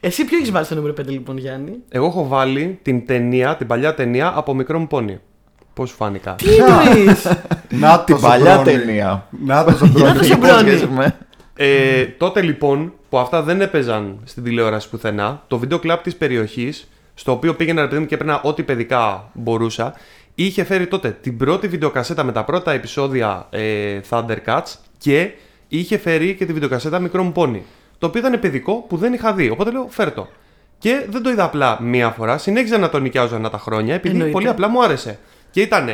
Εσύ 0.00 0.24
ποιο 0.24 0.36
έχεις 0.36 0.50
βάλει 0.50 0.64
στο 0.64 0.74
νούμερο 0.74 0.92
5 0.92 1.10
λοιπόν, 1.10 1.38
Γιάννη; 1.38 1.72
Εγώ 1.88 2.06
έχω 2.06 2.26
βάλει 2.28 2.78
την 2.82 3.06
ταινία, 3.06 3.56
την 3.56 3.66
παλιά 3.66 3.94
ταινία 3.94 4.32
από 4.36 4.54
μικρό 4.54 4.78
μου 4.78 4.86
πόνι. 4.86 5.20
Πώς 5.74 5.88
σου 5.88 5.94
φάνηκα; 5.96 6.34
Τι 6.34 6.46
εννοείς; 6.54 7.26
Να 7.82 8.00
Την 8.00 8.20
παλιά 8.20 8.58
ταινία. 8.62 9.26
Να 9.44 9.64
το 9.64 9.70
Να 9.70 9.78
το 9.78 9.86
Ζομπρόνι. 9.86 10.24
Ζομπρόνι. 10.26 10.70
Υπόσχεσαι. 10.70 11.16
Ε, 11.56 12.04
τότε 12.04 12.42
λοιπόν 12.42 12.92
που 13.08 13.18
αυτά 13.18 13.42
δεν 13.42 13.60
έπαιζαν 13.60 14.18
στην 14.24 14.42
τηλεόραση 14.44 14.88
πουθενά, 14.88 15.42
το 15.46 15.58
βίντεο 15.58 15.78
κλαμπ 15.78 15.98
της 16.00 16.16
περιοχής, 16.16 16.88
στο 17.14 17.32
οποίο 17.32 17.54
πήγαινα 17.54 17.80
ρε 17.82 17.88
παιδί 17.88 18.00
μου 18.00 18.06
και 18.06 18.14
έπαιρνα 18.14 18.40
ό,τι 18.42 18.62
παιδικά 18.62 19.30
μπορούσα, 19.32 19.94
είχε 20.34 20.64
φέρει 20.64 20.86
τότε 20.86 21.16
την 21.20 21.36
πρώτη 21.36 21.68
βιντεοκασέτα 21.68 22.24
με 22.24 22.32
τα 22.32 22.44
πρώτα 22.44 22.72
επεισόδια 22.72 23.46
ε, 23.50 24.00
Thundercats 24.10 24.74
και 24.98 25.30
είχε 25.68 25.98
φέρει 25.98 26.34
και 26.34 26.46
τη 26.46 26.52
βιντεοκασέτα 26.52 26.98
μικρό 26.98 27.22
μου 27.22 27.32
πόνι. 27.32 27.62
Το 27.98 28.06
οποίο 28.06 28.20
ήταν 28.20 28.40
παιδικό 28.40 28.84
που 28.88 28.96
δεν 28.96 29.12
είχα 29.12 29.32
δει. 29.32 29.50
Οπότε 29.50 29.70
λέω 29.70 29.86
φέρτο. 29.90 30.28
Και 30.78 31.06
δεν 31.08 31.22
το 31.22 31.30
είδα 31.30 31.44
απλά 31.44 31.82
μία 31.82 32.10
φορά, 32.10 32.38
συνέχιζα 32.38 32.78
να 32.78 32.88
το 32.88 32.98
νοικιάζω 32.98 33.36
ανά 33.36 33.50
τα 33.50 33.58
χρόνια 33.58 33.94
επειδή 33.94 34.14
Εννοείται. 34.14 34.32
πολύ 34.32 34.48
απλά 34.48 34.68
μου 34.68 34.82
άρεσε. 34.84 35.18
Και 35.50 35.60
ήταν 35.60 35.88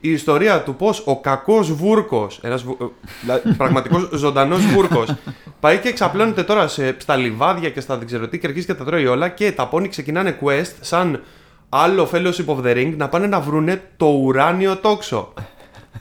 η 0.00 0.10
ιστορία 0.10 0.62
του 0.62 0.74
πώς 0.74 1.02
ο 1.06 1.20
κακός 1.20 1.72
βούρκος, 1.72 2.40
ένας 2.42 2.64
πραγματικός 3.58 4.08
ζωντανός 4.12 4.66
βούρκος, 4.66 5.14
πάει 5.60 5.78
και 5.78 5.88
εξαπλώνεται 5.88 6.42
τώρα 6.42 6.68
σε, 6.68 6.96
στα 6.98 7.16
λιβάδια 7.16 7.70
και 7.70 7.80
στα 7.80 7.96
δεν 7.96 8.06
ξέρω 8.06 8.28
τι 8.28 8.38
και 8.38 8.46
αρχίζει 8.46 8.66
και 8.66 8.74
τα 8.74 8.84
τρώει 8.84 9.06
όλα. 9.06 9.28
Και 9.28 9.52
τα 9.52 9.66
πόνι 9.68 9.88
ξεκινάνε 9.88 10.38
quest 10.42 10.72
σαν 10.80 11.22
άλλο 11.68 12.08
Fellowship 12.12 12.46
of 12.46 12.64
the 12.64 12.76
Ring 12.76 12.94
να 12.96 13.08
πάνε 13.08 13.26
να 13.26 13.40
βρούνε 13.40 13.82
το 13.96 14.06
ουράνιο 14.06 14.76
τόξο. 14.76 15.32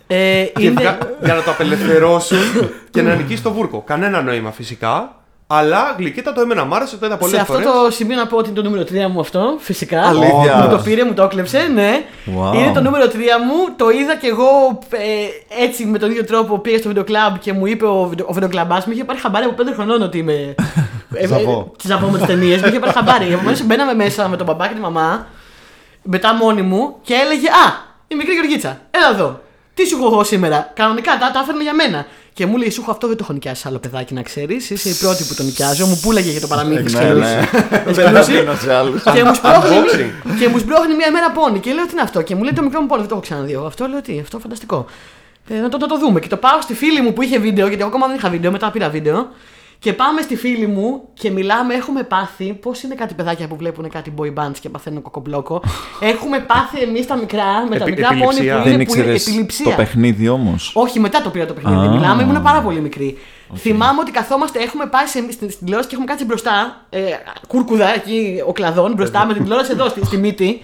Ε, 0.07 0.43
Και 0.55 0.65
είναι... 0.65 0.81
βγα- 0.81 0.97
για 1.23 1.33
να 1.33 1.41
το 1.41 1.51
απελευθερώσουν 1.51 2.37
και 2.91 3.01
να 3.01 3.15
νικήσει 3.15 3.43
το 3.43 3.51
βούρκο. 3.51 3.81
Κανένα 3.81 4.21
νόημα 4.21 4.51
φυσικά. 4.51 5.11
Αλλά 5.49 5.95
γλυκίτα 5.97 6.33
το 6.33 6.41
έμενα, 6.41 6.65
μ' 6.65 6.73
άρεσε, 6.73 6.97
το 6.97 7.05
είδα 7.05 7.17
πολλές 7.17 7.35
Σε 7.35 7.41
αυτό 7.41 7.53
φορές. 7.53 7.67
το 7.67 7.91
σημείο 7.91 8.15
να 8.17 8.27
πω 8.27 8.37
ότι 8.37 8.49
είναι 8.49 8.61
το 8.61 8.63
νούμερο 8.69 8.83
3 8.83 9.11
μου 9.11 9.19
αυτό, 9.19 9.55
φυσικά. 9.59 10.01
Αλήθεια. 10.07 10.55
Μου 10.63 10.69
το 10.69 10.77
πήρε, 10.83 11.03
μου 11.05 11.13
το 11.13 11.23
έκλεψε, 11.23 11.69
ναι. 11.73 12.03
Wow. 12.25 12.55
Είναι 12.55 12.71
το 12.73 12.81
νούμερο 12.81 13.05
3 13.05 13.09
μου. 13.47 13.75
Το 13.75 13.89
είδα 13.89 14.15
και 14.15 14.27
εγώ 14.27 14.79
ε, 14.91 15.63
έτσι 15.63 15.85
με 15.85 15.97
τον 15.97 16.09
ίδιο 16.11 16.25
τρόπο. 16.25 16.59
Πήγα 16.59 16.77
στο 16.77 16.87
βίντεο 16.87 17.03
κλαμπ 17.03 17.35
και 17.37 17.53
μου 17.53 17.65
είπε 17.65 17.85
ο, 17.85 18.03
βίντεο- 18.09 18.25
ο 18.29 18.33
βιντεοκλαμπάς 18.33 18.85
μου 18.85 18.93
είχε 18.93 19.03
πάρει 19.03 19.19
χαμπάρι 19.19 19.45
από 19.45 19.63
5 19.63 19.65
χρονών 19.75 20.01
ότι 20.01 20.17
είμαι. 20.17 20.55
Ζαβό. 21.27 21.71
Ζαβό 21.83 22.07
με 22.07 22.17
τις 22.17 22.27
ταινίες. 22.27 22.61
Μου 22.61 22.67
είχε 22.67 22.79
πάρει 22.79 22.91
χαμπάρι. 22.93 23.25
Επομένω 23.33 23.57
μπαίναμε 23.65 23.93
μέσα 23.93 24.27
με 24.27 24.37
τον 24.37 24.45
μπαμπά 24.45 24.67
και 24.67 24.73
τη 24.73 24.79
μαμά. 24.79 25.27
Μετά 26.03 26.33
μόνη 26.33 26.61
μου 26.61 26.95
και 27.01 27.13
έλεγε 27.13 27.47
Α, 27.47 27.73
η 28.07 28.15
μικρή 28.15 28.33
Γεωργίτσα, 28.33 28.79
έλα 28.91 29.09
εδώ. 29.13 29.39
Τι 29.77 29.85
σου 29.87 29.95
έχω 29.97 30.05
εγώ 30.05 30.23
σήμερα; 30.23 30.71
Κανονικά 30.75 31.11
τα, 31.19 31.31
τα 31.31 31.39
έφερνε 31.39 31.63
για 31.63 31.73
μένα. 31.73 32.05
Και 32.33 32.45
μου 32.45 32.57
λέει: 32.57 32.69
Σου 32.69 32.81
έχω 32.81 32.91
αυτό, 32.91 33.07
δεν 33.07 33.15
το 33.17 33.23
έχω 33.23 33.33
νοικιάσει 33.33 33.63
άλλο 33.67 33.77
παιδάκι 33.79 34.13
να 34.13 34.21
ξέρεις. 34.21 34.69
Είσαι 34.69 34.89
η 34.89 34.93
πρώτη 34.93 35.23
που 35.23 35.33
το 35.33 35.43
νοικιάζω. 35.43 35.85
Μου 35.85 35.99
πούλαγε 36.01 36.31
για 36.31 36.41
το 36.41 36.47
παραμύθι 36.47 36.83
Ναι, 36.83 36.89
σκελούς. 36.89 37.19
ναι. 37.19 37.39
Ε, 37.71 37.83
Δεν 37.83 37.93
σκελούς. 37.93 38.19
αφήνω 38.19 38.55
σε 38.55 38.73
άλλους. 38.73 39.03
Και 39.13 39.23
μου 39.23 39.33
σπρώχνει, 39.35 39.75
Unboxing. 39.77 40.35
και 40.39 40.47
μου 40.47 40.57
σπρώχνει 40.57 40.95
μια 40.95 41.11
μέρα 41.11 41.31
πόνι. 41.31 41.59
Και 41.59 41.73
λέω 41.73 41.85
τι 41.85 41.91
είναι 41.91 42.01
αυτό; 42.01 42.21
Και 42.21 42.35
μου 42.35 42.43
λέει 42.43 42.53
το 42.53 42.61
μικρό 42.63 42.81
μου 42.81 42.87
πόνι, 42.87 42.99
δεν 42.99 43.09
το 43.09 43.15
έχω 43.15 43.23
ξαναδεί. 43.23 43.51
εγώ. 43.53 43.65
Αυτό 43.65 43.87
λέω 43.87 44.01
τι, 44.01 44.19
αυτό 44.21 44.39
φανταστικό. 44.39 44.85
Ε, 45.49 45.59
να, 45.59 45.69
το, 45.69 45.77
να 45.77 45.87
το 45.87 45.97
δούμε. 45.97 46.19
Και 46.19 46.27
το 46.27 46.37
πάω 46.37 46.61
στη 46.61 46.73
φίλη 46.73 47.01
μου 47.01 47.13
που 47.13 47.21
είχε 47.21 47.39
βίντεο, 47.39 47.65
γιατί 47.67 47.81
εγώ 47.81 47.89
ακόμα 47.89 48.07
δεν 48.07 48.15
είχα 48.15 48.29
βίντεο, 48.29 48.51
μετά 48.51 48.71
πήρα 48.71 48.89
βίντεο. 48.89 49.27
Και 49.79 49.93
πάμε 49.93 50.21
στη 50.21 50.35
φίλη 50.35 50.67
μου 50.67 51.01
και 51.13 51.29
μιλάμε, 51.31 51.73
έχουμε 51.73 52.03
πάθει. 52.03 52.53
Πώς 52.53 52.83
είναι 52.83 52.95
κάτι 52.95 53.13
παιδάκια 53.13 53.47
που 53.47 53.55
βλέπουν 53.55 53.89
κάτι 53.89 54.13
boy 54.17 54.33
bands 54.33 54.57
και 54.61 54.69
παθαίνουν 54.69 55.01
κοκομπλόκο. 55.01 55.61
έχουμε 56.11 56.39
πάθει 56.39 56.81
εμείς 56.81 57.07
τα 57.07 57.15
μικρά, 57.15 57.61
με 57.69 57.77
τα 57.77 57.83
Επι- 57.83 57.97
μικρά 57.97 58.07
πόνι 58.07 58.21
επιληψία. 58.23 58.57
που 58.57 58.63
Δεν 58.63 58.73
είναι, 58.73 58.83
που 58.85 58.91
είναι 58.93 59.01
ήξερε 59.01 59.17
το 59.17 59.29
επιληψία. 59.31 59.75
παιχνίδι 59.75 60.27
όμως; 60.29 60.71
Όχι, 60.75 60.99
μετά 60.99 61.21
το 61.21 61.29
πήρα 61.29 61.45
το 61.45 61.53
παιχνίδι. 61.53 61.85
Α. 61.85 61.89
Μιλάμε, 61.89 62.23
ήμουν 62.23 62.41
πάρα 62.41 62.61
πολύ 62.61 62.79
μικρή. 62.79 63.17
Θυμάμαι 63.55 63.99
ότι 63.99 64.11
καθόμαστε, 64.11 64.59
έχουμε 64.59 64.85
πάει 64.85 65.05
σε, 65.05 65.19
στην, 65.31 65.49
στην 65.49 65.57
τηλεόραση 65.59 65.87
και 65.89 65.95
έχουμε 65.95 66.11
κάτσει 66.11 66.25
μπροστά. 66.25 66.85
Ε, 66.89 67.01
κούρκουδα 67.47 67.93
εκεί, 67.95 68.43
ο 68.47 68.51
κλαδόν, 68.51 68.93
μπροστά 68.93 69.25
με 69.25 69.33
την 69.33 69.41
τηλεόραση 69.43 69.71
εδώ 69.71 69.87
στη, 69.89 70.05
στη 70.05 70.17
μύτη. 70.17 70.59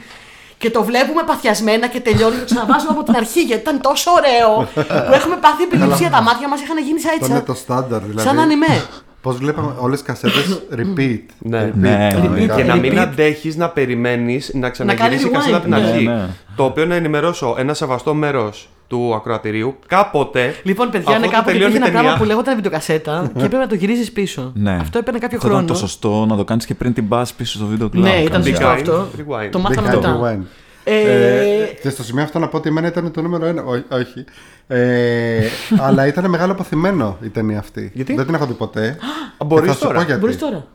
Και 0.63 0.69
το 0.71 0.83
βλέπουμε 0.83 1.23
παθιασμένα 1.23 1.87
και 1.87 1.99
τελειώνει 1.99 2.33
και 2.33 2.39
το 2.39 2.45
ξαναβάζουμε 2.45 2.91
από 2.95 3.03
την 3.03 3.15
αρχή 3.15 3.41
γιατί 3.41 3.61
ήταν 3.61 3.81
τόσο 3.81 4.11
ωραίο 4.11 4.67
που 5.07 5.13
έχουμε 5.19 5.35
πάθει 5.35 5.63
επιληψία. 5.63 6.09
τα 6.09 6.21
μάτια 6.21 6.47
μας 6.47 6.61
είχαν 6.61 6.77
γίνει 6.77 6.99
σαν 6.99 7.11
Αυτό 7.11 7.25
έτσι. 7.25 7.29
είναι 7.29 7.37
Σαν, 7.45 7.45
το 7.45 7.53
στάνταρ. 7.53 8.01
Δηλαδή, 8.01 8.27
σαν 8.27 8.39
ανημέ. 8.39 8.75
Πώς 9.23 9.37
βλέπαμε 9.37 9.73
όλες 9.79 10.01
τις 10.03 10.07
κασέτες 10.07 10.61
repeat. 10.79 11.19
Ναι. 11.39 11.65
Repeat, 11.67 11.71
Ναι, 11.75 12.09
κανονικά. 12.13 12.55
Και 12.55 12.63
να 12.63 12.75
μην 12.75 12.93
Repeat. 12.93 12.97
αντέχεις 12.97 13.55
να 13.55 13.69
περιμένεις 13.69 14.51
να 14.53 14.69
ξαναγυρίσει 14.69 15.27
η 15.27 15.29
κάνει 15.29 15.33
κασέτα 15.33 15.57
από 15.57 15.65
την 15.65 15.73
rewind, 15.75 15.77
αρχή. 15.91 16.05
ναι, 16.05 16.13
ναι. 16.13 16.27
Το 16.55 16.63
οποίο 16.63 16.85
να 16.85 16.95
ενημερώσω 16.95 17.55
ένα 17.57 17.73
σεβαστό 17.73 18.13
μέρος 18.13 18.69
του 18.87 19.13
ακροατηρίου. 19.15 19.75
Κάποτε. 19.87 20.55
Λοιπόν, 20.63 20.89
παιδιά, 20.89 21.15
είναι 21.15 21.25
αφού 21.25 21.31
κάποτε 21.35 21.51
τελειώνει 21.51 21.71
υπήρχε 21.73 21.87
η 21.89 21.91
ένα 21.91 21.91
πράγμα 21.91 22.01
ταινία- 22.09 22.17
που 22.17 22.25
λέγονταν 22.27 22.55
βιντεοκασέτα 22.55 23.31
και 23.33 23.43
έπρεπε 23.43 23.57
να 23.63 23.67
το 23.67 23.75
γυρίζεις 23.75 24.11
πίσω. 24.11 24.51
Ναι. 24.55 24.77
Αυτό 24.81 24.97
έπαιρνε 24.97 25.19
κάποιο 25.19 25.39
Θα 25.39 25.47
ήταν 25.47 25.57
χρόνο. 25.57 25.73
το 25.73 25.79
σωστό 25.79 26.25
να 26.25 26.35
το 26.35 26.43
κάνεις 26.43 26.65
και 26.65 26.73
πριν 26.75 26.93
την 26.93 27.07
πας 27.07 27.33
πίσω 27.33 27.57
στο 27.57 27.65
βίντεο 27.65 27.89
κλαμπ. 27.89 28.03
Ναι, 28.03 28.09
ήταν 28.21 28.31
Κάνεις 28.43 28.47
σωστό 28.47 28.67
Rewind, 28.69 28.73
αυτό. 28.75 29.07
rewind. 29.17 29.49
Το 29.51 29.59
Big 29.59 29.61
μάθαμε 29.61 29.87
Hand 29.91 29.95
μετά. 29.95 30.37
Rewind. 30.85 30.91
Ε, 30.91 31.61
Ε, 31.61 31.65
και 31.81 31.89
στο 31.89 32.03
σημείο 32.03 32.23
αυτό 32.23 32.39
να 32.39 32.47
πω 32.47 32.57
ότι 32.57 32.69
εμένα 32.69 32.87
ήταν 32.87 33.11
το 33.11 33.21
νούμερο 33.21 33.45
ένα. 33.45 33.63
Ό, 33.63 33.71
όχι. 33.89 34.25
Ε, 34.67 35.47
αλλά 35.85 36.07
ήταν 36.07 36.29
μεγάλο 36.29 36.51
αποθυμένο 36.51 37.17
η 37.21 37.29
ταινία 37.29 37.59
αυτή. 37.59 37.91
Γιατί; 37.93 38.13
Δεν 38.15 38.25
την 38.25 38.35
έχω 38.35 38.45
δει 38.45 38.53
ποτέ. 38.53 38.97
Α, 39.37 39.45
μπορείς 39.45 39.65
Και 39.65 39.71
θα 39.71 39.77
σου 39.77 39.83
τώρα. 39.85 39.97
πω 39.99 40.05
γιατί. 40.05 40.19
Μπορείς 40.19 40.37
τώρα. 40.37 40.67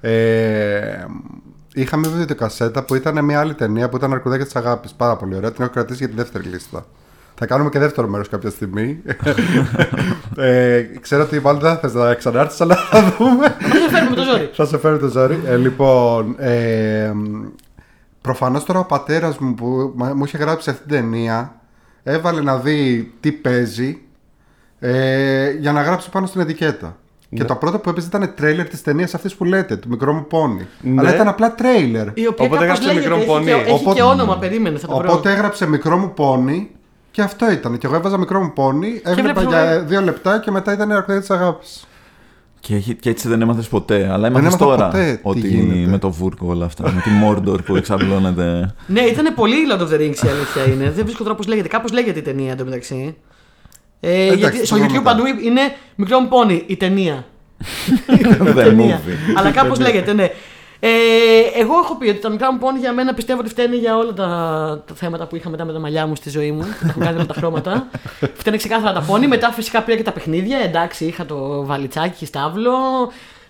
Ε, 0.00 1.04
είχαμε 1.74 2.08
δει 2.08 2.24
την 2.24 2.36
κασέτα 2.36 2.82
που 2.84 2.94
ήταν 2.94 3.24
μια 3.24 3.40
άλλη 3.40 3.54
ταινία 3.54 3.88
που 3.88 3.96
ήταν 3.96 4.12
Αρκουδάκια 4.12 4.46
τη 4.46 4.52
Αγάπης. 4.54 4.92
Πάρα 4.92 5.16
πολύ 5.16 5.36
ωραία. 5.36 5.52
Την 5.52 5.62
έχω 5.62 5.72
κρατήσει 5.72 5.98
για 5.98 6.08
τη 6.08 6.14
δεύτερη 6.14 6.44
λίστα. 6.44 6.86
Θα 7.34 7.46
κάνουμε 7.46 7.70
και 7.70 7.78
δεύτερο 7.78 8.08
μέρος 8.08 8.28
κάποια 8.28 8.50
στιγμή. 8.50 9.02
ε, 10.36 10.82
ξέρω 11.00 11.22
ότι 11.22 11.40
μάλλον 11.40 11.60
δεν 11.60 11.70
θα 11.70 11.78
θες 11.78 11.94
να 11.94 12.14
ξανάρθεις, 12.14 12.60
αλλά 12.60 12.74
θα 12.76 13.14
δούμε. 13.18 13.56
Δεν 13.58 13.90
φέρνουμε 13.90 14.16
το 14.16 14.22
ζόρι. 14.22 14.50
θα 14.54 14.66
σε 14.66 14.78
φέρω 14.78 14.98
το 14.98 15.08
ζόρι. 15.08 15.40
Ε, 15.46 15.56
λοιπόν, 15.56 16.34
ε, 16.38 17.12
προφανώς 18.20 18.64
τώρα 18.64 18.78
ο 18.78 18.84
πατέρας 18.84 19.38
μου 19.38 19.54
που 19.54 19.92
μα- 19.94 20.14
μου 20.14 20.24
είχε 20.24 20.36
γράψει 20.38 20.70
αυτή 20.70 20.82
την 20.82 20.90
ταινία 20.96 21.54
έβαλε 22.02 22.40
να 22.40 22.56
δει 22.58 23.12
τι 23.20 23.32
παίζει 23.32 23.98
ε, 24.78 25.50
για 25.50 25.72
να 25.72 25.82
γράψει 25.82 26.10
πάνω 26.10 26.26
στην 26.26 26.40
ετικέτα. 26.40 26.96
Και 27.34 27.44
το 27.44 27.54
πρώτο 27.54 27.78
που 27.78 27.88
έπαιζε 27.90 28.06
ήταν 28.06 28.32
τρέιλερ 28.36 28.68
της 28.68 28.82
ταινίας 28.82 29.14
αυτής 29.14 29.34
που 29.34 29.44
λέτε, 29.44 29.76
του 29.76 29.88
μικρό 29.88 30.12
μου 30.12 30.26
πόνι. 30.26 30.66
Ναι. 30.80 31.00
Αλλά 31.00 31.14
ήταν 31.14 31.28
απλά 31.28 31.54
τρέιλερ. 31.54 32.06
Η 32.14 32.26
οποία 32.26 32.46
Οπότε 32.46 32.46
κάπως 32.48 32.62
έγραψε 32.62 32.82
λέγεται, 32.86 33.00
μικρό 33.00 33.16
έχει 33.16 33.26
πόνι. 33.26 33.44
και- 33.44 33.50
Έχει 33.52 33.70
Οπότε- 33.72 33.96
και 33.96 34.02
όνομα, 34.02 34.38
περίμενε, 34.38 34.78
θα 34.78 34.86
το 34.86 34.96
βρω. 34.96 35.10
Οπότε 35.10 35.32
έγραψε 35.32 35.66
μικρό 35.68 35.96
μου 35.96 36.12
πόνι 36.14 36.70
και 37.10 37.22
αυτό 37.22 37.50
ήταν. 37.50 37.78
Και 37.78 37.86
εγώ 37.86 37.96
έβαζα 37.96 38.18
μικρό 38.18 38.40
μου 38.42 38.52
πόνι, 38.52 39.00
έβλεπα 39.04 39.22
βλέπεις 39.22 39.42
για 39.42 39.62
όλα. 39.62 39.80
δύο 39.80 40.00
λεπτά 40.00 40.38
και 40.40 40.50
μετά 40.50 40.72
ήταν 40.72 40.90
η 40.90 40.94
αρκουδία 40.94 41.20
της 41.20 41.30
αγάπης. 41.30 41.86
Και, 42.60 42.74
έχει- 42.74 42.94
και 42.94 43.10
έτσι 43.10 43.28
δεν 43.28 43.40
έμαθες 43.42 43.68
ποτέ. 43.68 44.08
Αλλά 44.12 44.26
έμαθες 44.26 44.46
έμαθα 44.54 44.64
τώρα 44.64 44.86
ποτέ 44.88 45.12
τι 45.14 45.20
ότι 45.22 45.48
γίνεται. 45.48 45.90
με 45.90 45.98
το 45.98 46.10
βούρκο 46.10 46.46
όλα 46.48 46.64
αυτά. 46.64 46.92
με 46.92 47.00
τη 47.00 47.10
Mordor 47.24 47.64
που 47.64 47.76
εξαπλώνεται. 47.76 48.74
Ναι, 48.86 49.00
ήταν 49.00 49.34
πολύ 49.34 49.56
Lord 49.70 49.80
of 49.80 49.88
the 49.88 49.94
Rings 49.98 50.24
η 50.24 50.28
αλήθεια 50.28 50.72
είναι. 50.72 50.90
Δεν 50.90 51.04
βρίσκω 51.04 51.22
τώρα 51.22 51.34
πώ 51.34 51.42
λέγεται. 51.48 51.68
Κάπως 51.68 51.92
λέγεται 51.92 52.18
η 52.18 52.22
ταινία 52.22 52.52
εντωμεταξύ. 52.52 53.16
Ε, 54.00 54.22
Εντάξει, 54.22 54.38
γιατί 54.38 54.66
στο 54.66 54.76
το 54.76 54.82
YouTube 54.82 54.86
βρούμε 54.86 55.02
παντού 55.02 55.22
είναι 55.26 55.60
μικρό 55.96 56.20
μου 56.20 56.28
πόνι 56.28 56.62
η 56.66 56.76
ταινία. 56.76 57.24
The 58.42 58.52
ταινία. 58.54 59.00
movie. 59.00 59.34
Αλλά 59.38 59.50
κάπως 59.50 59.80
λέγεται, 59.80 60.12
ναι. 60.12 60.28
Ε, 60.82 60.88
εγώ 61.54 61.74
έχω 61.84 61.96
πει 61.96 62.08
ότι 62.08 62.18
τα 62.18 62.28
μικρά 62.28 62.52
μου 62.52 62.58
πόνι 62.58 62.78
για 62.78 62.92
μένα 62.92 63.14
πιστεύω 63.14 63.40
ότι 63.40 63.48
φταίνε 63.48 63.76
για 63.76 63.96
όλα 63.96 64.12
τα, 64.12 64.26
τα 64.86 64.94
θέματα 64.94 65.26
που 65.26 65.36
είχα 65.36 65.48
μετά 65.48 65.64
με 65.64 65.72
τα 65.72 65.78
μαλλιά 65.78 66.06
μου 66.06 66.16
στη 66.16 66.30
ζωή 66.30 66.52
μου. 66.52 66.60
που 66.60 66.80
τα 66.80 66.88
έχω 66.88 67.00
κάνει 67.00 67.16
όλα 67.16 67.26
τα 67.26 67.34
χρώματα. 67.34 67.88
φταίνε 68.40 68.56
ξεκάθαρα 68.56 68.92
τα 68.92 69.00
πόνι. 69.00 69.26
Μετά 69.26 69.50
φυσικά 69.50 69.82
πήρα 69.82 69.96
και 69.96 70.02
τα 70.02 70.12
παιχνίδια. 70.12 70.58
Εντάξει, 70.58 71.04
είχα 71.04 71.26
το 71.26 71.64
βαλιτσάκι 71.64 72.18
και 72.18 72.26
στάβλο. 72.26 72.72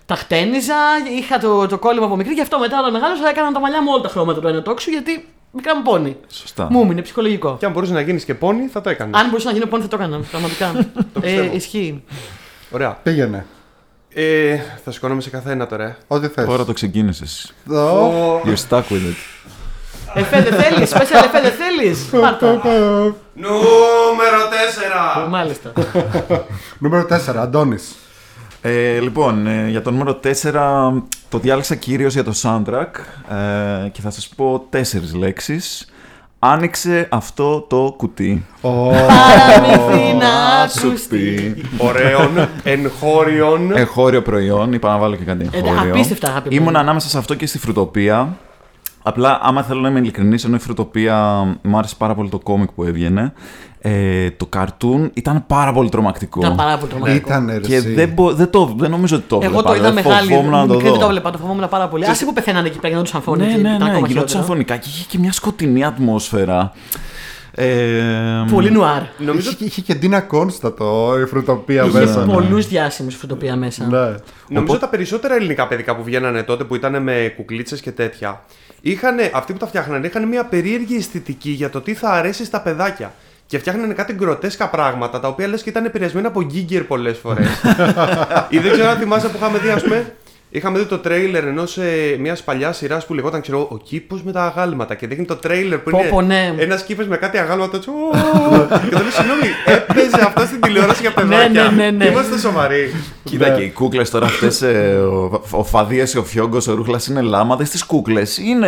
Τα 0.05 0.15
χτένιζα. 0.15 0.75
Είχα 1.17 1.37
το, 1.37 1.67
το 1.67 1.77
κόλλημα 1.77 2.05
από 2.05 2.15
μικρή. 2.15 2.33
Γι' 2.33 2.41
αυτό 2.41 2.59
μετά 2.59 2.79
όταν 2.79 2.91
μεγάλωσα 2.91 3.29
έκανα 3.29 3.51
τα 3.51 3.59
μαλλιά 3.59 3.81
μου 3.81 3.89
όλα 3.93 4.01
τα 4.01 4.09
χρώματα 4.09 4.39
του 4.41 4.47
ένα 4.47 4.61
τόξου. 4.61 4.89
Γιατί 4.89 5.27
μικρά 5.51 5.75
μου 5.75 5.81
πόνι. 5.81 6.17
Σωστά. 6.27 6.67
Μου 6.71 6.91
είναι 6.91 7.01
ψυχολογικό. 7.01 7.55
Και 7.59 7.65
αν 7.65 7.71
μπορούσε 7.71 7.93
να 7.93 8.01
γίνεις 8.01 8.25
και 8.25 8.33
πόνι, 8.33 8.67
θα 8.67 8.81
το 8.81 8.89
έκανες. 8.89 9.21
Αν 9.21 9.29
μπορούσα 9.29 9.47
να 9.47 9.53
γίνω 9.53 9.65
πόνι 9.65 9.81
θα 9.83 9.89
το 9.89 9.95
έκανα. 9.95 10.19
Πραγματικά. 10.31 10.65
ε, 10.75 11.19
πιστεύω. 11.21 11.55
ισχύει. 11.55 12.03
Ωραία. 12.71 12.99
Πήγαινε. 13.03 13.45
Ε, 14.13 14.57
θα 14.83 14.91
σηκώνομαι 14.91 15.21
σε 15.21 15.29
καθένα 15.29 15.67
τώρα. 15.67 15.83
ε. 15.83 15.97
Ό,τι 16.07 16.27
θες. 16.27 16.45
Τώρα 16.45 16.65
το 16.65 16.73
ξεκίνησες. 16.73 17.53
Το... 17.67 18.39
You're 18.39 18.69
stuck 18.69 18.83
with 18.89 19.07
it. 19.11 19.41
Εφέ 20.13 20.41
δεν 20.41 20.53
θέλεις, 20.61 20.91
special 20.93 21.23
εφέ 21.25 21.41
δεν 21.41 21.51
θέλεις. 21.51 22.05
Πάρτα. 22.21 22.47
Νούμερο 23.33 24.37
4! 25.25 25.29
Μάλιστα. 25.29 25.71
Νούμερο 26.79 27.07
4, 27.09 27.35
Αντώνης. 27.35 27.95
Ε, 28.61 28.99
λοιπόν, 28.99 29.47
ε, 29.47 29.67
για 29.69 29.81
το 29.81 29.91
νούμερο 29.91 30.19
4 30.23 31.01
το 31.29 31.37
διάλεξα 31.37 31.75
κυρίως 31.75 32.13
για 32.13 32.23
το 32.23 32.33
soundtrack 32.41 32.99
ε, 33.85 33.89
και 33.89 34.01
θα 34.01 34.09
σας 34.09 34.27
πω 34.27 34.65
τέσσερις 34.69 35.13
λέξεις. 35.13 35.85
Άνοιξε 36.43 37.07
αυτό 37.11 37.59
το 37.61 37.93
κουτί. 37.97 38.45
Παραμυθί 38.61 40.13
να 40.13 40.67
σου 40.67 41.07
πει. 41.09 41.55
Ωραίων, 41.77 42.47
εγχώριων. 42.63 43.71
Εγχώριο 43.77 44.21
προϊόν, 44.21 44.73
είπα 44.73 44.89
να 44.91 44.97
βάλω 44.97 45.15
και 45.15 45.23
κάτι 45.23 45.49
Ε, 45.51 45.57
εγχώριο. 45.57 45.91
απίστευτα 45.91 46.27
αγαπημένο. 46.27 46.61
Ήμουν 46.61 46.75
ανάμεσα 46.75 47.09
σε 47.09 47.17
αυτό 47.17 47.35
και 47.35 47.45
στη 47.45 47.57
φρουτοπία. 47.57 48.37
Απλά, 49.03 49.39
άμα 49.41 49.63
θέλω 49.63 49.79
να 49.79 49.89
είμαι 49.89 49.99
ειλικρινής, 49.99 50.43
ενώ 50.43 50.55
η 50.55 50.59
Φρουτοπία 50.59 51.15
μου 51.61 51.77
άρεσε 51.77 51.95
πάρα 51.97 52.15
πολύ 52.15 52.29
το 52.29 52.39
κόμικ 52.39 52.71
που 52.71 52.83
έβγαινε, 52.83 53.33
ε, 53.83 54.29
το 54.31 54.45
καρτούν 54.45 55.11
ήταν 55.13 55.43
πάρα 55.47 55.73
πολύ 55.73 55.89
τρομακτικό. 55.89 56.39
Ήταν 56.39 56.55
πάρα 56.55 56.77
πολύ 56.77 56.91
τρομακτικό. 56.91 57.27
Ήταν 57.29 57.47
ρε, 57.49 57.59
Και 57.59 57.75
εσύ. 57.75 57.93
δεν, 57.93 58.09
μπο- 58.09 58.33
δεν, 58.33 58.49
το, 58.49 58.75
δεν 58.77 58.89
νομίζω 58.89 59.15
ότι 59.15 59.25
το 59.27 59.35
Εγώ 59.35 59.45
έβλεπα. 59.45 59.69
το 59.69 59.75
είδα 59.75 59.83
δεν 59.91 59.93
μεγάλη. 59.93 60.27
Φοβόμουν 60.27 60.51
να 60.51 60.59
το 60.67 60.73
μικρή 60.73 60.83
δεν 60.83 60.91
το 60.93 60.99
δω. 60.99 61.05
έβλεπα, 61.05 61.31
το 61.31 61.37
φοβόμουν 61.37 61.69
πάρα 61.69 61.87
πολύ. 61.87 62.05
Άσε 62.05 62.25
που 62.25 62.33
πεθαίνανε 62.33 62.67
εκεί 62.67 62.77
πέρα, 62.77 62.87
γινόντουσαν 62.89 63.21
φόνοι. 63.21 63.45
Ναι, 63.45 63.51
και 63.51 63.57
ναι, 63.57 63.59
ήταν 63.59 63.71
ναι, 63.71 63.75
ακόμα 63.75 64.07
γινόταν 64.07 64.13
χειρότερο. 64.29 64.43
φωνικά 64.43 64.77
και 64.77 64.89
είχε 64.89 65.05
και 65.07 65.17
μια 65.19 65.31
σκοτεινή 65.31 65.83
ατμόσφαιρα. 65.85 66.71
Ε, 67.55 68.45
Πολύ 68.51 68.71
νουάρ. 68.71 69.01
Νομίζω 69.17 69.49
Είχε, 69.49 69.65
είχε 69.65 69.81
και 69.81 69.93
Ντίνα 69.95 70.21
Κόνστατο 70.21 71.13
η 71.23 71.25
φρουτοπία 71.25 71.83
Είχε 71.83 71.99
μέσα. 71.99 72.19
πολλούς 72.21 72.67
διάσημους 72.67 73.15
φρουτοπία 73.15 73.55
μέσα. 73.55 73.85
Ναι. 73.89 74.15
Νομίζω 74.59 74.77
τα 74.77 74.87
περισσότερα 74.89 75.35
ελληνικά 75.35 75.67
παιδικά 75.67 75.95
που 75.95 76.03
βγαίνανε 76.03 76.43
τότε 76.43 76.63
που 76.63 76.75
ήταν 76.75 77.03
με 77.03 77.33
κουκλίτσες 77.35 77.81
και 77.81 77.91
τέτοια. 77.91 78.41
Είχαν, 78.81 79.15
αυτοί 79.33 79.53
που 79.53 79.59
τα 79.59 79.67
φτιάχνανε 79.67 80.07
είχαν 80.07 80.27
μια 80.27 80.45
περίεργη 80.45 80.95
αισθητική 80.95 81.49
για 81.49 81.69
το 81.69 81.81
τι 81.81 81.93
θα 81.93 82.09
αρέσει 82.09 82.45
στα 82.45 82.61
παιδάκια. 82.61 83.13
Και 83.51 83.59
φτιάχνανε 83.59 83.93
κάτι 83.93 84.13
γκροτέσκα 84.13 84.69
πράγματα 84.69 85.19
τα 85.19 85.27
οποία 85.27 85.47
λες 85.47 85.61
και 85.61 85.69
ήταν 85.69 85.85
επηρεασμένα 85.85 86.27
από 86.27 86.41
γκίγκερ 86.41 86.83
πολλές 86.83 87.17
φορές. 87.17 87.47
Ή 88.49 88.59
δεν 88.59 88.71
ξέρω 88.71 88.89
αν 88.89 88.97
θυμάσαι 88.97 89.27
που 89.27 89.37
είχαμε 89.37 89.57
δει, 89.57 89.69
ας 89.69 89.83
πούμε. 89.83 90.13
Είχαμε 90.53 90.79
δει 90.79 90.85
το 90.85 90.97
τρέιλερ 90.97 91.43
ενός 91.47 91.77
ε, 91.77 92.15
μιας 92.19 92.43
παλιάς 92.43 92.77
σειράς 92.77 93.05
που 93.05 93.13
λεγόταν 93.13 93.41
ξέρω, 93.41 93.67
Ο 93.71 93.77
κήπος 93.77 94.23
με 94.23 94.31
τα 94.31 94.43
αγάλματα. 94.43 94.95
Και 94.95 95.07
δείχνει 95.07 95.25
το 95.25 95.35
τρέιλερ 95.35 95.77
που 95.79 95.89
Πω, 95.89 95.99
είναι 95.99 96.09
πω, 96.09 96.21
ναι. 96.21 96.53
ένας 96.57 96.83
κήπος 96.83 97.07
με 97.07 97.17
κάτι 97.17 97.37
αγάλματα. 97.37 97.77
έτσι, 97.77 97.89
«Ω». 97.89 97.93
και 98.83 98.95
το 98.95 98.99
λέω, 99.01 99.11
συγγνώμη, 99.11 99.47
έπαιζε 99.65 100.23
αυτό 100.25 100.41
στην 100.41 100.61
τηλεόραση 100.61 101.01
για 101.01 101.13
Ναι, 101.15 101.21
παιδάκια. 101.23 101.63
ναι, 101.63 101.83
ναι, 101.83 101.91
ναι. 101.91 102.05
Είμαστε 102.05 102.37
σοβαροί. 102.39 102.93
Κοίτα 103.23 103.49
και 103.49 103.61
οι 103.61 103.69
κούκλες 103.69 104.09
τώρα 104.09 104.25
αυτές. 104.25 104.61
ο, 104.61 105.41
ο 105.51 105.63
Φαδία, 105.63 106.07
ο 106.17 106.23
Φιόγκος, 106.23 106.67
ο 106.67 106.73
Ρούχλας 106.73 107.07
είναι 107.07 107.21
λάμαδες. 107.21 107.69
Τι 107.69 107.85
κούκλες 107.85 108.37
είναι. 108.37 108.67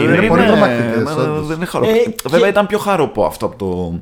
Είναι 0.00 0.16
δεν 0.16 0.26
πολύ 0.28 0.42
τρομακτικές, 0.46 1.02
δεν- 1.02 1.18
όντως. 1.18 1.46
Δεν 1.46 1.56
είναι 1.56 1.66
χαρό. 1.66 1.84
Ε, 1.84 1.88
Βέβαια 2.28 2.40
και- 2.46 2.52
ήταν 2.52 2.66
πιο 2.66 2.78
χαροπό 2.78 3.24
αυτό 3.24 3.46
από, 3.46 3.56
το, 3.56 3.98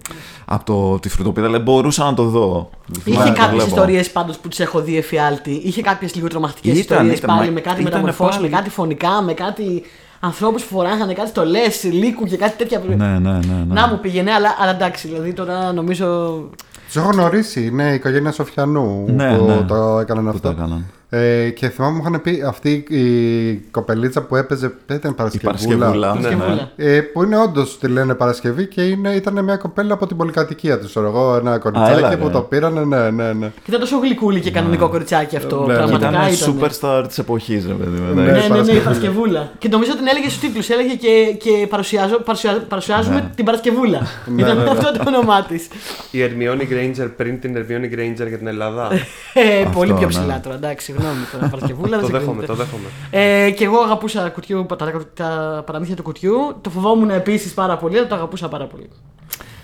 από 0.51 0.65
το, 0.65 0.99
τη 0.99 1.09
φρουτοπίδα. 1.09 1.47
Δηλαδή 1.47 1.65
μπορούσα 1.65 2.05
να 2.05 2.15
το 2.15 2.23
δω. 2.23 2.71
Είχε 3.05 3.19
Να 3.19 3.25
το 3.25 3.33
κάποιες 3.33 3.49
βλέπω. 3.51 3.67
ιστορίες 3.69 4.11
πάντως 4.11 4.37
που 4.39 4.49
τις 4.49 4.61
έχω 4.61 4.81
δει 4.81 4.97
εφιάλτη. 4.97 5.51
Είχε 5.65 5.83
κάποιες 5.83 6.15
λίγο 6.15 6.29
τρομακτικέ 6.29 6.69
Ήταν, 6.69 6.81
ιστορίες 6.81 7.19
ήταν, 7.19 7.37
πάλι 7.37 7.47
μα- 7.49 7.55
με 7.55 7.61
κάτι 7.61 7.81
ήταν 7.81 7.85
μεταμορφώσεις, 7.93 8.41
με 8.41 8.49
πάλι- 8.49 8.55
κάτι 8.63 8.71
φωνικά, 8.71 9.23
με 9.23 9.33
κάτι 9.33 9.83
ανθρώπους 10.21 10.63
που 10.63 10.75
φοράγανε 10.75 11.13
κάτι 11.13 11.29
στολέ, 11.29 11.61
λύκου 11.83 12.25
και 12.25 12.37
κάτι 12.37 12.57
τέτοια. 12.57 12.83
Ναι, 12.89 12.95
ναι, 13.07 13.19
ναι. 13.19 13.39
ναι. 13.39 13.65
Να 13.69 13.89
μου 13.89 13.99
πήγαινε, 14.01 14.33
αλλά, 14.33 14.57
αλλά 14.61 14.71
εντάξει, 14.71 15.09
δηλαδή 15.09 15.33
τώρα 15.33 15.73
νομίζω. 15.73 16.39
Τους 16.87 16.97
έχω 16.97 17.11
γνωρίσει, 17.11 17.65
είναι 17.67 17.91
η 17.91 17.95
οικογένεια 17.95 18.33
Σοφιανού 18.33 19.05
Ναι, 19.09 19.37
που 19.37 19.45
ναι. 19.45 19.63
το 19.69 19.99
έκαναν 19.99 20.25
Που 20.25 20.31
αυτό. 20.31 20.41
το 20.43 20.49
έκαναν. 20.49 20.87
Ε, 21.11 21.49
και 21.51 21.69
θυμάμαι 21.69 21.93
μου 21.97 22.01
είχαν 22.01 22.23
πει 22.23 22.43
αυτή 22.47 22.71
η 22.89 23.55
κοπελίτσα 23.71 24.23
που 24.23 24.37
έπαιζε. 24.37 24.73
Δεν 24.87 24.97
ήταν 24.97 25.11
Η 25.11 25.15
Παρασκευούλα. 25.15 25.77
Παρασκευούλα. 25.77 26.15
ναι, 26.15 26.21
Παρασκευούλα. 26.21 26.71
ναι. 26.77 26.85
Ε, 26.97 27.01
που 27.01 27.23
είναι 27.23 27.39
όντως 27.39 27.79
τη 27.79 27.89
λένε 27.89 28.15
Παρασκευή 28.15 28.67
και 28.67 28.83
είναι, 28.83 29.11
ήταν 29.11 29.45
μια 29.45 29.57
κοπέλα 29.57 29.93
από 29.95 30.07
την 30.07 30.17
πολυκατοικία 30.17 30.79
του. 30.79 30.87
Ξέρω 30.87 31.07
εγώ, 31.07 31.35
ένα 31.37 31.51
έλα, 31.51 31.59
κοριτσάκι 31.59 32.17
που 32.17 32.27
ρε. 32.27 32.33
το 32.33 32.41
πήρανε. 32.41 32.85
Ναι, 32.85 33.11
ναι, 33.11 33.33
ναι. 33.33 33.47
Και 33.47 33.63
ήταν 33.69 33.81
τόσο 33.81 33.99
γλυκούλη 33.99 34.41
και 34.41 34.51
κανονικό 34.51 34.89
κοριτσάκι 34.89 35.37
αυτό. 35.37 35.65
Ναι, 35.67 35.75
πραγματικά 35.75 36.09
Ήταν 36.09 36.33
ήταν. 36.33 36.59
superstar 36.61 37.05
της 37.09 37.19
εποχής, 37.19 37.67
ρε 37.67 37.73
παιδί 37.73 38.01
μου. 38.01 38.15
Ναι. 38.15 38.23
εντάξει. 38.31 38.49
Ναι, 38.51 38.57
ναι, 38.57 38.63
ναι, 38.63 38.73
η 38.73 38.79
Παρασκευούλα. 38.79 38.83
Παρασκευούλα. 38.85 39.51
Και 39.59 39.69
νομίζω 39.69 39.91
ότι 39.93 40.01
την 40.01 40.09
έλεγε 40.09 40.29
στους 40.29 40.41
τίτλους. 40.41 40.69
Έλεγε 40.69 40.95
και, 40.95 41.37
και 41.41 41.67
παρουσιάζω, 41.67 42.17
παρουσια- 42.21 42.65
παρουσιάζουμε 42.69 43.31
την 43.35 43.45
Παρασκευούλα. 43.45 44.07
Ήταν 44.37 44.69
αυτό 44.69 44.93
το 44.93 45.05
όνομά 45.07 45.43
της. 45.43 45.69
Η 46.11 46.23
Ερμιόνι 46.23 46.65
Γκρέιντζερ 46.65 47.09
πριν 47.09 47.41
την 47.41 47.57
Ερμιόνι 47.57 47.87
Γκρέιντζερ 47.89 48.29
για 48.29 48.39
την 48.39 48.47
Ελλάδα. 48.47 48.89
Ε, 49.35 49.65
πολύ 49.73 49.93
πιο 49.93 50.01
ναι. 50.01 50.07
ψηλά 50.07 50.41
τώρα, 50.43 50.57
εντάξει, 50.57 50.95
γνώμη 50.99 51.25
τώρα. 51.33 51.49
Παρασκευούλα 51.49 51.99
δεν 51.99 52.01
το 52.01 52.07
σε 52.07 52.13
δέχομαι, 52.13 52.43
κρίνεται. 52.43 52.53
το 52.53 52.55
δέχομαι. 52.55 52.89
Ε, 53.11 53.51
και 53.51 53.65
εγώ 53.65 53.79
αγαπούσα 53.79 54.29
κουτιού, 54.29 54.67
τα, 54.79 54.93
τα 55.15 55.63
παραμύθια 55.67 55.97
του 55.97 56.03
κουτιού. 56.03 56.57
Το 56.61 56.71
φοβόμουν 56.71 57.11
επίσης 57.11 57.55
πάρα 57.55 57.77
πολύ, 57.77 57.99
αλλά 57.99 58.07
το 58.07 58.15
αγαπούσα 58.15 58.49
πάρα 58.49 58.65
πολύ. 58.67 58.91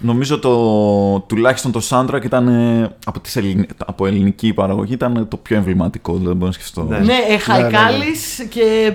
Νομίζω 0.05 0.39
το 0.39 1.21
τουλάχιστον 1.21 1.73
το 1.73 1.81
soundtrack 1.89 2.25
ήταν 2.25 2.49
ε, 2.49 2.97
από, 3.05 3.21
τις 3.21 3.37
ελληνι... 3.37 3.67
από 3.87 4.07
ελληνική 4.07 4.53
παραγωγή 4.53 4.93
ήταν 4.93 5.27
το 5.29 5.37
πιο 5.37 5.57
εμβληματικό, 5.57 6.13
δεν 6.13 6.23
μπορώ 6.37 6.47
να 6.47 6.53
σκεφτώ. 6.53 6.83
Ναι. 6.83 6.99
Ναι, 6.99 7.15
ε, 7.29 7.39
Χαϊκάλης 7.39 8.47
και. 8.49 8.93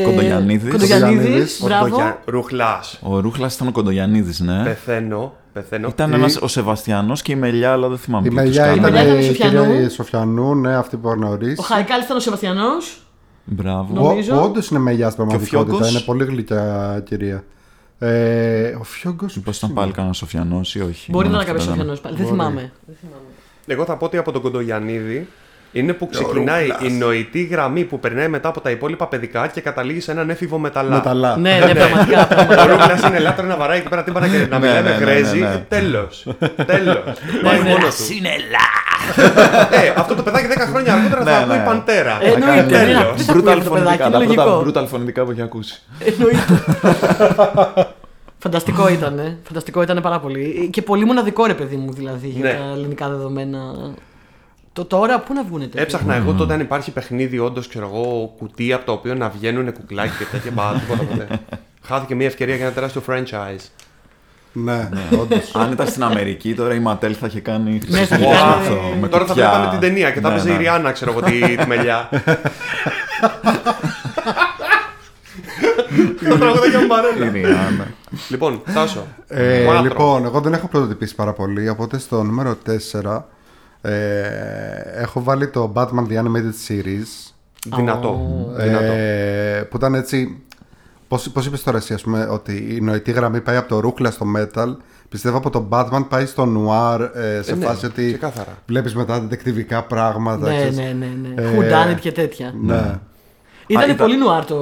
Ε, 0.00 0.02
Κοντογιαννίδης. 0.04 0.70
Κοντογιαννίδης, 0.72 1.58
Κοντογιαννίδης. 1.58 1.60
Μπράβο. 1.64 2.18
Ρουχλάς. 2.24 2.98
Ο 3.02 3.18
Ρούχλα 3.20 3.50
ήταν 3.54 3.68
ο 3.68 3.72
Κοντογιαννίδη, 3.72 4.44
ναι. 4.44 4.62
Πεθαίνω. 4.64 5.32
Πεθαίνω. 5.52 5.88
Ήταν 5.88 6.10
Η- 6.10 6.14
ένας, 6.14 6.36
ο 6.36 6.48
Σεβαστιανός 6.48 7.22
και 7.22 7.32
η 7.32 7.36
Μελιά, 7.36 7.72
αλλά 7.72 7.88
δεν 7.88 7.98
θυμάμαι. 7.98 8.26
Η 8.26 8.30
τι 8.30 8.36
τους 8.36 8.44
Μελιά 8.44 8.62
κάνανε. 8.62 8.78
ήταν 8.80 8.92
Μελιά 8.92 9.08
ήταν 9.08 9.18
η 9.18 9.24
Σοφιανού. 9.24 9.66
κυρία 9.66 9.86
η 9.86 9.88
Σοφιανού, 9.88 10.54
ναι, 10.54 10.76
αυτή 10.76 10.96
που 10.96 11.08
έχω 11.08 11.16
γνωρίσει. 11.16 11.56
Ο 11.58 11.62
Χαϊκάλης 11.62 12.04
ήταν 12.04 12.16
ο 12.16 12.20
Σεβαστιανός. 12.20 13.02
Μπράβο. 13.44 13.88
νομίζω. 13.94 14.34
Που 14.34 14.42
όντως 14.44 14.68
είναι 14.68 14.78
μελιάς 14.78 15.12
στην 15.12 15.24
πραγματικότητα. 15.24 15.70
Φιόγκος; 15.72 15.90
Είναι 15.90 16.00
πολύ 16.00 16.24
γλυκιά 16.24 17.02
κυρία. 17.06 17.44
Ε, 17.98 18.76
ο 18.80 18.82
Φιόγκος. 18.82 19.36
Μήπως 19.36 19.56
ήταν 19.56 19.72
πάλι 19.72 19.92
κανένας 19.92 20.16
Σοφιανός 20.16 20.74
ή 20.74 20.80
όχι; 20.80 21.10
Μπορεί 21.10 21.28
να 21.28 21.32
Μόνο 21.32 21.42
ήταν 21.42 21.54
κάποιος 21.54 21.68
αυτό 21.68 21.82
ήταν. 21.82 21.96
Σοφιανός 21.96 22.00
πάλι. 22.00 22.16
Δεν 22.16 22.24
Μπορεί. 22.24 22.36
θυμάμαι. 22.36 22.72
Εγώ 23.66 23.84
θα 23.84 23.96
πω 23.96 24.04
ότι 24.04 24.16
από 24.16 24.32
τον 24.32 24.42
Κοντογιαννίδη 24.42 25.28
είναι 25.72 25.92
που 25.92 26.08
ξεκινάει 26.08 26.66
η 26.82 26.90
νοητή 26.90 27.42
γραμμή 27.42 27.84
που 27.84 28.00
περνάει 28.00 28.28
μετά 28.28 28.48
από 28.48 28.60
τα 28.60 28.70
υπόλοιπα 28.70 29.06
παιδικά 29.08 29.46
και 29.46 29.60
καταλήγει 29.60 30.00
σε 30.00 30.10
έναν 30.10 30.30
έφηβο 30.30 30.58
μεταλλά. 30.58 30.94
Μεταλλά. 30.96 31.36
Ναι, 31.38 31.58
ναι, 31.58 31.74
πραγματικά. 31.74 32.26
πραγματικά. 32.26 32.62
Ο 32.62 32.66
Ρούχλα 32.66 33.08
είναι 33.08 33.18
λάτρο 33.18 33.46
να 33.46 33.56
βαράει 33.56 33.78
εκεί 33.78 33.88
πέρα 33.88 34.04
τίποτα 34.04 34.28
και 34.28 34.46
να 34.50 34.58
μιλάει 34.58 34.82
με 34.82 34.88
ναι, 34.90 34.96
ναι, 34.96 35.04
γρέζι. 35.04 35.38
ναι, 35.38 35.48
ναι. 35.48 35.64
Τέλος. 35.68 36.26
Τέλος. 36.66 37.02
Πάει 37.42 37.58
ναι, 37.58 37.68
μόνο 37.68 37.76
ναι. 37.76 37.88
του. 37.88 38.02
Ε, 39.70 39.92
αυτό 39.96 40.14
το 40.14 40.22
παιδάκι 40.22 40.46
10 40.50 40.56
χρόνια 40.70 40.92
αργότερα 40.94 41.22
Ναι, 41.24 41.30
θα 41.30 41.46
ναι. 41.46 41.54
ακούει 41.54 41.64
παντέρα. 41.66 42.18
Ε, 42.22 42.30
εννοείται, 42.30 42.62
Τέλος. 42.62 42.68
δεν 42.70 42.88
είναι- 42.88 43.12
δεν 43.16 43.44
τα 43.44 43.52
ακούει 43.52 43.52
Brutal 43.52 43.58
αυτό 43.58 43.68
το 43.70 43.74
παιδάκι, 43.74 44.02
φωνητικά, 44.02 44.04
είναι 44.06 44.12
τα 44.12 44.18
λογικό. 44.18 44.58
πρώτα 44.62 44.82
brutal 44.84 44.86
φωνητικά 44.88 45.24
που 45.24 45.30
έχει 45.30 45.42
ακούσει. 45.42 45.82
Εννοείται. 45.98 46.44
Φανταστικό 48.42 48.88
ήταν. 48.88 49.38
Φανταστικό 49.42 49.82
ήταν 49.82 50.00
πάρα 50.02 50.20
πολύ. 50.20 50.68
Και 50.72 50.82
πολύ 50.82 51.04
μοναδικό 51.04 51.46
ρε 51.46 51.54
παιδί 51.54 51.76
μου 51.76 51.92
δηλαδή 51.92 52.28
για 52.28 52.42
Ναι. 52.44 52.58
τα 52.58 52.64
ελληνικά 52.72 53.08
δεδομένα. 53.08 53.58
Το 54.72 54.84
τώρα 54.84 55.20
πού 55.20 55.32
να 55.34 55.42
βγουνε 55.44 55.64
τέτοια. 55.64 55.82
Έψαχνα 55.82 56.14
εγώ 56.14 56.32
τότε 56.32 56.54
αν 56.54 56.60
υπάρχει 56.60 56.90
παιχνίδι, 56.90 57.38
όντως 57.38 57.68
ξέρω 57.68 57.90
εγώ, 57.92 58.34
κουτί 58.38 58.72
από 58.72 58.84
το 58.86 58.92
οποίο 58.92 59.14
να 59.14 59.28
βγαίνουν 59.28 59.72
κουκλάκι 59.72 60.12
και 60.18 60.24
τέτοια. 60.32 60.50
Μπα, 60.50 60.72
τίποτα 60.72 61.02
ποτέ. 61.04 61.26
Χάθηκε 61.88 62.14
μια 62.14 62.26
ευκαιρία 62.26 62.54
για 62.56 62.64
ένα 62.64 62.74
τεράστιο 62.74 63.02
franchise. 63.08 63.64
Ναι, 64.64 64.88
όντως. 65.20 65.54
Αν 65.54 65.72
ήταν 65.72 65.86
στην 65.86 66.02
Αμερική, 66.02 66.54
τώρα 66.54 66.74
η 66.74 66.78
Ματέλ 66.78 67.16
θα 67.20 67.26
είχε 67.26 67.40
κάνει 67.40 67.80
Ναι, 67.88 67.98
θα 67.98 68.14
χρυσό 68.14 68.14
είχε 68.14 68.24
κάνει- 68.24 68.52
βάθο, 68.52 68.80
με 69.00 69.08
Τώρα 69.08 69.24
θα 69.24 69.32
κουτιά. 69.32 69.48
βλέπαμε 69.50 69.70
την 69.70 69.80
ταινία 69.80 70.10
και 70.10 70.20
θα 70.20 70.28
Ναι, 70.28 70.34
έπαιζε 70.34 70.48
ναι. 70.48 70.54
η 70.54 70.58
Ριάννα, 70.58 70.92
ξέρω 70.92 71.10
εγώ, 71.10 71.20
τη, 71.22 71.56
τη 71.56 71.66
μελιά. 71.66 72.08
Το 76.28 76.38
τραγούδι 76.38 76.68
για 76.68 76.80
μπαρέλα. 76.88 77.26
Η 77.26 77.30
Ριάννα. 77.30 77.86
Λοιπόν, 78.28 78.62
Τάσο. 78.74 79.06
Ε, 79.28 79.66
Quattro. 79.68 79.82
λοιπόν, 79.82 80.24
εγώ 80.24 80.40
δεν 80.40 80.52
έχω 80.52 80.68
πρωτοτυπήσει 80.68 81.14
πάρα 81.14 81.32
πολύ, 81.32 81.68
οπότε 81.68 81.98
στο 81.98 82.22
νούμερο 82.22 82.56
4 83.02 83.24
ε, 83.80 83.92
έχω 84.94 85.22
βάλει 85.22 85.48
το 85.48 85.72
Batman 85.76 86.06
The 86.10 86.18
Animated 86.22 86.54
Series. 86.68 87.32
Δυνατό. 87.76 88.20
Δυνατό. 88.56 88.92
Ε, 88.92 89.66
που 89.70 89.76
ήταν 89.76 89.94
έτσι. 89.94 90.42
Πώς, 91.08 91.30
πώς 91.30 91.46
είπες 91.46 91.62
τώρα 91.62 91.76
εσύ, 91.76 91.94
ας 91.94 92.02
πούμε, 92.02 92.26
ότι 92.30 92.74
η 92.76 92.80
νοητή 92.80 93.10
γραμμή 93.10 93.40
πάει 93.40 93.56
από 93.56 93.68
το 93.68 93.80
ρούχλα 93.80 94.10
στο 94.10 94.26
metal. 94.36 94.76
Πιστεύω 95.08 95.36
από 95.36 95.50
το 95.50 95.68
Batman 95.70 96.04
πάει 96.08 96.26
στο 96.26 96.42
noir 96.56 97.00
ε, 97.14 97.42
σε 97.42 97.52
Ε, 97.52 97.54
ναι, 97.54 97.64
φάση 97.64 97.86
ότι 97.86 98.06
ξεκάθαρα. 98.06 98.58
βλέπεις 98.66 98.94
μετά 98.94 99.20
ντετεκτιβικά 99.20 99.82
πράγματα. 99.84 100.48
Ναι, 100.48 100.56
ξέρεις. 100.56 100.76
ναι, 100.76 100.94
ναι. 100.98 101.06
ναι. 101.34 101.42
Ε, 101.42 101.56
whodunit 101.56 102.00
και 102.00 102.12
τέτοια. 102.12 102.54
Ναι. 102.62 102.98
Ήταν 103.70 103.84
ήταν- 103.90 103.96
πολύ 103.96 104.16
νουάρ 104.18 104.44
το. 104.44 104.56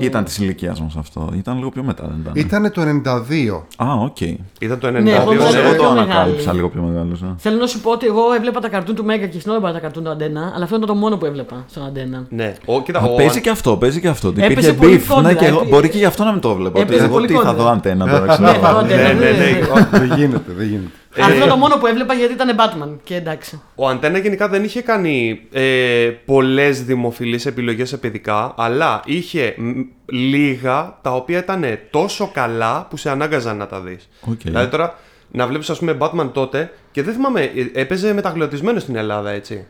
Ήταν 0.00 0.24
της 0.24 0.38
ηλικίας 0.38 0.80
μας 0.80 0.96
αυτό. 0.98 1.32
Ήταν 1.36 1.56
λίγο 1.56 1.68
πιο 1.68 1.82
μετά, 1.82 2.04
δεν 2.06 2.18
ήταν; 2.20 2.32
Ήτανε 2.36 2.70
το 2.70 2.80
92. 2.82 3.66
Α, 3.76 3.92
οκ. 4.04 4.20
Ήταν 4.60 4.78
το 4.78 4.86
92. 4.88 4.90
Ναι, 5.02 5.10
εγώ 5.10 5.32
ναι. 5.32 5.34
ήμουν 5.34 5.54
Εγώ 5.54 5.68
πιο 5.70 5.76
το 5.76 5.82
μεγάλη. 5.82 5.98
ανακάλυψα 6.00 6.52
λίγο 6.52 6.68
πιο 6.68 6.82
μεγάλος. 6.82 7.24
Θέλω 7.36 7.56
να 7.56 7.66
σου 7.66 7.80
πω 7.80 7.90
ότι 7.90 8.06
εγώ 8.06 8.20
έβλεπα 8.36 8.60
τα 8.60 8.68
καρτούν 8.68 8.94
του 8.94 9.04
Μέγκα 9.04 9.26
και 9.26 9.38
συνόδευα 9.40 9.72
τα 9.72 9.78
καρτούν 9.78 10.04
του 10.04 10.10
Αντένα, 10.10 10.52
αλλά 10.54 10.64
αυτό 10.64 10.76
ήταν 10.76 10.88
το 10.88 10.94
μόνο 10.94 11.16
που 11.16 11.24
έβλεπα 11.26 11.64
στον 11.70 11.84
Αντένα. 11.86 12.26
Ναι. 12.28 12.54
Ο, 12.64 12.82
κοίτα, 12.82 12.98
Α, 13.00 13.04
ο, 13.04 13.14
παίζει 13.14 13.40
και 13.40 13.50
αυτό, 13.50 13.76
παίζει 13.76 14.00
και 14.00 14.08
αυτό. 14.08 14.28
Ότι 14.28 14.42
Έπαιζε 14.44 14.52
Υπήρχε 14.70 14.72
πολύ 14.86 15.02
beef. 15.08 15.14
κόντρα, 15.14 15.32
Ναι, 15.32 15.38
και 15.38 15.44
εγώ, 15.46 15.58
έπαι- 15.58 15.68
μπορεί 15.70 15.88
και 15.88 15.98
γι' 15.98 16.04
αυτό 16.04 16.24
να 16.24 16.32
μην 16.32 16.40
το 16.40 16.54
βλέπω. 16.54 16.78
Ότι 16.80 16.88
Έπαιζε 16.88 17.04
εγώ 17.04 17.12
πολύ 17.12 17.26
τι 17.26 17.32
θα 17.32 17.38
κόντρα. 17.38 17.54
δω 17.54 17.68
αντένα 17.68 18.06
τώρα, 18.06 18.26
Ναι, 18.26 18.32
ξέρω. 18.32 18.60
θα 18.66 18.72
δω 18.72 18.78
αντένα. 18.78 19.02
ναι, 19.02 19.12
ναι, 19.12 19.30
ναι. 19.30 19.98
δεν 20.06 20.18
γίνεται, 20.18 20.52
δεν 20.56 20.66
γίνεται. 20.66 20.90
Αυτό 21.20 21.34
ήταν 21.36 21.48
το 21.48 21.56
μόνο 21.56 21.76
που 21.76 21.86
έβλεπα 21.86 22.14
γιατί 22.14 22.32
ήταν 22.32 22.56
Batman 22.58 22.96
και 23.04 23.14
εντάξει. 23.14 23.60
Ο 23.74 23.88
Αντένα 23.88 24.18
γενικά 24.18 24.48
δεν 24.48 24.64
είχε 24.64 24.82
κάνει 24.82 25.40
ε, 25.52 26.10
πολλές 26.24 26.84
δημοφιλείς 26.84 27.46
επιλογές 27.46 27.88
σε 27.88 27.96
παιδικά, 27.96 28.54
αλλά 28.56 29.00
είχε 29.04 29.54
μ, 29.58 29.80
λίγα 30.06 30.98
τα 31.02 31.14
οποία 31.14 31.38
ήταν 31.38 31.64
τόσο 31.90 32.30
καλά 32.34 32.86
που 32.90 32.96
σε 32.96 33.10
ανάγκαζαν 33.10 33.56
να 33.56 33.66
τα 33.66 33.80
δεις. 33.80 34.08
Οκ. 34.20 34.40
Δηλαδή 34.42 34.70
τώρα 34.70 34.98
να 35.30 35.46
βλέπεις, 35.46 35.70
ας 35.70 35.78
πούμε, 35.78 35.96
Batman 36.00 36.30
τότε 36.32 36.72
και 36.90 37.02
δεν 37.02 37.14
θυμάμαι, 37.14 37.40
ε, 37.40 37.80
έπαιζε 37.80 38.12
μεταγλωτισμένος 38.12 38.82
στην 38.82 38.96
Ελλάδα, 38.96 39.30
έτσι. 39.30 39.66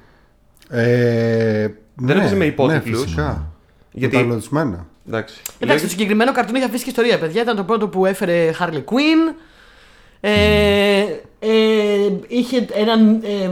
Ε, 0.71 1.69
Δεν 1.95 2.17
έπαιζε 2.19 2.37
με 2.37 2.45
υπότιτλους. 2.45 2.99
Ναι, 2.99 3.05
φυσικά. 3.05 3.53
Γιατί- 3.93 4.17
Μεταγλωτισμένα. 4.17 4.87
Εντάξει. 5.09 5.41
Εντάξει, 5.59 5.85
το 5.85 5.91
συγκεκριμένο 5.91 6.33
καρτούν 6.33 6.55
είχε 6.55 6.65
αφήσει 6.65 6.85
και 6.85 6.91
ιστορία, 6.91 7.19
παιδιά. 7.19 7.43
Ήταν 7.43 7.57
το 7.57 7.65
πρώτο 7.65 7.89
που 7.89 8.07
έφερε 8.07 8.51
Harley 8.61 8.85
Quinn. 8.85 9.35
Ε, 10.21 11.03
ε, 11.39 11.49
είχε 12.29 12.67
έναν. 12.73 13.21
Ε, 13.23 13.51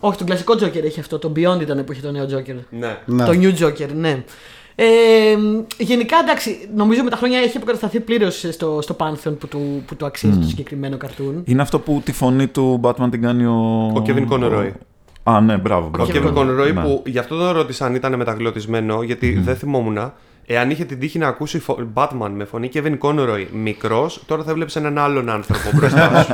όχι, 0.00 0.18
τον 0.18 0.26
κλασικό 0.26 0.54
Joker 0.54 0.84
είχε 0.84 1.00
αυτό. 1.00 1.18
Το 1.18 1.32
Beyond 1.36 1.60
ήταν 1.60 1.84
που 1.84 1.92
είχε 1.92 2.00
το 2.00 2.10
νέο 2.10 2.24
Joker. 2.24 2.54
Ναι. 2.70 2.98
Ναι. 3.04 3.24
Το 3.24 3.32
New 3.32 3.64
Joker, 3.64 3.88
ναι. 3.94 4.24
Ε, 4.74 4.86
γενικά 5.78 6.16
εντάξει, 6.22 6.68
νομίζω 6.74 7.02
με 7.02 7.10
τα 7.10 7.16
χρόνια 7.16 7.38
έχει 7.38 7.56
αποκατασταθεί 7.56 8.00
πλήρως 8.00 8.46
στο, 8.50 8.78
στο 8.82 8.96
Pantheon 8.98 9.38
που 9.38 9.48
του, 9.48 9.82
που 9.86 9.96
του 9.96 10.06
αξίζει 10.06 10.38
το 10.38 10.46
συγκεκριμένο 10.46 10.96
καρτούν. 10.96 11.42
Είναι 11.44 11.62
αυτό 11.62 11.78
που 11.78 12.00
τη 12.04 12.12
φωνή 12.12 12.46
του 12.46 12.80
Batman 12.82 13.08
την 13.10 13.22
κάνει 13.22 13.44
ο. 13.44 13.92
Ο 13.94 14.02
Kevin 14.06 14.28
Conroy. 14.28 14.70
Α, 15.22 15.40
ναι, 15.40 15.56
μπράβο. 15.56 15.86
Ο 15.86 15.90
μπράβο. 15.90 16.10
Kevin 16.12 16.34
Conroy 16.38 16.74
Ναι. 16.74 16.82
που 16.82 17.02
γι' 17.06 17.18
αυτό 17.18 17.36
τον 17.36 17.50
ρώτησα 17.50 17.86
αν 17.86 17.94
ήταν 17.94 18.14
μεταγλωτισμένο, 18.16 19.02
γιατί 19.02 19.32
δεν 19.32 19.56
θυμόμουν. 19.56 20.12
Εάν 20.50 20.70
είχε 20.70 20.84
την 20.84 20.98
τύχη 20.98 21.18
να 21.18 21.28
ακούσει 21.28 21.58
φο- 21.58 21.78
Batman 21.94 22.30
με 22.34 22.44
φωνή 22.44 22.70
Kevin 22.74 22.98
Conroy 22.98 23.46
μικρός, 23.52 24.22
τώρα 24.26 24.42
θα 24.42 24.54
βλέπεις 24.54 24.76
έναν 24.76 24.98
άλλον 24.98 25.28
άνθρωπο 25.28 25.70
μπροστά 25.74 26.22
σου. 26.22 26.32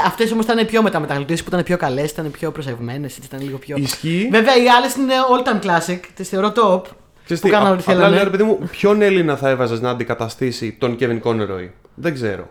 Αυτές 0.06 0.32
όμως 0.32 0.44
ήταν 0.44 0.66
πιο 0.66 0.82
μεταμεταγλωτήσει 0.82 1.42
που 1.42 1.48
ήταν 1.52 1.62
πιο 1.64 1.76
καλές, 1.76 2.10
ήταν 2.10 2.30
πιο 2.30 2.50
προσεγμένε, 2.52 3.08
ήταν 3.24 3.40
λίγο 3.42 3.58
πιο. 3.58 3.76
Ισχύει. 3.76 4.28
Βέβαια 4.32 4.56
οι 4.56 4.68
άλλες 4.68 4.94
είναι 4.94 5.14
all 5.30 5.48
time 5.48 5.66
classic, 5.66 5.98
τις 6.14 6.28
θεωρώ 6.28 6.48
top. 6.56 6.82
Ξέρεις 7.24 7.42
που 7.42 7.48
τι, 7.48 7.52
κάνανε 7.54 7.68
α- 7.68 7.72
ό,τι 7.72 7.82
απλά 7.82 7.94
θέλανε. 7.94 8.14
λέω, 8.14 8.24
ρε 8.24 8.30
παιδί 8.30 8.42
μου, 8.42 8.58
ποιον 8.70 9.02
Έλληνα 9.02 9.36
θα 9.36 9.48
έβαζες 9.48 9.80
να 9.80 9.90
αντικαταστήσει 9.90 10.72
τον 10.72 10.96
Kevin 11.00 11.20
Conroy; 11.22 11.68
Δεν 11.94 12.14
ξέρω. 12.14 12.48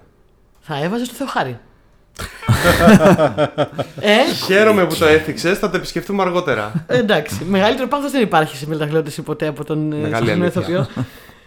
Θα 0.59 0.83
έβαζες 0.83 1.07
στο 1.07 1.15
Θεοχάρη. 1.15 1.59
Ε, 3.99 4.33
Χαίρομαι 4.45 4.85
που 4.85 4.95
το 4.95 5.05
έθιξες, 5.05 5.57
θα 5.59 5.69
το 5.69 5.77
επισκεφτούμε 5.77 6.21
αργότερα. 6.21 6.85
εντάξει. 6.87 7.45
Μεγαλύτερο 7.49 7.87
πάθος 7.87 8.11
δεν 8.11 8.21
υπάρχει 8.21 8.57
σε 8.57 8.67
μεταγλώτηση 8.67 9.21
ποτέ 9.21 9.47
από 9.47 9.63
τον 9.63 9.91
ε, 9.91 9.95
Μεγάλη 9.95 10.15
συγκεκριμένο 10.15 10.51
αλήθεια. 10.55 10.87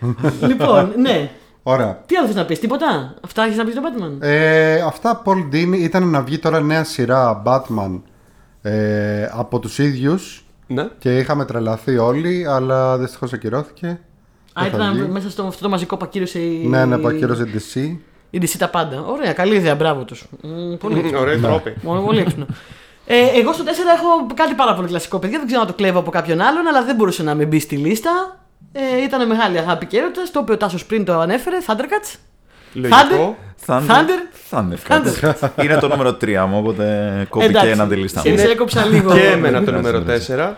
ηθοποιό. 0.01 0.47
λοιπόν, 0.49 0.93
ναι. 0.97 1.31
Ωραία. 1.63 2.03
Τι 2.07 2.17
άλλο 2.17 2.27
θες 2.27 2.35
να 2.37 2.45
πεις, 2.45 2.59
τίποτα; 2.59 3.15
Αυτά 3.25 3.43
έχεις 3.45 3.57
να 3.57 3.65
πεις 3.65 3.75
τον 3.75 3.83
Batman; 3.85 4.17
Ε, 4.27 4.81
αυτά 4.81 5.23
Paul 5.25 5.55
Dini 5.55 5.77
ήταν 5.79 6.09
να 6.11 6.23
βγει 6.23 6.39
τώρα 6.39 6.61
νέα 6.61 6.85
σειρά 6.85 7.43
Batman 7.47 8.01
ε, 8.63 9.29
από 9.33 9.59
τους 9.59 9.79
ίδιους 9.79 10.45
ναι. 10.67 10.89
και 10.99 11.19
είχαμε 11.19 11.45
τρελαθεί 11.45 11.99
όλοι, 11.99 12.47
αλλά 12.49 12.99
δυστυχώς 12.99 13.33
ακυρώθηκε. 13.33 13.87
Α, 14.53 14.63
Δεν 14.63 14.71
θα 14.81 14.89
βγει. 14.91 14.99
ήταν 14.99 15.11
μέσα 15.11 15.31
στο 15.31 15.43
αυτό 15.47 15.63
το 15.63 15.69
μαζικό 15.69 15.97
που 15.97 16.05
ακύρωσε 16.05 16.39
η. 16.39 16.67
Ναι, 16.69 16.85
ναι, 16.85 16.99
πακύρωσε 16.99 17.45
DC. 17.55 17.97
Η 18.31 18.39
DC 18.43 18.55
τα 18.59 18.69
πάντα. 18.69 19.05
Ωραία, 19.07 19.33
καλή 19.33 19.55
ιδέα, 19.55 19.75
μπράβο 19.75 20.05
τους. 20.05 20.25
Πολύ 20.81 20.99
έξυπνο. 20.99 21.21
Ωραία 21.21 21.39
τρόπη. 21.39 21.75
Μόνο 21.83 22.01
πολύ 22.01 22.19
έξυπνο. 22.21 22.47
Ε, 23.07 23.15
εγώ 23.41 23.53
στο 23.53 23.65
4 23.65 23.69
έχω 23.69 24.35
κάτι 24.35 24.55
πάρα 24.55 24.75
πολύ 24.75 24.89
κλασικό, 24.89 25.19
παιδιά. 25.19 25.39
Δεν 25.39 25.47
ξέρω 25.47 25.61
αν 25.63 25.67
το 25.67 25.73
κλέβω 25.73 25.99
από 25.99 26.11
κάποιον 26.11 26.41
άλλον, 26.41 26.67
αλλά 26.67 26.85
δεν 26.85 26.95
μπορούσε 26.97 27.23
να 27.23 27.35
με 27.35 27.45
μπει 27.45 27.61
στη 27.61 27.77
λίστα. 27.77 28.39
Ε, 28.73 29.03
ήταν 29.05 29.27
μεγάλη 29.27 29.59
αγάπη 29.59 29.87
και 29.87 29.97
έρωτας. 29.99 30.31
Το 30.31 30.39
οποίο 30.39 30.55
ο 30.55 30.57
Τάσος 30.57 30.85
πριν 30.85 31.05
το 31.05 31.19
ανέφερε. 31.21 31.57
Thundercats. 31.67 32.19
Λογικό. 32.73 33.37
Thunder. 33.67 34.51
Thunder. 34.51 34.77
Thunder. 34.89 35.49
Είναι 35.65 35.77
το 35.79 35.89
νούμερο 35.89 36.11
3 36.21 36.45
μου, 36.49 36.59
οπότε 36.59 37.27
κόπηκε 37.29 37.51
Εντάξει. 37.51 37.69
ένα 37.71 37.87
τη 37.89 37.97
λίστα 37.97 38.21
Σε, 38.21 38.31
μου. 38.31 38.39
σε 38.39 38.45
έκοψα 38.51 38.85
λίγο. 38.87 39.13
Και 39.13 39.21
εμένα 39.27 39.65
το 39.65 39.71
Ναι, 39.71 39.77
νούμερο 39.77 39.99
ναι. 39.99 40.17
4. 40.29 40.53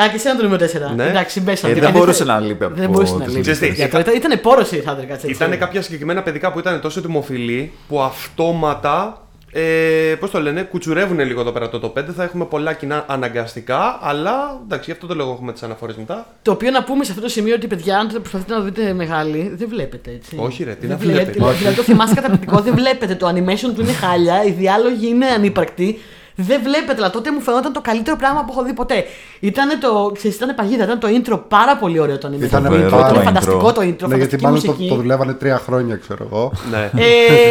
Α, 0.00 0.08
και 0.08 0.14
εσένα 0.16 0.36
το 0.36 0.42
νούμερο 0.42 0.66
4. 0.92 0.94
Ναι. 0.96 1.04
Εντάξει, 1.08 1.40
μπέσαμε. 1.40 1.72
Ε, 1.72 1.80
δεν 1.80 1.90
μπορούσε 1.90 2.24
να 2.24 2.40
λείπει 2.40 2.64
από 2.64 2.74
Δεν 2.74 2.84
το- 2.86 2.90
μπορούσε 2.92 3.12
να 3.16 3.24
τις 3.24 3.34
λείπει. 3.34 3.48
λίστες. 3.48 3.74
Γιατί 3.76 3.96
Ήταν, 4.00 4.14
ήταν 4.14 4.40
πόρωση 4.40 4.76
η 4.76 4.82
Thundercats. 4.86 5.10
έτσι. 5.10 5.30
Ήταν 5.30 5.58
κάποια 5.58 5.82
συγκεκριμένα 5.82 6.22
παιδικά 6.22 6.52
που 6.52 6.58
ήταν 6.58 6.80
τόσο 6.80 7.00
δημοφιλή 7.00 7.72
που 7.88 8.00
αυτόματα. 8.02 9.16
Ε, 9.54 10.14
Πώς 10.20 10.30
το 10.30 10.40
λένε, 10.40 10.62
κουτσουρεύουν 10.62 11.18
λίγο 11.20 11.40
εδώ 11.40 11.50
πέρα 11.52 11.68
το 11.68 11.80
top 11.94 11.98
5. 11.98 12.12
Θα 12.16 12.22
έχουμε 12.22 12.44
πολλά 12.44 12.72
κοινά 12.72 13.04
αναγκαστικά, 13.08 13.98
αλλά 14.02 14.60
εντάξει, 14.64 14.84
γι' 14.86 14.92
αυτό 14.92 15.06
το 15.06 15.14
λόγο 15.14 15.32
έχουμε 15.32 15.52
τις 15.52 15.62
αναφορές 15.62 15.96
μετά. 15.96 16.26
Το 16.42 16.52
οποίο 16.52 16.70
να 16.70 16.84
πούμε 16.84 17.04
σε 17.04 17.10
αυτό 17.10 17.22
το 17.22 17.28
σημείο 17.28 17.54
ότι 17.54 17.66
παιδιά, 17.66 17.98
αν 17.98 18.08
προσπαθείτε 18.08 18.52
να 18.52 18.58
το 18.58 18.64
δείτε 18.64 18.92
μεγάλη, 18.92 19.52
δεν 19.56 19.68
βλέπετε 19.68 20.10
έτσι. 20.10 20.36
Όχι, 20.40 20.64
ρε, 20.64 20.70
τι 20.74 20.80
δεν 20.86 20.88
να 20.90 20.96
βλέπετε. 20.96 21.30
Δηλαδή, 21.30 21.56
δηλαδή 21.56 21.76
το 21.76 21.82
θυμάσαι 21.82 22.14
καταπληκτικό, 22.20 22.60
δεν 22.60 22.74
βλέπετε. 22.74 23.14
Το 23.14 23.28
animation 23.28 23.72
του 23.74 23.80
είναι 23.80 23.92
χάλια, 23.92 24.44
οι 24.44 24.50
διάλογοι 24.50 25.08
είναι 25.08 25.26
ανύπαρκτοι. 25.26 25.98
Δεν 26.34 26.60
βλέπετε, 26.62 26.94
αλλά 26.98 27.10
τότε 27.10 27.32
μου 27.32 27.40
φαινόταν 27.40 27.72
το 27.72 27.80
καλύτερο 27.80 28.16
πράγμα 28.16 28.40
που 28.44 28.52
έχω 28.52 28.62
δει 28.62 28.72
ποτέ. 28.72 29.04
Ήταν 29.40 29.78
το. 29.80 30.10
Ξέρεις, 30.14 30.36
ήταν 30.36 30.54
παγίδα, 30.54 30.84
ήταν 30.84 30.98
το 30.98 31.08
intro 31.08 31.40
πάρα 31.48 31.76
πολύ 31.76 31.98
ωραίο 31.98 32.18
το 32.18 32.28
animation. 32.28 32.42
Ήταν 32.42 32.64
Φοβερό 32.64 32.88
πάρα- 32.90 33.02
το 33.02 33.08
Ήταν 33.08 33.22
intro. 33.22 33.24
φανταστικό 33.24 33.72
το 33.72 33.80
intro, 33.80 34.08
Ναι, 34.08 34.16
γιατί 34.16 34.36
φανταστική 34.38 34.44
μάλλον 34.44 34.60
το, 34.62 34.66
μουσική. 34.72 34.88
το 34.88 34.94
δουλεύανε 34.94 35.32
τρία 35.32 35.58
χρόνια, 35.66 35.96
ξέρω 35.96 36.26
εγώ. 36.30 36.52
Ναι. 36.70 36.90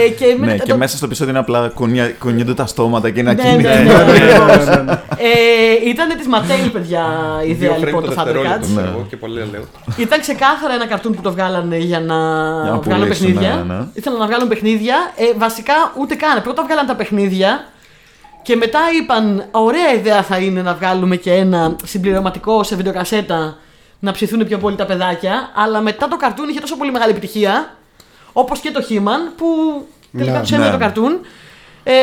Ε, 0.06 0.10
και 0.10 0.36
με- 0.40 0.46
Ναι, 0.46 0.58
το- 0.58 0.64
και 0.66 0.74
μέσα 0.74 0.98
στο 0.98 1.06
επεισόδιο 1.06 1.32
είναι 1.32 1.40
απλά 1.42 1.68
κουνιά- 1.74 2.12
κουνιούνται 2.20 2.54
τα 2.54 2.66
στόματα 2.66 3.10
και 3.10 3.20
είναι 3.20 3.34
Ναι, 3.34 3.44
ναι, 3.44 3.50
ακίνητα. 3.50 3.80
ναι, 3.80 3.94
ακριβώς. 3.94 5.00
Ε, 5.84 5.90
Ήταν 5.90 6.18
της 6.18 6.28
Ματέλ, 6.28 6.70
παιδιά, 6.74 7.04
η 7.48 7.54
Δύο 7.54 7.66
ιδέα 7.66 7.78
frame 7.78 7.86
λοιπόν 7.86 8.02
το 8.04 8.08
το 8.10 8.14
δευτερόλεπτο, 8.16 8.58
Thundercats. 8.58 8.62
ξέρω 8.62 8.82
Ναι. 8.82 8.88
εγώ, 8.94 9.06
και 9.10 9.18
πολύ 9.18 9.36
λέω. 9.52 9.64
Ήταν 9.98 10.20
ξεκάθαρα 10.20 10.74
ένα 10.74 10.88
καρτούν 10.88 11.12
που 11.16 11.22
το 11.22 11.32
βγάλανε 11.32 11.78
για 11.78 12.00
να, 12.00 12.16
να 12.16 12.80
βγάλουν 12.80 12.80
πουλήσουν, 12.80 13.08
παιχνίδια. 13.08 13.64
ναι, 13.68 13.74
ναι. 13.74 13.80
Ήθελαν 13.94 14.20
να 14.20 14.26
βγάλουν 14.26 14.48
παιχνίδια. 14.48 14.96
Ε, 15.16 15.24
βασικά 15.38 15.74
ούτε 16.00 16.16
καν. 16.16 16.42
Πρώτα 16.42 16.64
βγάλαν 16.64 16.86
τα 16.86 16.96
παιχνίδια 16.96 17.66
και 18.44 18.56
μετά 18.56 18.80
είπαν: 19.02 19.46
Ωραία 19.52 19.94
ιδέα 19.94 20.24
θα 20.24 20.38
είναι 20.38 20.62
να 20.62 20.74
βγάλουμε 20.74 21.16
και 21.16 21.34
ένα 21.34 21.76
συμπληρωματικό 21.84 22.64
σε 22.64 22.76
βιντεοκασέτα 22.76 23.58
να 24.00 24.12
ψηθούν 24.12 24.48
πιο 24.48 24.58
πολύ 24.58 24.76
τα 24.76 24.86
παιδάκια. 24.86 25.52
Αλλά 25.56 25.82
μετά 25.82 26.08
το 26.08 26.16
καρτούν 26.18 26.50
είχε 26.50 26.60
τόσο 26.60 26.78
πολύ 26.78 26.92
μεγάλη 26.92 27.12
επιτυχία, 27.12 27.76
όπως 28.34 28.60
και 28.60 28.72
το 28.72 28.86
He-Man, 28.89 29.34
που 29.38 29.46
τελικά 30.18 30.38
Ναι, 30.38 30.42
του 30.46 30.48
έμεινε 30.54 30.66
ναι. 30.70 30.74
το 30.76 30.80
καρτούν. 30.80 31.20
Ε, 31.84 31.94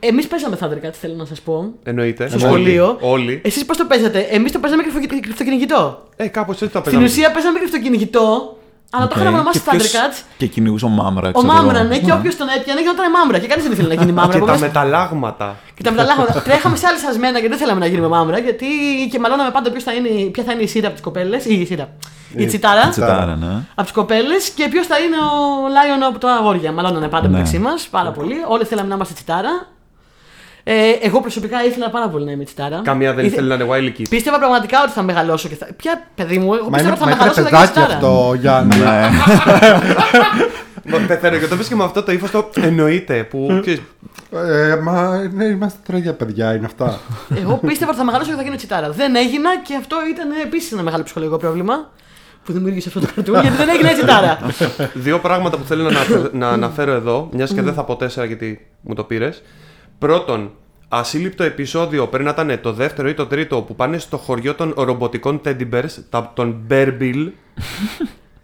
Εμείς 0.00 0.26
παίζαμε 0.28 0.58
Thundercats, 0.60 0.92
θέλω 1.00 1.14
να 1.14 1.24
σας 1.24 1.40
πω. 1.40 1.72
Εννοείται. 1.82 2.28
Στο 2.28 2.36
Όλοι. 2.36 2.44
σχολείο. 2.46 2.96
Όλοι. 3.00 3.40
Εσείς 3.44 3.64
πώς 3.64 3.76
το 3.76 3.84
παίζατε, 3.84 4.18
Εμείς 4.30 4.52
το 4.52 4.58
παίζαμε 4.58 4.82
κρυφτο- 4.82 5.20
κρυφτοκυνηγητό. 5.20 6.02
Ε, 6.16 6.26
κάπως 6.28 6.54
έτσι 6.62 6.72
τα 6.74 6.78
Στην 6.80 6.82
παίζαμε. 6.82 7.04
ουσία 7.04 7.30
παίζαμε 7.30 7.58
κρυφτοκυνηγητό, 7.58 8.56
αλλά 8.90 9.06
το 9.06 9.14
Οκ. 9.16 9.20
είχαμε 9.20 9.36
ονομάσει 9.36 9.60
Και 9.60 9.70
ποιος- 9.70 9.92
Thundercats. 9.92 10.18
Και 10.36 10.46
κυνηγούσε 10.46 10.84
ο 10.84 10.88
Μάμρα. 10.88 11.28
Ο 11.28 11.32
ξέρω 11.42 11.52
Μάμρα, 11.54 11.78
εγώ. 11.78 11.88
ναι, 11.88 11.98
και 11.98 12.12
όποιος 12.12 12.36
τον 12.36 12.46
έπιανε 12.56 12.80
γινόταν 12.80 13.10
μάμρα. 13.10 13.38
Και 13.38 13.46
κανείς 13.46 13.64
δεν 13.64 13.72
ήθελε 13.72 13.88
να 13.88 13.94
γίνει 13.94 14.12
μάμρα. 14.12 14.26
Και 14.32 14.38
τα 14.38 14.44
επομένως- 14.44 14.60
μεταλλάγματα. 14.60 15.56
Και 15.74 15.82
τα 15.82 15.90
μεταλλάγματα. 15.90 16.42
Τρέχαμε 16.42 16.76
σα 16.76 16.86
λυσσασμένα 16.86 17.40
και 17.40 17.48
δεν 17.48 17.58
θέλαμε 17.58 17.80
να 17.80 17.86
γίνουμε 17.86 18.08
μάμρα, 18.08 18.38
γιατί 18.38 18.66
και 19.12 19.18
μαλώναμε 19.18 19.50
πάντα 19.50 19.70
ποιος 19.70 19.82
θα 19.82 19.92
είναι, 19.92 20.08
ποια 20.08 20.44
θα 20.44 20.52
είναι 20.52 20.62
η 20.62 20.66
τσιτάρα 20.66 20.86
από 20.86 20.94
τις 20.96 21.04
κοπέλες. 21.04 21.44
Ή 21.44 21.60
η 21.60 21.66
σειρά. 21.66 21.88
Η 22.36 22.46
τσιτάρα. 22.46 22.88
Τσιτάρα, 22.88 23.36
ναι. 23.36 23.46
Από 23.74 23.82
τις 23.82 23.92
κοπέλες 23.92 24.48
και 24.48 24.68
ποιος 24.68 24.86
θα 24.86 24.98
είναι 24.98 25.16
ο 25.16 25.68
Λάιον 25.68 26.02
από 26.02 26.18
τα 26.18 26.32
αγόρια. 26.32 26.72
Μαλώνανε 26.72 27.08
πάντα 27.08 27.26
Ναι. 27.28 27.32
μεταξύ 27.32 27.58
μας 27.58 27.88
πάρα 27.90 28.10
πολύ. 28.10 28.34
Όλοι 28.48 28.64
θέλαμε 28.64 28.88
να 28.88 28.94
είμαστε 28.94 29.14
τσιτάρα. 29.14 29.66
Ε, 30.72 31.06
εγώ 31.06 31.20
προσωπικά 31.20 31.64
ήθελα 31.64 31.90
πάρα 31.90 32.08
πολύ 32.08 32.24
να 32.24 32.30
είμαι 32.32 32.44
τσιτάρα. 32.44 32.80
Καμία 32.84 33.14
δεν 33.14 33.24
Ήθε- 33.24 33.38
ήθελε 33.38 33.56
να 33.56 33.64
είναι 33.64 33.74
WilyKit. 33.94 34.04
Πίστευα 34.10 34.38
πραγματικά 34.38 34.82
ότι 34.82 34.90
θα 34.92 35.02
μεγαλώσω 35.02 35.48
και 35.48 35.54
θα. 35.54 35.66
Ποια 35.76 36.02
παιδί 36.14 36.38
μου, 36.38 36.54
εγώ 36.54 36.70
Μα 36.70 36.80
είναι, 36.80 36.90
πίστευα 36.90 36.92
ότι 36.92 37.00
θα 37.00 37.06
μα 37.06 37.12
ήταν 37.12 37.18
μεγαλώσω 37.18 37.42
και 37.42 37.48
θα 37.48 37.50
παιδάκι 37.50 37.72
τσιτάρα. 37.72 37.94
αυτό, 37.94 38.34
Γιάννη. 38.40 38.76
Ναι. 38.76 39.08
Μα, 40.98 41.06
Πεθαίνω 41.06 41.38
και 41.38 41.46
το 41.46 41.56
πες 41.56 41.68
και 41.68 41.74
με 41.74 41.84
αυτό 41.84 42.02
το 42.02 42.12
ύφος 42.12 42.30
το 42.30 42.50
εννοείται. 42.60 43.24
Που 43.24 43.58
ξέρεις, 43.60 43.80
Ε, 44.32 44.76
μα 44.82 45.28
ναι, 45.34 45.44
είμαστε 45.44 45.78
τρέλια 45.86 46.14
παιδιά, 46.14 46.54
είναι 46.54 46.66
αυτά. 46.66 47.00
Εγώ 47.36 47.56
πίστευα 47.66 47.90
ότι 47.90 47.98
θα 47.98 48.04
μεγαλώσω 48.04 48.30
και 48.30 48.36
θα 48.36 48.42
γίνω 48.42 48.56
τσιτάρα. 48.56 48.90
Δεν 48.90 49.14
έγινα 49.14 49.50
και 49.62 49.74
αυτό 49.74 49.96
ήταν 50.10 50.28
επίσης 50.44 50.72
ένα 50.72 50.82
μεγάλο 50.82 51.02
ψυχολογικό 51.02 51.38
πρόβλημα 51.38 51.90
που 52.44 52.52
δημιούργησε 52.52 52.88
αυτό 52.88 53.00
το 53.00 53.06
καρτούν 53.14 53.40
γιατί 53.40 53.56
δεν 53.56 53.68
έγινε 53.68 53.92
τσιτάρα. 53.92 54.38
Δύο 54.94 55.18
πράγματα 55.18 55.56
που 55.56 55.64
θέλω 55.64 55.82
να, 55.82 55.88
αναφε- 55.88 56.32
να 56.34 56.48
αναφέρω 56.48 56.92
εδώ, 56.92 57.28
μιας 57.32 57.52
και 57.52 57.62
δεν 57.62 57.74
θα 57.74 57.84
πω 57.84 57.96
τέσσερα 57.96 58.26
γιατί 58.26 58.66
μου 58.80 58.94
το 58.94 59.04
πήρες. 59.04 59.42
Πρώτον, 59.98 60.50
ασύλληπτο 60.92 61.42
επεισόδιο 61.42 62.08
πρέπει 62.08 62.24
να 62.24 62.30
ήταν 62.30 62.60
το 62.60 62.72
δεύτερο 62.72 63.08
ή 63.08 63.14
το 63.14 63.26
τρίτο 63.26 63.62
που 63.62 63.74
πάνε 63.74 63.98
στο 63.98 64.16
χωριό 64.16 64.54
των 64.54 64.74
ρομποτικών 64.76 65.40
teddy 65.44 65.68
bears, 65.72 65.90
τα, 66.10 66.32
τον 66.34 66.66
Bear 66.70 66.98
Bill, 67.00 67.28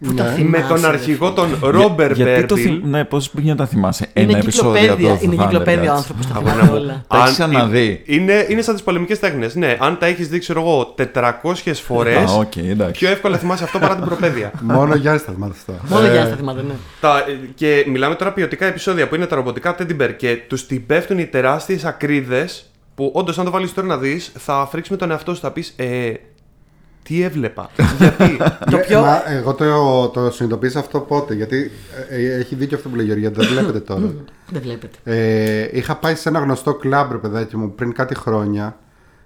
Που 0.04 0.14
τα 0.14 0.24
με 0.24 0.30
θυμάσαι, 0.30 0.66
τον 0.68 0.80
ρε 0.80 0.86
αρχηγό 0.86 1.26
φίλε. 1.34 1.56
τον 1.58 1.58
Ro 1.62 2.12
Γιατί 2.14 2.42
Bear 2.42 2.44
το 2.48 2.54
Bill. 2.54 2.58
θυμ... 2.58 2.80
Ναι, 2.90 3.04
πώς 3.04 3.30
πήγαινε 3.30 3.52
να 3.52 3.58
τα 3.58 3.66
θυμάσαι; 3.66 4.06
Είναι 4.14 4.30
Ένα 4.32 4.38
επεισόδιο 4.38 4.70
από 4.70 4.78
κυκλοπαίδεια, 4.80 5.18
το 5.18 5.18
είναι 5.22 5.36
κυκλοπαίδεια 5.44 5.92
ο 5.92 5.94
Thundercats. 5.94 5.96
άνθρωπος. 5.96 6.26
Τα 6.26 6.34
Αγώνα 6.34 6.52
θυμάμαι 6.52 6.70
μου. 6.70 6.76
όλα. 6.82 7.04
Τα 7.08 7.16
έχεις 7.16 7.40
Αν- 7.40 7.50
ξαναδεί. 7.50 8.02
Είναι, 8.04 8.46
είναι 8.48 8.62
σαν 8.62 8.74
τις 8.74 8.82
πολεμικές 8.82 9.18
τέχνες. 9.18 9.54
Ναι, 9.54 9.76
αν 9.80 9.98
τα 9.98 10.06
έχεις 10.06 10.28
δει, 10.28 10.38
ξέρω 10.38 10.60
εγώ, 10.60 10.94
400 11.12 11.80
φορές, 11.82 12.30
Α, 12.30 12.34
οκ, 12.34 12.56
εντάξει. 12.56 12.98
πιο 13.00 13.08
εύκολα 13.08 13.38
θυμάσαι 13.38 13.64
αυτό 13.64 13.78
παρά 13.78 13.94
την 13.96 14.04
προπαίδεια. 14.04 14.52
Μόνο 14.60 14.94
Γιάννη 14.94 15.20
θα 15.20 15.32
θυμάται 15.32 15.52
αυτά. 15.56 15.72
Μόνο 15.94 16.06
Ε, 16.06 16.10
για 16.12 16.24
στα 16.26 16.36
θυμάται, 16.36 16.62
ναι. 16.62 16.74
Τα, 17.00 17.24
και 17.54 17.84
μιλάμε 17.88 18.14
τώρα 18.14 18.32
ποιοτικά 18.32 18.66
επεισόδια 18.66 19.08
που 19.08 19.14
είναι 19.14 19.26
τα 19.26 19.36
ρομποτικά 19.36 19.76
teddy 19.78 20.02
bear 20.02 20.10
και 20.16 20.38
τους 20.48 20.66
την 20.66 20.86
πέφτουν 20.86 21.18
οι 21.18 21.26
τεράστιες 21.26 21.84
ακρίδες 21.84 22.70
που 22.94 23.10
όντως, 23.14 23.38
αν 23.38 23.44
το 23.44 23.50
βάλεις 23.50 23.74
τώρα 23.74 23.86
να 23.86 23.96
δεις, 23.96 24.32
θα 24.38 24.66
φρίξεις 24.70 24.90
με 24.90 24.96
τον 24.96 25.10
εαυτό 25.10 25.34
σου, 25.34 25.40
θα 25.40 25.50
πεις 25.50 25.72
ε, 25.76 26.12
Τι 27.06 27.22
έβλεπα. 27.22 27.70
Γιατί; 27.98 28.36
Το 28.70 28.76
ναι, 28.76 28.82
πιο- 28.82 29.00
μα 29.00 29.30
εγώ 29.30 29.54
το, 29.54 30.08
το 30.08 30.30
συνειδητοποίησα 30.30 30.78
αυτό 30.78 31.00
πότε. 31.00 31.34
Γιατί 31.34 31.70
ε, 32.10 32.16
ε, 32.26 32.34
έχει 32.38 32.54
δίκιο 32.54 32.76
αυτό 32.76 32.88
που 32.88 32.94
λέει 32.96 33.04
η 33.04 33.08
Γεωργία, 33.08 33.30
δεν 33.30 33.46
βλέπετε 33.48 33.80
τώρα. 33.80 34.14
Δεν 34.50 34.62
βλέπετε. 34.62 34.98
Ε, 35.04 35.68
είχα 35.72 35.96
πάει 35.96 36.14
σε 36.14 36.28
ένα 36.28 36.38
γνωστό 36.38 36.74
κλαμπ, 36.74 37.10
ρε 37.12 37.18
παιδάκι 37.18 37.56
μου, 37.56 37.74
πριν 37.74 37.92
κάτι 37.92 38.14
χρόνια. 38.14 38.76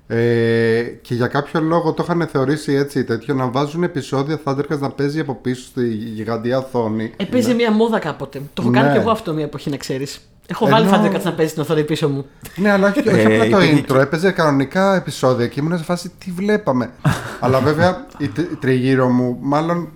Ε, 0.07 0.83
και 1.03 1.15
για 1.15 1.27
κάποιο 1.27 1.61
λόγο 1.61 1.93
το 1.93 2.03
είχαν 2.03 2.29
θεωρήσει 2.33 2.73
έτσι 2.73 3.05
τέτοιο 3.05 3.35
να 3.35 3.47
βάζουν 3.51 3.83
επεισόδια 3.83 4.41
Thundercats 4.45 4.79
να 4.79 4.91
παίζει 4.91 5.21
από 5.21 5.35
πίσω 5.35 5.63
στη 5.63 5.87
γιγαντιά 5.89 6.59
οθόνη. 6.59 7.13
Έπαιζε 7.17 7.55
μια 7.55 7.73
μόδα 7.73 7.99
κάποτε. 7.99 8.43
Το 8.55 8.63
έχω 8.63 8.71
Ναι. 8.71 8.81
κάνει 8.81 8.93
και 8.93 8.99
εγώ 9.01 9.11
αυτό 9.11 9.33
μια 9.33 9.45
εποχή, 9.45 9.71
να 9.71 9.77
ξέρεις. 9.77 10.30
Έχω 10.51 10.67
Ενώ- 10.67 10.77
βάλει 10.77 10.89
Thundercats 11.09 11.23
να 11.23 11.33
παίζει 11.33 11.53
την 11.53 11.63
οθόνη 11.63 11.85
πίσω 11.85 12.09
μου. 12.09 12.27
Ναι, 12.57 12.71
αλλά 12.71 12.89
όχι, 12.89 12.99
όχι 13.09 13.19
Ε, 13.19 13.25
απλά 13.25 13.59
το 13.59 13.63
υπήρχε 13.65 13.85
intro. 13.89 13.95
Έπαιζε 14.01 14.31
κανονικά 14.31 14.95
επεισόδια 14.95 15.47
και 15.47 15.61
ήμουν 15.61 15.79
σε 15.79 15.85
φάση 15.85 16.13
τι 16.25 16.31
βλέπαμε. 16.31 16.91
αλλά 17.41 17.59
βέβαια 17.61 18.07
οι 18.19 18.29
τρι- 18.29 18.57
τριγύρω 18.61 19.09
μου, 19.09 19.37
μάλλον 19.41 19.89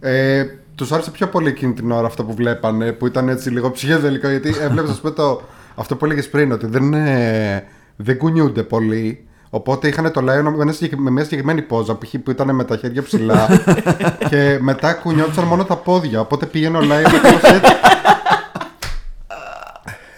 ε, 0.00 0.44
τους 0.74 0.92
άρεσε 0.92 1.10
πιο 1.10 1.26
πολύ 1.28 1.48
εκείνη 1.48 1.72
την 1.72 1.90
ώρα 1.90 2.06
αυτό 2.06 2.24
που 2.24 2.34
βλέπανε, 2.34 2.92
που 2.92 3.06
ήταν 3.06 3.28
έτσι 3.28 3.50
λίγο 3.50 3.70
ψυχεδελικό. 3.70 4.28
Γιατί 4.28 4.54
έβλεπες, 4.60 4.90
ας 4.90 5.00
πούμε, 5.00 5.12
το, 5.12 5.42
αυτό 5.74 5.96
που 5.96 6.04
έλεγες 6.04 6.28
πριν, 6.28 6.52
ότι 6.52 6.66
δεν, 6.66 6.94
ε, 6.94 7.64
δεν 7.96 8.18
κουνιούνται 8.18 8.62
πολύ. 8.62 9.26
Οπότε 9.50 9.88
είχαν 9.88 10.12
το 10.12 10.20
Lion 10.20 10.42
με, 10.56 10.62
ένα 10.62 10.72
συγκεκ- 10.72 10.98
με 10.98 11.10
μια 11.10 11.22
συγκεκριμένη 11.22 11.62
πόζα 11.62 11.98
π.χ. 11.98 12.14
που 12.24 12.30
ήταν 12.30 12.54
με 12.54 12.64
τα 12.64 12.76
χέρια 12.76 13.02
ψηλά 13.02 13.48
και 14.30 14.58
μετά 14.60 14.92
κουνιόντουσαν 14.92 15.44
μόνο 15.44 15.64
τα 15.64 15.76
πόδια. 15.76 16.20
Οπότε 16.20 16.46
πήγαινε 16.46 16.78
ο 16.78 16.80
Lion 16.80 17.10
κάπως 17.22 17.42
έτσι. 17.50 17.72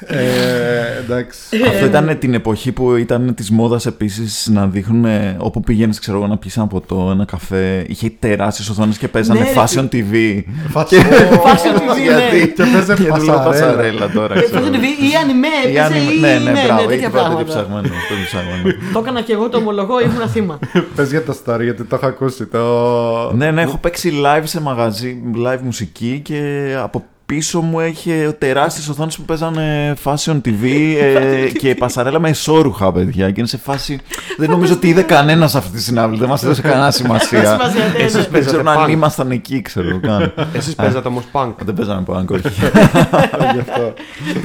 Ε, 0.07 0.99
εντάξει. 1.05 1.39
Αυτό 1.69 1.85
ήταν 1.87 2.17
την 2.19 2.35
εποχή 2.35 2.73
που 2.73 2.95
ήταν 2.97 3.35
της 3.35 3.51
μόδας 3.51 3.87
επίσης 3.87 4.49
να 4.53 4.67
δείχνουν 4.67 5.05
ε, 5.05 5.37
όπου 5.39 5.61
πήγαινε, 5.61 5.93
ξέρω 6.01 6.17
εγώ, 6.17 6.27
να 6.27 6.37
πιεις 6.39 6.57
ένα 6.57 6.67
ποτό, 6.67 7.09
ένα 7.13 7.25
καφέ. 7.25 7.85
Είχε 7.89 8.11
τεράστιες 8.19 8.69
οθόνες 8.69 8.99
και 8.99 9.09
παίζανε 9.09 9.39
Ναι, 9.41 9.45
ρε, 9.47 9.53
fashion 9.55 9.85
TV. 9.95 10.43
Φάση- 10.69 10.97
Fashion 11.31 11.77
TV, 11.77 11.99
ναι. 12.15 12.47
Και 12.47 12.63
παίζε 12.73 12.95
Γιατί 12.95 13.03
λέω 13.03 13.35
πασαρέλα. 13.35 13.43
πασαρέλα 13.43 14.11
τώρα. 14.11 14.37
Ε, 14.37 14.41
ξέρω. 14.41 14.61
Fashion 14.65 14.71
TV 14.75 14.83
ή 14.83 15.11
anime, 15.25 15.71
Ή 15.71 15.77
έπαιζε 15.77 15.95
anime- 15.95 16.17
ή 16.17 16.21
Ναι, 16.21 16.29
ναι, 16.39 16.51
ναι, 16.51 16.63
μπράβο, 16.65 16.75
ναι, 16.75 16.81
έχει 16.81 16.89
τέτοια 16.89 17.11
πάντα 17.11 17.37
τέτοιο 17.37 17.45
πράγματα. 17.45 17.45
ψαγμένο. 17.45 17.83
τέτοιο 18.09 18.25
ψαγμένο. 18.27 18.75
Το 18.93 18.99
έκανα 18.99 19.21
και 19.23 19.33
εγώ, 19.33 19.49
το 19.49 19.57
ομολογώ, 19.59 20.01
ήμουν 20.01 20.29
θύμα. 20.29 20.59
Πες 20.97 21.11
για 21.11 21.23
το 21.23 21.37
story 21.45 21.61
γιατί 21.63 21.83
το 21.85 21.97
έχω 21.97 22.07
ακούσει. 22.07 22.47
Το... 22.47 23.33
Ναι, 23.35 23.51
ναι, 23.51 23.63
έχω 23.63 23.77
παίξει 23.79 24.13
live 24.25 24.43
σε 24.45 24.61
μαγαζί, 24.61 25.23
live 25.47 25.61
μουσική 25.63 26.21
και 26.25 26.39
από 26.83 27.05
πίσω 27.27 27.61
μου 27.61 27.81
είχε 27.81 28.37
τεράστιες 28.39 28.89
οθόνες 28.89 29.17
που 29.17 29.23
παίζανε 29.23 29.95
fashion 30.05 30.41
TV 30.45 30.65
ε, 31.01 31.49
και 31.61 31.75
πασαρέλα 31.75 32.19
με 32.19 32.29
ισόρουχα, 32.29 32.93
παιδιά. 32.93 33.27
Και 33.31 33.35
είναι 33.41 33.49
σε 33.49 33.57
φάση. 33.57 34.01
Δεν 34.37 34.51
νομίζω 34.51 34.73
ότι 34.73 34.89
είδε 34.89 35.03
κανένας 35.03 35.55
αυτή 35.55 35.71
τη 35.71 35.83
συνάβλη. 35.83 36.19
Δεν 36.19 36.29
μας 36.29 36.43
έδωσε 36.43 36.63
κανένα 36.63 36.91
σημασία. 36.91 37.45
Σημασία, 37.45 37.85
ναι, 37.85 37.99
ναι. 37.99 38.05
Εσείς 38.05 38.29
Δεν 38.29 38.45
ξέρω 38.45 38.63
παίζατε 38.63 38.71
αν 38.71 38.87
punk. 38.87 38.91
ήμασταν 38.91 39.31
εκεί, 39.31 39.63
ξέρω 39.63 40.01
καν. 40.01 40.33
Εσείς 40.53 40.75
παίζατε 40.75 41.09
όμως 41.09 41.25
punk. 41.33 41.53
Δεν 41.65 41.75
παίζαμε 41.75 42.03
punk, 42.07 42.27
όχι. 42.27 42.43
Γι' 43.55 43.61
αυτό. 43.61 43.95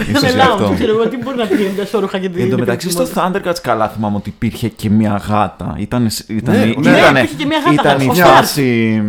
Ίσως 0.09 0.21
Με 0.21 0.29
γι' 0.29 0.35
λάμπη, 0.35 0.51
αυτό. 0.63 0.73
ξέρω 0.75 0.91
εγώ, 0.91 1.07
τι 1.07 1.17
μπορεί 1.17 1.37
να 1.37 1.45
πηγαίνει 1.45 1.73
τα 1.77 1.85
σόρουχα 1.85 2.19
και 2.19 2.29
την. 2.29 2.41
Εν 2.41 2.49
τω 2.49 2.57
μεταξύ 2.57 2.89
στο 2.89 3.07
Thundercats 3.15 3.59
καλά 3.61 3.89
θυμάμαι 3.89 4.15
ότι 4.15 4.29
υπήρχε 4.29 4.67
και 4.67 4.89
μια 4.89 5.21
γάτα. 5.27 5.75
Ήταν, 5.77 6.07
ήταν, 6.27 6.55
Ναι, 6.55 6.65
ήταν, 6.65 6.81
ναι, 6.81 6.97
ήταν, 6.97 7.15
υπήρχε 7.15 7.35
και 7.35 7.45
μια 7.45 7.59
γάτα, 7.59 7.71
ήταν 7.71 7.99
η 7.99 8.09
ο 8.09 8.13
φάση 8.13 9.01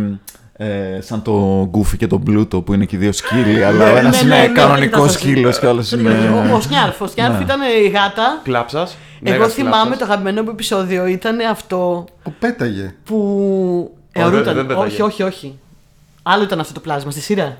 ε, 0.63 1.01
σαν 1.01 1.21
το 1.21 1.61
Goofy 1.73 1.97
και 1.97 2.07
τον 2.07 2.23
Pluto 2.27 2.65
που 2.65 2.73
είναι 2.73 2.85
και 2.85 2.95
οι 2.95 2.99
δύο 2.99 3.11
σκύλοι, 3.11 3.63
αλλά 3.63 3.89
ο 3.89 3.93
Ναι, 3.93 3.99
ένας 3.99 4.23
ναι, 4.23 4.27
ναι, 4.29 4.35
είναι 4.35 4.47
ναι, 4.47 4.53
κανονικός 4.53 4.99
ήταν 4.99 5.09
σκύλο 5.09 5.51
και 5.51 5.65
ο 5.65 5.69
άλλος 5.69 5.91
Ο- 5.91 5.95
Ο 5.97 5.99
είναι... 5.99 6.57
Σνιάρφ. 6.61 7.01
Ο 7.01 7.07
Σνιάρφ 7.07 7.37
Ναι. 7.37 7.43
ήταν 7.43 7.59
η 7.85 7.87
γάτα. 7.87 8.39
Κλάψας. 8.43 8.97
Εγώ 9.23 9.37
μέγας 9.37 9.53
θυμάμαι 9.53 9.75
κλάψας. 9.75 9.97
το 9.97 10.03
αγαπημένο 10.05 10.41
μου 10.43 10.49
επεισόδιο 10.49 11.05
ήταν 11.07 11.39
αυτό 11.51 12.05
Που 12.23 12.33
πέταγε. 12.39 12.93
που 13.05 13.17
Ωραία, 14.15 14.27
αιωρούταν. 14.29 14.55
δεν 14.55 14.65
πέταγε. 14.65 14.85
Όχι, 14.85 15.01
όχι, 15.01 15.23
όχι. 15.23 15.59
Άλλο 16.23 16.43
ήταν 16.43 16.59
αυτό 16.59 16.73
το 16.73 16.79
πλάσμα 16.79 17.11
στη 17.11 17.21
σειρά. 17.21 17.57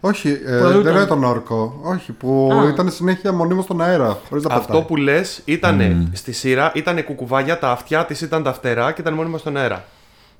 Όχι, 0.00 0.28
ε, 0.46 0.52
αιωρούταν. 0.56 0.82
δεν 0.82 0.94
λέω 0.94 1.06
τον 1.06 1.24
όρκο. 1.24 1.80
Όχι, 1.84 2.12
που 2.12 2.50
Α. 2.64 2.68
ήταν 2.68 2.90
συνέχεια 2.90 3.32
μονίμως 3.32 3.64
στον 3.64 3.80
αέρα. 3.82 4.18
Χωρίς 4.28 4.44
να 4.44 4.54
Αυτό 4.54 4.66
πετάει. 4.72 4.82
που 4.86 4.96
λες 4.96 5.40
ήταν 5.44 6.08
στη 6.12 6.32
σειρά, 6.32 6.72
ήταν 6.74 7.04
κουκουβάγια, 7.04 7.58
τα 7.58 7.70
αυτιά 7.70 8.04
της 8.04 8.20
ήταν 8.20 8.42
τα 8.42 8.52
φτερά 8.52 8.92
και 8.92 9.00
ήταν 9.00 9.14
μόνιμα 9.14 9.38
στον 9.38 9.56
αέρα. 9.56 9.84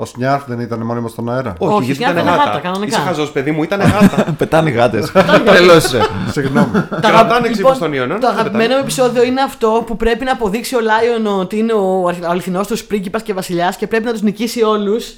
Ο 0.01 0.05
Σνιάρφ 0.05 0.43
δεν 0.47 0.61
ήταν 0.61 0.81
μόνιμος 0.81 1.11
στον 1.11 1.31
αέρα; 1.31 1.55
Όχι, 1.59 1.85
γιατί 1.85 2.03
ήταν 2.03 2.13
ήταν 2.17 2.25
γάτα, 2.29 2.45
γάτα. 2.45 2.59
κανονικά. 2.59 2.97
Είσαι 2.97 3.07
χαζός, 3.07 3.31
παιδί 3.33 3.51
μου, 3.51 3.63
ήταν 3.63 3.81
γάτα. 4.01 4.35
Πετάνε 4.39 4.71
οι 4.71 4.73
γάτες. 4.73 5.13
Τρελός 5.45 5.85
είσαι. 5.85 6.01
Συγγνώμη. 6.33 6.71
Τα 6.73 6.81
Κρατάνε 7.01 7.19
αγαπη- 7.31 7.43
ξύφο 7.43 7.57
λοιπόν, 7.59 7.75
στον 7.75 7.93
Ιωνά, 7.93 8.15
Το 8.15 8.21
δεν 8.21 8.31
αγαπημένο 8.31 8.59
πετάνε. 8.63 8.75
μου 8.75 8.81
επεισόδιο 8.83 9.23
είναι 9.25 9.41
αυτό 9.41 9.83
που 9.87 9.97
πρέπει 9.97 10.25
να 10.25 10.33
αποδείξει 10.33 10.77
ο 10.77 10.81
Λάιον 10.81 11.27
ότι 11.41 11.59
είναι 11.59 11.73
ο 11.73 12.13
αληθινός 12.29 12.67
του 12.67 12.87
πρίγκιπας 12.87 13.23
και 13.23 13.33
βασιλιάς 13.35 13.77
και 13.77 13.87
πρέπει 13.87 14.05
να 14.05 14.13
τους 14.13 14.23
νικήσει 14.23 14.63
όλους. 14.63 15.15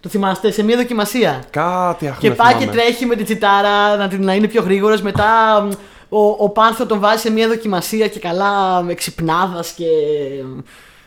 Το 0.00 0.08
θυμάστε, 0.08 0.50
σε 0.50 0.62
μια 0.62 0.76
δοκιμασία. 0.76 1.42
Κάτι 1.50 2.08
αχ, 2.08 2.18
Και 2.18 2.28
με 2.28 2.34
πάει 2.34 2.52
και 2.52 2.58
θυμάμαι. 2.58 2.80
τρέχει 2.80 3.06
με 3.06 3.14
την 3.16 3.24
τσιτάρα 3.24 3.96
να, 3.96 4.08
την- 4.08 4.24
να 4.24 4.34
είναι 4.34 4.46
πιο 4.46 4.62
γρήγορος. 4.62 5.02
Μετά 5.02 5.24
μ, 5.62 5.70
ο, 6.08 6.36
ο 6.38 6.48
Πάνθο 6.48 6.86
τον 6.86 7.00
βάζει 7.00 7.20
σε 7.20 7.30
μια 7.30 7.48
δοκιμασία 7.48 8.08
και 8.08 8.18
καλά 8.18 8.82
με 8.82 8.94
ξυπνάδας 8.94 9.70
και. 9.70 9.84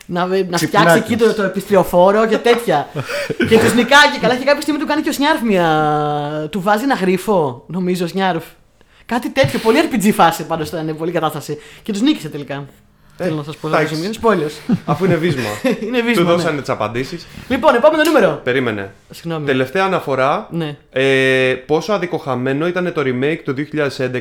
Να, 0.09 0.25
να 0.25 0.35
φτιάξει 0.35 0.65
Ξυπνάκες. 0.65 0.95
εκεί 0.95 1.15
το, 1.15 1.33
το 1.33 1.43
επιστριοφόρο 1.43 2.27
και 2.27 2.37
τέτοια. 2.37 2.87
και 3.49 3.57
τους 3.59 3.73
νικάει 3.73 4.09
και 4.13 4.19
καλά. 4.21 4.35
Και 4.35 4.45
κάποια 4.45 4.61
στιγμή 4.61 4.79
του 4.79 4.85
κάνει 4.85 5.01
και 5.01 5.09
ο 5.09 5.13
Σνιάρφ 5.13 5.41
μια. 5.41 6.47
Του 6.51 6.61
βάζει 6.61 6.83
ένα 6.83 6.95
γρίφο, 6.95 7.63
νομίζω 7.67 8.03
ο 8.05 8.07
Σνιάρφ. 8.07 8.43
Κάτι 9.05 9.29
τέτοιο. 9.29 9.59
Πολύ 9.59 9.77
RPG 9.91 10.11
φάση 10.13 10.45
πάντω 10.45 10.63
ήταν. 10.63 10.95
Πολύ 10.97 11.11
κατάσταση. 11.11 11.57
Και 11.83 11.91
τους 11.91 12.01
νίκησε 12.01 12.29
τελικά. 12.29 12.65
Θέλω 13.19 13.35
να 13.35 13.43
σας 13.43 13.57
πω. 13.57 13.67
εντάξει. 13.67 13.95
Δεν 13.95 14.03
είναι 14.03 14.13
spoilers. 14.21 14.73
Αφού 14.85 15.05
είναι 15.05 15.15
βίσμα. 15.15 15.49
είναι 15.85 15.99
Του 15.99 16.05
βίσμα. 16.05 16.23
ναι. 16.23 16.29
δώσανε 16.31 16.59
τις 16.59 16.69
απαντήσεις. 16.69 17.27
Λοιπόν, 17.49 17.75
επόμενο 17.75 18.03
νούμερο. 18.03 18.41
Περίμενε. 18.43 18.91
Συγγνώμη. 19.09 19.45
Τελευταία 19.45 19.83
αναφορά. 19.85 20.47
Ναι. 20.51 20.77
Ε, 20.91 21.53
πόσο 21.65 21.93
αδικοχαμένο 21.93 22.67
ήταν 22.67 22.93
το 22.93 23.01
remake 23.05 23.39
του 23.43 23.53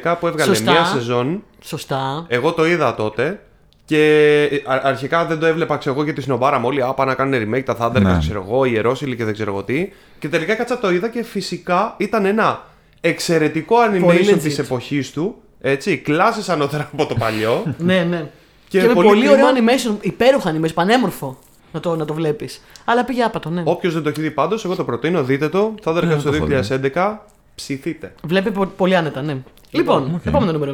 2011 0.02 0.14
που 0.20 0.26
έβγαλε 0.26 0.54
Σωστά. 0.54 0.70
μία 0.72 0.84
σεζόν. 0.84 1.42
Σωστά. 1.64 2.24
Εγώ 2.28 2.52
το 2.52 2.66
είδα 2.66 2.94
τότε. 2.94 3.40
Και 3.88 4.42
ε, 4.50 4.56
α- 4.72 4.80
αρχικά 4.84 5.24
δεν 5.26 5.38
το 5.38 5.46
έβλεπα, 5.46 5.76
ξέρω 5.76 5.94
εγώ, 5.94 6.04
γιατί 6.04 6.22
συνοπάραμε 6.22 6.66
όλοι. 6.66 6.82
Α, 6.82 6.92
πάνε 6.94 7.10
να 7.10 7.16
κάνουν 7.16 7.54
remake 7.54 7.62
τα 7.64 7.76
Thundercats, 7.80 8.00
Ναι. 8.02 8.16
ξέρω 8.20 8.44
εγώ, 8.48 8.64
ιερόσιλοι 8.64 9.16
και 9.16 9.24
δεν 9.24 9.32
ξέρω 9.32 9.50
εγώ 9.52 9.62
τι. 9.62 9.88
Και 10.18 10.28
τελικά 10.28 10.54
κάτσα 10.54 10.78
το 10.78 10.90
είδα 10.90 11.08
και 11.08 11.22
φυσικά 11.24 11.94
ήταν 11.96 12.24
ένα 12.24 12.64
εξαιρετικό 13.00 13.76
Πολύ 14.00 14.24
animation 14.28 14.34
legit. 14.34 14.38
τη 14.40 14.54
εποχής 14.58 15.10
του. 15.12 15.34
Έτσι, 15.60 15.96
κλάσει 15.98 16.50
ανώτερα 16.52 16.88
από 16.92 17.06
το 17.06 17.14
παλιό. 17.14 17.62
Ναι, 17.78 18.02
ναι. 18.10 18.26
Και 18.68 18.80
Και, 18.80 18.86
με 18.86 18.92
πολύ 18.92 19.08
πολύ, 19.08 19.20
κρίμα- 19.26 19.32
ωραίο 19.34 19.46
animation, 19.54 19.96
υπέροχο 20.04 20.50
animation, 20.50 20.74
πανέμορφο 20.74 21.38
να 21.72 21.80
το, 21.80 21.96
να 21.96 22.04
το 22.04 22.14
βλέπεις. 22.14 22.60
Αλλά 22.84 23.04
πήγε 23.04 23.22
άπατο, 23.22 23.50
ναι. 23.50 23.62
Όποιος 23.64 23.94
δεν 23.94 24.02
το 24.02 24.08
έχει 24.08 24.20
δει 24.20 24.30
πάντως, 24.30 24.64
εγώ 24.64 24.74
το 24.74 24.84
προτείνω, 24.84 25.22
δείτε 25.24 25.48
το. 25.48 25.74
Thundercats 25.84 26.02
Ναι, 26.04 26.14
το 26.16 26.22
το 26.30 26.34
έχω 26.36 26.46
δει. 26.46 26.54
2011. 26.94 27.16
Ψηθείτε. 27.54 28.14
Βλέπει 28.24 28.50
πο- 28.50 28.72
πολύ 28.76 28.96
άνετα, 28.96 29.22
ναι. 29.22 29.36
Λοιπόν, 29.70 30.20
επόμενο 30.24 30.52
νούμερο. 30.52 30.72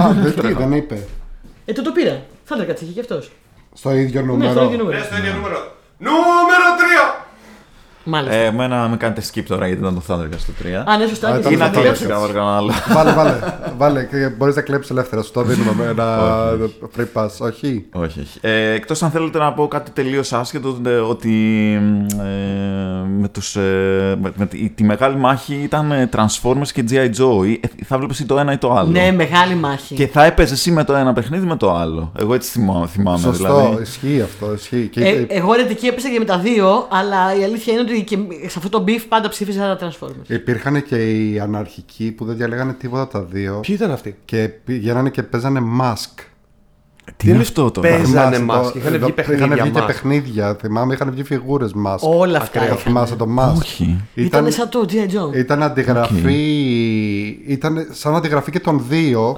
Α, 0.00 0.12
δεν, 0.12 0.34
τι, 0.40 0.52
δεν 0.52 0.72
είπε. 0.72 1.06
Ε, 1.64 1.72
το 1.72 1.82
το 1.82 1.92
πήρα. 1.92 2.22
Θα 2.44 2.54
έλεγα 2.54 2.72
είχε 2.80 2.92
και 2.92 3.00
αυτός. 3.00 3.30
Στο 3.74 3.90
ίδιο 3.92 4.20
Ναι, 4.20 4.26
νούμερο. 4.26 4.50
στο 4.52 4.64
ίδιο 4.64 4.78
νούμερο. 4.78 5.02
στο 5.04 5.16
ίδιο 5.16 5.32
νούμερο. 5.32 5.58
Νούμερο 5.98 6.66
3! 6.78 7.01
Μάλιστα. 8.04 8.36
Ε, 8.36 8.44
Εμένα 8.44 8.88
με 8.88 8.96
κάνετε 8.96 9.22
skip 9.34 9.42
τώρα 9.48 9.66
γιατί 9.66 9.82
ήταν 9.82 9.94
το 9.94 10.02
Thundercats 10.08 10.38
στο 10.38 10.52
3. 10.62 10.90
Α, 10.92 10.96
ναι, 10.98 11.06
σωστά. 11.06 11.28
Α, 11.28 11.38
και 11.38 11.38
ήταν 11.38 11.50
εσύ 11.50 11.54
Ή 11.54 11.56
να 11.56 11.64
θα 11.64 11.70
Thundercats. 11.70 11.82
κλέψεις 11.82 12.06
κλέψεις. 12.06 12.06
κανένα 12.06 12.32
κανένα 12.32 12.56
άλλο. 12.56 12.72
βάλε, 12.94 13.12
βάλε. 13.12 13.38
βάλε 13.76 14.04
και 14.04 14.28
μπορείς 14.36 14.54
να 14.56 14.62
κλέψεις 14.62 14.90
ελεύθερα. 14.90 15.22
Σου 15.22 15.30
το 15.32 15.42
δίνουμε 15.42 15.72
με 15.78 15.84
ένα 15.90 16.18
free 16.96 17.06
pass. 17.22 17.28
Όχι; 17.38 17.84
Όχι, 17.92 18.20
όχι. 18.20 18.38
Ε, 18.40 18.70
εκτός 18.72 19.02
αν 19.02 19.10
θέλετε 19.10 19.38
να 19.38 19.52
πω 19.52 19.68
κάτι 19.68 19.90
τελείως 19.90 20.32
άσχετο, 20.32 20.78
ε, 20.86 20.90
ότι 20.90 21.32
ε, 22.20 23.06
με, 23.20 23.28
τους, 23.28 23.56
ε, 23.56 24.16
με, 24.22 24.32
με 24.36 24.46
τη, 24.46 24.68
τη 24.70 24.84
μεγάλη 24.84 25.16
μάχη 25.16 25.54
ήταν 25.54 25.92
ε, 25.92 26.08
Transformers 26.16 26.68
και 26.72 26.84
G.I. 26.90 26.94
Joe. 27.22 27.46
Ή, 27.46 27.60
ε, 27.62 27.84
θα 27.84 27.98
βλέπεις 27.98 28.18
ή 28.18 28.26
το 28.26 28.38
ένα 28.38 28.52
ή 28.52 28.58
το 28.58 28.72
άλλο. 28.72 28.90
Ναι, 28.90 29.12
μεγάλη 29.12 29.54
μάχη. 29.54 29.94
Και 29.94 30.06
θα 30.06 30.24
έπαιζες 30.24 30.58
εσύ 30.58 30.70
με 30.70 30.84
το 30.84 30.94
ένα 30.94 31.12
παιχνίδι 31.12 31.46
με 31.46 31.56
το 31.56 31.72
άλλο. 31.74 32.12
Εγώ 32.18 32.34
έτσι 32.34 32.50
θυμάμαι, 32.50 32.86
θυμάμαι 32.86 33.18
Σωστό. 33.18 33.56
δηλαδή. 33.56 33.82
Ισχύει 33.82 34.20
αυτό. 34.22 34.52
Ισχύει. 34.54 34.88
Και, 34.92 35.00
Ε, 35.04 35.26
εγώ 35.28 35.52
ρετική 35.52 35.86
έπεσα 35.86 36.08
και 36.08 36.18
με 36.18 36.24
τα 36.24 36.38
δύο, 36.38 36.86
αλλά 36.90 37.36
η 37.40 37.44
αλήθεια 37.44 37.72
είναι 37.72 37.82
ότι 37.82 37.91
και 38.00 38.16
σε 38.46 38.54
αυτό 38.58 38.68
το 38.68 38.84
beef 38.86 39.00
πάντα 39.08 39.28
ψήφιζα 39.28 39.76
τα 39.76 39.88
Transformers. 39.90 40.28
Υπήρχαν 40.28 40.82
και 40.82 40.96
οι 40.96 41.40
αναρχικοί 41.40 42.12
που 42.12 42.24
δεν 42.24 42.36
διαλέγανε 42.36 42.72
τίποτα 42.72 43.08
τα 43.08 43.22
δύο. 43.30 43.60
Ποιοι 43.60 43.74
ήταν 43.78 43.90
αυτοί; 43.90 44.16
Και 44.24 44.48
πηγαίνανε 44.64 45.10
και 45.10 45.22
παίζανε 45.22 45.60
mask. 45.80 46.22
Τι 47.16 47.28
είναι 47.30 47.40
αυτό 47.40 47.70
τώρα; 47.70 47.88
παίζανε 47.88 48.36
Θυμάσαι 48.36 48.68
mask. 48.68 48.72
το- 48.72 48.78
Είχαν 48.78 48.94
εδώ- 48.94 49.04
βγει 49.06 49.12
παιχνίδια 49.14 49.44
Είχαν 49.46 49.58
βγει 49.60 49.70
και 49.70 49.80
mask. 49.82 49.86
παιχνίδια. 49.86 50.54
Θυμάμαι, 50.60 50.94
είχαν 50.94 51.10
βγει 51.10 51.22
φιγούρες 51.22 51.72
mask. 51.86 51.98
Όλα 52.00 52.38
αυτά. 52.38 52.58
Θα 52.60 52.64
είχαν. 52.66 52.76
θυμάσαι 52.76 53.16
το 53.16 53.26
mask; 53.38 53.54
Όχι. 53.56 54.00
Ήταν 54.14 54.52
σαν 54.52 54.68
το 54.68 54.84
G.I. 54.88 54.94
Joe. 55.32 55.34
Ήταν 55.36 55.62
αντιγραφή. 55.62 56.34
Ήταν 57.46 57.86
σαν 57.90 58.14
αντιγραφή 58.16 58.50
και 58.50 58.60
των 58.60 58.84
δύο. 58.88 59.36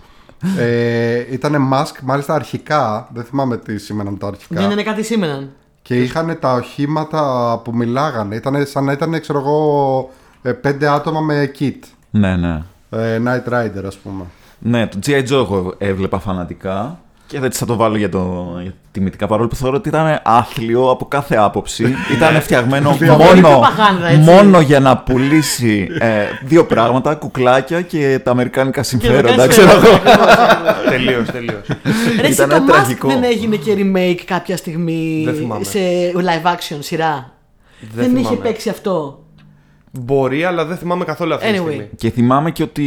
ε, 0.58 1.24
ήταν 1.30 1.68
mask, 1.72 1.92
μάλιστα 2.02 2.34
αρχικά. 2.34 3.08
Δεν 3.14 3.24
θυμάμαι 3.24 3.56
τι 3.58 3.78
σήμαιναν 3.78 4.18
τα 4.18 4.26
αρχικά. 4.26 4.60
Δεν 4.60 4.70
είναι 4.70 4.82
κάτι 4.82 5.02
σήμαιναν. 5.02 5.50
Και 5.82 6.02
είχαν 6.02 6.38
τα 6.40 6.52
οχήματα 6.52 7.60
που 7.64 7.74
μιλάγανε. 7.74 8.34
Ήταν 8.34 8.66
σαν 8.66 8.84
να 8.84 8.92
ήταν, 8.92 9.20
ξέρω 9.20 9.38
εγώ, 9.38 10.10
ε, 10.42 10.52
πέντε 10.52 10.88
άτομα 10.88 11.20
με 11.20 11.50
kit. 11.58 11.78
Ναι, 12.10 12.36
ναι. 12.36 12.62
Ε, 12.90 13.20
Night 13.24 13.52
Rider, 13.52 13.84
ας 13.86 13.96
πούμε. 13.96 14.24
Ναι, 14.58 14.86
το 14.86 14.98
G.I. 15.06 15.22
Joe 15.22 15.30
εγώ 15.30 15.74
έβλεπα 15.78 16.18
φανατικά. 16.18 16.98
Και 17.40 17.46
έτσι 17.46 17.58
θα 17.58 17.66
το 17.66 17.76
βάλω 17.76 17.96
για, 17.96 18.08
το, 18.08 18.56
για 18.62 18.72
τιμητικά 18.92 19.26
παρόλο 19.26 19.48
που 19.48 19.56
θεωρώ 19.56 19.76
ότι 19.76 19.88
ήταν 19.88 20.20
άθλιο 20.24 20.90
από 20.90 21.04
κάθε 21.06 21.36
άποψη. 21.36 21.94
ήταν 22.16 22.40
φτιαγμένο 22.42 22.90
Πολύ 22.98 23.40
μόνο, 23.40 23.48
προπαγάνδα, 23.48 24.06
έτσι. 24.08 24.30
μόνο 24.30 24.60
για 24.60 24.80
να 24.80 24.96
πουλήσει 24.98 25.88
ε, 25.98 26.24
δύο 26.44 26.64
πράγματα, 26.66 27.14
κουκλάκια 27.14 27.80
και 27.82 28.20
τα 28.24 28.30
αμερικάνικα 28.30 28.82
συμφέροντα, 28.82 29.34
κάνει 29.36 29.48
ξέρω 29.48 29.70
εγώ. 29.70 29.98
τελείως, 30.90 31.30
τελείως. 31.30 31.66
Ρε, 32.20 32.22
εσύ 32.22 32.32
Ήτανε 32.32 32.54
το 32.54 32.62
Mask 32.64 32.66
τραγικό. 32.72 33.08
δεν 33.08 33.22
έγινε 33.24 33.56
και 33.56 33.74
remake 33.78 34.20
κάποια 34.24 34.56
στιγμή 34.56 35.22
Δεν 35.24 35.34
θυμάμαι. 35.34 35.64
σε 35.64 35.78
live 36.16 36.52
action 36.52 36.76
σειρά; 36.78 37.32
Δεν, 37.80 37.90
Δεν 37.94 38.10
είχε 38.16 38.18
θυμάμαι. 38.28 38.36
παίξει 38.36 38.68
αυτό; 38.68 39.21
Μπορεί, 39.94 40.44
αλλά 40.44 40.64
δεν 40.64 40.76
θυμάμαι 40.76 41.04
καθόλου 41.04 41.34
αυτή 41.34 41.46
τη 41.52 41.58
Anyway. 41.58 41.66
στιγμή. 41.66 41.88
Και 41.96 42.10
θυμάμαι 42.10 42.50
και 42.50 42.62
ότι 42.62 42.86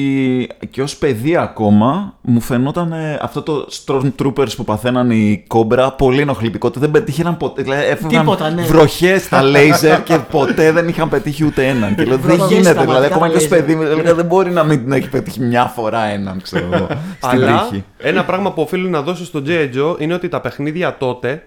και 0.69 0.81
ως 0.81 0.97
παιδί 0.97 1.35
ακόμα 1.37 2.17
μου 2.21 2.39
φαινόταν 2.41 2.91
ε, 2.91 3.19
αυτό 3.21 3.41
το 3.41 3.67
Stormtroopers 3.85 4.55
που 4.55 4.63
παθαίναν 4.63 5.11
οι 5.11 5.43
κόμπρα 5.47 5.91
πολύ 5.91 6.21
ενοχλητικό. 6.21 6.67
ότι 6.67 6.79
Δεν 6.79 6.91
πετύχαιναν 6.91 7.37
ποτέ. 7.37 7.61
Δηλαδή 7.61 7.83
έφευγαν 7.85 8.23
Τίποτα, 8.23 8.49
ναι. 8.49 8.61
βροχές 8.63 9.21
στα 9.23 9.43
λέιζερ 9.43 10.03
και 10.03 10.17
ποτέ 10.31 10.71
δεν 10.71 10.87
είχαν 10.87 11.09
πετύχει 11.09 11.45
ούτε 11.45 11.67
έναν. 11.67 11.95
Και 11.95 12.03
λέω 12.03 12.17
δεν 12.17 12.35
Βροχές 12.35 12.47
γίνεται. 12.57 12.71
στα 12.71 12.81
Δηλαδή 12.81 13.01
μάτια 13.01 13.15
ακόμα 13.15 13.25
τα 13.25 13.31
και 13.31 13.43
ως 13.43 13.49
λέιζερ. 13.49 13.59
παιδί 13.59 13.75
μου, 13.75 13.81
έλεγα, 13.81 14.13
δεν 14.13 14.25
μπορεί 14.25 14.51
να 14.51 14.63
μην 14.63 14.91
έχει 14.91 15.09
πετύχει 15.09 15.41
μια 15.41 15.65
φορά 15.65 16.03
έναν, 16.03 16.41
ξέρω 16.41 16.65
εγώ. 16.73 16.87
Στην 17.17 17.29
Αλλά 17.29 17.67
τύχη. 17.69 17.83
ένα 17.97 18.23
πράγμα 18.23 18.51
που 18.53 18.61
οφείλω 18.61 18.89
να 18.89 19.01
δώσω 19.01 19.25
στο 19.25 19.41
G.I. 19.45 19.69
Joe 19.77 19.99
είναι 20.01 20.13
ότι 20.13 20.29
τα 20.29 20.41
παιχνίδια 20.41 20.95
τότε 20.97 21.43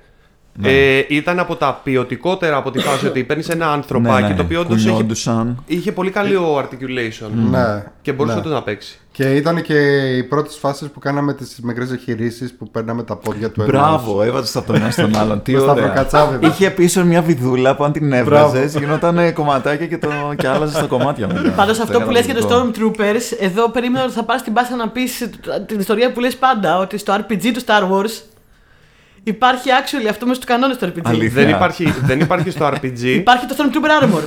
Ε, 0.62 1.04
ήταν 1.08 1.38
από 1.38 1.56
τα 1.56 1.80
ποιοτικότερα 1.82 2.56
από 2.56 2.70
τη 2.70 2.78
φάση 2.78 3.06
ότι 3.06 3.24
παίρνεις 3.24 3.48
ένα 3.48 3.72
ανθρωπάκι 3.72 4.22
Ναι, 4.22 4.28
ναι, 4.28 4.34
το 4.34 4.42
οποίο 4.42 4.60
όντως 4.60 4.78
είχε, 4.78 4.88
κουνιόντουσαν. 4.88 5.62
είχε 5.66 5.92
πολύ 5.92 6.10
καλό 6.10 6.56
articulation. 6.58 7.30
Ναι. 7.50 7.84
Και 8.02 8.12
μπορούσε 8.12 8.34
ναι. 8.34 8.40
όντως 8.40 8.52
να 8.52 8.62
παίξει. 8.62 8.98
Και 9.12 9.34
ήταν 9.34 9.62
και 9.62 9.74
οι 10.16 10.22
πρώτες 10.22 10.56
φάσεις 10.56 10.88
που 10.88 10.98
κάναμε 10.98 11.34
τις 11.34 11.58
μικρές 11.62 11.90
εγχειρήσεις 11.90 12.52
που 12.52 12.70
παίρναμε 12.70 13.02
τα 13.02 13.16
πόδια 13.16 13.50
του 13.50 13.62
ενός. 13.62 13.72
Μπράβο, 13.74 14.22
έβαζες 14.22 14.52
τα 14.52 14.62
τον 14.62 14.74
ένα 14.74 14.90
στον 14.90 15.16
άλλον. 15.20 15.42
Τι 15.42 15.52
Το 15.52 15.60
ωραία. 15.60 15.74
σταυροκατσάβι. 15.74 16.46
Είχε 16.46 16.70
πίσω 16.70 17.04
μια 17.04 17.22
βιδούλα 17.22 17.76
που 17.76 17.84
αν 17.84 17.92
την 17.92 18.12
έβραζε, 18.12 18.64
γινόταν 18.78 19.32
κομματάκια 19.32 19.86
και, 19.86 19.98
το... 19.98 20.08
και 20.36 20.48
άλλαζες 20.48 20.80
τα 20.80 20.86
κομμάτια 20.86 21.26
μετά. 21.26 21.50
Πάντως 21.56 21.78
αυτό 21.78 21.92
Ήταν 21.92 22.06
που 22.06 22.12
λες 22.12 22.24
για 22.24 22.34
το 22.34 22.46
καταπληκτικό. 22.46 22.92
Stormtroopers, 22.94 23.36
εδώ 23.40 23.70
περίμενα 23.70 24.04
ότι 24.04 24.12
θα 24.12 24.22
πας 24.22 24.40
στην 24.40 24.52
πάσα 24.52 24.76
να 24.76 24.88
πεις 24.88 25.28
την 25.66 25.78
ιστορία 25.78 26.12
που 26.12 26.20
λες 26.20 26.36
πάντα, 26.36 26.78
ότι 26.78 26.98
στο 26.98 27.14
RPG 27.14 27.42
του 27.52 27.60
Star 27.66 27.82
Wars 27.82 28.22
υπάρχει 29.22 29.68
actually 29.82 30.06
αυτό 30.10 30.26
μέσα 30.26 30.40
στους 30.40 30.46
κανόνες 30.46 30.76
του 30.76 30.86
RPG. 30.86 31.00
Αλήθεια. 31.04 31.30
Δεν 31.42 31.48
υπάρχει, 31.48 31.94
δεν 32.02 32.20
υπάρχει 32.20 32.50
στο 32.50 32.68
RPG. 32.68 32.98
Υπάρχει 33.22 33.46
το 33.46 33.54
Stormtrooper 33.58 34.04
Armor. 34.04 34.22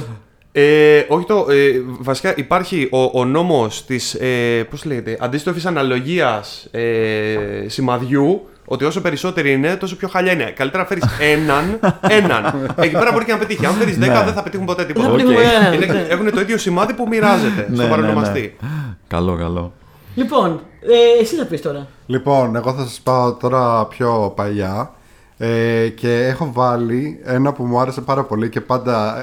Ε, 0.54 1.02
όχι 1.08 1.26
το. 1.26 1.46
Ε, 1.50 1.72
βασικά 2.00 2.34
υπάρχει 2.38 2.88
ο, 2.92 3.20
ο 3.20 3.26
νόμος 3.26 3.86
της 3.86 4.14
ε, 4.14 4.64
πώς 4.70 4.86
λέγεται, 4.86 5.18
αντίστροφης 5.20 5.66
αναλογίας 5.66 6.68
ε, 6.72 7.36
σημαδιού 7.68 8.46
ότι 8.66 8.86
όσο 8.86 9.02
περισσότεροι 9.02 9.52
είναι, 9.52 9.76
τόσο 9.76 9.96
πιο 9.96 10.08
χάλια 10.08 10.32
είναι. 10.32 10.44
Καλύτερα 10.56 10.84
να 10.84 10.88
φέρεις 10.90 11.04
έναν, 11.34 11.80
έναν. 12.10 12.74
Εκεί 12.82 12.92
πέρα 12.98 13.12
μπορεί 13.12 13.26
και 13.26 13.32
να 13.32 13.38
πετύχει. 13.38 13.66
Αν 13.66 13.74
φέρεις 13.74 13.96
10, 13.96 14.00
Ναι. 14.00 14.06
δεν 14.08 14.34
θα 14.34 14.44
πετύχουν 14.44 14.66
ποτέ 14.66 14.84
Δεν 14.86 14.94
τίποτα. 14.94 15.08
θα 15.08 15.14
Οκ. 15.14 15.18
πετύχουμε 15.20 15.44
κανέναν, 15.52 15.74
Είναι, 15.74 15.86
ναι. 15.94 16.06
έχουν 16.10 16.32
το 16.32 16.40
ίδιο 16.42 16.58
σημάδι 16.58 16.94
που 16.94 17.08
μοιράζεται 17.08 17.66
Ναι, 17.70 17.76
στο 17.76 17.84
ναι, 17.84 17.90
παρονομαστή. 17.90 18.56
ναι. 18.62 18.70
Καλό, 19.08 19.36
καλό. 19.36 19.74
Λοιπόν, 20.16 20.62
ε, 20.82 21.22
εσύ 21.22 21.36
θα 21.36 21.46
πεις 21.46 21.62
τώρα. 21.62 21.88
Λοιπόν, 22.06 22.56
εγώ 22.56 22.74
θα 22.74 22.82
σας 22.84 23.00
πάω 23.04 23.34
τώρα 23.34 23.86
πιο 23.86 24.34
παλιά 24.36 24.92
ε, 25.38 25.88
και 25.88 26.26
έχω 26.26 26.50
βάλει 26.54 27.20
ένα 27.24 27.54
που 27.54 27.64
μου 27.64 27.80
άρεσε 27.80 28.02
πάρα 28.02 28.24
πολύ 28.24 28.50
και 28.50 28.62
πάντα, 28.62 29.20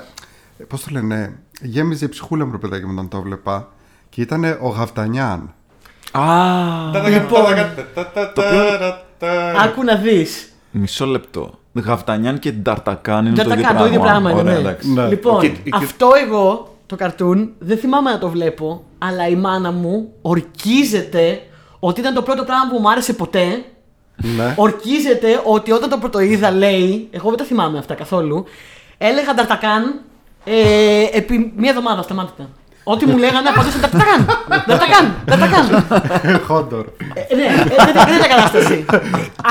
ε, 0.58 0.64
πώς 0.64 0.82
το 0.84 0.88
λένε, 0.92 1.38
γέμιζε 1.60 2.04
η 2.04 2.08
ψυχούλα 2.08 2.44
μου 2.44 2.52
ρε 2.52 2.58
παιδάκι 2.58 2.84
μου 2.84 2.92
όταν 2.94 3.08
το 3.08 3.20
βλέπα 3.20 3.68
και 4.08 4.20
ήταν 4.20 4.44
ο 4.60 4.68
Γαυτανιάν. 4.68 5.54
Α, 6.12 6.22
Λοιπόν, 7.08 7.44
άκου 9.64 9.84
να 9.84 9.94
δεις. 9.96 10.52
μισό 10.70 11.06
λεπτό. 11.06 11.50
Γαυτανιάν 11.84 12.38
και 12.38 12.52
Νταρτακάν 12.52 13.26
είναι 13.26 13.34
το 13.34 13.40
ίδιο 13.42 13.54
Νταρτακάν, 13.54 13.76
πράγμα. 13.76 13.80
το 13.80 13.86
ίδιο 13.86 14.00
πράγμα 14.00 14.30
είναι, 14.30 14.40
Ωραία, 14.40 14.52
ναι. 14.54 14.58
εντάξει. 14.58 14.92
Ναι. 14.92 15.06
Λοιπόν, 15.08 15.40
Και- 15.40 15.48
και- 15.48 15.70
αυτό 15.74 16.08
εγώ 16.26 16.76
το 16.86 16.96
καρτούν 16.96 17.52
δεν 17.58 17.78
θυμάμαι 17.78 18.10
να 18.10 18.18
το 18.18 18.28
βλέπω, 18.28 18.84
αλλά 18.98 19.28
η 19.28 19.34
μάνα 19.34 19.72
μου 19.72 20.12
ορκίζεται 20.22 21.42
ότι 21.78 22.00
ήταν 22.00 22.14
το 22.14 22.22
πρώτο 22.22 22.44
πράγμα 22.44 22.70
που 22.70 22.78
μου 22.78 22.90
άρεσε 22.90 23.12
ποτέ. 23.12 23.64
Ναι. 24.16 24.54
Ορκίζεται 24.56 25.42
ότι 25.44 25.72
όταν 25.72 25.90
το 25.90 25.98
πρωτοείδα 25.98 26.50
λέει, 26.50 27.08
εγώ 27.10 27.28
δεν 27.28 27.38
τα 27.38 27.44
θυμάμαι 27.44 27.78
αυτά 27.78 27.94
καθόλου, 27.94 28.44
έλεγα 28.98 29.34
Νταρτακάν 29.34 30.00
ε, 30.44 31.04
επί 31.12 31.52
μία 31.56 31.70
εβδομάδα 31.70 32.02
σταμάτητα. 32.02 32.48
Ό,τι 32.92 33.06
μου 33.06 33.16
λέγανε 33.18 33.48
απαντούσα 33.48 33.78
Νταρτακάν! 33.78 34.20
Νταρτακάν! 34.66 35.04
Νταρτακάν! 35.26 35.64
Χόντορ. 36.48 36.84
Ε, 37.14 37.34
ναι, 37.34 37.42
ε, 37.42 37.54
δεν 37.68 38.04
δεν 38.08 38.14
είναι 38.16 38.26
κατάσταση. 38.34 38.84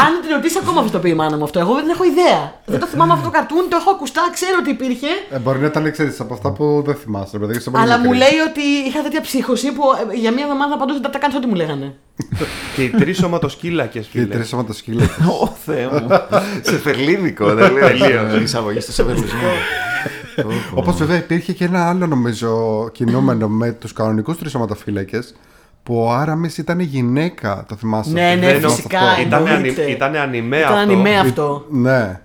Αν 0.03 0.11
την 0.21 0.29
ρωτήσει 0.35 0.57
ακόμα 0.61 0.79
αυτό 0.79 0.91
το 0.91 0.99
πει 0.99 1.09
η 1.09 1.13
μάνα 1.13 1.37
μου 1.37 1.43
αυτό, 1.43 1.59
εγώ 1.59 1.73
δεν 1.73 1.89
έχω 1.89 2.03
ιδέα. 2.03 2.41
Δεν 2.65 2.79
το 2.79 2.85
θυμάμαι 2.85 3.13
αυτό 3.13 3.25
το 3.25 3.31
καρτούν, 3.31 3.63
το 3.69 3.77
έχω 3.79 3.89
ακουστά, 3.89 4.21
ξέρω 4.33 4.55
ότι 4.59 4.69
υπήρχε. 4.69 5.07
Ε, 5.29 5.37
μπορεί 5.39 5.59
να 5.59 5.65
ήταν 5.65 5.91
ξέρεις, 5.91 6.19
από 6.19 6.33
αυτά 6.33 6.51
που 6.51 6.83
δεν 6.85 6.95
θυμάσαι, 6.95 7.37
ρε 7.37 7.45
παιδί. 7.45 7.57
είσαι 7.57 7.69
πολύ 7.69 7.83
Αλλά 7.83 7.97
μου 7.97 8.03
μικρή. 8.09 8.17
λέει 8.17 8.37
ότι 8.49 8.61
είχα 8.87 9.01
τέτοια 9.01 9.21
ψύχωση 9.21 9.71
που 9.71 9.81
ε, 10.11 10.15
για 10.15 10.31
μία 10.31 10.43
εβδομάδα 10.43 10.73
απαντούσα 10.73 10.99
τα 10.99 11.17
κάνεις 11.19 11.35
ό,τι 11.35 11.47
μου 11.47 11.55
λέγανε. 11.55 11.95
Και 12.75 12.83
οι 12.83 12.89
τρεις 12.89 13.17
σωματοσκύλακες, 13.17 14.05
Και 14.11 14.17
οι 14.17 14.21
φίλε. 14.21 14.33
τρεις 14.33 14.47
σωματοσκύλακες. 14.47 15.15
Ω 15.41 15.47
Θεέ 15.65 15.87
μου. 15.91 16.07
Σεφερλίδικο, 16.61 17.45
δεν 17.53 17.71
λέω. 17.73 17.87
Τελείως. 17.87 18.41
Εισαγωγή 18.41 18.79
στο 18.79 18.91
σεφερλισμό. 18.91 19.49
Όπως 20.73 20.95
βέβαια 20.97 21.17
υπήρχε 21.17 21.53
και 21.53 21.65
ένα 21.65 21.89
άλλο 21.89 22.07
νομίζω 22.07 22.89
κινούμενο 22.91 23.47
με 23.61 23.71
τους 23.71 23.93
κανονικούς 23.93 24.37
τρει 24.37 24.49
σωματοφύλακε 24.49 25.19
που 25.83 25.97
ο 26.03 26.11
Άραμις 26.13 26.57
ήταν 26.57 26.79
γυναίκα. 26.79 27.65
Το 27.67 27.75
θυμάσαι. 27.75 28.11
Ναι, 28.11 28.35
ναι, 28.39 28.59
Δεν- 28.59 28.69
φυσικά. 28.69 28.99
Ήτανε 29.25 29.49
εννοείται. 29.49 29.81
ανι- 29.81 29.91
ήτανε 29.95 30.19
ανιμέ 30.19 30.57
Ήταν 30.57 30.71
αυτό. 30.71 30.79
ανιμέ 30.91 31.17
αυτό. 31.19 31.65
Ναι. 31.69 32.21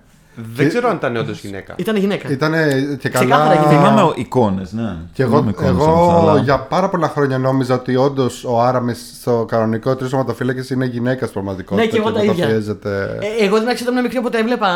Δεν 0.55 0.67
ξέρω 0.67 0.89
αν 0.89 0.95
ήταν 0.95 1.15
όντως 1.15 1.39
γυναίκα. 1.41 1.73
Ήταν 1.77 1.95
γυναίκα. 1.95 2.29
Ήταν 2.29 2.51
και 2.99 3.09
Ξεκάθαρα 3.09 3.43
καλά. 3.43 3.53
γυναίκα. 3.67 3.69
Θυμάμαι 3.89 4.11
εικόνες, 4.15 4.71
ναι. 4.71 4.95
Και 5.13 5.23
εγώ, 5.23 5.31
Θυμάμαι 5.31 5.49
εικόνες 5.51 5.69
εγώ 5.71 5.91
όμως, 5.93 6.29
αλλά- 6.29 6.39
για 6.41 6.59
πάρα 6.59 6.89
πολλά 6.89 7.07
χρόνια 7.07 7.37
νόμιζα 7.37 7.75
ότι 7.75 7.95
όντως 7.95 8.43
ο 8.43 8.61
Άραμι 8.61 8.93
στο 8.93 9.45
κανονικό 9.47 9.95
τρεις 9.95 10.09
σωματοφύλακες 10.09 10.69
είναι 10.69 10.85
γυναίκας 10.85 11.29
πραγματικότητα. 11.31 11.85
Ναι, 11.85 11.91
και 11.91 11.97
εγώ 11.97 12.11
τα 12.11 12.19
ίδια. 12.23 12.33
μεταφιέζεται- 12.33 13.17
Ε, 13.39 13.43
εγώ 13.45 13.55
δεν 13.57 13.65
ξέρω, 13.65 13.79
όταν 13.81 13.91
ήμουν 13.91 14.01
μικρή, 14.01 14.17
όποτε 14.17 14.37
έβλεπα 14.39 14.67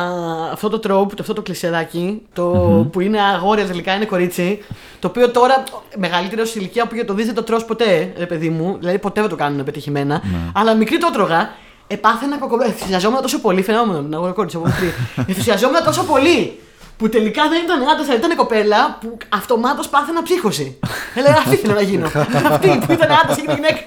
αυτό 0.52 0.70
το 0.70 0.80
τρόπ, 0.80 1.12
αυτό 1.20 1.34
το 1.34 1.42
κλεισεράκι, 1.42 2.22
το 2.34 2.44
που 2.92 3.00
είναι 3.00 3.18
αγόρια 3.22 3.66
τελικά, 3.66 3.94
είναι 3.96 4.06
κορίτσι. 4.06 4.60
Το 5.00 5.08
οποίο 5.08 5.30
τώρα 5.30 5.64
μεγαλύτερο 5.98 6.46
σε 6.46 6.60
ηλικία 6.60 6.88
που 6.88 6.96
για 6.96 7.06
το 7.06 7.14
δει 7.14 7.24
δεν 7.24 7.34
το 7.36 7.44
τρως 7.44 7.66
ποτέ, 7.66 8.14
ρε 8.18 8.26
παιδί 8.26 8.50
μου. 8.50 8.76
Δηλαδή 8.80 8.98
ποτέ 8.98 9.22
δεν 9.22 9.30
το 9.30 9.36
κάνουν 9.36 9.64
πετυχημένα. 9.64 10.22
Αλλά 10.54 10.74
μικρή 10.76 10.98
το 10.98 11.08
έτρωγα. 11.12 11.50
Επάθαινα 11.88 12.38
κακο... 12.38 12.64
Ενθουσιαζόμουν 12.64 13.22
τόσο 13.22 13.40
πολύ, 13.40 13.62
φαινόμενο, 13.62 14.02
την 14.02 14.14
αγοροκόρησα 14.14 14.58
από 14.58 14.66
μικρή. 14.66 14.94
Ενθουσιαζόμουν 15.28 15.84
τόσο 15.84 16.04
πολύ 16.04 16.60
που 16.98 17.10
τελικά 17.10 17.50
δεν 17.50 17.64
ήταν 17.64 17.82
άντρα, 17.82 18.06
αλλά 18.06 18.16
ήταν 18.16 18.36
κοπέλα 18.36 18.98
που 19.02 19.18
αυτομάτως 19.30 19.90
πάθαινα 19.90 20.24
ψύχωση. 20.24 20.80
Έλεγα 21.16 21.38
αυτή 21.38 21.56
θέλω 21.56 21.74
να 21.74 21.82
γίνω. 21.82 22.06
αυτή 22.52 22.68
που 22.86 22.92
ήταν 22.92 23.12
άντρα 23.12 23.36
και 23.36 23.52
γυναίκα. 23.54 23.84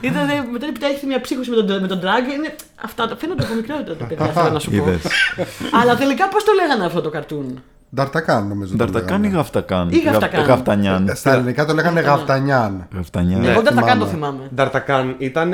Ήταν, 0.00 0.48
μετά 0.50 0.66
έπειτα 0.66 0.86
έχει 0.86 1.06
μια 1.06 1.20
ψύχωση 1.20 1.50
με 1.50 1.56
τον, 1.56 1.80
με 1.80 1.86
τον 1.86 2.00
drag. 2.00 2.32
Είναι, 2.32 2.54
αυτά 2.84 3.08
τα 3.08 3.16
φαίνονται 3.16 3.44
από 3.44 3.54
μικρότητα 3.54 3.96
τα 3.96 4.04
παιδιά, 4.04 4.26
θέλω 4.26 4.50
να 4.50 4.58
σου 4.58 4.70
πω. 4.70 4.76
Είδες. 4.76 5.02
Αλλά 5.80 5.96
τελικά 5.96 6.28
πώς 6.28 6.44
το 6.44 6.52
λέγανε 6.52 6.84
αυτό 6.84 7.00
το 7.00 7.10
καρτούν. 7.10 7.62
Νταρτακάν 7.94 8.48
νομίζω. 8.48 8.76
το 8.76 8.84
Νταρτακάν 8.84 9.18
ή 9.18 9.20
λέγανε. 9.22 9.36
Γαυτακάν. 9.36 9.88
Ή 9.90 9.98
Γαυτακάν. 9.98 10.44
Γαυτανιάν. 10.44 11.08
Ε, 11.08 11.14
Στα 11.14 11.32
ελληνικά 11.32 11.64
το 11.64 11.74
λέγανε 11.74 12.00
Γαυτανιάν. 12.00 12.86
Γαυτανιάν. 12.94 13.40
Ναι. 13.40 13.46
Εγώ 13.50 13.54
δεν 13.54 13.64
τα 13.64 13.70
θυμάμαι. 13.70 13.86
κάνω, 13.88 14.04
το 14.04 14.10
θυμάμαι. 14.10 14.48
Νταρτακάν 14.54 15.14
ήταν 15.18 15.52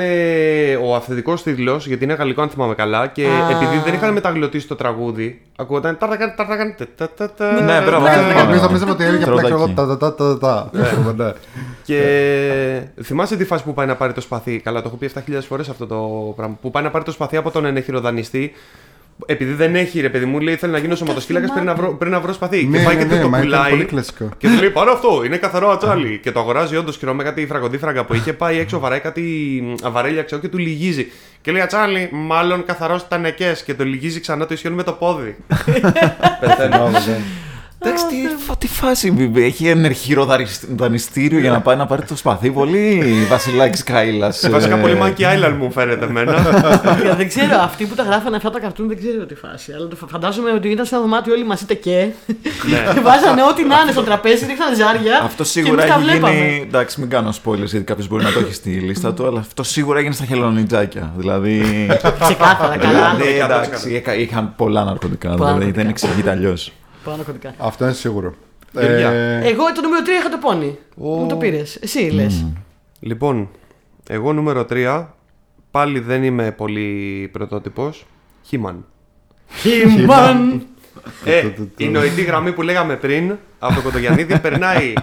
ο 0.83 0.95
αυθεντικός 0.95 1.43
τίτλος, 1.43 1.87
γιατί 1.87 2.03
είναι 2.03 2.13
γαλλικό 2.13 2.41
αν 2.41 2.49
θυμάμαι 2.49 2.73
καλά. 2.75 3.07
Και 3.07 3.25
Α. 3.25 3.49
επειδή 3.49 3.77
δεν 3.85 3.93
είχαν 3.93 4.13
μεταγλωτήσει 4.13 4.67
το 4.67 4.75
τραγούδι, 4.75 5.41
ακούγονταν 5.55 5.97
Ταρτακάν, 5.97 6.33
Ταρτακάν. 6.35 6.75
τε, 6.77 6.85
τα, 6.95 7.09
τα, 7.09 7.31
τα, 7.31 7.51
Ναι, 7.51 7.81
μπράβο, 7.81 8.03
Ναι, 8.03 8.09
αυτό 8.09 8.21
ναι, 8.21 8.27
θυμάμαι. 8.29 8.51
Εμεί 8.51 8.61
νομίζαμε 8.61 8.91
ότι 8.91 9.03
έλεγε 9.03 9.23
απλά 9.23 9.35
Τροδάκι. 9.41 9.53
ξέρω 9.53 9.63
εγώ, 9.63 9.97
τα 9.97 9.97
τα 9.97 10.15
τα 10.15 10.37
τα 10.37 10.69
τα. 10.71 10.83
Ξέρουμε, 10.83 11.13
ναι. 11.23 11.31
Και 11.83 13.03
θυμάσαι 13.03 13.35
τη 13.37 13.45
φάση 13.45 13.63
που 13.63 13.73
πάει 13.73 13.87
να 13.87 13.95
πάρει 13.95 14.13
το 14.13 14.21
σπαθί; 14.21 14.59
Καλά, 14.59 14.81
το 14.81 14.87
έχω 14.87 14.97
πει 14.97 15.11
7.000 15.13 15.39
φορές 15.47 15.69
αυτό 15.69 15.85
το 15.87 15.97
πράγμα. 16.35 16.57
Που 16.61 16.71
πάει 16.71 16.83
να 16.83 16.89
πάρει 16.89 17.03
το 17.05 17.11
σπαθί 17.11 17.37
από 17.37 17.51
τον 17.51 17.65
ενεχειροδανιστή. 17.65 18.51
Επειδή 19.25 19.53
δεν 19.53 19.75
έχει, 19.75 20.01
ρε 20.01 20.09
παιδί 20.09 20.25
μου, 20.25 20.39
λέει 20.39 20.55
θέλει 20.55 20.71
να 20.71 20.77
γίνω 20.77 20.95
σωματοσκύλακα 20.95 21.53
πριν, 21.53 21.65
να 21.65 21.73
βρω- 21.75 21.97
πριν 21.97 22.11
να 22.11 22.19
βρω 22.19 22.33
σπαθί. 22.33 22.63
Ναι, 22.65 22.77
και 22.77 22.83
πάει 22.83 22.95
ναι, 22.95 23.03
και 23.03 23.15
ναι, 23.15 23.21
το 23.21 23.29
μα 23.29 23.37
ήταν 23.37 23.49
πουλάει. 23.49 23.69
πολύ 23.69 23.85
κλασικό. 23.85 24.29
Και 24.37 24.47
του 24.47 24.59
λέει 24.59 24.69
πάρω 24.69 24.91
αυτό, 24.91 25.21
είναι 25.25 25.37
καθαρό 25.37 25.69
ατσάλι. 25.69 26.19
και 26.23 26.31
το 26.31 26.39
αγοράζει 26.39 26.75
όντως 26.75 26.97
και 26.97 27.05
με 27.11 27.23
κάτι 27.23 27.45
φραγκοδίφραγκα 27.47 28.05
που 28.05 28.13
είχε 28.13 28.33
πάει 28.33 28.57
έξω, 28.59 28.79
βαράει 28.79 28.99
κάτι 28.99 29.21
μ, 29.65 29.89
βαρέλια 29.91 30.23
ξέρω 30.23 30.41
και 30.41 30.47
του 30.47 30.57
λυγίζει. 30.57 31.11
Και 31.41 31.51
λέει 31.51 31.61
ατσάλι, 31.61 32.09
μάλλον 32.11 32.65
καθαρός 32.65 33.01
ήταν 33.01 33.21
νεκέ. 33.21 33.55
Και 33.65 33.73
το 33.73 33.83
λυγίζει 33.83 34.19
ξανά 34.19 34.45
το 34.45 34.53
ισιώνει 34.53 34.75
με 34.75 34.83
το 34.83 34.91
πόδι. 34.91 35.35
Πεθαίνω. 36.41 36.89
Εντάξει, 37.81 38.05
τι, 38.07 38.15
φα- 38.45 38.55
τι 38.57 38.67
φάση. 38.67 39.31
Έχει 39.35 39.67
ενεργήρο 39.67 40.27
δανειστήριο 40.75 41.39
για 41.39 41.51
να 41.51 41.61
πάει 41.61 41.75
να 41.75 41.85
πάρει 41.85 42.01
το 42.03 42.15
σπαθί. 42.15 42.51
Πολύ 42.51 43.03
βασιλάκι 43.29 43.83
Κάιλας. 43.83 44.49
Βασικά 44.49 44.77
πολύ 44.77 44.97
Monkey 45.01 45.21
Island 45.21 45.55
μου 45.59 45.71
φαίνεται 45.71 46.05
εμένα. 46.05 46.33
Ε, 47.11 47.15
δεν 47.15 47.27
ξέρω, 47.27 47.55
αυτοί 47.61 47.85
που 47.85 47.95
τα 47.95 48.03
γράφανε 48.03 48.35
αυτά 48.35 48.49
τα 48.49 48.59
καρτούν 48.59 48.87
δεν 48.87 48.97
ξέρω 48.97 49.25
τι 49.25 49.35
φάση. 49.35 49.71
Αλλά 49.73 49.87
το 49.87 49.95
φα- 49.95 50.07
φαντάζομαι 50.07 50.51
ότι 50.51 50.67
ήταν 50.69 50.85
σε 50.85 50.95
ένα 50.95 51.03
δωμάτιο 51.03 51.33
όλοι 51.33 51.45
μαζί 51.45 51.65
τεκέ. 51.65 52.13
και 52.93 52.99
βάζανε 53.01 53.41
ό,τι 53.43 53.63
να 53.65 53.79
είναι 53.81 53.91
στο 53.91 54.01
τραπέζι, 54.03 54.45
ρίχνανε 54.45 54.75
ζάρια. 54.75 55.19
Αυτό 55.23 55.43
και 55.43 55.49
σίγουρα 55.49 55.81
εμείς 55.83 55.93
τα 55.95 55.99
έχει 56.01 56.09
βλέπαμε. 56.11 56.33
γίνει. 56.35 56.63
Εντάξει, 56.67 56.99
μην 56.99 57.09
κάνω 57.09 57.33
spoilers 57.43 57.65
γιατί 57.65 57.83
κάποιος 57.85 58.07
μπορεί 58.07 58.23
να 58.23 58.31
το 58.31 58.39
έχει 58.39 58.53
στη 58.53 58.69
λίστα 58.69 59.13
του, 59.13 59.27
αλλά 59.27 59.39
αυτό 59.39 59.63
σίγουρα 59.63 59.99
έγινε 59.99 60.13
στα 60.13 60.25
χελονιτζάκια. 60.25 61.13
Δηλαδή. 61.17 61.61
Ξεκάθαρα, 62.19 62.77
καλά. 62.77 62.91
δηλαδή 63.15 63.23
ναι, 63.37 63.43
εντάξει, 63.43 63.93
έκα- 63.95 64.15
είχαν 64.15 64.53
πολλά 64.55 64.83
ναρκωτικά. 64.83 65.29
Δηλαδή 65.29 65.51
ναρκωτικά. 65.51 65.81
δεν 65.81 65.89
εξηγείται 65.89 66.29
αλλιώς. 66.29 66.71
Πάνω 67.03 67.23
κωδικά. 67.23 67.53
Αυτό 67.57 67.83
είναι 67.83 67.93
σίγουρο. 67.93 68.33
Παιδιά. 68.73 69.09
Ε, 69.09 69.47
Εγώ 69.47 69.71
το 69.73 69.81
νούμερο 69.81 70.03
3 70.05 70.07
είχα 70.19 70.29
το 70.29 70.37
πόνι. 70.37 70.77
Μου 70.95 71.27
το 71.29 71.35
πήρες. 71.35 71.75
Εσύ 71.75 71.99
λες. 71.99 72.45
Λοιπόν, 72.99 73.49
εγώ 74.07 74.33
νούμερο 74.33 74.65
3. 74.69 75.05
Πάλι 75.71 75.99
δεν 75.99 76.23
είμαι 76.23 76.51
πολύ 76.51 77.29
πρωτότυπος. 77.31 78.05
Χίμαν. 78.45 78.85
Χιμάν. 79.61 80.63
Ε, 81.25 81.49
η 81.77 81.87
νοητή 81.87 82.21
γραμμή 82.21 82.51
που 82.51 82.61
λέγαμε 82.61 82.95
πριν 82.95 83.35
από 83.59 83.73
το 83.75 83.81
Κοντογιαννίδη 83.81 84.39
περνάει 84.39 84.93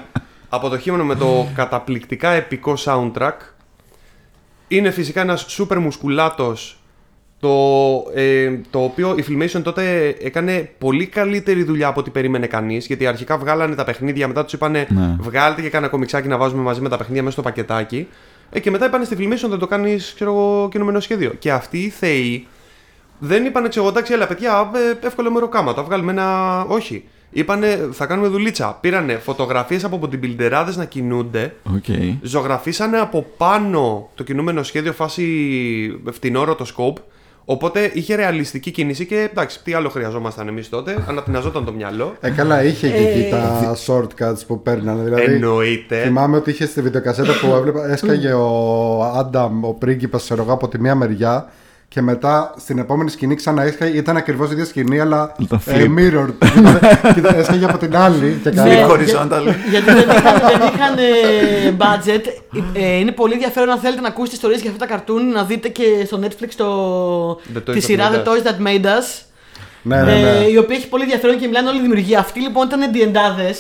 από 0.49 0.69
το 0.69 0.79
χείμωνο 0.79 1.05
με 1.05 1.15
το 1.15 1.49
καταπληκτικά 1.55 2.31
επικό 2.31 2.75
soundtrack. 2.85 3.33
Είναι 4.69 4.91
φυσικά 4.91 5.21
ένας 5.21 5.45
σούπερ 5.49 5.79
μουσκουλάτος 5.79 6.76
το, 7.47 8.11
ε, 8.21 8.53
το 8.71 8.83
οποίο 8.85 9.15
η 9.19 9.25
Filmation 9.29 9.61
τότε 9.63 10.15
έκανε 10.21 10.71
πολύ 10.79 11.07
καλύτερη 11.07 11.63
δουλειά 11.63 11.87
από 11.89 12.01
ό,τι 12.01 12.11
περίμενε 12.11 12.47
κανείς 12.47 12.87
γιατί 12.87 13.07
αρχικά 13.07 13.39
βγάλανε 13.39 13.75
τα 13.75 13.85
παιχνίδια, 13.85 14.27
μετά 14.29 14.45
τους 14.45 14.53
είπανε 14.53 14.87
Ναι. 14.91 15.17
βγάλτε 15.21 15.63
και 15.63 15.69
κάνα 15.69 15.89
κομιξάκι 15.89 16.29
να 16.29 16.37
βάζουμε 16.37 16.63
μαζί 16.63 16.81
με 16.81 16.89
τα 16.89 16.97
παιχνίδια 16.97 17.23
μέσα 17.23 17.35
στο 17.35 17.43
πακετάκι 17.43 18.09
ε, 18.51 18.61
και 18.61 18.71
μετά 18.71 18.87
είπανε 18.87 19.05
στη 19.05 19.17
Filmation 19.19 19.49
θα 19.51 19.59
το 19.59 19.67
κάνεις 19.67 20.13
ξέρω 20.15 20.31
εγώ 20.31 20.69
κινούμενο 20.71 21.01
σχέδιο 21.01 21.31
και 21.39 21.53
αυτοί 21.53 21.79
οι 21.79 21.89
θεοί 21.89 22.47
δεν 23.19 23.45
είπανε 23.45 23.69
ξέρω 23.69 23.85
εγώ, 23.85 23.95
εντάξει, 23.95 24.13
έλα 24.13 24.27
παιδιά, 24.27 24.71
ε, 25.03 25.07
εύκολο 25.07 25.31
μεροκάματο. 25.31 25.85
Βγάλουμε 25.85 26.13
ένα. 26.13 26.61
Όχι. 26.69 27.05
Είπανε, 27.31 27.89
θα 27.93 28.07
κάνουμε 28.07 28.29
δουλίτσα. 28.29 28.79
Πήρανε 28.81 29.15
φωτογραφίες 29.15 29.85
από 29.85 30.01
bodybuilder 30.03 30.54
άδες 30.54 30.73
να 30.75 30.85
κινούνται. 30.85 31.55
Οκ. 31.77 31.85
Ζωγραφίσανε 32.23 32.99
από 32.99 33.27
πάνω 33.37 34.09
το 34.15 34.23
κινούμενο 34.23 34.63
σχέδιο 34.63 34.93
φάση 34.93 36.01
φτηνό 36.13 36.45
rotoscope. 36.45 36.97
Οπότε 37.49 37.91
είχε 37.95 38.15
ρεαλιστική 38.15 38.71
κίνηση 38.71 39.07
και 39.07 39.29
εντάξει, 39.31 39.63
τι 39.63 39.73
άλλο 39.73 39.89
χρειαζόμασταν 39.89 40.49
εμείς 40.49 40.69
τότε. 40.69 41.05
Ανατιναζόταν 41.09 41.65
το 41.65 41.73
μυαλό. 41.73 42.17
Ε, 42.21 42.31
καλά, 42.31 42.65
είχε 42.65 42.89
και 42.89 42.97
εκεί 42.97 43.19
Ε, 43.27 43.31
τα 43.31 43.77
shortcuts 43.87 44.47
που 44.47 44.63
παίρνανε. 44.63 45.03
Δηλαδή, 45.03 45.23
Εννοείται. 45.23 46.03
Θυμάμαι 46.03 46.37
ότι 46.37 46.51
είχε 46.51 46.67
στη 46.67 46.83
βιντεοκασέτα 46.83 47.33
που 47.41 47.55
έβλεπα, 47.55 47.91
έσκαγε 47.91 48.33
ο 48.33 49.03
Άνταμ, 49.17 49.65
ο 49.65 49.73
πρίγκιπας, 49.73 50.23
ξέρω 50.23 50.43
εγώ, 50.43 50.53
από 50.53 50.69
τη 50.69 50.81
μία 50.81 50.95
μεριά 50.95 51.51
και 51.89 52.03
μετά 52.03 52.55
στην 52.59 52.79
επόμενη 52.79 53.11
σκηνή 53.11 53.35
ξανά 53.35 53.63
έσκαγε. 53.63 53.97
Ήταν 53.99 54.17
ακριβώς 54.17 54.49
η 54.49 54.53
ίδια 54.53 54.65
σκηνή, 54.65 55.01
αλλά 55.01 55.33
Το 55.49 55.61
ε, 55.67 55.73
flip. 55.75 55.99
mirror. 55.99 56.29
Κοίτα, 57.15 57.37
έσκαγε 57.41 57.65
από 57.65 57.79
την 57.79 57.97
άλλη 57.97 58.41
και 58.43 58.51
Ναι, 58.51 58.55
καλά. 58.57 58.87
Flip 58.87 58.91
horizontal. 58.91 59.43
για- 59.43 59.57
Γιατί 59.71 59.93
δεν 59.93 60.09
είχαν, 60.17 60.41
δεν 60.49 60.69
είχαν 60.75 60.99
ε, 60.99 61.77
budget. 61.79 62.25
Ε, 62.73 62.97
είναι 62.99 63.13
πολύ 63.13 63.33
ενδιαφέρον 63.33 63.71
αν 63.71 63.79
θέλετε 63.79 64.01
να 64.01 64.09
ακούσετε 64.09 64.35
ιστορίες 64.35 64.61
για 64.61 64.71
αυτά 64.71 64.87
τα 64.87 64.93
καρτούν 64.93 65.29
να 65.31 65.45
δείτε 65.45 65.69
και 65.69 65.85
στο 66.07 66.21
Netflix 66.23 66.49
το... 66.57 67.31
The 67.55 67.59
Toys 67.59 67.63
τη 67.65 67.73
That 67.73 67.83
σειρά 67.83 68.11
Made 68.11 68.15
The 68.15 68.19
Us. 68.19 68.25
Toys 68.29 68.43
That 68.47 68.67
Made 68.67 68.85
Us. 68.85 69.23
Ναι, 69.83 69.97
ναι, 69.97 70.03
ναι. 70.13 70.31
Ε, 70.45 70.51
η 70.51 70.57
οποία 70.57 70.77
έχει 70.77 70.89
πολύ 70.89 71.03
ενδιαφέρον 71.03 71.39
και 71.39 71.47
μιλάνε 71.47 71.69
όλοι 71.69 71.79
οι 71.79 71.81
δημιουργοί. 71.81 72.17
Αυτοί 72.17 72.41
λοιπόν 72.41 72.67
ήταν 72.67 72.93
διεντάδε. 72.93 73.55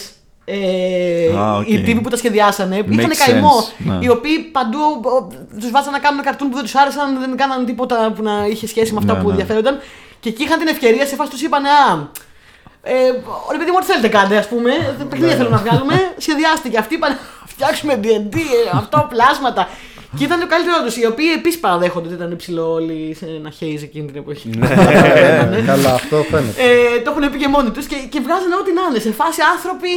Ε, 0.48 1.36
Α, 1.38 1.56
οκ. 1.56 1.68
Οι 1.68 1.80
τύποι 1.80 2.00
που 2.00 2.08
τα 2.08 2.16
σχεδιάσανε. 2.16 2.76
Είχαν 2.88 3.10
Makes 3.10 3.16
καημό. 3.26 3.50
sense, 3.62 3.72
ναι. 3.86 3.98
Οι 4.00 4.08
οποίοι 4.08 4.38
παντού 4.38 4.78
τους 5.60 5.70
βάζανε 5.70 5.96
να 5.96 6.02
κάνουν 6.02 6.22
καρτούν 6.22 6.48
που 6.48 6.54
δεν 6.54 6.64
τους 6.64 6.74
άρεσαν, 6.74 7.18
δεν 7.20 7.36
κάνανε 7.36 7.64
τίποτα 7.64 8.12
που 8.16 8.22
να 8.22 8.46
είχε 8.50 8.66
σχέση 8.66 8.92
με 8.92 8.98
αυτά 8.98 9.12
Ναι, 9.12 9.18
που 9.20 9.24
ναι. 9.26 9.30
ενδιαφέρονταν. 9.30 9.78
Και 10.20 10.28
εκεί 10.28 10.42
είχαν 10.42 10.58
την 10.58 10.68
ευκαιρία, 10.68 11.06
σε 11.06 11.14
φάση 11.14 11.30
τους 11.30 11.42
είπαν 11.42 11.64
Α, 11.64 12.08
ε, 12.82 12.94
ρε 13.52 13.58
παιδί 13.58 13.70
μου, 13.70 13.76
ό,τι 13.76 13.86
θέλετε 13.86 14.08
κάντε, 14.08 14.36
ας 14.36 14.48
πούμε. 14.48 14.96
Παιχνίδια 15.10 15.36
θέλω 15.36 15.48
να 15.48 15.56
βγάλουμε. 15.56 15.94
Σχεδιάστηκε. 16.24 16.78
Αυτοί 16.78 16.94
είπαν 16.94 17.16
φτιάξουμε 17.46 18.00
DD, 18.02 18.34
ε, 18.36 18.40
αυτό, 18.72 19.06
πλάσματα. 19.08 19.68
Και 20.16 20.24
ήταν 20.24 20.40
το 20.40 20.46
καλύτερό 20.46 20.82
τους, 20.84 20.96
οι 20.96 21.06
οποίοι 21.06 21.26
επίσης 21.36 21.60
παραδέχονται 21.60 22.06
ότι 22.06 22.14
ήταν 22.14 22.30
υψηλό 22.30 22.72
όλοι 22.72 23.14
σε 23.14 23.26
ένα 23.26 23.50
haze 23.60 23.82
εκείνη 23.82 24.06
την 24.06 24.16
εποχή. 24.16 24.50
Ε, 24.62 25.62
καλά, 25.66 25.94
αυτό 25.94 26.16
φαίνεται. 26.30 26.62
Ε, 26.62 27.00
το 27.00 27.10
έχουν 27.10 27.30
πει 27.30 27.38
και 27.38 27.48
μόνοι 27.48 27.70
τους 27.70 27.86
και, 27.86 27.96
και 28.08 28.20
βγάζουν 28.20 28.52
ό,τι 28.60 28.72
να 28.72 28.82
είναι. 28.90 28.98
Σε 28.98 29.12
φάση 29.12 29.40
άνθρωποι 29.54 29.88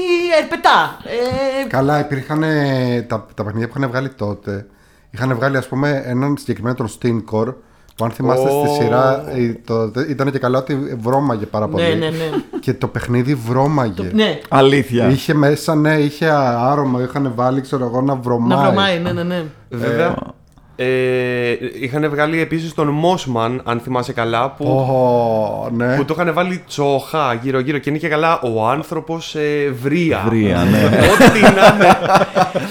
ερπετά. 0.42 0.98
Ε, 1.04 1.68
Καλά, 1.68 2.00
υπήρχαν 2.00 2.44
ε, 2.44 3.02
τα, 3.02 3.26
τα 3.36 3.44
παιχνίδια 3.44 3.68
που 3.68 3.74
είχαν 3.78 3.90
βγάλει 3.90 4.10
τότε. 4.10 4.66
Είχαν 5.12 5.36
βγάλει, 5.36 5.58
ας 5.58 5.68
πούμε, 5.68 6.04
έναν 6.06 6.38
συγκεκριμένο 6.38 6.76
τον 6.76 6.90
Steencore. 6.96 7.54
Που 8.00 8.06
αν 8.06 8.12
θυμάστε 8.12 8.50
Ω. 8.50 8.66
στη 8.66 8.84
σειρά 8.84 9.24
ε, 9.36 9.56
το, 9.66 9.92
ήταν 10.10 10.32
και 10.32 10.40
καλά 10.40 10.58
ότι 10.60 10.98
βρώμαγε 11.02 11.46
πάρα 11.46 11.68
πολύ. 11.68 11.84
ναι, 11.84 11.90
ναι, 11.90 12.08
ναι. 12.10 12.30
Και 12.60 12.74
το 12.74 12.88
παιχνίδι 12.88 13.36
βρώμαγε. 13.36 14.12
ναι. 14.14 14.40
Αλήθεια. 14.50 15.10
Είχε 15.10 15.34
μέσα, 15.34 15.76
ναι, 15.76 15.96
είχε 15.96 16.30
άρωμα. 16.58 17.02
Είχαν 17.02 17.32
βάλει, 17.36 17.62
ξέρω 17.62 17.86
εγώ, 17.86 18.02
να 18.02 18.16
βρωμάει. 18.16 18.58
Να 18.58 18.64
βρωμάει, 18.64 19.00
ναι, 19.00 19.12
ναι, 19.12 19.24
ναι. 19.24 19.44
Βέβαια. 19.70 20.16
Ε, 20.82 21.58
είχαν 21.80 22.10
βγάλει 22.10 22.42
επίσης 22.42 22.74
τον 22.74 22.96
Mossman, 23.04 23.58
αν 23.64 23.80
θυμάσαι 23.80 24.14
καλά, 24.14 24.50
που, 24.58 24.66
Ω, 24.66 25.70
ναι. 25.76 25.96
που 25.96 26.06
το 26.06 26.16
είχαν 26.20 26.34
βάλει 26.34 26.64
τσοχά 26.68 27.34
γύρω-γύρω 27.42 27.78
και 27.78 27.90
είναι 27.90 28.00
και 28.00 28.08
καλά 28.08 28.40
ο 28.42 28.68
άνθρωπος 28.68 29.36
ε, 29.36 29.70
βρία. 29.82 30.24
Βρία, 30.28 30.58
ναι. 30.72 30.84
Ό,τι 31.12 31.40
να 31.42 31.48
είναι. 31.48 31.98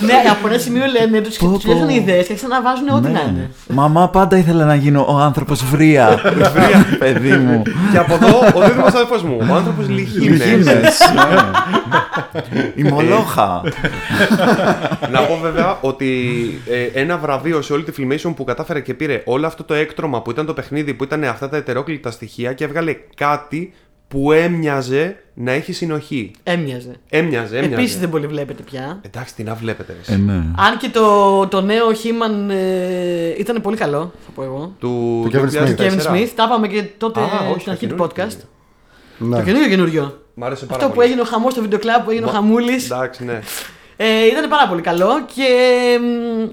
ναι, 0.00 0.12
από 0.30 0.48
ένα 0.48 0.58
σημείο 0.58 0.82
λένε 1.00 1.20
τους 1.20 1.36
και 1.36 1.46
Πω, 1.46 1.52
τους 1.52 1.64
πω. 1.64 1.72
λένε 1.72 1.92
ιδέες 1.94 2.26
και 2.26 2.32
άρχισαν 2.32 2.48
να 2.50 2.62
βάζουν 2.62 2.88
ό,τι 2.88 3.02
να 3.08 3.10
Ναι. 3.24 3.30
είναι. 3.30 3.50
Μαμά, 3.68 4.08
πάντα 4.08 4.36
ήθελα 4.36 4.64
να 4.64 4.74
γίνω 4.74 5.04
ο 5.08 5.16
άνθρωπος 5.16 5.64
βρία. 5.64 6.20
Παιδί 6.98 7.30
μου. 7.32 7.62
και 7.92 7.98
από 7.98 8.14
εδώ 8.14 8.38
ο 8.54 8.60
δίδυμος 8.66 8.94
αδερφό 8.94 9.26
μου, 9.26 9.36
ο 9.50 9.54
άνθρωπος 9.54 9.88
Λιχίνες. 9.88 10.38
Λιγίνες, 10.46 10.66
ναι. 10.70 10.88
Η 12.74 12.82
μολόχα. 12.82 13.62
να 15.10 15.20
πω 15.20 15.38
βέβαια 15.42 15.78
ότι 15.80 16.08
ε, 16.94 17.00
ένα 17.00 17.16
βραβείο 17.16 17.62
σε 17.62 17.72
όλη 17.72 17.82
τη 17.82 17.92
Filmation 17.98 18.32
που 18.36 18.44
κατάφερε 18.44 18.80
και 18.80 18.94
πήρε 18.94 19.22
όλο 19.26 19.46
αυτό 19.46 19.64
το 19.64 19.74
έκτρωμα 19.74 20.22
που 20.22 20.30
ήταν 20.30 20.46
το 20.46 20.54
παιχνίδι, 20.54 20.94
που 20.94 21.04
ήταν 21.04 21.24
αυτά 21.24 21.48
τα 21.48 21.56
ετερόκλητα 21.56 22.10
στοιχεία 22.10 22.52
και 22.52 22.64
έβγαλε 22.64 22.96
κάτι 23.16 23.72
που 24.08 24.32
έμοιαζε 24.32 25.16
να 25.34 25.52
έχει 25.52 25.72
συνοχή. 25.72 26.30
Έμοιαζε. 26.42 26.92
Έμοιαζε, 27.08 27.56
έμοιαζε. 27.58 27.74
Επίσης 27.74 27.98
δεν 28.00 28.08
πολύ 28.10 28.26
βλέπετε 28.26 28.62
πια. 28.62 29.00
Εντάξει, 29.06 29.34
τι 29.34 29.42
να 29.42 29.54
βλέπετε. 29.54 29.96
Ρε. 30.08 30.14
Ε, 30.14 30.16
ναι. 30.16 30.32
Αν 30.56 30.76
και 30.78 30.88
το, 30.88 31.46
το 31.46 31.60
νέο 31.60 31.86
He-Man 31.90 32.50
ε, 32.50 33.28
ήταν 33.38 33.60
πολύ 33.62 33.76
καλό, 33.76 34.12
θα 34.24 34.30
πω 34.34 34.42
εγώ. 34.42 34.74
Του, 34.78 35.26
Του 35.30 35.36
Kevin 35.36 35.62
Smith. 35.62 35.76
Kevin 35.76 36.00
Smith, 36.12 36.28
τα 36.34 36.44
είπαμε 36.46 36.68
και 36.68 36.82
τότε 36.98 37.20
Α, 37.20 37.24
όχι, 37.24 37.52
στην 37.52 37.64
το 37.64 37.70
αρχή 37.70 37.86
του 37.86 37.94
καινούριο. 37.96 38.06
podcast. 38.06 38.36
ναι. 39.18 39.36
Το 39.36 39.42
καινούριο 39.42 39.68
καινούριο. 39.68 40.22
Μ' 40.34 40.44
άρεσε 40.44 40.64
πάρα 40.64 40.76
Αυτό 40.76 40.88
που 40.88 40.94
πολύ. 40.94 41.06
έγινε 41.06 41.20
ο 41.22 41.24
χαμός 41.24 41.52
στο 41.52 41.60
βίντεο 41.62 41.78
κλαμπ 41.78 42.04
που 42.04 42.10
έγινε 42.10 42.26
ο 42.26 42.28
χαμούλης. 42.28 42.84
Εντάξει, 42.90 43.24
ναι. 43.24 43.38
Ε, 43.96 44.26
ήταν 44.26 44.48
πάρα 44.48 44.68
πολύ 44.68 44.80
καλό 44.80 45.08
και 45.34 45.48
μ, 46.00 46.42
α- 46.42 46.48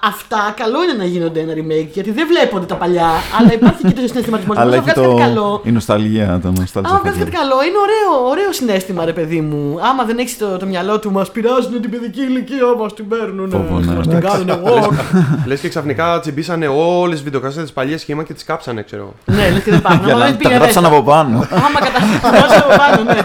αυτά 0.00 0.54
καλό 0.56 0.82
είναι 0.82 0.92
να 0.92 1.04
γίνονται 1.04 1.40
ένα 1.40 1.52
remake 1.52 1.88
γιατί 1.92 2.10
δεν 2.10 2.26
βλέπονται 2.26 2.66
τα 2.66 2.74
παλιά, 2.74 3.08
αλλά 3.38 3.52
υπάρχει 3.52 3.82
και 3.82 3.92
το 4.00 4.00
συναισθηματισμό. 4.06 4.52
Αλλά 4.56 4.62
Αν 4.62 4.72
έχει 4.72 4.80
βγάλει 4.80 5.08
κάτι 5.08 5.22
το. 5.22 5.26
καλό. 5.26 5.60
Η 5.64 5.70
νοσταλγία. 5.70 6.40
Το 6.42 6.50
νοσταλγία 6.50 6.90
Άμα 6.90 7.00
βγάλει 7.02 7.18
κάτι 7.18 7.30
καλό, 7.30 7.56
είναι 7.66 7.78
ωραίο, 7.86 8.28
ωραίο 8.30 8.52
συνέστημα, 8.52 9.04
ρε 9.04 9.12
παιδί 9.12 9.40
μου. 9.40 9.78
Άμα 9.90 10.04
δεν 10.04 10.18
έχεις 10.18 10.38
το, 10.38 10.56
το 10.56 10.66
μυαλό 10.66 10.98
του, 10.98 11.12
μας 11.12 11.30
πειράζουν 11.30 11.80
την 11.80 11.90
παιδική 11.90 12.20
ηλικία, 12.20 12.66
μας 12.78 12.94
την 12.94 13.08
παίρνουν. 13.08 13.50
Πω, 13.50 13.66
πω, 13.70 13.78
ναι. 13.78 13.94
Μας 13.94 14.06
την 14.06 14.20
κάνουν 14.20 14.48
εγώ. 14.48 14.88
Λες 15.48 15.60
και 15.60 15.68
ξαφνικά 15.68 16.20
τσιμπήσανε 16.20 16.66
όλες 16.66 17.14
τις 17.14 17.22
βιντεοκασέτε 17.22 17.70
παλιές 17.74 18.00
σχήμα 18.00 18.22
και 18.22 18.32
τις 18.34 18.44
κάψανε, 18.44 18.82
ξέρω. 18.82 19.14
ναι, 19.26 19.50
λες 19.50 19.62
και 19.62 19.70
δεν 19.70 19.78
υπάρχουν. 19.78 20.04
Για 20.06 20.14
Άμα 20.14 20.24
να 20.24 20.30
δεν 20.30 20.38
τα 20.38 20.38
πήγε 20.48 20.54
γράψαν 20.54 20.82
μέσα. 20.82 20.94
από 20.94 21.04
πάνω. 21.10 21.36
Άμα 21.50 21.78
καταφέρει 21.80 22.38
από 22.62 22.76
πάνω, 22.76 23.02
ναι. 23.12 23.20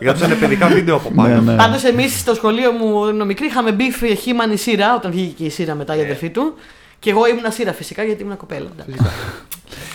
Γράψανε 0.00 0.34
παιδικά 0.34 0.66
βίντεο 0.66 0.94
από 0.96 1.10
πάνω. 1.14 1.28
Ναι, 1.34 1.40
ναι. 1.52 1.56
Πάντως, 1.56 1.84
εμείς 1.84 2.18
στο 2.20 2.34
σχολείο 2.34 2.72
μου, 2.72 3.04
ενώ 3.06 3.24
μικρή, 3.24 3.46
είχαμε 3.46 3.72
μπιφ 3.72 3.96
Χίμαν 4.20 4.50
η 4.52 4.56
Σύρα, 4.56 4.94
όταν 4.94 5.10
βγήκε 5.10 5.32
και 5.36 5.44
η 5.44 5.50
Σύρα 5.60 5.74
μετά 5.74 5.96
η 5.96 6.00
αδερφή 6.02 6.30
του. 6.30 6.54
Και 6.98 7.10
εγώ 7.10 7.26
ήμουν 7.28 7.42
Σύρα 7.52 7.72
φυσικά 7.72 8.02
γιατί 8.02 8.22
ήμουν 8.22 8.36
κοπέλα. 8.36 8.66
εντάξει. 8.78 9.04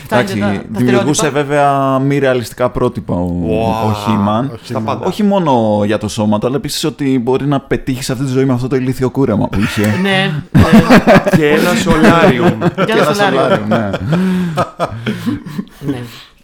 Αυτά 0.01 0.19
είναι 0.19 0.31
Εντάξει, 0.31 0.39
τα- 0.39 0.67
τα 0.73 0.79
δημιουργούσε 0.79 1.13
στερεότυπα. 1.13 1.29
βέβαια 1.55 1.99
μη 1.99 2.17
ρεαλιστικά 2.17 2.69
πρότυπα 2.69 3.13
ο, 3.13 3.31
Wow. 3.49 3.87
ο 3.89 3.95
He-Man. 4.05 4.49
Στα 4.63 4.79
πάντα. 4.79 5.05
Όχι 5.05 5.23
μόνο 5.23 5.81
για 5.85 5.97
το 5.97 6.07
σώμα 6.07 6.39
του, 6.39 6.47
αλλά 6.47 6.55
επίσης 6.55 6.83
ότι 6.83 7.19
μπορεί 7.19 7.45
να 7.45 7.59
πετύχεις 7.59 8.05
σε 8.05 8.11
αυτή 8.11 8.23
τη 8.25 8.31
ζωή 8.31 8.45
με 8.45 8.53
αυτό 8.53 8.67
το 8.67 8.75
ηλίθιο 8.75 9.09
κούρεμα 9.09 9.47
που 9.47 9.59
είχε. 9.59 9.87
Ναι, 10.01 10.31
ναι. 10.51 10.61
και 11.37 11.47
ένα 11.49 11.73
σολάριουμ. 11.75 12.57
Για 12.59 12.83
Και 12.85 12.91
ένα 12.91 13.01
ένα 13.01 13.13
σολάριο. 13.13 13.39
σολάριο, 13.39 13.65
ναι. 13.67 13.89
Ναι. 15.79 15.97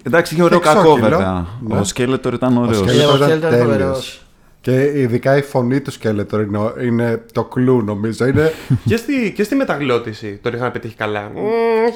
Εντάξει, 0.03 0.33
είχε 0.33 0.43
ωραίο 0.43 0.57
Εξώκυλο. 0.57 0.83
κακό 0.83 0.95
βέβαια. 0.95 1.45
Ναι. 1.67 1.77
Ο 1.79 1.83
Σκέλετορ 1.83 2.33
ήταν 2.33 2.57
Ο 2.57 2.61
ωραίος. 2.61 2.77
Σκέλετορ. 2.77 3.15
Σκέλετορ 3.15 3.21
ο 3.21 3.25
ήταν 3.25 3.39
Σκέλετορ 3.39 3.53
ήταν 3.53 3.67
τέλειος. 3.69 3.77
φοβερός. 3.87 4.20
Και 4.61 4.91
ειδικά 4.99 5.37
η 5.37 5.41
φωνή 5.41 5.81
του 5.81 5.91
Σκέλετορ 5.91 6.41
είναι, 6.41 6.59
είναι 6.81 7.23
το 7.31 7.43
κλου, 7.43 7.81
νομίζω. 7.81 8.25
Είναι 8.25 8.53
και, 8.89 8.97
στη, 8.97 9.31
και 9.35 9.43
στη 9.43 9.55
μεταγλώτηση 9.55 10.39
το 10.41 10.49
είχαν 10.55 10.71
πετύχει 10.71 10.95
καλά. 10.95 11.31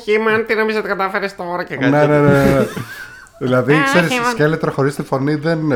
Χίμαν, 0.04 0.46
τι 0.46 0.56
νομίζω 0.56 0.80
ότι 0.80 0.88
κατάφερες 0.88 1.36
τώρα 1.36 1.64
και 1.64 1.76
κάτι. 1.76 1.92
ναι, 1.92 2.06
ναι, 2.06 2.20
ναι, 2.20 2.44
ναι. 2.44 2.66
δηλαδή, 3.40 3.74
Α, 3.74 3.84
ξέρεις, 3.84 4.10
όχι, 4.12 4.20
μα- 4.20 4.30
Σκέλετορ 4.30 4.70
χωρίς 4.72 4.96
τη 4.96 5.04
φωνή 5.04 5.36
δεν. 5.36 5.72
ε, 5.72 5.76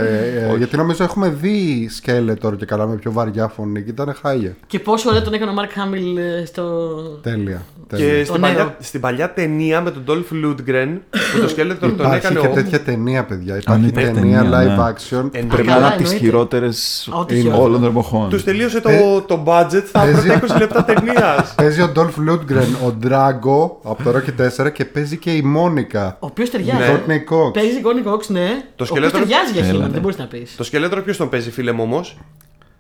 ε, 0.53 0.57
γιατί 0.57 0.78
νομίζω 0.78 1.03
έχουμε 1.03 1.30
δει 1.30 1.88
Σκέλετορ 1.91 2.55
και 2.55 2.66
καλά 2.66 2.88
με 2.88 2.95
πιο 2.95 3.12
βαριά 3.12 3.47
φωνή 3.47 3.84
και 3.84 3.89
ήταν 3.89 4.16
χάγια. 4.22 4.55
Και 4.68 4.80
πόσο 4.80 5.10
ωραίο 5.10 5.22
τον 5.22 5.34
έκανε 5.34 5.51
ο 5.51 5.53
Μάρκ 5.53 5.72
Χάμιλ 5.72 6.18
ε, 6.18 6.45
στο. 6.45 6.64
Τέλεια. 7.22 7.62
Και 7.88 7.95
τέλεια. 7.95 8.26
στην 8.26 8.39
νέο. 8.39 8.49
παλιά, 8.53 8.76
στην 8.80 8.99
παλιά 9.01 9.34
ταινία 9.34 9.82
με 9.82 9.91
τον 9.91 10.03
Dolph 10.07 10.45
Lundgren 10.45 10.97
που 11.34 11.39
το 11.41 11.47
σκέλετο 11.47 11.80
τον 11.80 11.89
Υπάρχει 12.05 12.16
έκανε 12.26 12.39
και 12.39 12.47
ο. 12.47 12.51
τέτοια 12.51 12.80
ταινία, 12.82 13.26
παιδιά. 13.26 13.57
Υπάρχει 13.57 13.86
ναι, 13.86 13.91
τέτοια 13.91 14.12
ταινία 14.14 14.41
ταινία, 14.41 14.60
live 14.62 14.78
ναι. 14.78 14.93
action. 14.93 15.30
Εν- 15.32 15.47
Πρέπει 15.47 15.68
να 15.68 15.74
καλά, 15.74 15.78
είναι 15.78 15.86
από 15.88 15.95
τις 15.97 16.12
εννοείται. 16.12 16.18
χειρότερες 16.18 17.10
Ό,τι 17.14 17.34
Είναι. 17.34 17.41
χειρότερο. 17.43 17.66
όλων 17.68 17.82
των 17.82 17.89
εποχών. 17.89 18.30
Τους 18.30 18.43
τελείωσε 18.43 18.82
το, 18.82 18.89
Ε, 18.89 18.99
το 19.28 19.43
budget 19.45 19.84
στα 19.88 19.99
παίζει- 19.99 20.28
πρώτα 20.39 20.55
20 20.55 20.60
λεπτά 20.60 20.84
ταινίας. 20.86 21.53
Παίζει 21.55 21.82
ο 21.82 21.91
Dolph 21.95 22.30
Lundgren, 22.30 22.88
ο 22.88 22.93
Drago 23.03 23.72
από 23.91 24.03
το 24.03 24.12
Rocky 24.16 24.34
4 24.66 24.70
και 24.70 24.86
παίζει 24.86 25.18
και 25.18 25.32
η 25.36 25.41
Μόνικα. 25.41 26.18
Ο 26.20 26.26
οποίος 26.26 26.47
Η 26.47 26.51
ταιριάζει. 26.51 26.91
Ναι. 27.56 27.62
Courtney 27.62 27.64
Cox. 27.64 27.64
Παίζει 27.64 27.82
Κόνι 27.82 28.02
Κόξ, 28.02 28.30
ναι. 28.30 28.64
Το 28.76 28.84
ο 28.84 28.86
σκελέτο- 28.88 29.18
οποίος 29.18 29.30
ταιριάζει 29.30 29.52
για 29.54 29.62
Έλα, 29.62 29.72
Χίμαν, 29.72 29.88
ναι. 29.88 29.93
δεν 29.93 30.02
μπορείς 30.02 30.18
να 30.18 30.26
πεις. 30.26 30.56
το 30.56 30.64
σκελέτρο 30.64 31.02
ποιος 31.02 31.18
τον 31.18 31.30
παίζει, 31.30 31.52
φίλε 31.52 31.72
μου 31.72 31.84
όμως; 31.84 32.18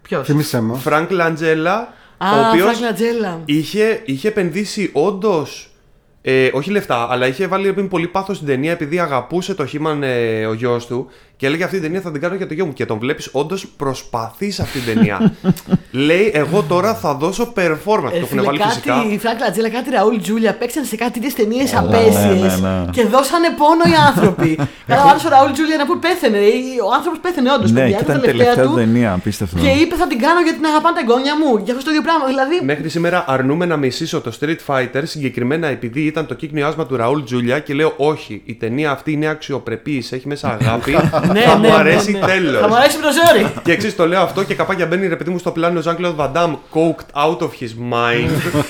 Ποιος; 0.01 0.25
Θύμησέ 0.25 0.61
μου. 0.61 0.75
Φρανκ 0.75 1.11
Λαντζέλα, 1.11 1.93
ο 2.17 2.25
Α, 2.25 2.47
οποίος 2.49 2.63
Φρανκ 2.65 2.79
Λατζέλα. 2.81 3.41
είχε, 3.45 4.01
είχε 4.05 4.27
επενδύσει 4.27 4.89
όντως. 4.93 5.68
Ε, 6.31 6.49
όχι 6.53 6.71
λεφτά, 6.71 7.07
αλλά 7.09 7.27
είχε 7.27 7.47
βάλει 7.47 7.63
ρε 7.63 7.69
παιδί 7.69 7.81
μου, 7.81 7.87
πολύ 7.87 8.07
πάθος 8.07 8.35
στην 8.35 8.47
ταινία 8.47 8.71
επειδή 8.71 8.99
αγαπούσε 8.99 9.53
το 9.53 9.65
Χίμαν 9.65 10.03
ε, 10.03 10.45
ο 10.45 10.53
γιος 10.53 10.87
του 10.87 11.09
και 11.39 11.45
έλεγε 11.45 11.63
αυτή 11.63 11.75
την 11.75 11.85
ταινία 11.85 12.01
θα 12.01 12.11
την 12.11 12.21
κάνω 12.21 12.35
για 12.35 12.47
το 12.47 12.53
γιο 12.53 12.65
μου. 12.65 12.73
Και 12.73 12.85
τον 12.85 12.99
βλέπεις 12.99 13.29
όντως 13.31 13.67
προσπαθείς 13.67 14.55
σε 14.55 14.61
αυτή 14.61 14.79
την 14.79 14.93
ταινία. 14.93 15.33
Λέει, 16.07 16.31
Εγώ 16.33 16.63
τώρα 16.63 16.95
θα 16.95 17.13
δώσω 17.13 17.53
performance. 17.55 18.13
Ε, 18.13 18.19
το 18.19 18.25
έχουν 18.25 18.27
φίλε, 18.27 18.41
βάλει 18.41 18.59
φυσικά. 18.61 18.93
κάτι 18.93 19.17
Φρανκ 19.17 19.39
Λατζέλα, 19.39 19.69
κάτι 19.69 19.89
Ραούλ 19.89 20.17
Τζούλια 20.21 20.53
παίξαν 20.55 20.83
σε 20.83 20.95
κάτι 20.95 21.19
τέτοιε 21.19 21.31
ταινίες 21.35 21.71
ναι, 21.71 21.77
απέσιε 21.77 22.33
ναι, 22.33 22.69
ναι. 22.69 22.85
και 22.91 23.05
δώσανε 23.05 23.49
πόνο 23.57 23.83
οι 23.91 23.95
άνθρωποι. 24.07 24.59
Καλά, 24.87 25.03
ο 25.05 25.07
άλλο 25.09 25.19
ο 25.25 25.29
Ραούλ 25.29 25.51
Τζούλια 25.51 25.77
να 25.77 25.85
πούμε 25.85 25.99
πέθανε. 25.99 26.39
Ο 26.87 26.93
άνθρωπος 26.97 27.19
πέθανε 27.19 27.51
όντως. 27.51 27.71
Ναι, 27.71 27.89
και 27.89 27.97
ήταν 28.01 28.17
η 28.17 28.21
τελευταία 28.21 28.65
του 28.65 28.75
ταινία, 28.75 29.13
απίστευτο. 29.13 29.59
Και 29.59 29.69
είπε 29.69 29.95
θα 29.95 30.07
την 30.07 30.19
κάνω 30.19 30.39
γιατί 30.41 30.57
την 30.57 30.67
αγαπάνε 30.71 30.95
τα 30.97 31.01
εγγόνια 31.05 31.33
μου. 31.39 31.51
Γι' 31.65 31.71
αυτό 31.71 31.83
το 31.83 31.89
ίδιο 31.89 32.03
πράγμα. 32.07 32.25
Δηλαδή. 32.25 32.55
Μέχρι 32.63 32.89
σήμερα 32.89 33.23
αρνούμε 33.27 33.65
να 33.65 33.77
μισήσω 33.77 34.21
το 34.21 34.31
Street 34.39 34.61
Fighter 34.67 35.03
συγκεκριμένα 35.03 35.67
επειδή 35.67 36.01
ήταν 36.01 36.18
ήταν 36.19 36.31
το 36.31 36.35
κύκνιο 36.35 36.67
άσμα 36.67 36.85
του 36.85 36.95
Ραούλ 36.95 37.23
Τζούλια 37.23 37.59
και 37.59 37.73
λέω 37.73 37.93
όχι, 37.97 38.41
η 38.45 38.53
ταινία 38.55 38.91
αυτή 38.91 39.11
είναι 39.11 39.27
αξιοπρεπής, 39.27 40.11
έχει 40.11 40.27
μέσα 40.27 40.57
αγάπη. 40.61 40.91
Ναι, 41.33 41.41
θα 41.41 41.55
ναι, 41.55 41.55
μου 41.55 41.59
ναι, 41.61 41.71
αρέσει 41.73 42.11
ναι. 42.11 42.19
τέλος. 42.19 42.61
Θα 42.61 42.67
μου 42.67 42.75
αρέσει 42.75 42.97
με 42.97 43.03
το 43.03 43.09
ζόρι. 43.11 43.53
Και 43.63 43.71
εξής 43.71 43.95
το 43.95 44.07
λέω 44.07 44.21
αυτό 44.21 44.43
και 44.43 44.55
καπάκια 44.55 44.85
μπαίνει 44.85 45.07
ρε 45.07 45.15
παιδί 45.15 45.29
μου 45.29 45.37
στο 45.37 45.51
πλάνο 45.51 45.79
ο 45.79 45.83
Jean-Claude 45.85 46.15
Van 46.15 46.31
Damme 46.33 46.55
coked 46.73 47.23
out 47.27 47.37
of 47.37 47.49
his 47.59 47.93
mind 47.93 48.29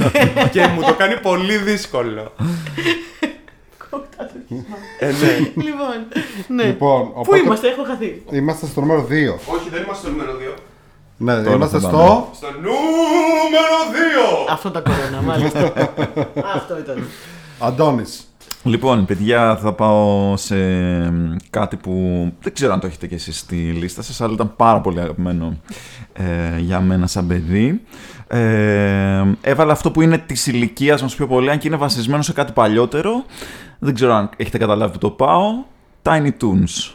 και 0.51 0.67
μου 0.67 0.81
το 0.81 0.93
κάνει 0.93 1.15
πολύ 1.19 1.57
δύσκολο. 1.57 2.31
ε, 4.99 5.05
ναι. 5.05 5.37
λοιπόν, 5.63 5.95
ναι. 6.47 6.63
Λοιπόν, 6.63 7.01
Πού 7.05 7.13
οπότε- 7.15 7.39
είμαστε, 7.39 7.67
έχω 7.67 7.83
χαθεί. 7.83 8.21
Είμαστε 8.31 8.65
στο 8.65 8.79
νούμερο 8.81 9.01
2. 9.01 9.05
Όχι, 9.55 9.69
δεν 9.71 9.83
είμαστε 9.83 10.07
στο 10.07 10.09
νούμερο 10.09 10.31
2. 10.55 10.59
Ναι, 11.21 11.43
Τώρα 11.43 11.55
είμαστε 11.55 11.79
θα 11.79 11.87
στο. 11.87 11.97
πάμε. 11.97 12.23
Στο 12.35 12.47
νούμερο 12.61 13.77
2! 14.45 14.47
Αυτό 14.49 14.71
τα 14.71 14.79
κορώνα, 14.79 15.21
μάλιστα. 15.25 15.73
Αυτό 16.57 16.77
ήταν. 16.77 17.07
Αντώνης. 17.59 18.23
Λοιπόν, 18.63 19.05
παιδιά, 19.05 19.57
θα 19.61 19.73
πάω 19.73 20.37
σε 20.37 20.55
κάτι 21.49 21.75
που 21.75 21.91
δεν 22.41 22.53
ξέρω 22.53 22.73
αν 22.73 22.79
το 22.79 22.87
έχετε 22.87 23.07
και 23.07 23.15
εσείς 23.15 23.37
στη 23.39 23.55
λίστα 23.55 24.01
σας, 24.01 24.21
αλλά 24.21 24.33
ήταν 24.33 24.53
πάρα 24.55 24.81
πολύ 24.81 24.99
αγαπημένο 24.99 25.57
ε, 26.13 26.59
για 26.59 26.79
μένα 26.79 27.07
σαν 27.07 27.27
παιδί. 27.27 27.81
Ε, 28.27 29.23
έβαλα 29.41 29.71
αυτό 29.71 29.91
που 29.91 30.01
είναι 30.01 30.17
της 30.17 30.47
ηλικίας 30.47 31.01
μας 31.01 31.15
πιο 31.15 31.27
πολύ, 31.27 31.49
αν 31.51 31.57
και 31.57 31.67
είναι 31.67 31.77
βασισμένο 31.77 32.21
σε 32.21 32.33
κάτι 32.33 32.51
παλιότερο. 32.51 33.25
Δεν 33.79 33.93
ξέρω 33.93 34.13
αν 34.13 34.29
έχετε 34.37 34.57
καταλάβει 34.57 34.91
που 34.91 34.97
το 34.97 35.09
πάω. 35.09 35.43
Tiny 36.03 36.29
Toons. 36.41 36.91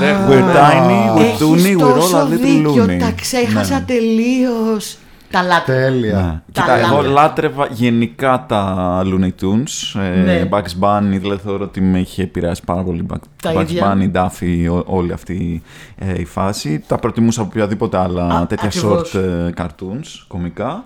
We're 0.00 0.54
tiny, 0.54 1.16
we're 1.16 1.20
Έχεις 1.20 1.40
toony, 1.40 1.78
we're 1.80 1.84
all 1.86 1.94
τόσο 1.94 2.18
a 2.18 2.22
little 2.24 2.28
δίκιο, 2.40 2.84
loony. 2.84 2.98
τα 2.98 3.10
ξέχασα 3.20 3.78
Ναι. 3.78 3.84
τελείως. 3.84 4.98
Τα 5.30 5.42
λάτρε. 5.42 5.74
Τέλεια. 5.74 6.14
Ναι. 6.14 6.40
Τα 6.52 6.60
Κοίτα, 6.62 6.76
εγώ 6.78 6.94
λάτρευα. 6.96 7.12
λάτρευα 7.12 7.66
γενικά 7.70 8.44
τα 8.48 9.02
Looney 9.04 9.30
Tunes. 9.42 10.00
Ε, 10.00 10.20
Ναι. 10.22 10.48
Bugs 10.50 10.80
Bunny, 10.80 11.18
δηλαδή 11.20 11.40
θεωρώ 11.44 11.64
ότι 11.64 11.80
με 11.80 11.98
είχε 11.98 12.22
επηρεάσει 12.22 12.62
πάρα 12.64 12.82
πολύ. 12.82 13.06
Bugs- 13.12 13.28
Τα 13.42 13.52
Bugs 13.54 13.60
ίδια. 13.60 13.96
Bunny, 13.96 14.16
Daffy, 14.16 14.70
ό- 14.72 14.96
όλη 14.96 15.12
αυτή 15.12 15.62
ε, 15.98 16.20
η 16.20 16.24
φάση. 16.24 16.84
Τα 16.86 16.96
προτιμούσα 16.96 17.40
από 17.40 17.50
οποιαδήποτε 17.54 17.98
άλλα 17.98 18.26
Α, 18.26 18.46
τέτοια 18.46 18.66
ακριβώς. 18.68 19.14
short 19.14 19.18
ε, 19.20 19.50
cartoons, 19.56 20.24
κομικά. 20.28 20.84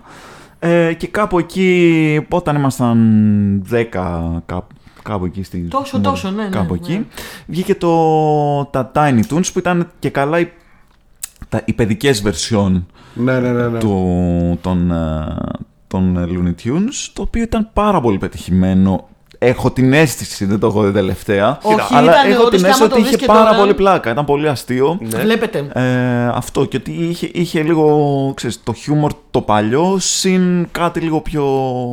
Ε, 0.59 0.93
και 0.93 1.07
κάπου 1.07 1.39
εκεί, 1.39 2.25
όταν 2.29 2.55
ήμασταν 2.55 2.97
10, 3.71 3.83
κάπου, 4.45 4.75
κάπου 5.03 5.25
εκεί 5.25 5.43
στη... 5.43 5.57
Τόσο, 5.57 5.99
τόσο, 5.99 6.29
ναι, 6.31 6.43
ναι, 6.43 6.49
Κάπου 6.49 6.73
ναι. 6.73 6.79
εκεί. 6.79 7.07
Βγήκε 7.47 7.75
το, 7.75 8.65
τα 8.65 8.91
Tiny 8.95 9.19
Toons 9.29 9.49
που 9.53 9.59
ήταν 9.59 9.87
και 9.99 10.09
καλά 10.09 10.39
οι, 10.39 10.47
τα, 11.51 11.61
οι 11.65 11.73
παιδικές 11.73 12.23
version 12.25 12.81
Ναι, 13.13 13.39
ναι, 13.39 13.51
ναι. 13.51 13.67
ναι. 13.67 13.79
του, 13.79 14.57
των, 14.61 14.91
ε, 14.91 15.35
των 15.87 16.17
Looney 16.29 16.67
Tunes, 16.67 17.09
το 17.13 17.21
οποίο 17.21 17.41
ήταν 17.41 17.69
πάρα 17.73 18.01
πολύ 18.01 18.17
πετυχημένο. 18.17 19.07
Έχω 19.43 19.71
την 19.71 19.93
αίσθηση, 19.93 20.45
δεν 20.45 20.59
το 20.59 20.67
έχω 20.67 20.83
δει 20.83 20.91
τελευταία. 20.91 21.57
Όχι, 21.61 21.95
αλλά 21.95 22.11
ήταν 22.11 22.31
έχω 22.31 22.43
όντως 22.43 22.49
την 22.49 22.59
και 22.61 22.67
αίσθηση 22.67 22.83
άμα 22.83 22.87
το 22.87 22.95
ότι 22.95 23.01
δεις 23.03 23.07
είχε 23.11 23.17
και 23.19 23.25
πάρα 23.25 23.45
τώρα- 23.45 23.57
πολύ 23.57 23.73
πλάκα. 23.73 24.11
Ήταν 24.11 24.25
πολύ 24.25 24.47
αστείο. 24.47 24.97
Ναι. 25.01 25.19
Βλέπετε. 25.19 25.67
Ε, 25.73 26.25
αυτό 26.27 26.65
και 26.65 26.77
ότι 26.77 26.91
είχε, 26.91 27.29
είχε 27.33 27.61
λίγο 27.63 28.31
ξέρεις, 28.35 28.63
το 28.63 28.73
χιούμορ 28.73 29.11
το 29.31 29.41
παλιό 29.41 29.95
συν 29.99 30.67
κάτι 30.71 30.99
λίγο 30.99 31.21
πιο. 31.21 31.45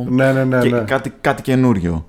Ναι, 0.09 0.31
ναι, 0.31 0.43
ναι, 0.43 0.59
και 0.59 0.69
ναι. 0.69 0.79
Κάτι, 0.79 1.13
κάτι 1.21 1.41
καινούριο. 1.41 2.05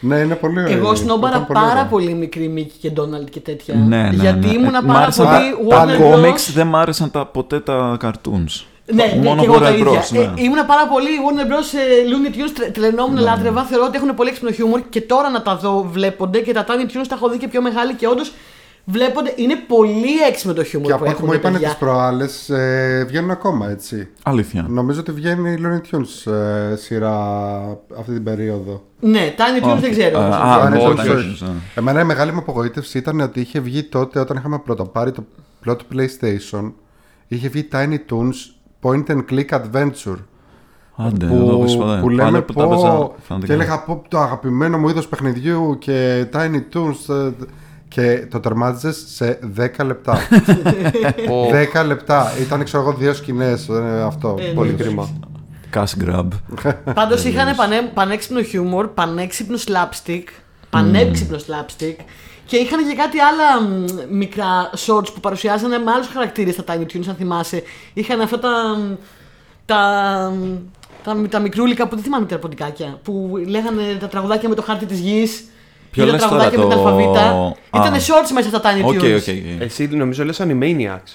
Ναι, 0.00 0.16
είναι 0.16 0.34
πολύ 0.34 0.60
ωραίο. 0.62 0.76
Εγώ 0.76 0.94
σνόμπαρα 0.94 1.34
Ήταν 1.34 1.46
πολύ 1.46 1.58
πάρα 1.58 1.72
ωραίο. 1.72 1.86
πολύ 1.90 2.14
μικρή 2.14 2.48
Μίκη 2.48 2.76
και 2.80 2.90
Ντόναλτ 2.90 3.28
και 3.28 3.40
τέτοια. 3.40 3.74
Ναι, 3.74 4.02
ναι, 4.02 4.08
γιατί 4.12 4.46
ναι. 4.46 4.52
ήμουνα 4.52 4.82
Μ' 4.82 4.86
πάρα 4.86 4.98
άρεσαν 4.98 5.26
πολύ 5.26 5.68
τα, 5.70 5.76
τα 5.76 5.84
Warner 5.86 6.00
Bros. 6.00 6.24
comics, 6.24 6.50
δεν 6.54 6.66
μ' 6.66 6.76
άρεσαν 6.76 7.10
τα, 7.10 7.26
ποτέ 7.26 7.60
τα 7.60 7.96
cartoons. 8.04 8.64
Ναι, 8.92 9.04
ναι, 9.04 9.22
Μόνο 9.22 9.40
και 9.40 9.46
εγώ 9.46 9.58
τα 9.58 9.70
Warner 9.70 9.78
ίδια. 9.78 10.00
Bros, 10.02 10.10
ναι. 10.10 10.18
Ε, 10.18 10.30
ήμουνα 10.36 10.64
πάρα 10.64 10.86
πολύ 10.86 11.08
Warner 11.08 11.46
Bros. 11.52 11.78
ε, 11.78 12.04
Looney 12.10 12.34
Tunes, 12.36 12.50
τρε- 12.54 12.70
τρελαινόμουν, 12.72 13.14
Ναι. 13.14 13.20
λάτρευα. 13.20 13.62
Θεωρώ 13.62 13.84
ότι 13.84 13.96
έχουν 13.96 14.14
πολύ 14.14 14.28
έξυπνο 14.28 14.50
χιούμορ 14.50 14.80
και 14.90 15.00
τώρα 15.00 15.28
να 15.30 15.42
τα 15.42 15.56
δω 15.56 15.88
βλέπονται 15.92 16.38
και 16.38 16.52
τα 16.52 16.64
Tiny 16.68 16.86
Tunes 16.96 17.04
τα 17.08 17.14
έχω 17.14 17.28
δει 17.28 17.38
και 17.38 17.48
πιο 17.48 17.62
μεγάλη 17.62 17.94
και 17.94 18.06
όντως 18.06 18.32
βλέπονται. 18.90 19.32
Είναι 19.36 19.54
πολύ 19.66 20.18
έξυπνο 20.28 20.52
το 20.54 20.64
χιούμορ 20.64 20.90
Και 20.90 20.96
που 20.96 20.98
από 20.98 21.04
ό,τι 21.10 21.12
έχουν 21.14 21.26
μου 21.28 21.34
είπαν 21.34 21.52
παιδιά. 21.52 21.68
τις 21.68 21.76
προάλλες, 21.76 22.48
ε, 22.50 23.04
βγαίνουν 23.08 23.30
ακόμα 23.30 23.70
έτσι. 23.70 24.08
Αλήθεια. 24.22 24.66
Νομίζω 24.68 25.00
ότι 25.00 25.12
βγαίνει 25.12 25.50
η 25.52 25.58
Looney 25.62 25.94
Tunes 25.96 26.32
ε, 26.32 26.76
σειρά 26.76 27.16
αυτή 27.98 28.12
την 28.12 28.22
περίοδο. 28.24 28.82
Ναι, 29.00 29.34
Tiny 29.36 29.64
Tunes 29.66 29.78
δεν 29.80 29.90
ξέρω. 29.90 30.18
Α, 30.18 30.26
όμως. 30.26 30.36
α, 30.36 30.68
Tiny 30.68 30.74
όχι, 30.76 30.86
Toons, 30.86 30.98
όχι. 30.98 31.10
όχι. 31.10 31.44
Εμένα 31.74 32.00
η 32.00 32.04
μεγάλη 32.04 32.32
μου 32.32 32.38
απογοήτευση 32.38 32.98
ήταν 32.98 33.20
ότι 33.20 33.40
είχε 33.40 33.60
βγει 33.60 33.82
τότε 33.82 34.20
όταν 34.20 34.36
είχαμε 34.36 34.58
πρωτοπάρει 34.58 35.12
το 35.12 35.24
πρώτο 35.60 35.84
PlayStation. 35.94 36.72
Είχε 37.28 37.48
βγει 37.48 37.68
Tiny 37.72 37.96
Toons 38.10 38.34
Point 38.82 39.04
and 39.06 39.20
Click 39.30 39.48
Adventure. 39.58 40.16
Άντε, 41.00 41.26
δεν 41.26 41.38
το 41.44 41.50
έχω 41.50 41.64
που, 41.64 41.76
ποτέ. 41.76 42.00
που 42.00 42.08
λέμε 42.08 42.30
Πάντα 42.30 42.42
που 42.42 42.52
τα 42.52 42.64
έπαιζα 42.64 42.88
πω, 42.88 43.14
φανατικά. 43.22 43.46
και 43.46 43.52
έλεγα 43.62 43.78
πω 43.82 44.02
το 44.08 44.18
αγαπημένο 44.18 44.78
μου 44.78 44.88
είδος 44.88 45.08
παιχνιδιού 45.08 45.76
και 45.78 46.26
Tiny 46.32 46.60
Toons 46.74 47.14
ε, 47.14 47.30
και 47.88 48.26
το 48.30 48.40
τερμάτιζε 48.40 48.92
σε 48.92 49.38
10 49.56 49.84
λεπτά. 49.84 50.18
10 51.82 51.86
λεπτά. 51.86 52.32
Ήταν 52.40 52.64
ξέρω 52.64 52.82
εγώ 52.82 52.92
δύο 52.92 53.14
σκηνές 53.14 53.68
ε, 53.68 54.02
αυτό. 54.02 54.36
Ε, 54.40 54.42
Πολύ 54.42 54.70
ναι. 54.70 54.76
κρίμα. 54.76 55.08
Cash 55.74 56.04
grab. 56.04 56.28
Πάντως 56.94 57.24
είχαν 57.24 57.56
πανέ, 57.56 57.90
πανέξυπνο 57.94 58.42
χιούμορ, 58.42 58.88
πανέξυπνος 58.88 59.66
slapstick. 59.68 60.24
Πανέξυπνος 60.70 61.44
slapstick. 61.48 61.96
Και 62.46 62.56
είχαν 62.56 62.88
και 62.88 62.94
κάτι 62.94 63.18
άλλα 63.18 63.62
μ, 63.62 63.84
μικρά 64.16 64.70
shorts 64.86 65.12
που 65.14 65.20
παρουσιάζανε 65.20 65.78
με 65.78 65.90
άλλους 65.90 66.06
χαρακτήρες 66.06 66.54
στα 66.54 66.64
Tiny 66.66 66.92
Tunes, 66.92 67.04
αν 67.08 67.14
θυμάσαι. 67.14 67.62
Είχαν 67.94 68.20
αυτά 68.20 68.38
τα. 68.38 68.78
τα 69.64 70.32
τα, 71.04 71.28
τα 71.28 71.38
μικρούλικα 71.38 71.88
που 71.88 71.94
δεν 71.94 72.04
θυμάμαι 72.04 72.26
τι 72.26 72.36
ποντικάκια. 72.36 72.98
Που 73.02 73.42
λέγανε 73.46 73.82
τα 74.00 74.08
τραγουδάκια 74.08 74.48
με 74.48 74.54
το 74.54 74.62
χάρτη 74.62 74.86
της 74.86 74.98
γης. 74.98 75.44
Ποιο 75.98 76.06
Ή 76.06 76.06
τα 76.06 76.12
λες 76.12 76.22
τώρα, 76.22 76.50
τραγουδάκια 76.50 76.58
με 76.58 76.74
την 76.74 76.82
το- 76.82 76.88
αλφαβήτα. 76.88 77.24
Α. 77.70 77.86
Ήταν 77.86 77.94
shorts 77.94 78.30
μέσα 78.34 78.48
στα 78.48 78.60
Tiny 78.60 78.84
Οκ, 78.84 78.94
Tunes. 78.94 78.96
οκ, 78.98 79.16
οκ. 79.16 79.62
Εσύ 79.62 79.88
νομίζω 79.92 80.24
λες 80.24 80.40
Animaniacs. 80.42 81.12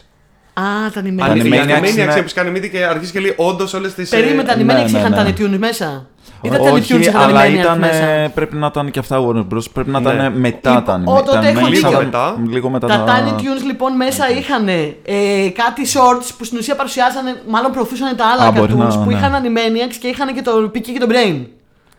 Α, 0.54 0.64
τα 0.94 1.00
Αν 1.00 1.06
animaniacs. 1.06 1.46
είναι 1.46 1.62
Animaniacs 1.64 1.80
Animaniacs 1.84 1.90
είναι- 1.98 2.14
έπεισε 2.18 2.36
κάνει 2.36 2.50
μύτη 2.50 2.70
και 2.70 2.84
αρχίζει 2.86 3.12
και 3.12 3.20
λέει 3.20 3.34
όντως 3.38 3.74
όλες 3.74 3.94
τις. 3.94 4.10
Περίμενε 4.10 4.44
τα 4.44 4.56
ναι, 4.56 4.64
animaniacs 4.64 4.92
ναι, 4.92 5.00
είχαν 5.00 5.12
ναι. 5.12 5.34
Tiny 5.38 5.42
Tunes 5.42 5.58
μέσα. 5.58 6.06
Ή 6.42 6.50
τα 6.50 6.58
Tiny 6.58 6.72
Όχι, 6.74 6.94
Tunes 6.96 7.00
είχαν 7.02 7.22
αλλά 7.22 7.42
animaniacs 7.46 7.54
ήταν, 7.60 7.80
μέσα. 7.80 8.32
πρέπει 8.36 8.56
να 8.56 8.68
ήταν 8.68 8.92
και 8.92 9.00
αυτά 9.00 9.18
Warner 9.20 9.46
Bros. 9.54 9.64
Πρέπει 9.74 9.90
να 9.90 10.00
Ναι. 10.00 10.12
ήταν 10.14 10.34
μετά 10.40 10.84
τα 10.86 10.98
Λοιπόν, 10.98 11.16
anime. 11.16 11.20
ο, 11.20 11.24
τότε 11.24 11.40
Τα 11.40 11.48
έχω 11.48 11.60
animaniacs 11.60 11.70
δίκιο. 11.72 11.90
ήταν 11.90 12.04
Μετά. 12.04 12.36
Λίγο 12.50 12.70
μετά 12.70 12.88
Τα 12.88 13.06
Tiny 13.08 13.40
Tunes 13.40 13.64
λοιπόν 13.66 13.96
μέσα 13.96 14.30
είχαν 14.30 14.68
ε, 14.68 14.86
κάτι 15.54 15.82
shorts 15.94 16.28
που 16.38 16.44
στην 16.44 16.58
ουσία 16.58 16.76
παρουσιάζανε, 16.76 17.42
μάλλον 17.48 17.72
προωθούσαν 17.72 18.16
τα 18.16 18.26
άλλα 18.26 18.44
Α, 18.48 18.52
μπορεί 18.52 18.74
cartoons 18.74 18.78
να, 18.78 19.04
που 19.04 19.10
ναι. 19.10 19.14
είχαν 19.18 19.32
Animaniacs 19.44 19.96
και 20.00 20.08
είχαν 20.08 20.34
και 20.34 20.42
το 20.42 20.52
Picky 20.74 20.82
και 20.94 21.00
το 21.00 21.08
Brain. 21.10 21.46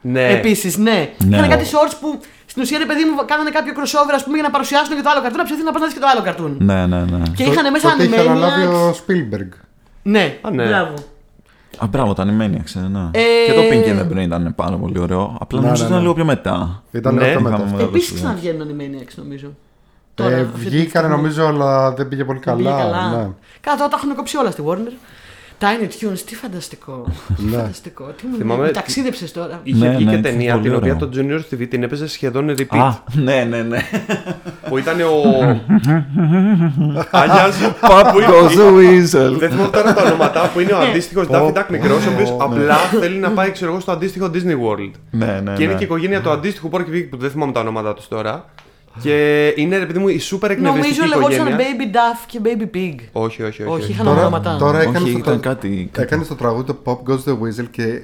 Ναι. 0.00 0.28
Επίσης, 0.28 0.76
ναι. 0.76 1.08
Ναι. 1.24 1.36
Είχαν 1.36 1.48
κάτι 1.48 1.64
shorts 1.72 1.92
που 2.00 2.20
στην 2.54 2.62
ουσία 2.62 2.78
ρε 2.84 2.88
παιδί 2.90 3.04
μου 3.04 3.14
κάνανε 3.30 3.50
κάποιο 3.56 3.72
crossover 3.78 4.14
ας 4.18 4.22
πούμε, 4.24 4.34
για 4.38 4.46
να 4.48 4.52
παρουσιάσουν 4.54 4.92
και 4.96 5.02
το 5.06 5.10
άλλο 5.12 5.20
cartoon, 5.24 5.36
να 5.42 5.44
ψηθεί 5.48 5.62
να 5.68 5.72
πας 5.72 5.80
να 5.82 5.86
δεις 5.88 5.94
και 5.98 6.02
το 6.04 6.08
άλλο 6.12 6.22
cartoon. 6.28 6.52
Ναι, 6.70 6.86
ναι, 6.86 7.00
ναι. 7.12 7.22
Και 7.36 7.42
είχαν 7.42 7.70
μέσα 7.70 7.90
Τότε 7.90 8.02
είχε 8.04 8.20
αναλάβει 8.20 8.62
Animaniacs. 8.66 8.92
ο 8.92 8.96
Spielberg. 9.00 9.50
Ναι, 10.02 10.38
Α, 10.46 10.50
ναι. 10.50 10.66
μπράβο. 10.68 10.94
Α, 11.82 11.86
μπράβο, 11.86 12.12
τα 12.14 12.22
Animaniacs, 12.26 12.72
ε, 12.76 12.88
ναι. 12.94 13.04
Ε, 13.10 13.20
Και 13.46 13.52
το 13.52 13.62
Pink 13.70 13.84
and 13.92 13.98
the 14.02 14.06
Brain 14.12 14.24
ήταν 14.24 14.52
πάρα 14.54 14.76
πολύ 14.76 14.98
ωραίο. 14.98 15.36
Απλά 15.40 15.60
Ναι, 15.60 15.64
νομίζω 15.66 15.82
ναι, 15.82 15.94
ότι 15.94 15.94
ήταν 15.94 15.96
ναι. 15.96 16.00
λίγο 16.00 16.14
πιο 16.14 16.24
μετά. 16.24 16.82
Ήταν 16.90 17.14
Ναι, 17.14 17.26
αυτό 17.26 17.40
μετά. 17.40 17.56
είχαμε- 17.66 17.82
Επίσης 17.82 18.10
ναι. 18.12 18.16
ξαναβγαίνουν 18.18 18.68
Animaniacs 18.68 19.12
νομίζω. 19.16 19.46
Ε, 19.46 19.50
Τώρα, 20.14 20.36
αυτή 20.36 20.52
τη 20.52 20.58
βγήκανε 20.68 20.88
στιγμή. 20.88 21.08
νομίζω, 21.16 21.46
αλλά 21.46 21.92
δεν 21.92 22.08
πήγε 22.08 22.24
πολύ 22.24 22.40
Δεν 22.44 22.56
πήγε 22.56 22.68
καλά. 22.68 22.82
καλά. 22.82 23.10
Ναι. 23.10 23.28
Καλά, 23.60 23.76
τώρα 23.76 23.88
τα 23.88 23.96
έχουν 24.02 24.14
κόψει 24.14 24.36
όλα 24.36 24.50
στη 24.50 24.62
Warner. 24.66 24.92
Tiny 25.64 25.84
Tunes, 26.12 26.18
τι 26.26 26.34
φανταστικό. 26.34 27.04
Τι 27.36 27.42
Ναι. 27.44 27.56
φανταστικό. 27.56 28.04
Τι 28.04 28.26
μου 28.26 28.36
Θυμάμαι- 28.36 28.66
μου 28.66 28.70
ταξίδεψες 28.72 29.32
τώρα. 29.32 29.60
Είχε 29.62 29.84
Ναι, 29.84 29.94
βγει 29.94 30.04
ναι, 30.04 30.10
και 30.10 30.16
ήταν 30.18 30.32
ταινία 30.32 30.52
πολύ 30.52 30.64
την 30.64 30.74
οποία 30.74 30.94
ωραίο. 30.94 31.08
το 31.08 31.18
Junior 31.50 31.54
TV 31.54 31.66
την 31.68 31.82
έπαιζε 31.82 32.08
σχεδόν 32.08 32.50
repeat. 32.50 32.76
Α, 32.78 32.94
ναι, 33.14 33.46
ναι, 33.50 33.62
ναι. 33.62 33.78
Που 34.68 34.78
ήταν 34.78 35.00
ο. 35.00 35.22
Άγιας 37.10 37.56
Pop 37.80 38.04
goes 38.04 38.56
the 38.58 38.72
weasel. 38.76 39.36
Δεν 39.38 39.50
θυμάμαι 39.50 39.70
τώρα 39.72 39.94
τα 39.94 40.02
ονόματα 40.02 40.50
που 40.54 40.60
είναι 40.60 40.72
ο 40.72 40.78
αντίστοιχος 40.78 41.26
Daffy 41.30 41.52
Duck 41.52 41.64
μικρός, 41.70 42.06
ο 42.06 42.10
οποίος 42.12 42.30
ναι. 42.30 42.36
απλά 42.40 42.76
θέλει 42.76 43.18
να 43.18 43.30
πάει 43.30 43.50
ξέρω 43.50 43.70
εγώ, 43.70 43.80
στο 43.80 43.92
αντίστοιχο 43.92 44.30
Disney 44.34 44.36
World. 44.68 44.90
Ναι, 45.10 45.40
ναι, 45.44 45.52
Και 45.56 45.62
είναι 45.62 45.72
ναι. 45.72 45.78
και 45.78 45.82
η 45.84 45.86
οικογένεια 45.86 46.20
του 46.20 46.30
αντίστοιχου 46.30 46.70
Porky 46.72 46.94
Pig 46.94 47.06
που 47.10 47.16
δεν 47.16 47.30
θυμάμαι 47.30 47.52
τα 47.52 47.60
ονόματά 47.60 47.94
τους 47.94 48.08
τώρα. 48.08 48.44
Και 49.00 49.46
είναι 49.56 49.78
ρε 49.78 49.86
παιδί 49.86 49.98
μου 49.98 50.08
η 50.08 50.18
σούπερ 50.18 50.50
εκνευριστική 50.50 50.98
Νομίζω 50.98 51.16
λεγόταν 51.16 51.46
οικογένεια. 51.46 51.76
Baby 51.78 51.94
Duff 51.94 52.24
και 52.26 52.40
Baby 52.44 52.76
Pig. 52.76 52.94
Όχι, 53.12 53.42
όχι, 53.42 53.62
όχι. 53.62 53.62
Όχι, 53.62 53.82
όχι. 53.82 53.90
είχαν 53.90 54.06
Τώρα, 54.06 54.20
ονόματα. 54.20 54.56
τώρα 54.56 54.80
έκανε 54.80 54.98
Όχι, 54.98 55.12
το, 55.12 55.18
ήταν 55.18 55.40
κάτι... 55.40 55.90
έκανες 55.96 56.28
το 56.28 56.34
τραγούδι 56.34 56.64
το 56.66 56.76
Pop 56.84 57.10
Goes 57.10 57.24
the 57.24 57.32
Weasel 57.32 57.66
και 57.70 58.00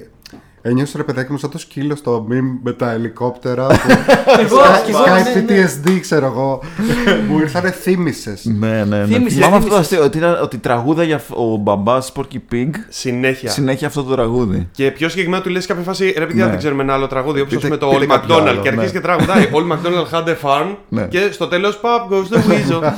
ένιωσε 0.61 0.97
ρε 0.97 1.03
παιδάκι 1.03 1.31
μου 1.31 1.37
σαν 1.37 1.49
το 1.49 1.57
σκύλο 1.57 1.95
στο 1.95 2.27
meme 2.29 2.59
με 2.63 2.71
τα 2.71 2.91
ελικόπτερα. 2.91 3.67
που 3.67 3.75
Εγώ, 4.41 4.57
κι 4.85 4.91
εγώ, 4.91 5.03
Sky 5.03 5.35
ναι, 5.47 5.55
ναι. 5.55 5.65
PTSD 5.65 5.99
ξέρω 6.01 6.25
εγώ. 6.25 6.61
Μου 7.29 7.39
ήρθανε 7.39 7.71
θύμησες. 7.71 8.45
Ναι, 8.45 8.83
ναι, 8.83 8.97
ναι. 8.97 9.05
Θύμισες, 9.05 9.33
Θυμάμαι 9.33 9.55
αυτό 9.55 9.69
το 9.69 9.73
θύμισες. 9.75 9.77
αστείο, 9.79 10.03
ότι, 10.03 10.17
ήταν, 10.17 10.39
ότι 10.41 10.57
τραγούδαγε 10.57 11.19
ο 11.29 11.55
μπαμπάς 11.55 12.11
Porky 12.15 12.53
Pig 12.53 12.69
Συνέχεια. 12.89 13.49
συνέχεια 13.49 13.87
αυτό 13.87 14.03
το 14.03 14.13
τραγούδι. 14.13 14.67
Και 14.71 14.91
πιο 14.91 15.09
συγκεκριμένα 15.09 15.43
του 15.43 15.49
λες 15.49 15.61
σε 15.61 15.67
κάποια 15.67 15.83
φάση 15.83 16.13
ρε 16.17 16.25
παιδιά 16.25 16.43
Ναι. 16.43 16.49
δεν 16.49 16.59
ξέρουμε 16.59 16.83
ένα 16.83 16.93
άλλο 16.93 17.07
τραγούδι. 17.07 17.41
Όπως 17.41 17.53
Πείτε- 17.53 17.69
με 17.69 17.77
το 17.77 17.87
πείτε 17.87 18.03
All 18.03 18.07
κάποιο 18.07 18.35
McDonald. 18.37 18.47
άλλο, 18.47 18.61
Και 18.61 18.67
αρχίζει 18.67 18.85
ναι. 18.85 18.91
και 18.91 18.99
τραγουδάει. 18.99 19.49
All 19.53 19.71
McDonald 19.71 20.09
had 20.19 20.27
a 20.27 20.35
farm. 20.43 20.75
Ναι. 20.89 21.03
Και 21.07 21.29
στο 21.31 21.47
τέλος 21.47 21.79
Pop 21.81 22.13
goes 22.13 22.35
the 22.35 22.39
weasel. 22.51 22.81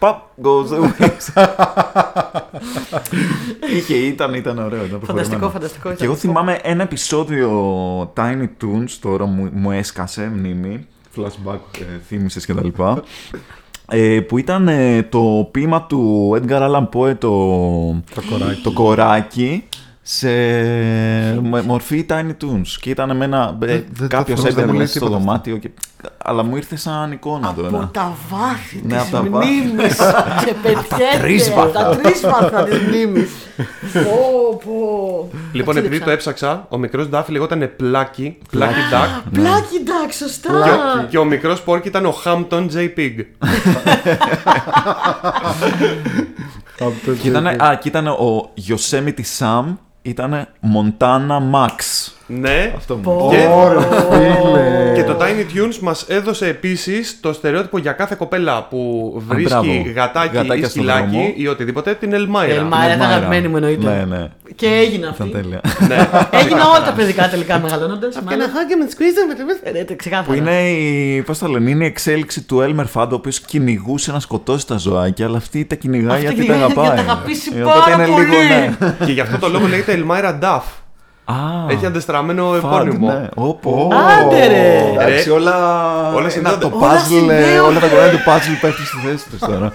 Pop 0.00 0.14
goes 0.42 0.70
the 0.70 0.80
wind. 0.84 1.46
Είχε, 3.76 3.94
ήταν, 3.94 4.34
ήταν 4.34 4.58
ωραίο. 4.58 4.84
Ήταν 4.84 5.00
Φανταστικό, 5.00 5.38
προχωρημένο. 5.38 5.50
φανταστικό. 5.50 5.92
Και 5.92 6.04
εγώ 6.04 6.14
θυμάμαι 6.14 6.58
ένα 6.62 6.82
επεισόδιο 6.82 7.50
Tiny 8.16 8.48
Toons, 8.62 8.90
τώρα 9.00 9.24
μου, 9.26 9.50
μου 9.52 9.70
έσκασε 9.70 10.32
μνήμη, 10.36 10.86
flashback, 11.16 11.58
ε, 11.80 11.84
θύμισες 12.06 12.46
και 12.46 12.54
τα 12.54 12.64
λοιπά, 12.64 13.02
ε, 13.88 14.20
που 14.20 14.38
ήταν 14.38 14.68
ε, 14.68 15.02
το 15.02 15.48
ποίημα 15.50 15.82
του 15.82 16.30
Edgar 16.42 16.60
Allan 16.70 16.88
Poe, 16.92 17.14
το, 17.18 17.30
Το 18.14 18.22
κοράκι. 18.30 18.60
το 18.62 18.72
κοράκι, 18.72 19.64
σε 20.12 20.28
με 21.40 21.62
μορφή 21.62 22.06
Tiny 22.08 22.30
Toons. 22.44 22.66
Και 22.80 22.90
ήταν 22.90 23.16
με 23.16 23.24
ένα. 23.24 23.56
Ε, 23.62 23.66
Δεν- 23.66 23.84
δεν 23.92 24.08
το 24.08 24.16
Κάποιος 24.16 24.38
θυμάμαι, 24.40 24.54
δεν 24.54 24.54
μου 24.54 24.60
έδερνε 24.60 24.76
λέει 24.76 24.86
στο 24.86 24.98
τίποτα 24.98 25.16
αυτό. 25.16 25.26
δωμάτιο. 25.26 25.56
Και... 25.56 25.70
Αλλά 26.24 26.42
μου 26.42 26.56
ήρθε 26.56 26.76
σαν 26.76 27.12
εικόνα 27.12 27.48
Από 27.48 27.62
τώρα. 27.62 27.90
τα 27.92 28.16
βάθη 28.30 28.80
Ναι, 28.84 28.94
της 28.96 29.02
από 29.02 29.10
τα 29.24 29.30
βάθη. 29.30 29.46
μνήμης 29.48 29.96
και 30.44 30.54
πετιέται. 30.62 31.18
τρίσβαθα. 31.20 31.72
Τα 31.84 31.96
τρίσβαθα 31.96 32.64
της 32.64 32.78
μνήμης. 32.78 33.30
Πω, 33.92 34.60
πω. 34.64 35.30
Λοιπόν, 35.52 35.76
επειδή 35.76 36.00
το 36.00 36.10
έψαξα, 36.10 36.66
ο 36.68 36.78
μικρός 36.78 37.08
Ντάφι 37.08 37.32
λεγόταν 37.32 37.70
Πλάκι, 37.76 38.38
Πλάκι 38.50 38.74
Duck. 38.92 39.22
Πλάκι, 39.32 39.76
εντάξει, 39.80 40.18
σωστά. 40.18 40.50
Και, 40.64 41.06
και 41.08 41.18
ο 41.18 41.24
μικρός 41.24 41.62
Πόρκι 41.62 41.88
ήταν 41.88 42.06
ο 42.06 42.14
Hampton 42.24 42.66
J. 42.74 42.88
Pig. 42.96 43.14
Αυτό 46.80 47.12
Και 47.22 47.28
ήταν, 47.28 47.46
α, 47.46 47.74
και 47.80 47.88
ήταν 47.88 48.06
ο 48.06 48.52
Yosemite 48.68 49.38
Sam, 49.38 49.64
ήταν 50.02 50.48
Montana 50.74 51.52
Max. 51.52 51.74
Ναι. 52.30 52.72
Αυτό 52.76 52.94
μου 52.94 53.00
Πω. 53.02 53.28
Και- 53.30 53.46
Ωραία, 53.52 53.80
φίλε. 53.80 54.92
Και 54.94 55.04
το 55.04 55.16
Tiny 55.20 55.56
Tunes 55.58 55.76
μας 55.80 56.04
έδωσε 56.08 56.46
επίσης 56.46 57.18
το 57.20 57.32
στερεότυπο 57.32 57.78
για 57.78 57.92
κάθε 57.92 58.14
κοπέλα 58.18 58.66
που 58.70 59.12
βρίσκει 59.28 59.48
μπράβο. 59.48 59.72
γατάκι 59.94 60.36
Γατάκια 60.36 60.54
ή 60.54 60.58
στον 60.58 60.70
σκυλάκι 60.70 61.10
δρόμο. 61.10 61.32
ή 61.36 61.46
οτιδήποτε, 61.46 61.94
την 61.94 62.12
Ελμάιρα. 62.12 62.54
Ελμάιρα. 62.54 62.84
Άρα 62.84 62.94
ήταν 62.94 62.98
Μάιρα. 63.06 63.16
αγαπημένη 63.16 63.48
μου, 63.48 63.56
εννοείται. 63.56 63.88
Ναι, 63.90 64.16
ναι. 64.16 64.28
Και 64.54 64.66
έγινε 64.66 65.06
αυτή. 65.06 65.22
Ήταν 65.28 65.42
τέλεια. 65.42 65.60
ναι. 65.88 66.08
Έγιναν 66.40 66.60
όλα 66.66 66.82
τα 66.84 66.92
παιδικά 66.96 67.28
τελικά 67.28 67.58
μεγαλώνοντας. 67.58 68.14
Και 68.28 68.34
ένα 68.34 68.44
χάκι 68.54 68.74
με 68.76 68.84
τι 68.84 69.88
Ε, 69.90 69.94
Ξεκάθαρα. 69.94 70.26
Που 70.28 70.34
είναι 70.34 70.68
η, 70.70 71.22
πώς 71.22 71.38
το 71.38 71.46
λένε, 71.46 71.70
είναι 71.70 71.84
η 71.84 71.86
εξέλιξη 71.86 72.42
του 72.42 72.60
Έλμερ 72.60 72.86
Φάντο, 72.86 73.14
ο 73.14 73.18
οποίος 73.18 73.40
κυνηγούσε 73.40 74.12
να 74.12 74.20
σκοτώσει 74.20 74.66
τα 74.66 74.76
ζωάκια, 74.76 75.26
αλλά 75.26 75.36
αυτή 75.36 75.64
τα 75.64 75.74
κυνηγάει 75.74 76.12
Αυτή 76.16 76.24
γιατί 76.34 76.46
τα 76.46 76.52
τα 76.52 76.58
κυνηγάει 76.58 76.70
αγαπάει. 76.70 76.94
γιατί 76.94 77.06
τα 77.06 77.12
αγαπήσει 77.12 77.50
Ε, 77.56 77.62
οπότε 77.62 77.78
πάρα 77.80 77.94
είναι 77.94 78.04
λίγο, 78.04 78.16
πολύ. 78.16 78.26
ναι. 78.98 79.06
Και 79.06 79.12
γι' 79.12 79.20
αυτό 79.20 79.38
το 79.38 79.48
λόγο 79.48 79.66
λέγεται 79.66 79.92
Ελμάιρα 79.92 80.38
Duff. 80.42 80.62
Α, 81.30 81.70
Έχει 81.70 81.86
αντεστραμμένο 81.86 82.50
Fad, 82.52 82.56
επώνυμο. 82.56 83.06
ναι. 83.12 83.26
Όπο. 83.34 83.90
Άντε 84.20 84.46
ρε. 84.46 84.90
Εντάξει, 84.92 85.28
Ρε. 85.28 85.34
όλα, 85.34 85.54
Όλα 86.10 86.18
ένα, 86.20 86.28
συνδέονται. 86.28 86.68
το 86.68 86.70
Όλα 86.76 86.92
puzzle, 86.92 86.94
ε, 86.94 87.04
συνδέονται. 87.04 87.58
όλα 87.60 87.78
τα 87.80 87.86
κομμάτια 87.88 88.10
του 88.10 88.18
puzzle 88.26 88.58
πέφτουν 88.60 88.84
στη 88.86 88.96
θέση 89.06 89.28
τους 89.30 89.38
τώρα. 89.38 89.72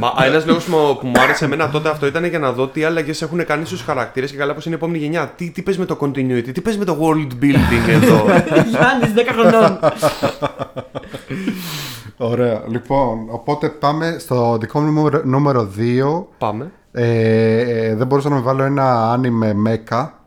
Μα 0.00 0.12
ένας 0.24 0.46
λόγος 0.46 0.64
που 0.64 1.06
μου 1.06 1.20
άρεσε 1.22 1.44
εμένα 1.44 1.68
τότε 1.70 1.88
αυτό 1.88 2.06
ήταν 2.06 2.24
για 2.24 2.38
να 2.38 2.52
δω 2.52 2.66
τι 2.66 2.84
αλλαγές 2.84 3.22
έχουν 3.22 3.44
κάνει 3.46 3.64
στους 3.64 3.82
χαρακτήρες 3.82 4.30
και 4.30 4.36
καλά 4.36 4.52
πώ 4.54 4.60
είναι 4.64 4.74
η 4.74 4.78
επόμενη 4.78 4.98
γενιά. 4.98 5.32
Τι, 5.36 5.50
τι 5.50 5.62
παίζει 5.62 5.80
με 5.80 5.86
το 5.86 5.98
continuity, 6.00 6.48
τι 6.52 6.60
παίζει 6.60 6.78
με 6.78 6.84
το 6.84 6.96
world 7.00 7.44
building 7.44 7.88
εδώ. 8.02 8.24
Γιάννης 8.70 9.12
10 9.16 9.32
χρονών. 9.32 9.78
Ωραία. 12.16 12.62
Λοιπόν, 12.68 13.18
οπότε 13.30 13.68
πάμε 13.68 14.16
στο 14.18 14.56
δικό 14.60 14.80
μου 14.80 14.92
νούμερο- 14.92 15.22
νούμερο 15.24 15.68
2. 15.78 16.26
Πάμε. 16.38 16.70
Ε, 16.92 17.58
ε, 17.60 17.94
δεν 17.94 18.06
μπορούσα 18.06 18.28
να 18.28 18.34
με 18.34 18.40
βάλω 18.40 18.62
ένα 18.62 19.12
άνιμε 19.12 19.54
μέκα. 19.54 20.17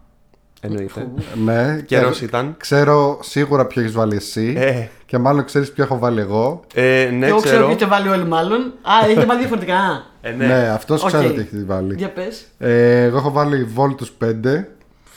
Εννοείται. 0.64 1.07
Ναι. 1.45 1.82
Καιρός 1.86 2.18
Και 2.20 2.26
ήταν. 2.26 2.55
Ξέρω 2.57 3.20
σίγουρα 3.22 3.66
ποιο 3.66 3.82
έχεις 3.82 3.93
βάλει 3.93 4.16
εσύ. 4.16 4.53
Ε, 4.57 4.88
Και 5.05 5.18
μάλλον 5.18 5.45
ξέρεις 5.45 5.72
ποιο 5.72 5.84
έχω 5.84 5.97
βάλει 5.99 6.20
εγώ. 6.20 6.62
ε, 6.74 7.09
ναι, 7.14 7.28
Εγώ 7.28 7.38
ξέρω 7.38 7.39
ξέρω. 7.39 7.57
ποιο 7.57 7.68
έχετε 7.68 7.86
βάλει 7.86 8.07
όλοι 8.07 8.26
μάλλον. 8.26 8.59
Α, 8.82 8.91
έχετε 9.05 9.26
βάλει 9.30 9.39
διαφορετικά. 9.39 10.05
Ε, 10.22 10.32
Ναι, 10.32 10.45
ναι. 10.45 10.70
αυτός 10.74 11.01
Οκ. 11.03 11.07
ξέρω 11.07 11.30
τι 11.30 11.39
έχει 11.39 11.64
βάλει. 11.64 11.95
Για 11.97 12.09
πες. 12.12 12.45
Ε, 12.57 13.01
εγώ 13.03 13.18
έχω 13.18 13.32
βάλει 13.32 13.68
Voltus 13.78 14.26
5. 14.26 14.66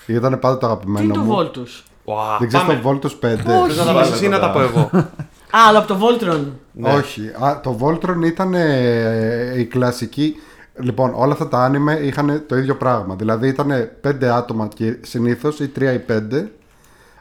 Ήταν 0.07 0.39
πάντα 0.39 0.55
το 0.55 0.59
Τι 0.59 0.67
αγαπημένο 0.67 1.05
είναι 1.05 1.13
το 1.15 1.21
μου. 1.21 1.37
Voltus; 1.39 1.83
Ουα, 2.05 2.37
Δεν 2.39 2.49
ξέρεις 2.49 2.67
πάμε. 2.67 2.81
το 2.83 2.89
Voltus 2.91 3.27
5. 3.27 3.37
Θες 3.67 3.77
να 3.77 3.85
τα 3.85 3.93
βάλεις 3.93 4.11
εσύ 4.13 4.25
ή 4.25 4.29
να 4.29 4.39
τα 4.41 4.51
πω 4.51 4.61
εγώ. 4.61 4.91
Α, 5.57 5.59
αλλά 5.69 5.79
από 5.79 5.89
το 5.89 5.99
Voltron. 6.01 6.45
Ναι. 6.73 6.93
Όχι. 6.93 7.21
Α, 7.45 7.61
το 7.63 7.79
Voltron 7.83 8.25
ήταν 8.25 8.55
ε, 8.55 9.55
η 9.57 9.65
κλασική. 9.65 10.35
Λοιπόν, 10.81 11.13
όλα 11.15 11.33
αυτά 11.33 11.49
τα 11.49 11.59
άνιμε 11.59 11.93
είχαν 11.93 12.45
το 12.47 12.57
ίδιο 12.57 12.77
πράγμα. 12.77 13.15
Δηλαδή 13.15 13.49
ήταν 13.49 13.91
πέντε 14.01 14.33
άτομα 14.35 14.69
και 14.75 14.97
συνήθως 15.01 15.61
ή 15.61 15.69
τρία 15.69 15.93
ή 15.93 15.99
πέντε, 15.99 16.51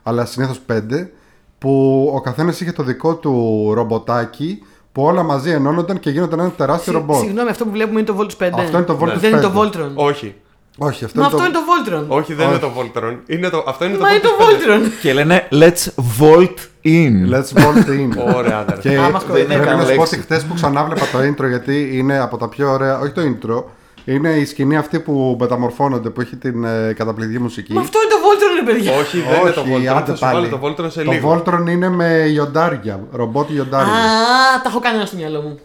αλλά 0.03 0.25
συνήθως 0.25 0.59
πέντε, 0.59 1.11
που 1.57 2.11
ο 2.15 2.21
καθένας 2.21 2.61
είχε 2.61 2.71
το 2.71 2.83
δικό 2.83 3.15
του 3.15 3.71
ρομποτάκι 3.73 4.63
που 4.91 5.03
όλα 5.03 5.23
μαζί 5.23 5.49
ενώνονταν 5.51 5.99
και 5.99 6.09
γίνονταν 6.09 6.39
ένα 6.39 6.49
τεράστιο 6.51 6.93
Συ- 6.93 7.01
ρομπότ. 7.01 7.17
Συγγνώμη, 7.23 7.49
αυτό 7.49 7.65
που 7.65 7.71
βλέπουμε 7.71 7.99
είναι 7.99 8.07
το 8.07 8.17
Voltus 8.19 8.43
5. 8.45 8.49
Αυτό 8.53 8.77
είναι 8.77 8.85
το 8.85 8.97
Voltus 9.01 9.17
Δεν 9.17 9.31
είναι 9.31 9.41
το 9.41 9.51
5. 9.55 9.59
Voltron. 9.59 9.91
Όχι. 9.95 10.35
Όχι, 10.77 11.05
αυτό 11.05 11.19
Μα 11.21 11.25
είναι 11.27 11.35
αυτό 11.35 11.51
το. 11.51 11.59
είναι 11.59 11.65
το 11.65 12.05
Voltron. 12.11 12.17
Όχι, 12.17 12.33
δεν 12.33 12.47
είναι 12.49 12.57
το 12.57 12.71
Voltron. 12.77 13.17
Είναι 13.27 13.49
το, 13.49 13.63
αυτό 13.67 13.85
είναι 13.85 13.93
το 13.95 13.99
Μα 14.01 14.09
είναι 14.09 14.19
το 14.19 14.29
Voltron. 14.39 14.85
Voltron. 14.85 14.89
Και 15.01 15.13
λένε 15.13 15.47
Let's 15.51 15.87
Volt 16.19 16.57
In. 16.83 17.33
Let's 17.33 17.61
Volt 17.63 17.87
In. 17.89 18.09
Ωραία, 18.37 18.57
αδερφέ. 18.57 18.89
Και 18.89 18.97
Α, 18.97 19.09
μας 19.09 19.23
κοροϊδεύει. 19.23 19.53
πρέπει 19.53 19.65
Καν 19.67 19.77
να 19.77 19.83
σου 19.85 19.89
πω 19.89 19.95
λέξη. 19.97 20.15
ότι 20.15 20.23
χθες 20.23 20.43
που 20.43 20.53
ξανάβλεπα 20.53 21.05
το 21.11 21.17
intro, 21.19 21.47
γιατί 21.49 21.89
είναι 21.97 22.19
από 22.19 22.37
τα 22.37 22.49
πιο 22.49 22.71
ωραία. 22.71 22.99
Όχι 22.99 23.11
το 23.11 23.21
intro, 23.21 23.63
είναι 24.05 24.29
η 24.29 24.45
σκηνή 24.45 24.77
αυτή 24.77 24.99
που 24.99 25.37
μεταμορφώνονται, 25.39 26.09
που 26.09 26.21
έχει 26.21 26.35
την 26.35 26.63
ε, 26.63 26.93
καταπληκτική 26.93 27.39
μουσική. 27.41 27.73
Μα 27.73 27.81
αυτό 27.81 27.99
είναι 28.01 28.09
το 28.11 28.17
Voltron, 28.25 28.65
ρε 28.65 28.73
παιδιά. 28.73 28.97
Όχι, 28.99 29.17
δεν 29.19 29.39
είναι 29.41 29.49
το 29.49 29.61
Όχι, 29.61 29.71
Voltron. 29.89 29.95
άντε 29.97 30.11
Θα 30.11 30.15
σου 30.17 30.25
βάλω 30.33 30.47
το 30.47 30.59
Voltron 30.63 30.91
σε 30.91 31.03
Το 31.03 31.11
λίγο. 31.11 31.43
Voltron 31.45 31.69
είναι 31.69 31.89
με 31.89 32.25
ιοντάρια, 32.33 32.99
ρομπότ 33.11 33.49
ιοντάρια. 33.49 33.93
Α, 33.93 34.61
τα 34.63 34.69
έχω 34.69 34.79
κάνει 34.79 34.95
ένα 34.97 35.05
στο 35.05 35.15
μυαλό 35.17 35.41
μου. 35.41 35.59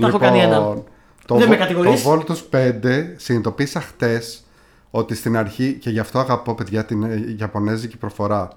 Τα 0.00 0.06
έχω 0.06 0.18
κάνει 0.18 0.38
ένα. 0.40 0.56
Λοιπόν, 0.58 0.84
το, 1.26 1.36
Δεν 1.36 1.48
με 1.48 1.54
Vo- 1.54 1.58
κατηγορείς. 1.58 2.02
Το 2.02 2.10
Voltus 2.28 2.56
5 2.56 2.66
συνειδητοποίησα 3.16 3.80
χτες 3.80 4.42
ότι 4.94 5.14
στην 5.14 5.36
αρχή, 5.36 5.72
και 5.72 5.90
γι' 5.90 5.98
αυτό 5.98 6.18
αγαπώ 6.18 6.54
παιδιά 6.54 6.84
την 6.84 7.02
ε, 7.02 7.36
Ιαπωνέζικη 7.38 7.96
προφορά. 7.96 8.48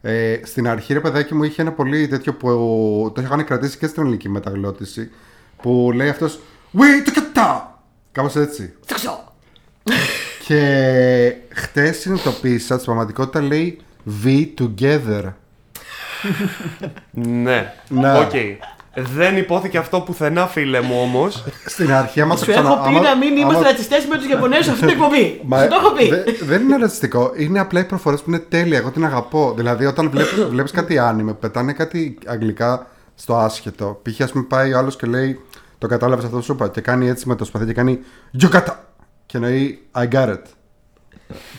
Ε, 0.00 0.40
στην 0.42 0.68
αρχή, 0.68 0.92
ρε 0.92 1.00
παιδάκι 1.00 1.34
μου, 1.34 1.42
είχε 1.42 1.62
ένα 1.62 1.72
πολύ 1.72 2.08
τέτοιο 2.08 2.34
που 2.34 2.48
το 3.14 3.20
είχαν 3.20 3.44
κρατήσει 3.44 3.78
και 3.78 3.86
στην 3.86 4.02
ελληνική 4.02 4.28
μεταγλώτηση. 4.28 5.10
Που 5.62 5.90
λέει 5.94 6.08
αυτός 6.08 6.40
We 6.78 7.08
took 7.08 7.38
it 7.38 7.60
Κάπως 8.12 8.36
έτσι. 8.36 8.74
Το 8.86 8.94
ξέρω. 8.94 9.32
Και 10.46 11.34
χτες 11.48 11.96
συνειδητοποίησα 11.96 12.74
στην 12.74 12.84
πραγματικότητα 12.84 13.40
λέει 13.40 13.80
We 14.24 14.48
together. 14.58 15.32
Ναι. 17.10 17.72
Ναι. 17.88 18.18
Οκ. 18.18 18.32
Δεν 18.96 19.36
υπόθηκε 19.36 19.78
αυτό 19.78 20.00
πουθενά, 20.00 20.46
φίλε 20.46 20.80
μου 20.80 20.94
όμως. 21.00 21.44
Στην 21.66 21.92
αρχή, 21.92 22.20
άμα 22.20 22.34
το 22.34 22.44
Σου 22.44 22.50
ξανα- 22.50 22.68
έχω 22.68 22.82
πει 22.82 22.88
άμα- 22.88 23.00
να 23.00 23.16
μην 23.16 23.28
άμα- 23.32 23.40
είμαστε 23.40 23.62
ρατσιστές 23.68 24.06
με 24.06 24.16
τους 24.16 24.26
Ιαπωνέζους 24.28 24.64
σε 24.64 24.70
αυτή 24.70 24.86
την 24.86 24.94
εκπομπή. 24.94 25.40
Μα 25.44 25.62
Σου 25.62 25.68
το 25.68 25.74
έχω 25.82 25.90
πει. 25.92 26.08
δε- 26.08 26.22
δεν 26.46 26.62
είναι 26.62 26.76
ρατσιστικό. 26.76 27.32
Είναι 27.36 27.60
απλά 27.60 27.80
οι 27.80 27.84
προφορές 27.84 28.20
που 28.20 28.30
είναι 28.30 28.38
τέλεια. 28.38 28.78
Εγώ 28.78 28.90
την 28.90 29.04
αγαπώ. 29.04 29.52
Δηλαδή, 29.56 29.86
όταν 29.86 30.10
βλέπεις, 30.10 30.44
βλέπεις 30.50 30.70
κάτι 30.70 30.98
άνιμε, 30.98 31.32
πετάνε 31.32 31.72
κάτι 31.72 32.18
αγγλικά 32.26 32.86
στο 33.14 33.36
άσχετο. 33.36 34.00
Π.χ. 34.02 34.20
ας 34.20 34.30
πούμε 34.32 34.44
πάει 34.44 34.72
ο 34.72 34.78
άλλος 34.78 34.96
και 34.96 35.06
λέει 35.06 35.40
Το 35.78 35.86
κατάλαβες 35.86 36.24
αυτό 36.24 36.36
που 36.36 36.42
σου 36.42 36.52
είπα. 36.52 36.68
Και 36.68 36.80
κάνει 36.80 37.08
έτσι 37.08 37.28
με 37.28 37.34
το 37.36 37.44
σπαθί 37.44 37.64
και 37.66 37.72
κάνει 37.72 37.98
Γιουκάτα. 38.30 38.84
Και 39.26 39.36
εννοεί 39.36 39.82
I 39.98 40.02
got 40.02 40.28
it. 40.28 40.38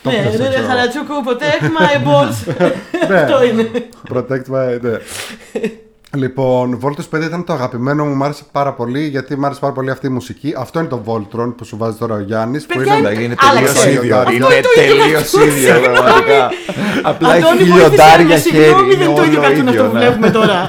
Το 0.03 0.09
Ναι, 0.09 0.15
πιάσε, 0.21 0.37
ναι, 0.37 0.43
ναι, 0.43 0.49
ξέρω. 0.49 0.67
Χαρατσούκου, 0.67 1.13
protect 1.25 1.63
my 1.63 2.07
balls. 2.07 2.55
Ναι. 3.09 3.15
Αυτό 3.21 3.43
είναι. 3.43 3.69
Protect 4.13 4.45
my. 4.51 4.99
Ναι. 6.15 6.21
Λοιπόν, 6.21 6.79
Voltus 6.83 7.17
5 7.17 7.21
ήταν 7.21 7.43
το 7.43 7.53
αγαπημένο 7.53 8.05
μου, 8.05 8.13
μου 8.15 8.23
άρεσε 8.23 8.43
πάρα 8.51 8.73
πολύ 8.73 9.07
γιατί 9.07 9.37
μου 9.37 9.45
άρεσε 9.45 9.59
πάρα 9.59 9.73
πολύ 9.73 9.89
αυτή 9.91 10.05
η 10.07 10.09
μουσική. 10.09 10.53
Αυτό 10.57 10.79
είναι 10.79 10.87
το 10.87 11.01
Voltron 11.05 11.53
που 11.57 11.65
σου 11.65 11.77
βάζει 11.77 11.97
τώρα 11.97 12.15
ο 12.15 12.19
Γιάννης. 12.19 12.65
Παιδιά, 12.65 12.95
είναι- 12.97 13.09
Είναι 13.23 13.35
Άλλαξε. 13.49 13.73
τελείως 13.83 14.03
ίδιο. 14.03 14.17
Αυτό 14.17 14.31
Είναι 14.31 14.45
είναι 14.45 14.61
το 14.61 14.81
ίδιο 14.81 14.95
τελείως 15.03 15.21
καθώς, 15.21 15.45
ίδιο, 15.47 15.79
πραγματικά. 15.81 16.49
Απλά 17.03 17.35
έχει 17.35 17.43
Αντώνη, 17.45 17.57
βοήθησε 17.63 17.73
χιλιοντάρια 17.73 18.25
με, 18.25 18.37
χέρι. 18.37 18.55
συγγνώμη, 18.63 18.93
Είναι 18.93 18.95
δεν 18.95 19.07
είναι 19.07 19.15
το 19.19 19.23
ίδιο 19.23 19.39
όλο 19.39 19.47
καρτούν 19.47 19.67
αυτό 19.67 19.71
ίδιο. 19.83 19.89
που 19.89 19.93
ναι. 19.95 19.99
βλέπουμε 19.99 20.29
τώρα. 20.29 20.59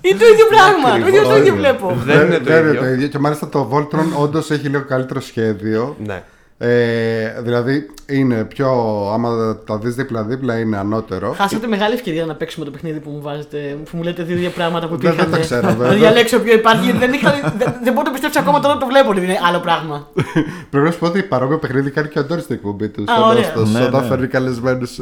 Είναι 0.00 0.18
το 0.18 0.26
ίδιο 0.32 0.46
πράγμα. 0.54 0.88
Το 1.00 1.06
ίδιο, 1.08 1.22
το 1.22 1.36
ίδιο 1.36 1.52
Ακριβώς. 1.52 1.58
βλέπω. 1.58 1.86
Δεν 2.04 2.20
είναι 2.26 2.38
το 2.80 2.86
ίδιο. 2.94 3.08
Και 3.08 3.18
μάλιστα 3.18 3.48
το 3.48 3.60
Voltron 3.72 4.08
όντως 4.24 4.50
έχει 4.50 4.66
λίγο 4.68 4.84
καλύτερο 4.92 5.20
σχέδιο. 5.20 5.96
Ναι. 6.06 6.22
Ε, 6.64 7.40
δηλαδή 7.42 7.90
είναι 8.06 8.44
πιο. 8.44 8.68
Άμα 9.12 9.56
τα 9.66 9.76
δεις 9.78 9.94
δίπλα-δίπλα 9.94 10.58
είναι 10.58 10.76
ανώτερο. 10.78 11.32
Χάσατε 11.36 11.66
μεγάλη 11.66 11.94
ευκαιρία 11.94 12.24
να 12.24 12.34
παίξουμε 12.34 12.64
το 12.64 12.70
παιχνίδι 12.70 12.98
που 13.00 13.10
μου 13.10 13.20
βάζετε, 13.22 13.76
που 13.90 13.96
μου 13.96 14.02
λέτε 14.02 14.22
δύο 14.22 14.36
ίδια 14.36 14.50
πράγματα 14.50 14.86
που 14.88 14.96
Δεν- 14.96 15.00
δεν 15.00 15.12
υπήρχαν. 15.12 15.30
τα 15.30 15.38
ξέρω, 15.38 15.68
βέβαια. 15.68 15.88
Να 15.88 15.94
διαλέξω 15.94 16.38
ποιο 16.38 16.52
υπάρχει, 16.54 16.84
γιατί 16.84 16.98
δεν, 16.98 17.12
είχα, 17.12 17.30
δεν, 17.58 17.74
δεν 17.84 17.92
μπορώ 17.92 17.98
να 17.98 18.04
το 18.04 18.10
πιστέψω 18.10 18.40
ακόμα 18.40 18.60
τώρα 18.60 18.74
που 18.74 18.80
το 18.80 18.86
βλέπω, 18.86 19.10
ότι 19.10 19.20
είναι 19.20 19.38
άλλο 19.48 19.58
πράγμα. 19.58 20.08
Πρέπει 20.70 20.86
να 20.86 20.90
σου 20.92 20.98
πω 20.98 21.06
ότι 21.06 21.22
παρόμοιο 21.22 21.58
παιχνίδι 21.58 21.90
κάνει 21.90 22.08
και 22.08 22.18
ο 22.18 22.20
Αντώνη 22.22 22.40
στην 22.40 22.54
εκπομπή 22.54 22.88
του. 22.88 23.04
Α, 23.06 23.26
ωραία. 23.26 23.52
Ναι, 23.72 23.84
Όταν 23.84 24.00
ναι. 24.02 24.06
φέρνει 24.08 24.26
καλεσμένους. 24.26 24.98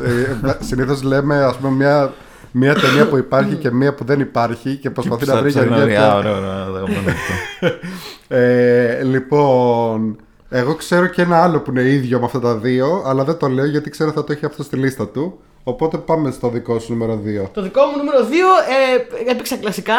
Συνήθως 0.61 1.03
λέμε 1.03 1.37
ας 1.45 1.57
πούμε 1.57 1.71
μια, 1.77 2.13
μια 2.51 2.75
ταινία 2.75 3.09
που 3.09 3.17
υπάρχει 3.17 3.55
και 3.55 3.71
μια 3.71 3.95
που 3.95 4.05
δεν 4.05 4.21
υπάρχει 4.21 4.77
και 4.77 4.91
προσπαθεί 4.91 5.27
να 5.27 5.37
βρει 5.41 5.51
για 5.51 5.61
Ψάχνω, 5.67 5.77
μια. 5.87 6.15
ωραία, 6.15 6.17
ωραία, 6.17 6.37
ωραία, 6.37 6.65
το 6.67 6.75
αγαπημένο 6.77 7.11
αυτό. 7.11 7.77
Ε, 8.37 9.03
λοιπόν, 9.03 10.17
εγώ 10.51 10.75
ξέρω 10.75 11.07
και 11.07 11.23
ένα 11.23 11.43
άλλο 11.43 11.61
που 11.61 11.71
είναι 11.71 11.83
ίδιο 11.83 12.19
με 12.19 12.25
αυτά 12.25 12.41
τα 12.41 12.55
δύο, 12.55 13.03
αλλά 13.07 13.25
δεν 13.25 13.37
το 13.37 13.49
λέω 13.49 13.65
γιατί 13.67 13.91
ξέρω 13.91 14.11
θα 14.13 14.25
το 14.25 14.33
έχει 14.33 14.45
αυτό 14.47 14.63
στη 14.63 14.77
λίστα 14.77 15.09
του. 15.09 15.39
Οπότε 15.65 15.97
πάμε 15.97 16.31
στο 16.31 16.49
δικό 16.49 16.79
σου 16.79 16.93
νούμερο 16.93 17.21
2. 17.45 17.49
Το 17.53 17.63
δικό 17.63 17.81
μου 17.85 17.97
νούμερο 17.97 18.19
2 18.19 19.27
ε, 19.27 19.31
έπαιξα 19.31 19.57
κλασικά 19.57 19.95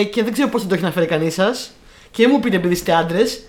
ε, 0.00 0.04
και 0.04 0.22
δεν 0.22 0.32
ξέρω 0.32 0.48
πώς 0.48 0.60
δεν 0.60 0.68
το 0.68 0.74
έχει 0.74 0.84
αναφέρει 0.84 1.06
κανείς 1.06 1.34
σας. 1.34 1.70
και 2.10 2.28
μου 2.28 2.40
πείτε 2.40 2.56
επειδή 2.56 2.74
είστε 2.74 2.94
άντρες, 2.94 3.40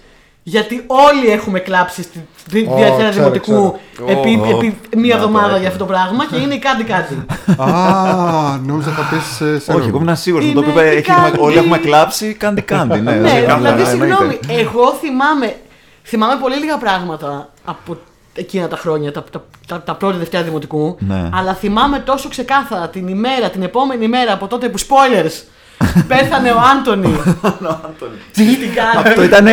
γιατί 0.43 0.83
όλοι 0.87 1.29
έχουμε 1.31 1.59
κλάψει 1.59 2.01
στη 2.03 2.25
στη 2.47 2.67
Ω, 2.71 2.75
διαθέα 2.75 3.09
ξέρω, 3.09 3.11
δημοτικού 3.29 3.75
ξέρω. 3.93 4.19
επί, 4.19 4.39
Ω, 4.43 4.57
επί 4.57 4.77
μία 4.97 5.15
να 5.15 5.21
το 5.21 5.27
εβδομάδα 5.27 5.45
έκανα. 5.45 5.57
για 5.59 5.67
αυτό 5.67 5.79
το 5.79 5.85
πράγμα 5.85 6.25
και 6.25 6.35
είναι 6.35 6.53
η 6.53 6.59
κάτι 6.59 6.83
κάτι. 6.83 7.13
Α, 7.61 8.57
νόμιζα 8.65 8.91
θα 8.91 9.01
πεις 9.15 9.35
σε 9.63 9.71
Όχι, 9.73 9.87
εγώ 9.87 9.97
ήμουν 10.01 10.15
σίγουρος. 10.15 10.51
Το 10.53 10.61
Είναι 10.61 10.71
είπε, 10.71 10.81
η 10.83 10.87
έχετε- 10.87 11.11
Candy. 11.33 11.39
όλοι 11.39 11.57
έχουμε 11.57 11.77
κλάψει, 11.77 12.33
κάντι 12.33 12.61
κάντι. 12.61 12.99
Ναι, 12.99 13.11
ναι, 13.11 13.19
ναι, 13.31 13.41
καλά, 13.41 13.57
δηλαδή 13.57 13.81
ναι, 13.81 13.87
συγγνώμη, 13.89 14.13
εννοείται. 14.41 14.69
εγώ 14.69 14.93
θυμάμαι, 15.01 15.55
θυμάμαι 16.09 16.41
πολύ 16.41 16.55
λίγα 16.55 16.77
πράγματα 16.77 17.49
από 17.65 17.97
εκείνα 18.33 18.67
τα 18.67 18.77
χρόνια, 18.77 19.11
τα, 19.11 19.23
τα, 19.31 19.45
τα, 19.67 19.81
τα 19.81 19.95
πρώτη 19.95 20.17
Δευτέρα 20.17 20.43
Δημοτικού. 20.43 20.97
Ναι. 20.99 21.29
Αλλά 21.33 21.53
θυμάμαι 21.53 21.99
τόσο 21.99 22.29
ξεκάθαρα 22.29 22.89
την 22.89 23.07
ημέρα, 23.07 23.49
την 23.49 23.61
επόμενη 23.61 24.07
μέρα 24.07 24.33
από 24.33 24.47
τότε 24.47 24.69
που 24.69 24.79
spoilers 24.79 25.43
πέθανε 26.07 26.51
ο 26.51 26.57
Άντωνη. 26.71 27.15
Στην 28.31 28.73
Κάντι. 28.75 29.07
Αυτό 29.09 29.23
ήταν 29.23 29.47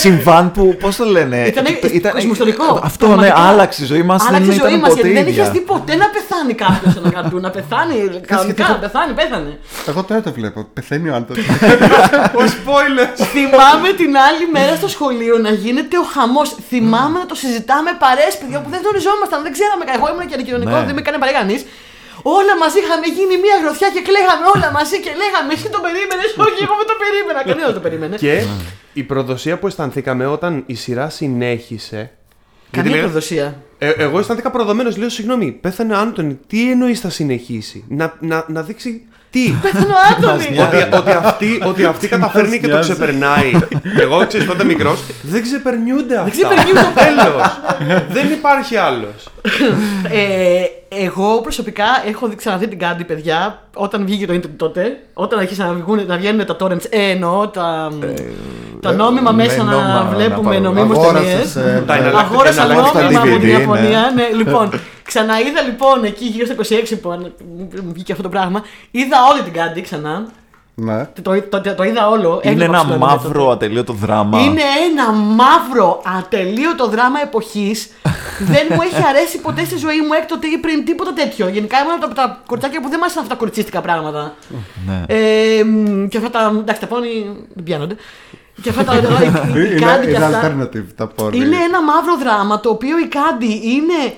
συμβάν 0.00 0.50
που, 0.52 0.76
πώς 0.80 0.96
το 0.96 1.04
λένε; 1.04 1.36
Ήτανε 1.46 1.68
ήταν- 1.92 2.12
κοσμοστορικό. 2.12 2.80
Αυτό, 2.82 3.06
ναι, 3.06 3.14
Πραγματικά. 3.14 3.48
άλλαξε 3.48 3.82
η 3.82 3.86
ζωή 3.86 4.02
μας. 4.02 4.22
Άλλαξε 4.28 4.46
Δεν 4.46 4.56
η 4.56 4.58
ζωή 4.60 4.68
ήταν 4.68 4.80
μας 4.80 4.88
ποτέ 4.88 5.00
γιατί 5.02 5.16
δεν 5.18 5.26
είχε 5.30 5.40
ίδια. 5.40 5.52
δει 5.52 5.60
ποτέ 5.60 5.94
να 6.02 6.06
πεθάνει 6.14 6.54
κάποιος 6.64 6.92
σε 6.92 6.98
ένα 6.98 7.10
καρτούν. 7.16 7.40
Να 7.40 7.50
πεθάνει 7.50 7.94
κανονικά, 8.26 8.68
να 8.68 8.74
πεθάνει, 8.84 9.12
πέθανε. 9.12 9.58
Εγώ 9.88 10.02
τώρα 10.02 10.20
το 10.20 10.32
βλέπω. 10.32 10.58
Πεθαίνει 10.76 11.08
ο 11.08 11.14
Άντων. 11.14 11.36
Ο 12.40 12.42
spoiler! 12.56 13.06
Θυμάμαι 13.34 13.88
την 14.00 14.12
άλλη 14.28 14.44
μέρα 14.56 14.74
στο 14.80 14.88
σχολείο 14.88 15.34
να 15.46 15.50
γίνεται 15.64 15.96
ο 16.04 16.06
χαμός. 16.14 16.48
Θυμάμαι 16.68 17.18
να 17.18 17.26
το 17.26 17.34
συζητάμε 17.42 17.90
παρέ, 18.04 18.26
παιδιά 18.40 18.58
που 18.62 18.70
δεν 18.74 18.80
γνωριζόμασταν, 18.82 19.38
δεν 19.46 19.52
ξέραμε. 19.56 19.82
Εγώ 19.96 20.06
ήμουν 20.12 20.26
και 20.28 20.34
αντικοινωνικό, 20.38 20.76
Ναι. 20.78 20.84
δεν 20.88 20.94
με 20.96 21.00
έκανε 21.04 21.18
παρέ 21.22 21.32
κανείς. 21.40 21.60
Όλα 22.22 22.54
μαζί 22.62 22.78
είχαμε 22.84 23.06
γίνει 23.16 23.34
μια 23.44 23.56
γροθιά 23.62 23.88
και 23.94 24.02
κλαίγαμε 24.08 24.44
όλα 24.54 24.68
μαζί 24.78 24.96
και 25.04 25.10
λέγαμε 25.22 25.50
Εσύ 25.56 25.68
το 25.76 25.80
περίμενες, 25.86 26.28
Όχι, 26.46 26.60
εγώ 26.66 26.74
δεν 26.80 26.88
το 26.92 26.96
περίμενα. 27.02 27.40
Κανένα 27.48 27.66
δεν 27.70 27.74
το 27.78 27.84
περίμενε. 27.86 28.16
Και 28.24 28.34
η 29.00 29.02
προδοσία 29.02 29.58
που 29.58 29.66
αισθανθήκαμε 29.66 30.24
όταν 30.26 30.62
η 30.66 30.74
σειρά 30.74 31.08
συνέχισε. 31.08 31.96
γιατί 31.96 32.76
Καμία 32.76 32.90
λέγα- 32.90 33.02
προδοσία. 33.02 33.46
Ε, 33.78 33.90
εγώ 33.90 34.18
αισθάνθηκα 34.18 34.50
προδομένος. 34.50 34.96
Λέω, 34.96 35.08
συγγνώμη, 35.08 35.52
πέθανε 35.52 35.94
ο 35.94 35.98
Άντωνη. 35.98 36.38
Τι 36.46 36.70
εννοείς 36.70 37.00
θα 37.00 37.10
συνεχίσει; 37.10 37.84
Να, 37.88 38.14
να, 38.20 38.44
να 38.48 38.62
δείξει 38.62 39.06
τι; 39.30 39.54
Πέθανε 39.62 39.92
ο 39.92 39.96
Άντωνη. 40.16 40.58
ότι, 40.58 40.96
ότι, 40.96 41.10
αυτή, 41.10 41.62
ότι 41.66 41.84
αυτή 41.84 42.08
καταφέρνει 42.08 42.60
και 42.60 42.66
το 42.66 42.72
νοιάζει. 42.72 42.90
ξεπερνάει. 42.90 43.50
Εγώ 44.00 44.26
ξέρεις 44.26 44.46
τότε 44.46 44.64
μικρός. 44.64 45.02
Δεν 45.22 45.42
ξεπερνιούνται 45.42 46.16
αυτά. 46.16 46.30
ξεπερνιούνται. 46.30 46.92
Τέλος. 46.94 47.60
Δεν 48.10 48.30
υπάρχει 48.30 48.76
άλλος. 48.76 49.28
Ε, 50.10 50.62
εγώ 51.00 51.40
προσωπικά 51.40 51.84
έχω 52.06 52.26
δει- 52.28 52.36
ξαναδεί 52.36 52.68
την 52.68 52.78
Κάντι, 52.78 53.04
παιδιά, 53.04 53.62
όταν 53.74 54.04
βγήκε 54.04 54.26
το 54.26 54.32
ίντερνετ 54.32 54.58
τότε. 54.58 54.98
Όταν 55.14 55.38
αρχίσαν 55.38 55.66
να, 55.66 55.72
βγουν, 55.74 56.06
να 56.06 56.16
βγαίνουν 56.16 56.46
τα 56.46 56.56
torrents. 56.60 56.84
Ε, 56.90 57.10
εννοώ 57.10 57.48
τα, 57.48 57.92
τα 58.80 58.92
νόμιμα 58.92 59.32
ναι, 59.32 59.42
μέσα 59.42 59.62
να 59.62 59.70
νόμιμα, 59.72 59.88
να 59.94 60.04
βλέπουμε 60.16 60.48
πάρω. 60.58 60.60
νομίμως 60.72 60.98
Αγόρασες, 60.98 61.52
ταινίες. 61.52 61.56
ε, 61.56 61.82
Τα 61.86 61.94
ναι. 61.94 62.00
εναλλακτικά- 62.00 62.18
Αγόρασα 62.34 62.62
εναλλακτικά 62.62 63.00
νόμιμα 63.02 63.20
από 63.20 63.30
την 63.30 63.40
DVD, 63.40 63.60
Ιαπωνία. 63.60 64.12
Ναι. 64.14 64.28
λοιπόν, 64.36 64.70
ξαναείδα 65.02 65.60
λοιπόν 65.62 66.04
εκεί 66.04 66.24
γύρω 66.24 66.44
στα 66.46 66.54
26 66.54 66.96
που 67.02 67.10
αν- 67.10 67.32
μου 67.56 67.90
βγήκε 67.92 68.12
αυτό 68.12 68.24
το 68.24 68.28
πράγμα. 68.28 68.62
Είδα 68.90 69.16
όλη 69.32 69.42
την 69.42 69.52
Κάντι 69.52 69.80
ξανά. 69.80 70.26
Ναι. 70.74 71.04
Το, 71.22 71.22
το, 71.50 71.60
το, 71.60 71.74
το 71.74 71.82
είδα 71.82 72.08
όλο. 72.08 72.40
Είναι 72.42 72.52
έβλεπα 72.52 72.64
ένα 72.72 72.78
ψηλό 72.78 72.94
ίντερνετ 72.94 73.10
τότε. 73.22 73.28
μαύρο 73.28 73.50
ατελείωτο 73.50 73.92
δράμα. 73.92 74.40
Είναι 74.40 74.62
ένα 74.90 75.12
μαύρο 75.12 76.02
ατελείωτο 76.18 76.88
δράμα 76.88 77.20
εποχής. 77.22 77.90
δεν 78.52 78.66
μου 78.70 78.78
έχει 78.82 79.02
αρέσει 79.08 79.38
ποτέ 79.40 79.64
στη 79.64 79.76
ζωή 79.76 80.00
μου 80.00 80.12
έκτοτε 80.20 80.46
ή 80.46 80.58
πριν 80.58 80.84
τίποτα 80.84 81.12
τέτοιο. 81.12 81.48
Γενικά 81.48 81.78
ήμουν 81.78 81.92
από 81.94 82.06
τα, 82.06 82.12
τα 82.14 82.40
κοριτσάκια 82.46 82.80
που 82.80 82.88
δεν 82.88 82.98
μ' 82.98 83.02
άρεσαν 83.02 83.22
αυτά 83.22 83.32
τα 83.34 83.38
κοριτσίστικα 83.40 83.80
πράγματα. 83.80 84.34
Ναι. 84.86 85.02
Ε, 85.06 85.64
μ, 85.64 86.08
και 86.08 86.16
αυτά 86.16 86.30
τα. 86.30 86.52
Εντάξει, 86.58 86.80
τα 86.80 86.86
πόνι 86.86 87.08
δεν 87.54 87.64
πιάνονται. 87.64 87.96
Και 88.62 88.68
αυτά 88.68 88.84
τα. 88.84 88.94
η- 88.94 88.98
η- 88.98 89.60
η 89.60 89.68
Είναι, 89.70 89.80
Κάντι 89.80 90.06
και 90.06 90.12
είναι 90.14 90.24
αυτά. 90.24 90.40
alternative 90.56 90.84
τα 90.96 91.06
πόρνη. 91.06 91.38
Είναι 91.38 91.56
ένα 91.56 91.82
μαύρο 91.82 92.16
δράμα 92.22 92.60
το 92.60 92.68
οποίο 92.70 92.98
η 92.98 93.06
Κάντι 93.06 93.60
είναι 93.64 94.14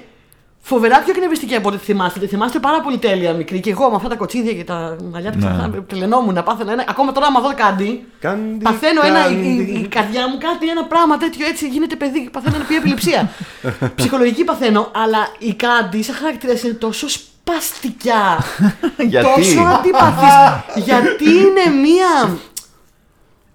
φοβερά 0.66 0.98
πιο 1.00 1.10
εκνευριστική 1.10 1.54
από 1.54 1.68
ό,τι 1.68 1.76
θυμάστε. 1.78 2.20
Τη 2.20 2.26
θυμάστε 2.26 2.58
πάρα 2.58 2.80
πολύ 2.80 2.98
τέλεια 2.98 3.32
μικρή. 3.32 3.60
Και 3.60 3.70
εγώ 3.70 3.90
με 3.90 3.96
αυτά 3.96 4.08
τα 4.08 4.16
κοτσίδια 4.16 4.52
και 4.52 4.64
τα 4.64 4.96
μαλλιά 5.12 5.32
του 5.32 5.38
Ναι. 5.38 5.80
τρελαινόμουν 5.86 6.34
να 6.34 6.42
πάθαινα 6.42 6.72
ένα. 6.72 6.84
Ακόμα 6.88 7.12
τώρα, 7.12 7.26
άμα 7.26 7.40
δω 7.40 7.54
Κάντι, 7.54 8.04
Κάντι, 8.20 8.64
Παθαίνω 8.64 9.00
ένα, 9.04 9.18
η, 9.30 9.32
κάντι. 9.34 9.46
η- 9.48 9.80
η 9.84 9.88
καρδιά 9.88 10.28
μου 10.28 10.38
κάτι, 10.38 10.68
ένα 10.68 10.84
πράγμα 10.84 11.16
τέτοιο 11.16 11.46
έτσι 11.46 11.68
γίνεται 11.68 11.96
παιδί. 11.96 12.28
Παθαίνω 12.32 12.54
ένα 12.56 12.66
επιληψία. 12.78 13.30
Ψυχολογική 13.96 14.44
παθαίνω, 14.44 14.90
αλλά 14.94 15.28
η 15.38 15.54
Κάντι 15.54 16.02
σαν 16.02 16.14
χαρακτήρας 16.14 16.62
είναι 16.62 16.72
τόσο 16.74 17.08
σπαστικιά. 17.08 18.44
Γιατί; 19.12 19.26
τόσο 19.34 19.60
αντίπαθης. 19.60 20.34
γιατί 20.88 21.24
είναι 21.30 21.76
μία 21.80 22.38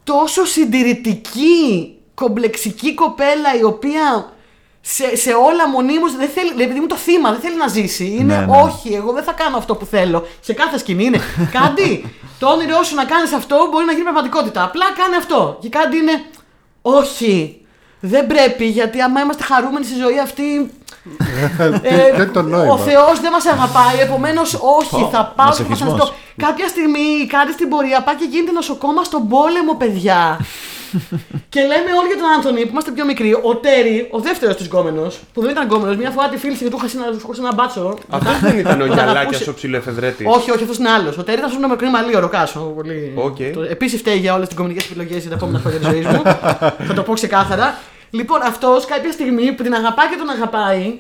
τόσο 0.04 0.46
συντηρητική, 0.46 1.94
κομπλεξική 2.14 2.94
κοπέλα 2.94 3.56
η 3.60 3.64
οποία 3.64 4.32
σε, 4.82 5.16
σε 5.16 5.32
όλα 5.34 5.70
μονίμως 5.70 6.16
δεν 6.16 6.30
θέλει, 6.30 6.52
δηλαδή 6.56 6.78
είναι 6.78 6.88
το 6.88 6.96
θύμα, 6.96 7.32
δεν 7.32 7.40
θέλει 7.40 7.56
να 7.58 7.68
ζήσει. 7.68 8.16
Είναι 8.20 8.36
Ναι, 8.38 8.46
ναι. 8.46 8.62
όχι, 8.62 8.94
εγώ 8.94 9.12
δεν 9.14 9.24
θα 9.24 9.32
κάνω 9.32 9.58
αυτό 9.58 9.76
που 9.76 9.86
θέλω. 9.86 10.28
Σε 10.40 10.54
κάθε 10.54 10.78
σκηνή 10.78 11.04
είναι 11.04 11.20
κάτι. 11.60 12.14
το 12.40 12.48
όνειρό 12.48 12.84
σου 12.84 12.96
να 12.96 13.06
κάνεις 13.06 13.34
αυτό 13.34 13.68
μπορεί 13.72 13.86
να 13.86 13.92
γίνει 13.92 14.04
πραγματικότητα. 14.04 14.64
Απλά 14.64 14.86
κάνε 14.98 15.16
αυτό. 15.16 15.58
Και 15.62 15.70
κάτι 15.70 15.98
είναι 15.98 16.24
όχι. 16.82 17.54
Δεν 18.00 18.28
πρέπει 18.28 18.66
γιατί 18.66 19.02
άμα 19.02 19.22
είμαστε 19.22 19.44
χαρούμενοι 19.44 19.86
στη 19.86 19.96
ζωή 19.96 20.20
αυτή. 20.20 20.72
ε, 21.82 22.12
Δεν 22.16 22.32
το 22.34 22.42
νόημα. 22.42 22.74
ο 22.74 22.78
Θεός 22.78 23.20
δεν 23.20 23.32
μας 23.32 23.46
αγαπάει, 23.46 24.00
επομένως 24.02 24.54
όχι, 24.80 24.96
Ω, 25.04 25.10
θα 25.12 25.34
πάω 25.36 25.52
στο 25.52 25.64
μασοχισμός. 25.64 25.92
βασανιστώ. 25.94 26.14
Κάποια 26.38 26.68
στιγμή 26.68 27.28
κάτι 27.30 27.52
στην 27.52 27.70
πορεία 27.70 28.02
πάει 28.04 28.16
και 28.16 28.28
γίνεται 28.30 28.52
νοσοκόμα 28.52 29.04
στον 29.04 29.28
πόλεμο, 29.28 29.76
παιδιά. 29.76 30.40
Και 31.50 31.62
λέμε 31.62 31.90
όλοι 32.00 32.08
για 32.12 32.18
τον 32.22 32.30
Άντωνη 32.40 32.62
που 32.66 32.72
είμαστε 32.72 32.92
πιο 32.92 33.06
μικροί. 33.06 33.34
Ο 33.34 33.56
Τέρι, 33.56 34.08
ο 34.12 34.20
δεύτερος 34.20 34.56
της 34.56 34.66
γκόμενος, 34.66 35.20
που 35.34 35.42
δεν 35.42 35.50
ήταν 35.50 35.66
γκόμενος, 35.66 35.96
μια 35.96 36.10
φορά 36.10 36.30
τη 36.30 36.38
φίλησε 36.38 36.64
και 36.64 36.70
του 36.70 36.80
είχα 36.84 37.00
ένα, 37.00 37.12
του 37.18 37.30
είχα 37.34 37.42
ένα 37.42 37.54
μπάτσο. 37.54 37.98
Αυτός 38.10 38.40
δεν 38.40 38.58
ήταν 38.58 38.82
ο 38.82 38.84
Όταν 38.90 38.96
Γιαλάκια 38.96 39.22
ακούσει- 39.22 39.48
ο 39.48 39.54
ψιλοεφεδρέτη. 39.54 40.26
όχι, 40.26 40.52
όχι, 40.52 40.62
αυτός 40.64 40.78
είναι 40.78 40.90
άλλος. 40.90 41.18
Ο 41.18 41.24
Τέρι 41.24 41.38
ήταν 41.38 41.50
αυτό 41.50 41.60
με 41.60 41.68
μικρή 41.68 41.90
μαλλί, 41.90 42.16
ο 42.16 42.20
Ροκάσο. 42.20 42.60
Πολύ... 42.60 43.14
Οκ. 43.16 43.40
Επίσης 43.70 44.00
φταίει 44.00 44.18
για 44.18 44.34
όλες 44.34 44.48
τις 44.48 44.58
κομμουνικέ 44.58 44.86
επιλογές 44.90 45.20
για 45.22 45.30
τα 45.30 45.36
επόμενα 45.36 45.60
χρόνια 45.60 45.80
της 45.80 45.88
ζωής 45.88 46.06
μου. 46.08 46.22
Θα 46.88 46.94
το 46.96 47.02
πω 47.04 47.14
ξεκάθαρα. 47.14 47.78
Λοιπόν, 48.10 48.42
αυτός 48.42 48.86
κάποια 48.86 49.12
στιγμή 49.12 49.52
που 49.52 49.64
την 49.64 49.74
αγαπάει 49.74 50.08
και 50.10 50.16
τον 50.18 50.30
αγαπάει, 50.30 51.00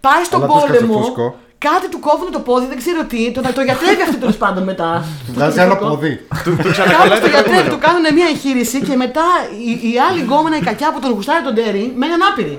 πάει 0.00 0.24
στον 0.24 0.42
Αλλά 0.44 0.52
τους 0.52 0.62
πόλεμο. 0.62 1.14
Κατσεφούσκω. 1.60 1.68
Κάτι 1.68 1.86
του 1.92 2.00
κόβουν 2.06 2.30
το 2.36 2.40
πόδι, 2.48 2.66
δεν 2.66 2.76
ξέρω 2.82 3.04
τι. 3.04 3.32
Το, 3.32 3.40
το 3.58 3.62
γιατρεύει 3.68 4.02
αυτό 4.02 4.16
τέλος 4.16 4.36
πάντων 4.36 4.62
μετά. 4.62 5.04
Βγάζει 5.34 5.60
άλλο 5.60 5.76
ποδί. 5.76 6.26
Του, 6.44 6.50
του 6.50 6.56
Κάπου 6.56 6.70
ξανακολλάει 6.70 7.18
στο 7.18 7.26
το 7.26 7.32
γιατρεύει, 7.34 7.42
προηγούμενο. 7.42 7.74
του 7.74 7.80
κάνουν 7.86 8.04
μια 8.18 8.26
εγχείρηση 8.32 8.78
και 8.88 8.96
μετά 9.04 9.26
η, 9.68 9.70
η 9.92 9.94
άλλη 10.08 10.20
γκόμενα, 10.26 10.56
η 10.56 10.64
κακιά 10.68 10.92
που 10.92 11.00
τον 11.00 11.10
γουστάρει 11.12 11.42
τον 11.48 11.54
Τέρι, 11.54 11.84
μένει 12.00 12.12
ανάπηρη. 12.12 12.56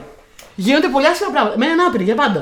Γίνονται 0.55 0.89
πολύ 0.95 1.07
άσχημα 1.11 1.31
πράγματα. 1.35 1.57
Μένει 1.57 1.71
ανάπηρη 1.77 2.03
για 2.03 2.15
πάντα. 2.15 2.41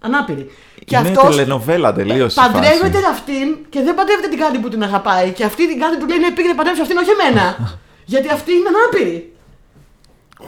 Ανάπηρη. 0.00 0.44
Και 0.86 0.96
Είναι 0.96 1.08
αυτός 1.08 1.36
τελενοβέλα 1.36 1.92
τελείως. 1.92 2.34
παντρεύεται 2.34 3.00
αυτήν 3.14 3.48
και 3.68 3.80
δεν 3.86 3.94
παντρεύεται 3.94 4.28
την 4.28 4.38
κάτι 4.38 4.58
που 4.58 4.68
την 4.68 4.82
αγαπάει. 4.82 5.30
Και 5.30 5.44
αυτή 5.44 5.68
την 5.68 5.78
κάτι 5.80 5.98
του 5.98 6.06
λέει: 6.06 6.18
Ναι, 6.18 6.30
πήγαινε 6.30 6.54
παντρεύσει 6.54 6.80
αυτήν, 6.80 6.96
όχι 6.96 7.10
εμένα. 7.16 7.44
Γιατί 8.12 8.28
αυτή 8.28 8.52
είναι 8.52 8.68
ανάπηρη. 8.74 9.32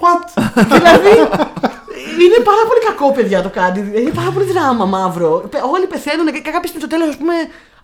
What? 0.00 0.24
δηλαδή 0.74 1.14
είναι 2.24 2.38
πάρα 2.50 2.62
πολύ 2.68 2.80
κακό, 2.88 3.06
παιδιά 3.16 3.38
το 3.46 3.50
κάτι. 3.60 3.78
Είναι 4.00 4.14
πάρα 4.20 4.30
πολύ 4.34 4.46
δράμα 4.52 4.84
μαύρο. 4.84 5.30
Πε- 5.50 5.64
Όλοι 5.74 5.86
πεθαίνουν 5.92 6.26
και 6.34 6.40
κάποια 6.56 6.68
στιγμή 6.70 6.80
στο 6.84 6.90
τέλος, 6.94 7.08
ας 7.08 7.16
πούμε, 7.20 7.34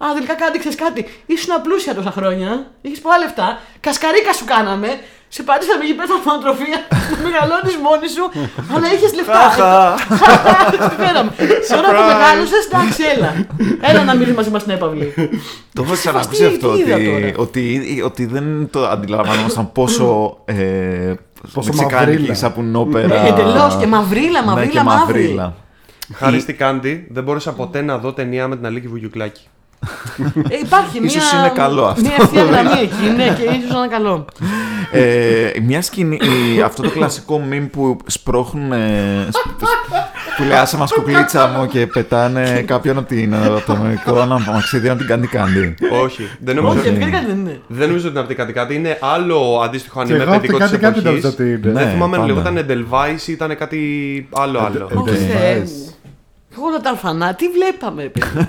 Α, 0.05 0.07
τελικά 0.17 0.35
κάτι, 0.35 0.59
ξέρεις 0.63 0.79
κάτι. 0.85 1.01
Ήσουν 1.27 1.51
απλούσια 1.59 1.95
τόσα 1.95 2.11
χρόνια. 2.19 2.51
Είχες 2.81 3.01
πολλά 3.05 3.19
λεφτά. 3.19 3.49
Κασκαρίκα 3.81 4.33
σου 4.33 4.45
κάναμε. 4.55 4.89
Σε 5.37 5.43
πατήσαμε 5.43 5.85
εκεί 5.85 5.95
πέρα 5.95 6.15
από 6.21 6.31
ανατροφία. 6.31 6.79
Μεγαλώνεις 7.25 7.77
μόνη 7.87 8.09
σου. 8.17 8.25
Αλλά 8.75 8.87
είχες 8.95 9.13
λεφτά. 9.19 9.43
Τι 10.71 10.95
φέραμε. 11.05 11.31
Τώρα 11.75 11.89
που 11.97 12.03
μεγάλωσες, 12.13 12.63
εντάξει, 12.69 13.03
έλα. 13.15 13.31
Έλα 13.81 14.05
να 14.05 14.15
μείνει 14.17 14.33
μαζί 14.33 14.51
μας 14.51 14.61
στην 14.63 14.73
έπαυλη. 14.75 15.15
Το 15.75 15.83
έχω 15.83 15.93
ξανακούσει 15.93 16.41
τι- 16.41 16.45
αυτό. 16.55 16.69
τι 16.73 16.79
είδα 16.81 16.95
Ότι, 16.95 17.05
τώρα. 17.11 17.33
ότι, 17.37 17.65
ότι 18.05 18.25
δεν 18.27 18.69
το 18.71 18.87
αντιλαμβανόμασταν 18.89 19.73
πόσο. 19.73 20.37
Ε, 21.45 21.49
Πόσο 21.53 21.73
μεξικάνικη 21.73 22.11
μαυρίλα. 22.13 22.35
σαπουνόπερα. 22.35 23.27
Εντελώς 23.27 23.77
και 23.77 23.87
μαυρίλα, 23.87 24.41
Ναι, 24.41 24.47
μαυρίλα, 24.47 24.71
και 24.71 24.83
μαύρη. 24.83 25.21
μαυρίλα. 25.23 25.55
Χάρη 26.15 26.41
στην 26.41 26.57
Κάντι, 26.57 27.07
δεν 27.11 27.23
μπόρεσα 27.25 27.53
ποτέ 27.53 27.83
να 27.83 27.99
δω 27.99 28.13
ταινία 28.13 28.49
με 28.49 28.57
την 28.57 28.67
Αλίκη 28.67 28.89
Βουγιουκλάκη. 28.89 29.47
Ε, 30.49 30.59
υπάρχει 30.65 31.01
μια. 31.01 31.09
Ίσως 31.09 31.33
είναι 31.33 31.53
καλό 31.55 31.85
αυτό. 31.85 32.01
Μια 32.01 32.15
ευθεία 32.21 32.43
γραμμή 32.45 32.81
εκεί, 32.81 33.15
ναι, 33.17 33.25
και 33.25 33.43
ίσως 33.43 33.71
να 33.71 33.79
είναι 33.79 33.89
καλό. 33.91 34.25
Ε, 34.93 35.51
μια 35.63 35.83
σκηνή, 35.83 36.19
η- 36.57 36.61
αυτό 36.61 36.83
το 36.83 36.91
κλασικό 36.91 37.43
meme 37.51 37.69
που 37.73 37.97
σπρώχνουν. 38.07 38.73
ε, 38.73 39.27
σπ- 39.31 39.65
που 40.37 40.43
λέει 40.43 40.57
άσε 40.59 40.77
μας 40.77 40.93
κουκλίτσα 40.93 41.47
μου 41.57 41.67
και 41.67 41.87
πετάνε 41.87 42.65
κάποιον 42.67 42.99
από, 42.99 43.09
την, 43.09 43.35
από 43.35 43.63
το 43.67 43.77
μικρό 43.77 44.21
αμαξίδι 44.21 44.89
να 44.89 44.97
την 44.97 45.07
κάνει 45.07 45.27
κάντι. 45.27 45.75
Όχι, 46.03 46.29
δεν 46.41 46.55
νομίζω, 46.57 46.79
Όχι, 46.79 46.89
ότι, 46.89 46.97
γιατί 46.99 47.11
κάτι 47.13 47.27
δεν 47.27 47.39
είναι. 47.39 47.61
δεν 47.67 47.87
νομίζω 47.89 48.05
ότι 48.09 48.11
είναι 48.11 48.19
από 48.19 48.29
την 48.29 48.37
κάτι 48.37 48.53
κάτι. 48.53 48.75
Είναι 48.75 48.99
άλλο 49.01 49.61
αντίστοιχο 49.65 50.03
Και 50.05 50.13
ανime 50.15 50.21
εγώ 50.21 50.31
από 50.31 50.41
παιδικό 50.41 50.59
την 50.59 50.67
της 50.69 50.79
κάτι 50.79 50.83
κάτι 50.93 51.05
νόμιζα 51.05 51.29
εποχή. 51.29 51.43
ότι 51.43 51.53
είναι. 51.53 51.73
Ναι. 51.73 51.81
Δεν 51.85 51.91
θυμάμαι 51.93 52.17
αν 52.17 52.23
πάντα. 52.27 52.51
λεγόταν 52.53 52.67
Edelweiss 52.89 53.27
ή 53.29 53.33
ήταν 53.33 53.57
κάτι 53.57 53.79
άλλο 54.33 54.59
άλλο. 54.59 54.89
Ε, 56.57 56.61
Όχι, 56.61 56.65
Edelweiss. 56.65 56.71
Θεέ 56.71 56.71
μου. 56.71 56.71
Εγώ 56.73 56.81
τα 56.83 56.91
ορφανά, 56.91 57.35
τι 57.35 57.49
βλέπαμε, 57.49 58.03
παιδιά. 58.03 58.49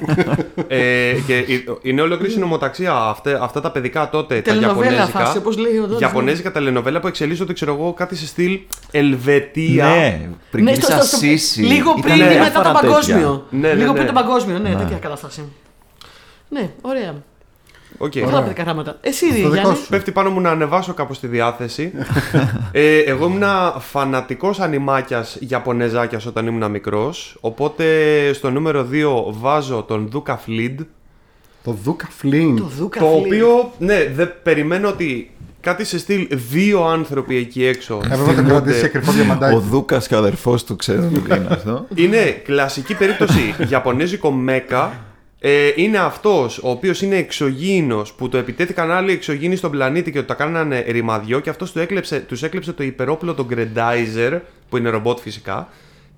ε, 0.67 1.13
και 1.27 1.37
η- 1.37 1.63
είναι 1.81 2.01
ολόκληρη 2.01 2.31
συνομοταξία 2.33 2.93
αυτά, 2.93 3.39
αυτά 3.41 3.61
τα 3.61 3.71
παιδικά 3.71 4.09
τότε. 4.09 4.35
τα 4.35 4.41
Τελενοβέλα 4.41 4.91
Ιαπωνέζικα. 4.91 5.19
φάση, 5.19 5.37
όπως 5.37 5.57
λέει 5.57 5.77
ο 5.77 5.85
Δόνης, 5.87 5.99
Ιαπωνέζικα 6.01 6.51
τελενοβέλα 6.51 6.99
που 6.99 7.07
εξελίσσονται, 7.07 7.53
ξέρω 7.53 7.73
εγώ, 7.73 7.93
κάτι 7.93 8.15
σε 8.15 8.25
στυλ 8.27 8.59
Ελβετία. 8.91 9.85
Ναι, 9.85 9.91
Ναι, 9.99 10.29
πριγκίσα 10.51 10.81
στο- 10.81 11.05
στο- 11.05 11.17
Σύση. 11.17 11.61
Λίγο 11.61 11.89
Ήταν 11.97 12.01
πριν 12.01 12.15
ή 12.15 12.17
μετά 12.19 12.31
διάφορα 12.31 12.53
το 12.53 12.61
τέτοια. 12.79 12.89
παγκόσμιο. 12.89 13.45
Ναι, 13.49 13.67
ναι, 13.67 13.73
Λίγο 13.73 13.91
ναι. 13.91 13.93
πριν 13.99 14.05
το 14.07 14.13
παγκόσμιο, 14.13 14.59
ναι, 14.59 14.75
τέτοια 14.75 14.97
κατάσταση. 14.97 15.41
Ναι, 16.49 16.69
ωραία. 16.81 17.13
Οκ. 17.97 18.13
Αυτά 18.23 18.35
τα 18.35 18.41
παιδικά 18.41 18.63
γράμματα. 18.63 18.97
Εσύ, 19.01 19.25
Στο 19.25 19.35
δικό 19.35 19.53
Γιάννη. 19.53 19.75
σου. 19.75 19.87
Πέφτει 19.89 20.11
πάνω 20.11 20.29
μου 20.29 20.39
να 20.41 20.49
ανεβάσω 20.49 20.93
κάπως 20.93 21.19
τη 21.19 21.27
διάθεση. 21.27 21.91
ε, 22.71 22.97
εγώ 22.97 23.25
ήμουν 23.25 23.43
φανατικός 23.79 24.59
ανημάκιας 24.59 25.37
Ιαπωνεζάκιας 25.47 26.25
όταν 26.25 26.47
ήμουν 26.47 26.71
μικρός. 26.71 27.37
Οπότε 27.39 27.85
στο 28.33 28.51
νούμερο 28.51 28.87
2 28.91 29.33
βάζω 29.39 29.85
τον 29.87 30.07
Δούκα 30.11 30.37
Φλιντ. 30.37 30.79
Το 31.63 31.71
Δούκα 31.83 32.07
Φλίν. 32.17 32.55
Το 32.57 32.63
Δούκα 32.77 32.99
Το 32.99 33.05
Φλίν. 33.05 33.25
οποίο, 33.25 33.71
ναι, 33.79 34.05
δεν 34.15 34.33
περιμένω 34.43 34.87
ότι 34.87 35.31
κάτι 35.61 35.85
σε 35.85 35.99
στυλ 35.99 36.27
δύο 36.31 36.85
άνθρωποι 36.85 37.35
εκεί 37.35 37.65
έξω. 37.65 37.95
Έπρεπε 38.03 38.15
να 38.17 38.25
τον 38.25 38.35
θυμούνται. 38.35 38.51
κρατήσει 38.63 38.89
κρυφό 38.89 39.11
Ο 39.11 39.13
διαμαντάκι. 39.13 39.57
Δούκας 39.69 40.07
και 40.07 40.15
ο 40.15 40.17
αδερφός 40.17 40.63
του 40.63 40.75
ξέρουν 40.75 41.09
τι 41.23 41.35
είναι 41.35 41.47
αυτό. 41.49 41.85
Είναι 41.95 42.41
κλασική 42.43 42.93
περίπτωση 42.95 43.55
Ιαπωνέζικο 43.71 44.31
μέκα. 44.31 44.93
Ε, 45.43 45.71
είναι 45.75 45.97
αυτός 45.97 46.57
ο 46.57 46.69
οποίος 46.69 47.01
είναι 47.01 47.15
εξωγήινος 47.15 48.13
που 48.13 48.29
το 48.29 48.37
επιτέθηκαν 48.37 48.91
άλλοι 48.91 49.11
εξωγήινοι 49.11 49.55
στον 49.55 49.71
πλανήτη 49.71 50.11
και 50.11 50.19
το 50.19 50.25
τα 50.25 50.33
κάνανε 50.33 50.85
ρημαδιό 50.87 51.39
και 51.39 51.49
αυτός 51.49 51.71
του 51.71 51.79
έκλεψε, 51.79 52.19
τους 52.19 52.43
έκλεψε 52.43 52.73
το 52.73 52.83
υπερόπλο 52.83 53.33
τον 53.33 53.47
Grendizer, 53.51 54.39
που 54.69 54.77
είναι 54.77 54.89
ρομπότ 54.89 55.19
φυσικά, 55.19 55.69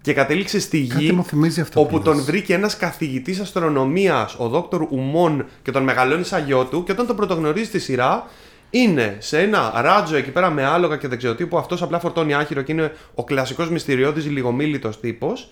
και 0.02 0.14
κατέληξε 0.14 0.60
στη 0.60 0.88
Κάτι 0.88 1.04
γη. 1.04 1.12
μου 1.12 1.24
θυμίζει 1.24 1.62
αυτό. 1.62 1.80
Όπου 1.80 1.98
που 1.98 2.04
τον 2.04 2.16
λες. 2.16 2.26
βρήκε 2.26 2.54
ένας 2.54 2.78
καθηγητής 2.78 3.40
αστρονομίας, 3.40 4.36
ο 4.38 4.48
Δόκτωρ 4.48 4.82
Ουμόν, 4.90 5.46
και 5.62 5.72
τον 5.72 5.84
μεγαλώνει 5.84 6.24
σαν 6.24 6.46
γιο 6.46 6.66
του. 6.66 6.84
Και 6.84 6.92
όταν 6.92 7.08
τον 7.08 7.16
πρωτογνωρίζει 7.16 7.66
στη 7.66 7.80
σειρά, 7.80 8.28
είναι 8.70 9.16
σε 9.20 9.40
ένα 9.40 9.74
ράτζο 9.82 10.16
εκεί 10.16 10.32
πέρα 10.32 10.50
με 10.50 10.66
άλογα 10.66 10.98
και 10.98 11.08
δεν 11.08 11.18
ξέρω 11.18 11.36
τι, 11.36 11.46
που 11.46 11.58
αυτός 11.58 11.82
απλά 11.82 12.00
φορτώνει 12.00 12.34
άχυρο 12.34 12.62
και 12.62 12.72
είναι 12.72 12.92
ο 13.16 13.24
κλασικός 13.24 13.70
μυστηριώδης 13.70 14.26
λιγομίλητος 14.26 15.00
τύπος. 15.00 15.50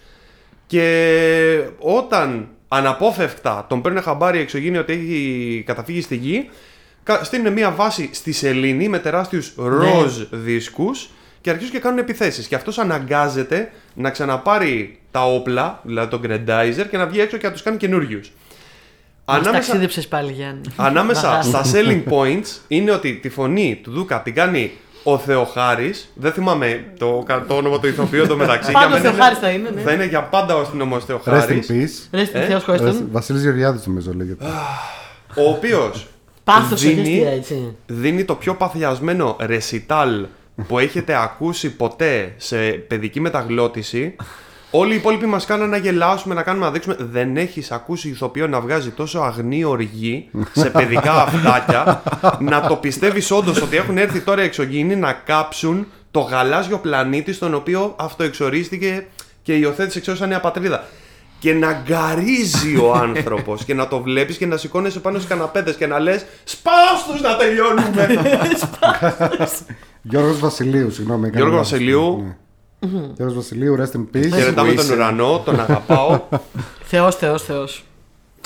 Και 0.67 1.63
όταν 1.79 2.47
αναπόφευκτα 2.73 3.65
τον 3.69 3.81
παίρνει 3.81 4.01
χαμπάρι 4.01 4.39
εξωγήινη 4.39 4.77
ότι 4.77 4.93
έχει 4.93 5.63
καταφύγει 5.65 6.01
στη 6.01 6.15
γη, 6.15 6.49
κα- 7.03 7.23
στείλουν 7.23 7.53
μια 7.53 7.71
βάση 7.71 8.09
στη 8.13 8.31
σελήνη 8.31 8.87
με 8.87 8.99
τεράστιους 8.99 9.53
ροζ 9.57 10.21
δίσκους 10.31 11.09
και 11.41 11.49
αρχίζουν 11.49 11.71
και 11.71 11.79
κάνουν 11.79 11.97
επιθέσεις. 11.99 12.47
Και 12.47 12.55
αυτός 12.55 12.77
αναγκάζεται 12.79 13.71
να 13.93 14.09
ξαναπάρει 14.09 14.99
τα 15.11 15.25
όπλα, 15.25 15.79
δηλαδή 15.83 16.09
τον 16.09 16.21
Grendizer, 16.23 16.85
και 16.89 16.97
να 16.97 17.07
βγει 17.07 17.19
έξω 17.19 17.37
και 17.37 17.45
να 17.47 17.51
τους 17.53 17.61
κάνει 17.63 17.77
καινούριους. 17.77 18.31
Μας 19.25 19.39
Ανάμεσα, 19.39 19.51
ταξίδεψες 19.51 20.07
πάλι, 20.07 20.31
Γιάννη. 20.31 20.61
ανάμεσα 20.75 21.29
Βαγάς. 21.29 21.45
στα 21.45 21.63
selling 21.73 22.03
points 22.09 22.59
είναι 22.67 22.91
ότι 22.91 23.13
τη 23.15 23.29
φωνή 23.29 23.79
του 23.83 23.91
Δούκα 23.91 24.21
την 24.21 24.33
κάνει 24.33 24.71
ο 25.03 25.17
Θεοχάρης. 25.17 26.09
Δεν 26.15 26.31
θυμάμαι 26.31 26.85
το, 26.99 27.25
το 27.47 27.55
όνομα 27.55 27.79
του 27.79 27.87
ηθοποιού 27.87 28.27
το 28.27 28.35
μεταξύ. 28.35 28.71
Πάντα 28.71 28.87
Για 28.87 28.95
ο 28.95 28.99
μένα 28.99 29.11
Θεοχάρης 29.13 29.37
θα 29.39 29.49
είναι, 29.49 29.69
ναι. 29.69 29.81
Θα 29.81 29.91
είναι 29.91 30.05
για 30.05 30.21
πάντα 30.23 30.55
ο 30.55 30.59
αστυνομός 30.61 31.01
Rest 31.01 31.03
in 31.03 31.07
Θεοχάρης. 31.07 31.67
peace. 31.69 32.07
Ρε 32.11 32.25
στη 32.25 32.37
Ε, 32.39 32.45
Θεός 32.45 32.63
Χώστον. 32.63 33.07
Βασίλης 33.11 33.41
Γεωργιάδης 33.41 33.85
νομίζω 33.85 34.13
λέγεται. 34.13 34.45
Ο 35.35 35.49
οποίος 35.49 36.07
Πάθος 36.43 36.81
δίνει- 36.81 36.99
οχέστια, 36.99 37.31
έτσι. 37.31 37.75
δίνει 37.85 38.23
το 38.25 38.35
πιο 38.35 38.55
παθιασμένο 38.55 39.35
ρεσιτάλ 39.39 40.25
που 40.67 40.79
έχετε 40.79 41.15
ακούσει 41.21 41.75
ποτέ 41.75 42.33
σε 42.37 42.57
παιδική 42.71 43.19
μεταγλώτηση. 43.19 44.15
Όλοι 44.71 44.93
οι 44.93 44.95
υπόλοιποι 44.95 45.25
μας 45.25 45.45
κάνουν 45.45 45.69
να 45.69 45.77
γελάσουμε, 45.77 46.33
να 46.33 46.43
κάνουμε 46.43 46.65
να 46.65 46.71
δείξουμε. 46.71 46.95
Δεν 46.99 47.37
έχεις 47.37 47.71
ακούσει 47.71 48.09
ηθοποιό 48.09 48.47
να 48.47 48.61
βγάζει 48.61 48.89
τόσο 48.89 49.19
αγνή 49.19 49.63
οργή 49.63 50.29
σε 50.53 50.69
παιδικά 50.69 51.21
αυτάκια, 51.21 52.03
να 52.39 52.67
το 52.67 52.75
πιστεύεις 52.75 53.31
όντως 53.31 53.61
ότι 53.61 53.77
έχουν 53.77 53.97
έρθει 53.97 54.19
τώρα 54.19 54.41
εξωγήινοι 54.41 54.95
να 54.95 55.13
κάψουν 55.13 55.87
το 56.11 56.19
γαλάζιο 56.19 56.77
πλανήτη 56.77 57.33
στον 57.33 57.53
οποίο 57.53 57.95
αυτοεξορίστηκε 57.99 59.05
και 59.43 59.53
υιοθέτησε 59.53 59.99
ξέρω 59.99 60.17
σαν 60.17 60.29
νέα 60.29 60.39
πατρίδα. 60.39 60.83
Και 61.39 61.53
να 61.53 61.81
γκαρίζει 61.83 62.77
ο 62.77 62.93
άνθρωπος 62.93 63.65
και 63.65 63.73
να 63.73 63.87
το 63.87 64.01
βλέπεις 64.01 64.37
και 64.37 64.45
να 64.45 64.57
σηκώνεσαι 64.57 64.99
πάνω 64.99 65.17
στις 65.17 65.29
καναπέδες 65.29 65.75
και 65.75 65.87
να 65.87 65.99
λες: 65.99 66.25
Σπάω 66.43 67.11
τους 67.11 67.21
να 67.21 67.35
τελειώνουμε. 67.35 68.07
Γιώργος 70.01 70.39
Βασιλείου, 70.39 70.91
συγγνώμη. 70.91 71.27
έκανα 71.27 71.37
Γιώργος 71.39 71.57
λάθος. 71.57 71.71
Βασιλείου. 71.71 72.35
Ναι. 72.89 73.01
Γιώργος 73.15 73.35
Βασιλείου, 73.35 73.75
rest 73.79 73.97
in 73.97 74.17
peace. 74.17 74.29
Χαιρετάμε 74.33 74.73
τον 74.73 74.89
ουρανό, 74.89 75.41
τον 75.45 75.59
αγαπάω. 75.59 76.19
Θεός, 76.91 77.15
Θεός, 77.15 77.43
Θεός. 77.43 77.83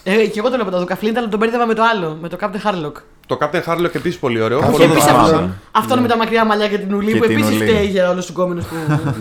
Ε, 0.03 0.26
και 0.28 0.40
εγώ 0.40 0.49
το 0.49 0.56
λέω 0.56 0.66
με 0.66 0.72
το 0.72 0.80
Δουκαφλίντ, 0.80 1.18
αλλά 1.18 1.28
τον 1.28 1.40
μπέρδευα 1.40 1.66
με 1.66 1.74
το 1.74 1.84
άλλο, 1.94 2.18
με 2.22 2.30
το 2.30 2.38
Captain 2.41 2.45
Harlock. 2.70 2.91
το 3.28 3.38
Captain 3.41 3.62
Harlock 3.66 3.95
επίσης 3.95 4.20
πολύ 4.20 4.41
ωραίο. 4.41 4.60
Captain 4.60 4.64
Και 4.64 4.72
Πολύ 4.72 4.86
το 4.88 4.91
επίσης 4.91 5.03
θυμάμαι. 5.06 5.24
αυτό, 5.24 5.36
θυμάμαι. 5.36 5.53
αυτόν 5.72 5.99
με 5.99 6.07
τα 6.07 6.18
μακριά 6.18 6.45
μαλλιά 6.45 6.68
και 6.68 6.78
την 6.78 6.94
ουλή 6.94 7.12
Και 7.12 7.18
που 7.20 7.26
την 7.26 7.36
επίσης 7.38 7.56
ουλή. 7.56 7.66
φταίει 7.70 7.86
για 7.88 8.10
όλους 8.10 8.26
τους 8.26 8.36
κόμενους 8.36 8.66
που. 8.66 8.76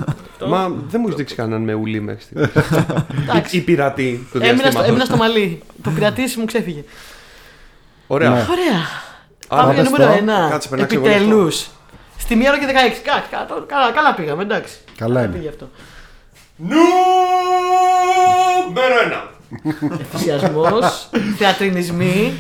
Μα 0.49 0.69
δεν 0.89 1.01
μου 1.01 1.07
έχει 1.09 1.17
δείξει 1.17 1.35
κανέναν 1.35 1.63
με 1.63 1.75
ουλή 1.75 2.01
μέχρι 2.01 2.23
στιγμής. 2.23 2.49
Εντάξει. 3.29 3.57
Η 3.57 3.61
πειρατή 3.61 4.27
του 4.33 4.37
Έμεινα 4.39 4.53
στο, 4.53 4.63
διαστήματος. 4.63 4.89
έμεινα 4.89 5.05
στο 5.05 5.17
μαλλί. 5.17 5.63
Το 5.83 5.91
πειρατής 5.91 6.37
μου 6.37 6.45
ξέφυγε. 6.45 6.85
Ωραία. 8.07 8.31
Ναι. 8.31 8.35
Ωραία. 8.51 8.81
Άρα, 9.49 9.63
Πάμε 9.63 9.75
για 9.75 9.83
πες 9.83 9.91
νούμερο 9.93 10.13
το. 10.13 10.47
1. 10.47 10.51
Κάτσε, 10.51 10.69
περνάξε 10.69 10.97
εγώ 10.97 11.07
Επιτελού. 11.07 11.49
Στη 12.25 12.37
1 12.41 12.47
ώρα 12.49 12.59
και 12.59 12.67
16. 12.67 12.71
Κα- 13.05 13.25
κα- 13.31 13.65
Καλά, 13.67 13.91
καλά 13.93 14.15
πήγαμε, 14.15 14.43
εντάξει. 14.43 14.75
Καλά 14.99 15.23
είναι. 15.25 15.37
Πήγε 15.37 15.49
αυτό. 15.49 15.69
Νούμερο 18.67 18.95
1. 19.11 19.29
Ενθουσιασμός, 19.99 21.09
θεατρινισμοί. 21.39 22.33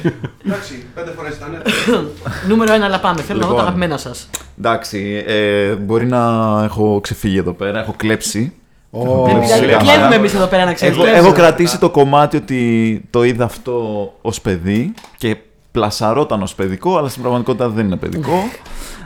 Εντάξει, 0.46 0.86
πέντε 0.94 1.10
φορές 1.10 1.34
ήταν. 1.36 1.62
Νούμερο 2.48 2.74
1, 2.74 2.78
αλλά 2.80 3.00
πάμε. 3.00 3.20
Θέλω 3.22 3.38
να 3.40 3.46
δω 3.46 3.52
τα 3.52 3.58
Λοιπόν. 3.58 3.60
αγαπημένα 3.66 3.96
σας. 3.98 4.28
Εντάξει, 4.58 5.24
ε, 5.26 5.74
μπορεί 5.74 6.06
να 6.06 6.20
έχω 6.64 7.00
ξεφύγει 7.02 7.38
εδώ 7.38 7.52
πέρα, 7.52 7.80
έχω 7.80 7.94
κλέψει. 7.96 8.52
Ω, 8.90 9.00
Ε, 9.28 9.28
Δηλαδή, 9.28 9.46
σιγά, 9.46 9.76
κλέβουμε 9.76 9.92
σιγά. 9.92 10.14
εμείς 10.14 10.34
εδώ 10.34 10.46
πέρα 10.46 10.64
να 10.64 10.72
ξέρει. 10.72 10.92
Έχω, 10.94 11.06
έχω 11.06 11.32
κρατήσει 11.32 11.78
το 11.78 11.90
κομμάτι 11.90 12.36
ότι 12.36 13.02
το 13.10 13.22
είδα 13.24 13.44
αυτό 13.44 14.12
ως 14.22 14.40
παιδί 14.40 14.94
και 15.16 15.36
πλασαρώταν 15.74 16.42
ως 16.42 16.54
παιδικό, 16.54 16.98
αλλά 16.98 17.08
στην 17.08 17.22
πραγματικότητα 17.22 17.68
δεν 17.68 17.86
είναι 17.86 17.96
παιδικό. 17.96 18.48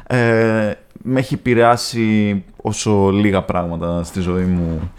Ε, 0.07 0.73
με 1.03 1.19
έχει 1.21 1.35
επηρεάσει 1.35 2.45
όσο 2.57 3.11
λίγα 3.11 3.43
πράγματα 3.43 4.03
στη 4.05 4.21
ζωή 4.21 4.45
μου, 4.45 4.93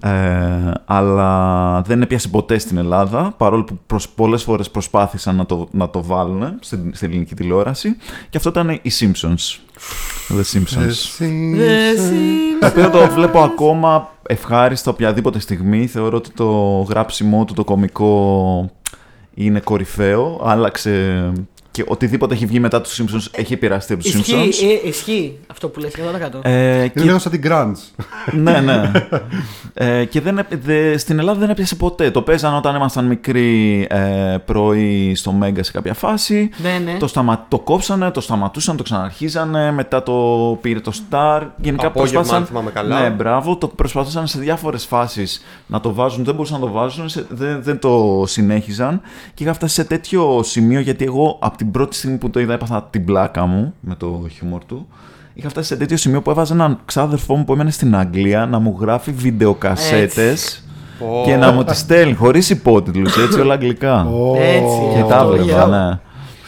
ε, 0.00 0.10
αλλά 0.84 1.82
δεν 1.82 2.02
έπιασε 2.02 2.28
ποτέ 2.28 2.58
στην 2.58 2.76
Ελλάδα, 2.76 3.34
παρόλο 3.36 3.64
που 3.64 3.78
προς, 3.86 4.08
πολλές 4.08 4.42
φορές 4.42 4.70
προσπάθησαν 4.70 5.36
να 5.36 5.46
το, 5.46 5.68
να 5.70 5.90
το 5.90 6.02
βάλουν 6.02 6.58
στην, 6.60 6.94
στην 6.94 7.08
ελληνική 7.10 7.34
τηλεόραση. 7.34 7.96
Και 8.30 8.36
αυτό 8.36 8.48
ήταν 8.48 8.70
οι 8.70 8.90
Simpsons. 9.00 9.58
The 10.28 10.56
Simpsons. 10.56 10.86
Εσύ. 11.58 12.24
Το 12.60 12.66
οποίο 12.66 12.90
το 12.90 13.08
βλέπω 13.14 13.42
ακόμα 13.42 14.08
ευχάριστα 14.26 14.90
οποιαδήποτε 14.90 15.38
στιγμή. 15.38 15.86
Θεωρώ 15.86 16.16
ότι 16.16 16.30
το 16.30 16.46
γράψιμό 16.88 17.44
του, 17.44 17.54
το 17.54 17.64
κωμικό 17.64 18.70
είναι 19.34 19.60
κορυφαίο. 19.60 20.40
Άλλαξε 20.44 21.32
και 21.74 21.84
οτιδήποτε 21.86 22.34
έχει 22.34 22.46
βγει 22.46 22.60
μετά 22.60 22.80
τους 22.80 23.00
Simpsons 23.02 23.26
έχει 23.30 23.52
επηρεαστεί 23.52 23.92
από 23.92 24.02
τους 24.02 24.14
Ισχύει, 24.14 24.32
Simpsons. 24.34 24.82
ε, 24.84 24.88
ισχύει 24.88 25.38
αυτό 25.50 25.68
που 25.68 25.80
λες 25.80 25.92
100%. 25.94 26.40
Ε, 26.42 26.74
Είναι 26.74 26.88
και, 26.88 27.02
λίγο 27.02 27.18
σαν 27.18 27.32
την 27.32 27.42
Grunge. 27.44 28.04
ναι, 28.32 28.60
ναι. 28.60 28.90
Ε, 29.74 30.04
και 30.04 30.20
δεν, 30.20 30.38
έπ- 30.38 30.54
δε- 30.64 30.96
στην 30.98 31.18
Ελλάδα 31.18 31.38
δεν 31.40 31.50
έπιασε 31.50 31.74
ποτέ. 31.74 32.10
Το 32.10 32.22
παίζαν 32.22 32.54
όταν 32.54 32.74
ήμασταν 32.74 33.04
μικροί 33.06 33.86
ε, 33.90 34.36
πρωί 34.44 35.14
στο 35.14 35.32
Μέγκα 35.32 35.62
σε 35.62 35.72
κάποια 35.72 35.94
φάση. 35.94 36.50
Ναι, 36.62 36.78
ναι. 36.92 36.98
Το, 36.98 37.06
σταμα... 37.06 37.46
το 37.48 37.58
κόψανε, 37.58 38.10
το 38.10 38.20
σταματούσαν, 38.20 38.76
το 38.76 38.82
ξαναρχίζανε, 38.82 39.72
μετά 39.72 40.02
το 40.02 40.58
πήρε 40.60 40.80
το 40.80 40.92
Star. 40.94 41.42
Γενικά 41.56 41.86
Απόγευμα, 41.86 41.92
προσπάθησαν. 42.20 42.36
αν 42.36 42.46
θυμάμαι 42.46 42.70
καλά. 42.70 43.00
Ναι, 43.00 43.10
μπράβο. 43.10 43.56
Το 43.56 43.68
προσπαθούσαν 43.68 44.26
σε 44.26 44.38
διάφορες 44.38 44.84
φάσεις 44.84 45.42
να 45.66 45.80
το 45.80 45.94
βάζουν. 45.94 46.24
Δεν 46.24 46.34
μπορούσαν 46.34 46.60
να 46.60 46.66
το 46.66 46.72
βάζουν, 46.72 47.08
σε- 47.08 47.26
δεν, 47.28 47.62
δεν 47.62 47.78
το 47.78 48.24
συνέχιζαν. 48.26 49.00
Και 49.34 49.42
είχα 49.44 49.52
φτάσει 49.54 49.74
σε 49.74 49.84
τέτοιο 49.84 50.40
σημείο 50.42 50.80
γιατί 50.80 51.04
εγώ 51.04 51.38
από 51.40 51.56
την 51.64 51.72
πρώτη 51.72 51.96
στιγμή 51.96 52.16
που 52.16 52.30
το 52.30 52.40
είδα 52.40 52.52
έπαθα 52.54 52.86
την 52.90 53.04
πλάκα 53.04 53.46
μου 53.46 53.74
με 53.80 53.94
το 53.94 54.26
χιούμορ 54.32 54.64
του. 54.64 54.86
Είχα 55.34 55.48
φτάσει 55.48 55.66
σε 55.68 55.76
τέτοιο 55.76 55.96
σημείο 55.96 56.22
που 56.22 56.30
έβαζα 56.30 56.54
έναν 56.54 56.78
ξάδερφό 56.84 57.36
μου 57.36 57.44
που 57.44 57.52
έμενε 57.52 57.70
στην 57.70 57.96
Αγγλία 57.96 58.46
να 58.46 58.58
μου 58.58 58.76
γράφει 58.80 59.12
βιντεοκασέτες 59.12 60.64
Πω. 60.98 61.22
και 61.24 61.36
να 61.36 61.52
μου 61.52 61.64
τις 61.64 61.78
στέλνει 61.78 62.14
χωρίς 62.14 62.50
υπότιτλους, 62.50 63.16
έτσι 63.16 63.40
όλα 63.40 63.54
αγγλικά. 63.54 64.04
Ω, 64.04 64.34
Έτσι, 64.36 64.78
Και 64.94 65.00
αυτό, 65.00 65.08
τα 65.08 65.20
έβλεπα, 65.20 65.42
γερό. 65.44 65.66
ναι. 65.66 65.98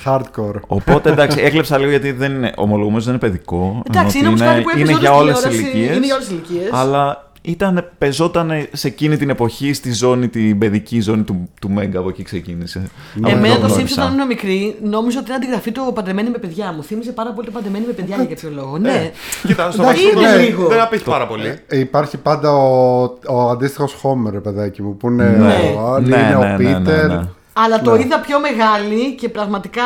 Hardcore. 0.05 0.61
Οπότε 0.67 1.11
εντάξει, 1.11 1.41
έκλεψα 1.47 1.79
λίγο 1.79 1.91
γιατί 1.91 2.13
δεν 2.13 2.33
είναι, 2.35 2.53
ομολογουμένως 2.57 3.05
δεν 3.05 3.15
είναι 3.15 3.23
παιδικό. 3.23 3.83
Εντάξει, 3.91 4.19
είναι 4.19 4.27
ενώ 4.27 4.37
όμως 4.37 4.41
ότι 4.41 4.51
κάτι 4.51 4.63
που 4.63 4.69
έπαιζε 4.71 4.85
είναι 4.85 4.95
όντως 4.95 5.03
για 5.09 5.15
όλες 5.17 5.35
τις 5.35 5.43
τηλεόρασης, 5.43 5.73
ηλικίες. 5.75 5.97
Είναι 5.97 6.07
για 6.07 6.15
όλες 6.15 6.27
τις 6.29 6.37
ηλικίες. 6.37 6.71
Αλλά 6.73 7.26
ήταν, 7.47 7.89
πεζόταν 7.99 8.51
σε 8.73 8.87
εκείνη 8.89 9.17
την 9.17 9.31
εποχή 9.31 9.73
στη 9.73 9.93
ζώνη, 9.93 10.29
την 10.29 10.59
παιδική 10.59 11.01
ζώνη 11.01 11.23
του, 11.23 11.49
του 11.61 11.71
Μέγκα, 11.71 11.99
από 11.99 12.09
εκεί 12.09 12.23
ξεκίνησε. 12.23 12.83
Ναι, 13.15 13.31
Εμένα 13.31 13.55
το 13.55 13.61
το 13.61 13.67
γνώρισα. 13.67 13.85
Simpsons 14.03 14.05
όταν 14.05 14.15
ήμουν 14.15 14.27
μικρή, 14.27 14.77
νόμιζα 14.83 15.19
ότι 15.19 15.27
είναι 15.29 15.37
αντιγραφή 15.37 15.73
του 15.73 15.93
παντρεμένη 15.95 16.31
με 16.31 16.39
παιδιά. 16.39 16.73
Μου 16.73 16.83
θύμιζε 16.83 17.13
πάρα 17.13 17.33
πολύ 17.33 17.47
το 17.47 17.53
παντρεμένη 17.53 17.85
με 17.87 17.93
παιδιά 17.93 18.17
για 18.17 18.25
κάποιο 18.25 18.51
λόγο. 18.55 18.79
Ναι. 18.79 19.11
Κοίτα, 19.47 19.71
στο 19.71 19.83
Εντάξει, 19.83 20.03
βασικό 20.05 20.21
είναι 20.21 20.31
δεν- 20.31 20.45
λίγο. 20.45 20.67
δεν 20.69 20.81
απέχει 20.81 21.05
πάρα 21.05 21.27
πολύ. 21.27 21.59
Ε, 21.67 21.79
υπάρχει 21.79 22.17
πάντα 22.17 22.53
ο, 22.53 23.03
ο 23.29 23.51
αντίστοιχος 23.51 23.97
Homer, 24.03 24.31
ρε 24.31 24.41
παιδάκι 24.41 24.83
μου, 24.83 24.97
που 24.97 25.09
είναι 25.11 25.25
Ναι. 25.31 25.75
ο 25.79 25.95
Άλλη, 25.95 26.09
Ναι, 26.09 26.17
είναι 26.17 26.29
ναι, 26.29 26.35
ο 26.35 26.39
ναι, 26.41 26.57
ναι, 26.57 26.57
Πίτερ. 26.57 27.11
Ναι. 27.59 27.65
Αλλά 27.65 27.81
το 27.81 27.95
Ναι. 27.97 28.03
είδα 28.03 28.19
πιο 28.21 28.41
μεγάλη 28.41 29.15
και 29.15 29.29
πραγματικά. 29.29 29.83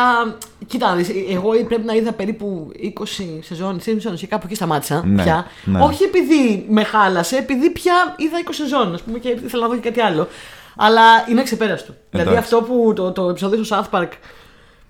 Κοίτα, 0.67 0.89
να 0.89 0.95
δεις, 0.95 1.09
εγώ 1.31 1.51
πρέπει 1.69 1.85
να 1.85 1.95
είδα 1.95 2.13
περίπου 2.13 2.71
20 3.01 3.41
σεζόν 3.43 3.81
Simpsons 3.87 4.15
και 4.17 4.27
κάπου 4.27 4.43
εκεί 4.47 4.55
σταμάτησα 4.55 5.03
Ναι, 5.07 5.23
πια. 5.23 5.47
ναι. 5.65 5.81
Όχι 5.83 6.03
επειδή 6.05 6.67
με 6.69 6.85
χάλασε, 6.85 7.37
επειδή 7.37 7.71
πια 7.71 8.15
είδα 8.17 8.39
20 8.45 8.49
σεζόν, 8.51 8.95
ας 8.95 9.03
πούμε, 9.03 9.19
και 9.19 9.29
ήθελα 9.29 9.63
να 9.63 9.69
δω 9.69 9.75
και 9.75 9.89
κάτι 9.89 10.01
άλλο. 10.01 10.29
Αλλά 10.77 11.03
είναι 11.29 11.43
ξεπέραστο. 11.43 11.95
Δηλαδή 12.11 12.31
Εντάξει. 12.31 12.55
αυτό 12.55 12.67
που 12.73 12.93
το, 12.97 13.13
το 13.13 13.29
επεισόδιο 13.29 13.65
στο 13.65 13.77
South 13.93 13.99
Park 14.01 14.09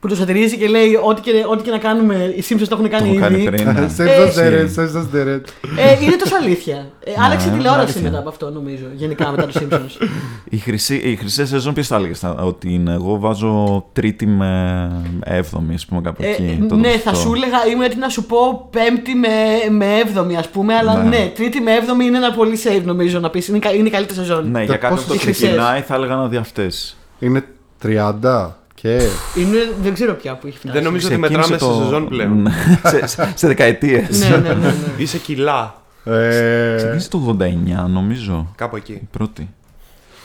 που 0.01 0.09
το 0.09 0.15
σατυρίζει 0.15 0.57
και 0.57 0.67
λέει 0.69 0.99
ό,τι 1.05 1.21
και, 1.21 1.31
ό,τι 1.51 1.63
και 1.63 1.71
να 1.71 1.79
κάνουμε, 1.79 2.15
οι 2.37 2.45
Simpsons 2.49 2.67
το 2.69 2.79
έχουν 2.79 2.83
Το 2.83 2.89
κάνει 2.97 3.11
έχω 3.11 3.21
κάνει 3.21 3.37
ήδη. 3.37 3.51
πριν. 3.51 3.67
ναι. 3.73 3.87
Simpsons 3.99 4.07
Ε, 4.07 4.33
the 4.35 4.53
Red, 4.53 4.81
Simpsons 4.81 5.17
the 5.17 5.27
Red. 5.27 5.41
Ε, 5.77 6.05
είναι 6.05 6.17
τόσο 6.19 6.35
αλήθεια. 6.43 6.91
Ε, 7.05 7.13
άλλαξε 7.25 7.49
Ναι, 7.51 7.57
τηλεόραση 7.57 7.83
αλήθεια. 7.85 8.03
μετά 8.03 8.19
από 8.19 8.29
αυτό, 8.29 8.51
νομίζω. 8.51 8.85
Γενικά 8.95 9.31
μετά 9.31 9.47
το 9.47 9.53
Simpsons. 9.61 10.07
Η 10.51 10.57
χρυσή, 10.57 10.95
η 10.95 11.17
χρυσή 11.17 11.47
σεζόν 11.47 11.75
ποιος 11.75 11.87
θα 11.87 11.97
έλεγες 11.97 12.19
θα- 12.19 12.35
ότι 12.35 12.73
είναι; 12.75 12.93
Εγώ 12.93 13.19
βάζω 13.19 13.85
τρίτη 13.93 14.27
με 14.27 14.91
έβδομη, 15.25 15.75
ας 15.75 15.87
πούμε, 15.87 16.01
κάπου 16.01 16.23
Ε, 16.23 16.29
εκεί. 16.29 16.65
το 16.69 16.77
ναι, 16.77 16.89
δώσω 16.89 16.99
θα 16.99 17.11
αυτό. 17.11 17.23
σου 17.23 17.33
έλεγα, 17.35 17.67
ήμουν 17.71 17.83
έτοιμη 17.85 18.01
να 18.01 18.09
σου 18.09 18.25
πω 18.25 18.69
πέμπτη 18.71 19.15
με, 19.15 19.29
με 19.71 19.99
έβδομη, 19.99 20.37
ας 20.37 20.49
πούμε, 20.49 20.75
αλλά 20.75 21.03
ναι. 21.03 21.09
Ναι. 21.09 21.33
τρίτη 21.35 21.61
με 21.61 21.73
έβδομη 21.75 22.05
είναι 22.05 22.17
ένα 22.17 22.33
πολύ 22.33 22.59
save 22.65 22.83
νομίζω 22.85 23.19
να 23.21 23.31
πεις. 23.31 23.49
Είναι, 23.49 23.59
κα- 23.59 23.75
είναι 23.75 23.89
η 23.89 23.91
καλύτερη 23.91 24.19
σεζόν. 24.19 24.51
Ναι, 24.51 24.63
για 24.65 24.77
κάτι 24.77 24.93
πόσες 24.95 25.07
που 25.07 25.11
το 25.13 25.15
οι 25.15 25.23
χρυσές; 25.23 25.43
ξεκινάει 25.49 25.81
θα 25.81 25.95
έλεγα 25.95 26.15
να 26.15 26.29
δει 26.29 26.37
αυτές. 26.37 26.97
Είναι 27.19 27.45
30 27.83 28.51
και. 28.81 29.01
Είναι, 29.37 29.73
δεν 29.83 29.95
ξέρω 29.95 30.15
πια 30.15 30.35
που 30.37 30.47
έχει 30.47 30.59
φτάσει. 30.59 30.75
Δεν 30.75 30.83
νομίζω 30.85 31.07
ότι 31.09 31.21
Ξεκίνησε 31.21 31.49
μετράμε 31.51 31.75
σε 31.75 31.83
σεζόν 31.83 32.09
πλέον. 32.09 32.43
Ναι, 32.43 32.51
σε, 32.85 33.07
σε, 33.07 33.33
σε 33.37 33.47
δεκαετίες. 33.47 34.19
ναι, 34.29 34.29
ναι, 34.37 34.49
ναι, 34.49 34.55
ναι. 34.55 34.75
Είσαι 34.97 35.19
κιλά. 35.19 35.83
Ε, 36.05 36.75
Ξεκίνησε 36.77 37.09
το 37.09 37.37
89 37.41 37.45
νομίζω. 37.89 38.53
Κάπου 38.57 38.77
εκεί. 38.77 38.93
Η 38.93 39.09
πρώτη. 39.11 39.49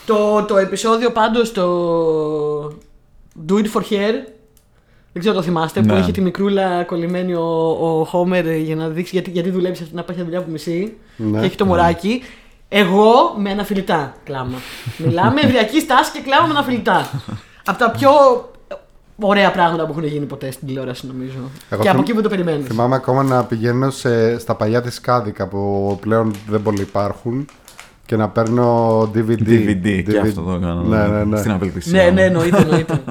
το, 0.05 0.43
το 0.47 0.57
επεισόδιο 0.57 1.11
πάντως 1.11 1.51
το 1.51 1.65
Do 3.47 3.53
It 3.53 3.65
For 3.73 3.81
Her 3.81 4.13
δεν 5.11 5.23
ξέρω 5.23 5.35
το 5.35 5.41
θυμάστε 5.41 5.81
που 5.81 5.93
Ναι. 5.93 5.99
έχει 5.99 6.11
τη 6.11 6.21
μικρούλα 6.21 6.83
κολλημένη 6.83 7.33
ο, 7.33 7.43
ο 7.69 8.09
Homer 8.11 8.43
για 8.63 8.75
να 8.75 8.87
δείξει 8.87 9.09
γιατί, 9.13 9.29
γιατί 9.31 9.49
δουλεύεις 9.49 9.77
σε 9.77 9.83
αυτή 9.83 9.95
να 9.95 10.03
πάει 10.03 10.17
δουλειά 10.23 10.41
που 10.41 10.51
μισεί 10.51 10.93
Ναι. 11.15 11.39
και 11.39 11.45
έχει 11.45 11.55
το 11.55 11.65
μωράκι. 11.65 12.21
Εγώ 12.69 13.13
με 13.37 13.49
αναφιλητά 13.51 14.13
κλάμα. 14.23 14.57
Μιλάμε 15.05 15.41
ευριακή 15.41 15.79
στάση 15.79 16.11
και 16.11 16.19
κλάμα 16.19 16.45
με 16.47 16.53
αναφιλητά. 16.53 17.09
Από 17.65 17.77
τα 17.77 17.91
πιο 17.91 18.09
ωραία 19.19 19.51
πράγματα 19.51 19.85
που 19.85 19.91
έχουν 19.91 20.03
γίνει 20.03 20.25
ποτέ 20.25 20.51
στην 20.51 20.67
τηλεόραση 20.67 21.07
νομίζω. 21.07 21.37
Εγώ 21.69 21.81
και 21.81 21.89
από 21.89 21.97
θυμ- 21.97 22.09
εκεί 22.09 22.13
που 22.13 22.21
το 22.21 22.29
περιμένεις. 22.29 22.65
Θυμάμαι 22.67 22.95
ακόμα 22.95 23.23
να 23.23 23.43
πηγαίνω 23.43 23.89
σε, 23.89 24.39
στα 24.39 24.55
παλιά 24.55 24.81
της 24.81 24.99
κάδικα 25.01 25.47
που 25.47 25.97
πλέον 26.01 26.33
δεν 26.49 26.61
πολύ 26.61 26.81
υπάρχουν 26.81 27.47
και 28.05 28.15
να 28.15 28.29
παίρνω 28.29 28.99
DVD. 29.01 29.47
DVD, 29.47 30.03
και 30.09 30.19
αυτό 30.19 30.41
το 30.41 30.51
έκανα. 30.51 30.83
Ναι, 30.83 31.07
ναι, 31.07 31.23
ναι. 31.23 31.37
Στην 31.37 31.51
απελπισία. 31.51 32.03
Ναι, 32.03 32.09
μου. 32.09 32.13
ναι, 32.15 32.21
εννοείται, 32.23 32.57
εννοείται. 32.57 33.01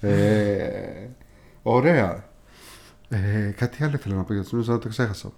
Ε, 0.00 1.08
ωραία. 1.62 2.24
Ε, 3.08 3.18
κάτι 3.56 3.84
άλλο 3.84 3.92
ήθελα 3.94 4.14
να 4.14 4.22
πω 4.22 4.32
για 4.32 4.42
τους 4.42 4.52
νομίζω 4.52 4.72
να 4.72 4.78
το 4.78 4.88
ξέχασα. 4.88 5.28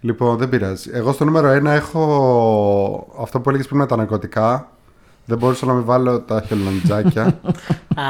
Λοιπόν, 0.00 0.36
δεν 0.36 0.48
πειράζει. 0.48 0.90
Εγώ 0.92 1.12
στο 1.12 1.24
νούμερο 1.24 1.48
1 1.50 1.64
έχω 1.64 3.14
αυτό 3.20 3.40
που 3.40 3.48
έλεγες 3.48 3.66
πριν 3.66 3.78
με 3.78 3.86
τα 3.86 3.96
ναρκωτικά. 3.96 4.70
Δεν 5.24 5.38
μπορούσα 5.38 5.66
να 5.66 5.72
μην 5.72 5.84
βάλω 5.84 6.20
τα 6.20 6.44
χελονιτζάκια. 6.46 7.24
Α, 7.94 8.02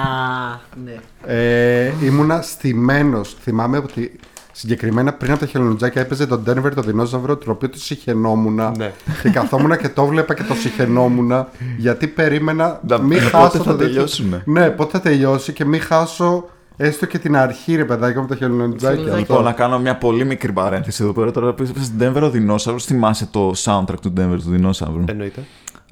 ναι. 0.85 0.95
ε, 1.27 1.93
ήμουνα 2.05 2.43
στημένος. 2.43 3.37
Θυμάμαι 3.41 3.77
ότι 3.77 4.19
συγκεκριμένα 4.53 5.13
πριν 5.13 5.31
από 5.31 5.41
τα 5.41 5.47
χελονιτζάκια 5.47 6.01
έπαιζε 6.01 6.27
τον 6.27 6.45
Denver 6.49 6.71
το 6.75 6.83
δεινόσαυρο, 6.83 7.37
το 7.37 7.51
οποίο 7.51 7.69
το 7.69 7.79
συχαινόμουν. 7.79 8.55
Ναι. 8.77 8.93
Και 9.23 9.29
καθόμουν 9.31 9.77
και 9.79 9.89
το 9.89 10.07
βλέπα 10.07 10.35
και 10.35 10.43
το 10.43 10.55
συχαινόμουν. 10.55 11.33
Γιατί 11.77 12.07
περίμενα 12.07 12.81
Να- 12.89 12.99
μην 12.99 13.19
πότε 13.19 13.29
χάσω 13.31 13.49
θα 13.51 13.59
το 13.59 13.65
τέτοιο- 13.65 13.79
τελειώσουνε. 13.87 14.43
Ναι, 14.45 14.71
πότε 14.71 14.91
θα 14.91 15.01
τελειώσει 15.01 15.53
και 15.53 15.65
μην 15.65 15.81
χάσω 15.81 16.45
έστω 16.77 17.07
και 17.07 17.19
την 17.19 17.37
αρχή, 17.37 17.77
ρε 17.77 17.85
παιδάκι 17.85 18.17
μου, 18.17 18.23
με 18.23 18.29
τα 18.29 18.37
χελονιτζάκια. 18.37 18.89
Χελονιτζάκια. 18.89 19.19
Λοιπόν, 19.19 19.45
να 19.45 19.53
κάνω 19.53 19.79
μια 19.79 19.97
πολύ 19.97 20.25
μικρή 20.25 20.53
παρένθεση 20.53 21.03
εδώ 21.03 21.13
πέρα. 21.13 21.31
Τώρα 21.31 21.53
που 21.53 21.63
είπες 21.63 21.93
Denver 22.01 22.23
ο 22.23 22.31
δεινόσαυρος, 22.31 22.85
θυμάσαι 22.85 23.27
το 23.31 23.53
soundtrack 23.65 24.01
του 24.03 24.13
Denver 24.17 24.37
του 24.45 24.51
δεινόσαυρου. 24.51 25.05
Εννοείται. 25.07 25.43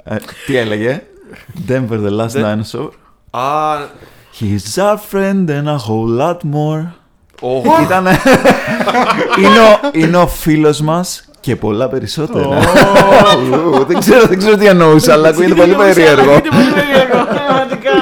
Ε, 0.05 0.17
τι 0.47 0.57
έλεγε, 0.57 1.03
Denver 1.69 1.99
the 2.07 2.21
last 2.21 2.29
Δεν- 2.29 2.63
dinosaur. 2.73 2.89
Α, 3.31 3.77
He's 4.41 4.83
our 4.83 4.97
friend 5.13 5.49
and 5.49 5.67
a 5.69 5.77
whole 5.87 6.19
lot 6.21 6.37
more. 6.55 6.87
ο- 7.41 7.83
Ήταν. 7.83 8.07
είναι, 9.39 9.59
ο, 9.61 9.91
είναι 9.93 10.17
ο 10.17 10.27
φίλος 10.27 10.81
μας 10.81 11.25
και 11.41 11.57
πολλά 11.57 11.89
περισσότερα. 11.89 12.47
Ου, 13.77 13.85
δεν, 13.85 13.99
ξέρω, 14.01 14.27
δεν 14.27 14.39
ξέρω 14.39 14.57
τι 14.57 14.67
εννοούσα, 14.67 15.13
αλλά 15.13 15.29
ακούγεται 15.29 15.55
πολύ 15.55 15.75
περίεργο. 15.75 16.31
Είναι 16.31 16.41
πολύ 16.51 16.73
περίεργο, 16.75 17.25
πραγματικά. 17.35 17.93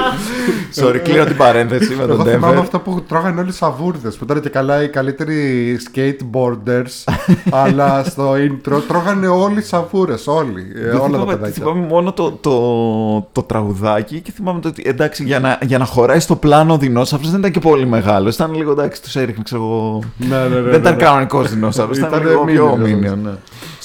Sorry, 0.83 0.99
κλείνω 1.03 1.23
την 1.23 1.37
παρένθεση 1.37 1.95
με 1.95 2.03
Εγώ 2.03 2.15
τον 2.15 2.25
θυμάμαι 2.25 2.55
Denver. 2.57 2.61
αυτό 2.61 2.79
που 2.79 3.03
τρώγανε 3.07 3.39
όλοι 3.41 3.49
οι 3.49 3.53
σαβούρδες 3.53 4.15
που 4.15 4.23
ήταν 4.23 4.41
και 4.41 4.49
καλά 4.49 4.83
οι 4.83 4.89
καλύτεροι 4.89 5.77
skateboarders 5.93 7.13
αλλά 7.63 8.03
στο 8.03 8.33
intro 8.33 8.81
τρώγανε 8.87 9.27
όλοι 9.27 9.59
οι 9.59 9.61
σαβούρες 9.61 10.27
όλοι, 10.27 10.65
ε, 10.75 10.81
Δεν 10.81 10.89
όλα 10.91 10.99
τα 11.01 11.05
θυμάμαι, 11.09 11.25
παιδάκια 11.25 11.53
θυμάμαι 11.63 11.85
μόνο 11.87 12.13
το, 12.13 12.31
το, 12.31 13.27
το 13.31 13.43
τραγουδάκι 13.43 14.19
και 14.19 14.31
θυμάμαι 14.31 14.59
το 14.59 14.67
ότι 14.67 14.83
εντάξει 14.85 15.23
για 15.23 15.39
να, 15.39 15.59
για 15.61 15.77
να 15.77 15.85
χωράει 15.85 16.19
στο 16.19 16.35
πλάνο 16.35 16.73
ο 16.73 16.77
δεινόσαυρος 16.77 17.29
δεν 17.29 17.39
ήταν 17.39 17.51
και 17.51 17.59
πολύ 17.59 17.85
μεγάλος. 17.85 18.35
Ήταν 18.35 18.53
λίγο 18.53 18.71
εντάξει, 18.71 19.01
τους 19.01 19.15
έριχνε, 19.15 19.43
ξέρω 19.43 19.61
εγώ. 19.63 20.03
ναι, 20.17 20.37
ναι, 20.37 20.47
ναι, 20.55 20.69
δεν 20.69 20.79
ήταν 20.79 20.95
ναι. 20.95 21.03
κανονικός 21.03 21.49
δεινόσαυρος, 21.49 21.97
ήταν 21.97 22.09
Ήτανε 22.09 22.29
λίγο 22.29 22.43
πιο 22.45 22.77
minion, 22.81 22.83
minion. 22.85 23.17
Ναι. 23.23 23.31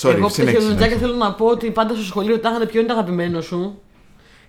Sorry, 0.00 0.08
Εγώ 0.08 0.12
από 0.12 0.20
τα 0.22 0.28
συνέχισε, 0.28 0.58
χελονιτζάκια 0.58 0.68
συνέχισε. 0.76 0.98
θέλω 0.98 1.14
να 1.14 1.32
πω 1.32 1.46
ότι 1.46 1.70
πάντα 1.70 1.94
στο 1.94 2.04
σχολείο 2.04 2.38
τάχανε 2.38 2.64
ποιο 2.66 2.78
είναι 2.80 2.88
το 2.88 2.94
αγαπημένο 2.94 3.40
σου. 3.40 3.78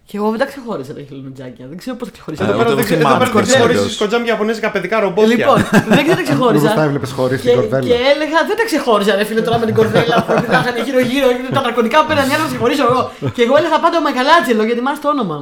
Και 0.10 0.18
εγώ 0.20 0.28
δεν 0.34 0.40
τα 0.44 0.46
ξεχώρισα 0.52 0.94
τα 0.98 1.02
χελονιτζάκια. 1.08 1.66
Δεν 1.72 1.78
ξέρω 1.82 1.96
πώς 2.00 2.08
τα 2.08 2.14
ξεχώρισα. 2.16 2.44
Ε, 2.44 2.48
Εδώ 2.48 2.58
πέρα 2.58 2.66
ούτε 2.72 2.76
δεν 2.76 2.84
το 2.84 2.88
ξε- 2.90 3.00
εδώ 3.00 3.08
θυμάμαι, 3.08 3.26
πέρα 3.26 3.32
δεν 3.32 3.36
κορδέλιος. 3.38 3.68
ξεχωρίζεις 3.70 3.98
κοντζάμ 4.02 4.22
Ιαπωνέζικα 4.32 4.68
παιδικά 4.76 4.96
ρομπότια. 5.06 5.36
Λοιπόν, 5.36 5.58
δεν 5.96 6.02
ξέρω 6.06 6.18
τα 6.22 6.26
ξεχώρισα. 6.30 6.62
Μήπως 6.68 6.78
τα 6.80 6.84
έβλεπες 6.88 7.12
χωρίς 7.18 7.38
την 7.42 7.50
Και, 7.50 7.56
κορδέλα. 7.60 7.86
και 7.90 7.98
έλεγα 8.14 8.40
δεν 8.50 8.56
τα 8.60 8.64
ξεχώριζα, 8.70 9.12
ρε 9.20 9.24
φίλε, 9.30 9.42
τώρα 9.48 9.58
με 9.62 9.66
την 9.70 9.76
κορδέλα 9.80 10.16
που 10.26 10.32
τα 10.54 10.58
είχαν 10.62 10.76
γύρω-γύρω 10.88 11.28
και 11.46 11.54
τα 11.58 11.62
ναρκωτικά 11.66 11.96
που 12.02 12.08
πέραν 12.10 12.26
οι 12.30 12.34
άλλοι 12.34 12.44
να 12.48 12.50
ξεχωρίσω 12.54 12.84
εγώ. 12.90 13.02
Και 13.36 13.42
εγώ 13.48 13.56
έλεγα 13.60 13.78
πάντα 13.86 13.96
ο 14.02 14.04
Μακαλάτζελο 14.08 14.64
γιατί 14.70 14.82
μ' 14.86 14.90
άρεσε 14.90 15.04
το 15.06 15.10
όνομα. 15.16 15.38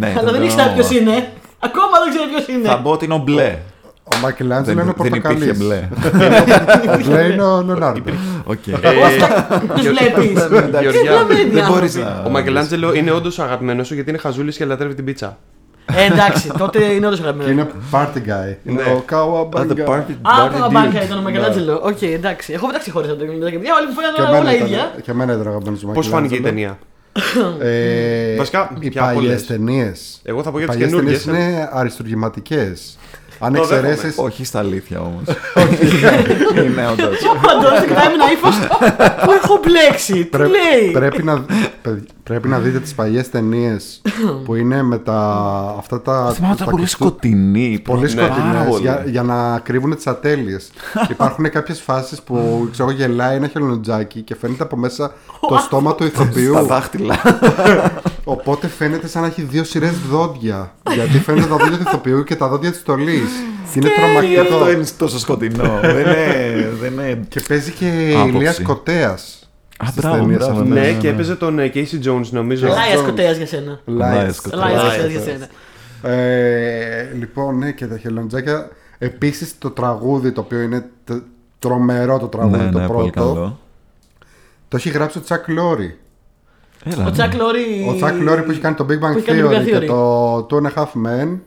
Ναι, 0.00 0.06
Αλλά 0.06 0.12
ήταν 0.20 0.30
δεν 0.34 0.40
το 0.42 0.46
ήξερα 0.48 0.62
όνομα. 0.66 0.76
ποιος 0.76 0.88
είναι. 0.98 1.14
Ακόμα 1.68 1.94
δεν 2.02 2.08
ξέρω 2.12 2.24
ποιος 2.32 2.44
είναι. 2.52 2.66
Θα 2.72 2.76
μπω 2.82 2.90
ότι 2.96 3.04
είναι 3.06 3.16
ο 3.20 3.22
μπλε. 3.26 3.48
Ο 4.14 4.18
Μακελάντζελο 4.22 4.76
Δεν, 4.76 4.84
είναι 4.86 4.94
ο 4.98 5.02
δεν 5.02 5.12
υπήρχε 5.14 5.28
πορτοκαλής 5.28 5.58
μπλε. 5.58 5.88
Ο 6.94 7.00
μπλε 7.06 7.22
είναι 7.32 7.42
ο 7.42 7.62
Λεωνάρντο 7.62 8.10
Οκ. 8.44 8.58
Τους 9.74 9.86
βλέπεις. 9.88 10.30
Γεωργιά, 10.80 11.26
Δεν 11.52 11.66
μπορείς 11.68 11.94
να... 11.94 12.22
Ο 12.26 12.30
Μακελάντζελο 12.30 12.94
είναι 12.94 13.10
όντως 13.12 13.38
αγαπημένος 13.38 13.86
σου 13.86 13.94
γιατί 13.94 14.10
είναι 14.10 14.18
χαζούλης 14.18 14.56
και 14.56 14.64
λατρεύει 14.64 14.94
την 14.94 15.04
πίτσα. 15.04 15.38
Ε, 15.96 16.04
εντάξει, 16.12 16.50
τότε 16.58 16.84
είναι 16.84 17.06
όντως 17.06 17.20
και 17.20 17.26
αγαπημένο. 17.26 17.50
είναι 17.60 17.70
party 17.92 18.16
guy 18.16 18.56
είναι 18.64 18.82
Ναι. 18.82 18.90
ο 18.92 19.04
Ah, 19.08 19.12
the 19.12 19.14
Kawabanga 19.14 19.88
party, 19.88 20.12
Α, 20.22 20.46
party 20.46 20.60
το 20.60 20.70
μπάνκα 20.72 21.00
dude. 21.00 21.04
ήταν 21.04 21.18
ο 21.18 21.22
Μακελάτζελο. 21.22 21.80
Οκ, 21.84 22.02
εντάξει. 22.02 22.52
Εγώ 22.52 22.64
δεν 22.66 22.72
τα 22.74 22.78
ξεχώρισα 22.78 23.12
το 23.16 23.18
χελονιτζάκια. 23.20 23.58
Όλοι 23.58 23.86
μου 23.88 23.94
και 23.94 24.00
φαίνονταν 24.00 24.26
όλα 24.26 24.36
εμένα 24.50 24.54
ίδια. 24.64 24.78
ήταν- 24.78 25.02
και 25.02 25.10
εμένα 25.10 25.32
ήταν 25.32 25.46
αγαπημένος 25.46 25.84
ο 25.84 25.86
Πώς 25.88 26.08
φάνηκε 26.08 26.34
η 26.34 26.38
Michelangelo. 26.38 26.42
ταινία; 26.44 26.78
Ε, 27.60 28.36
Βασικά, 28.36 28.70
οι 28.80 28.88
ποια 28.88 29.02
από 29.02 29.14
παλιές 29.14 29.30
όλες; 29.32 29.46
ταινίες. 29.46 30.20
Εγώ 30.22 30.42
θα 30.42 30.50
πω 30.50 30.58
Οι 30.58 30.62
για 30.64 30.68
τις 30.72 30.76
παλιές 30.80 31.00
ταινίες 31.00 31.22
καινούργιε. 31.24 31.48
είναι 31.52 31.68
αριστουργηματικές. 31.72 32.98
Αν 33.40 33.52
Το 33.54 33.64
δέχομαι. 33.66 33.88
εξαιρέσει. 33.90 34.20
Όχι 34.20 34.44
στα 34.44 34.58
αλήθεια 34.58 35.00
όμως. 35.00 35.22
Είναι 36.64 36.86
όντως. 36.92 37.18
Παντό 37.42 37.86
κοιτάει 37.86 38.06
με 38.06 38.12
ένα 38.14 38.32
ύφος 38.32 38.56
που 39.24 39.30
έχω 39.42 39.60
μπλέξει; 39.64 40.24
Τι 40.24 40.38
λέει; 40.38 40.90
πρέπει, 40.92 41.22
να, 41.22 41.44
παιδι- 41.82 42.08
πρέπει 42.22 42.48
να 42.48 42.58
δείτε 42.58 42.78
τις 42.80 42.94
παλιές 42.94 43.30
ταινίες 43.30 44.02
που 44.44 44.54
είναι 44.54 44.82
με 44.82 44.98
τα, 44.98 45.18
αυτά 45.78 46.00
τα... 46.02 46.32
Θυμάμαι 46.34 46.54
τα 46.54 46.62
ήταν 46.62 46.70
πολύ 46.70 46.82
κουστού- 46.82 47.06
σκοτεινή. 47.08 47.80
Πολύ 47.84 48.14
Ναι, 48.14 48.20
πάρα 48.20 48.34
σκοτεινές 48.34 48.66
πολύ. 48.68 48.80
για, 48.82 49.02
για 49.06 49.22
να 49.22 49.58
κρύβουν 49.58 49.94
τις 49.96 50.06
ατέλειες. 50.06 50.70
Υπάρχουν 51.10 51.50
κάποιες 51.50 51.80
φάσεις 51.80 52.22
που 52.22 52.68
ξέρω, 52.72 52.90
γελάει 52.90 53.36
ένα 53.36 53.48
χελονοτζάκι 53.48 54.20
και 54.22 54.36
φαίνεται 54.40 54.62
από 54.62 54.76
μέσα 54.76 55.12
το 55.48 55.56
στόμα 55.56 55.94
του 55.94 56.04
ηθοποιού. 56.04 56.52
Στα 56.52 56.62
δάχτυλα. 56.62 57.16
Οπότε 58.24 58.68
φαίνεται 58.68 59.06
σαν 59.08 59.22
να 59.22 59.28
έχει 59.28 59.42
δύο 59.42 59.64
σειρές 59.64 59.92
δόντια. 60.10 60.72
γιατί 60.94 61.18
φαίνεται 61.20 61.46
τα 61.46 61.56
δόντια 61.56 61.76
του 61.76 61.82
ηθοποιού 61.86 62.24
και 62.24 62.36
τα 62.36 62.48
δόντια 62.48 62.70
της 62.70 62.80
στολής. 62.80 63.27
Είναι 63.74 63.88
Γι' 63.88 63.94
τρομακτικό. 63.94 64.40
αυτό 64.40 64.70
είναι 64.70 64.84
τόσο 64.98 65.18
σκοτεινό. 65.18 65.78
Δεν 65.82 65.98
είναι. 65.98 66.68
δεν 66.80 66.92
είναι- 66.92 67.20
Και 67.28 67.40
παίζει 67.48 67.70
και 67.72 68.12
Άποψη. 68.16 68.36
Ηλίας 68.36 68.60
Κοτέα. 68.62 69.18
Α, 69.78 69.86
μπράβο, 69.94 70.24
μπράβο, 70.24 70.62
Ναι, 70.62 70.80
ναι, 70.80 70.92
και 70.92 71.06
ναι. 71.06 71.12
έπαιζε 71.14 71.34
τον 71.36 71.58
ε, 71.58 71.70
Casey 71.74 72.04
Jones 72.06 72.26
νομίζω. 72.30 72.66
Λάια 72.68 72.96
σκοτέας 72.98 73.36
για 73.36 73.46
σένα. 73.46 73.80
Λάιας 73.84 74.40
Κοτέας. 74.40 74.62
Λάια 74.62 74.76
Λάιας. 74.76 74.92
σκοτέας 74.92 75.10
για 75.12 75.20
σένα. 75.20 75.46
Ε, 76.14 77.12
λοιπόν, 77.18 77.58
ναι, 77.58 77.70
και 77.72 77.86
τα 77.86 77.98
χελοντζάκια. 77.98 78.68
Επίσης 78.98 79.54
το 79.58 79.70
τραγούδι, 79.70 80.32
το 80.32 80.40
οποίο 80.40 80.60
είναι 80.60 80.88
τε- 81.04 81.22
τρομερό 81.58 82.18
το 82.18 82.26
τραγούδι, 82.26 82.64
Ναι, 82.64 82.70
το 82.70 82.78
ναι, 82.78 82.86
πολύ 82.86 83.10
πρώτο. 83.10 83.32
καλό. 83.34 83.58
Το 84.68 84.76
έχει 84.76 84.88
γράψει 84.88 85.18
ο 85.18 85.20
Τσακ 85.20 85.48
Λόρι. 85.48 85.98
Έλα, 86.84 87.02
Ο 87.02 87.04
ναι. 87.04 87.10
Τσακ 87.12 87.34
Λόρι. 87.34 87.86
Ο 87.90 87.94
Τσακ 87.94 88.20
Λόρι 88.20 88.42
που 88.42 88.50
έχει 88.50 88.60
κάνει 88.60 88.74
το 88.74 88.84
Big 88.84 88.98
που 88.98 89.06
Bang 89.06 89.16
έχει 89.16 89.20
κάνει 89.26 89.40
το 89.42 89.48
Big 89.48 89.52
Theory 89.52 89.60
Bang 89.60 89.64
και 89.64 89.76
Theory. 89.76 89.86
το 89.86 90.46
Two 90.50 90.62
and 90.62 90.72
a 90.72 90.82
Half 90.82 90.86
Men 91.06 91.38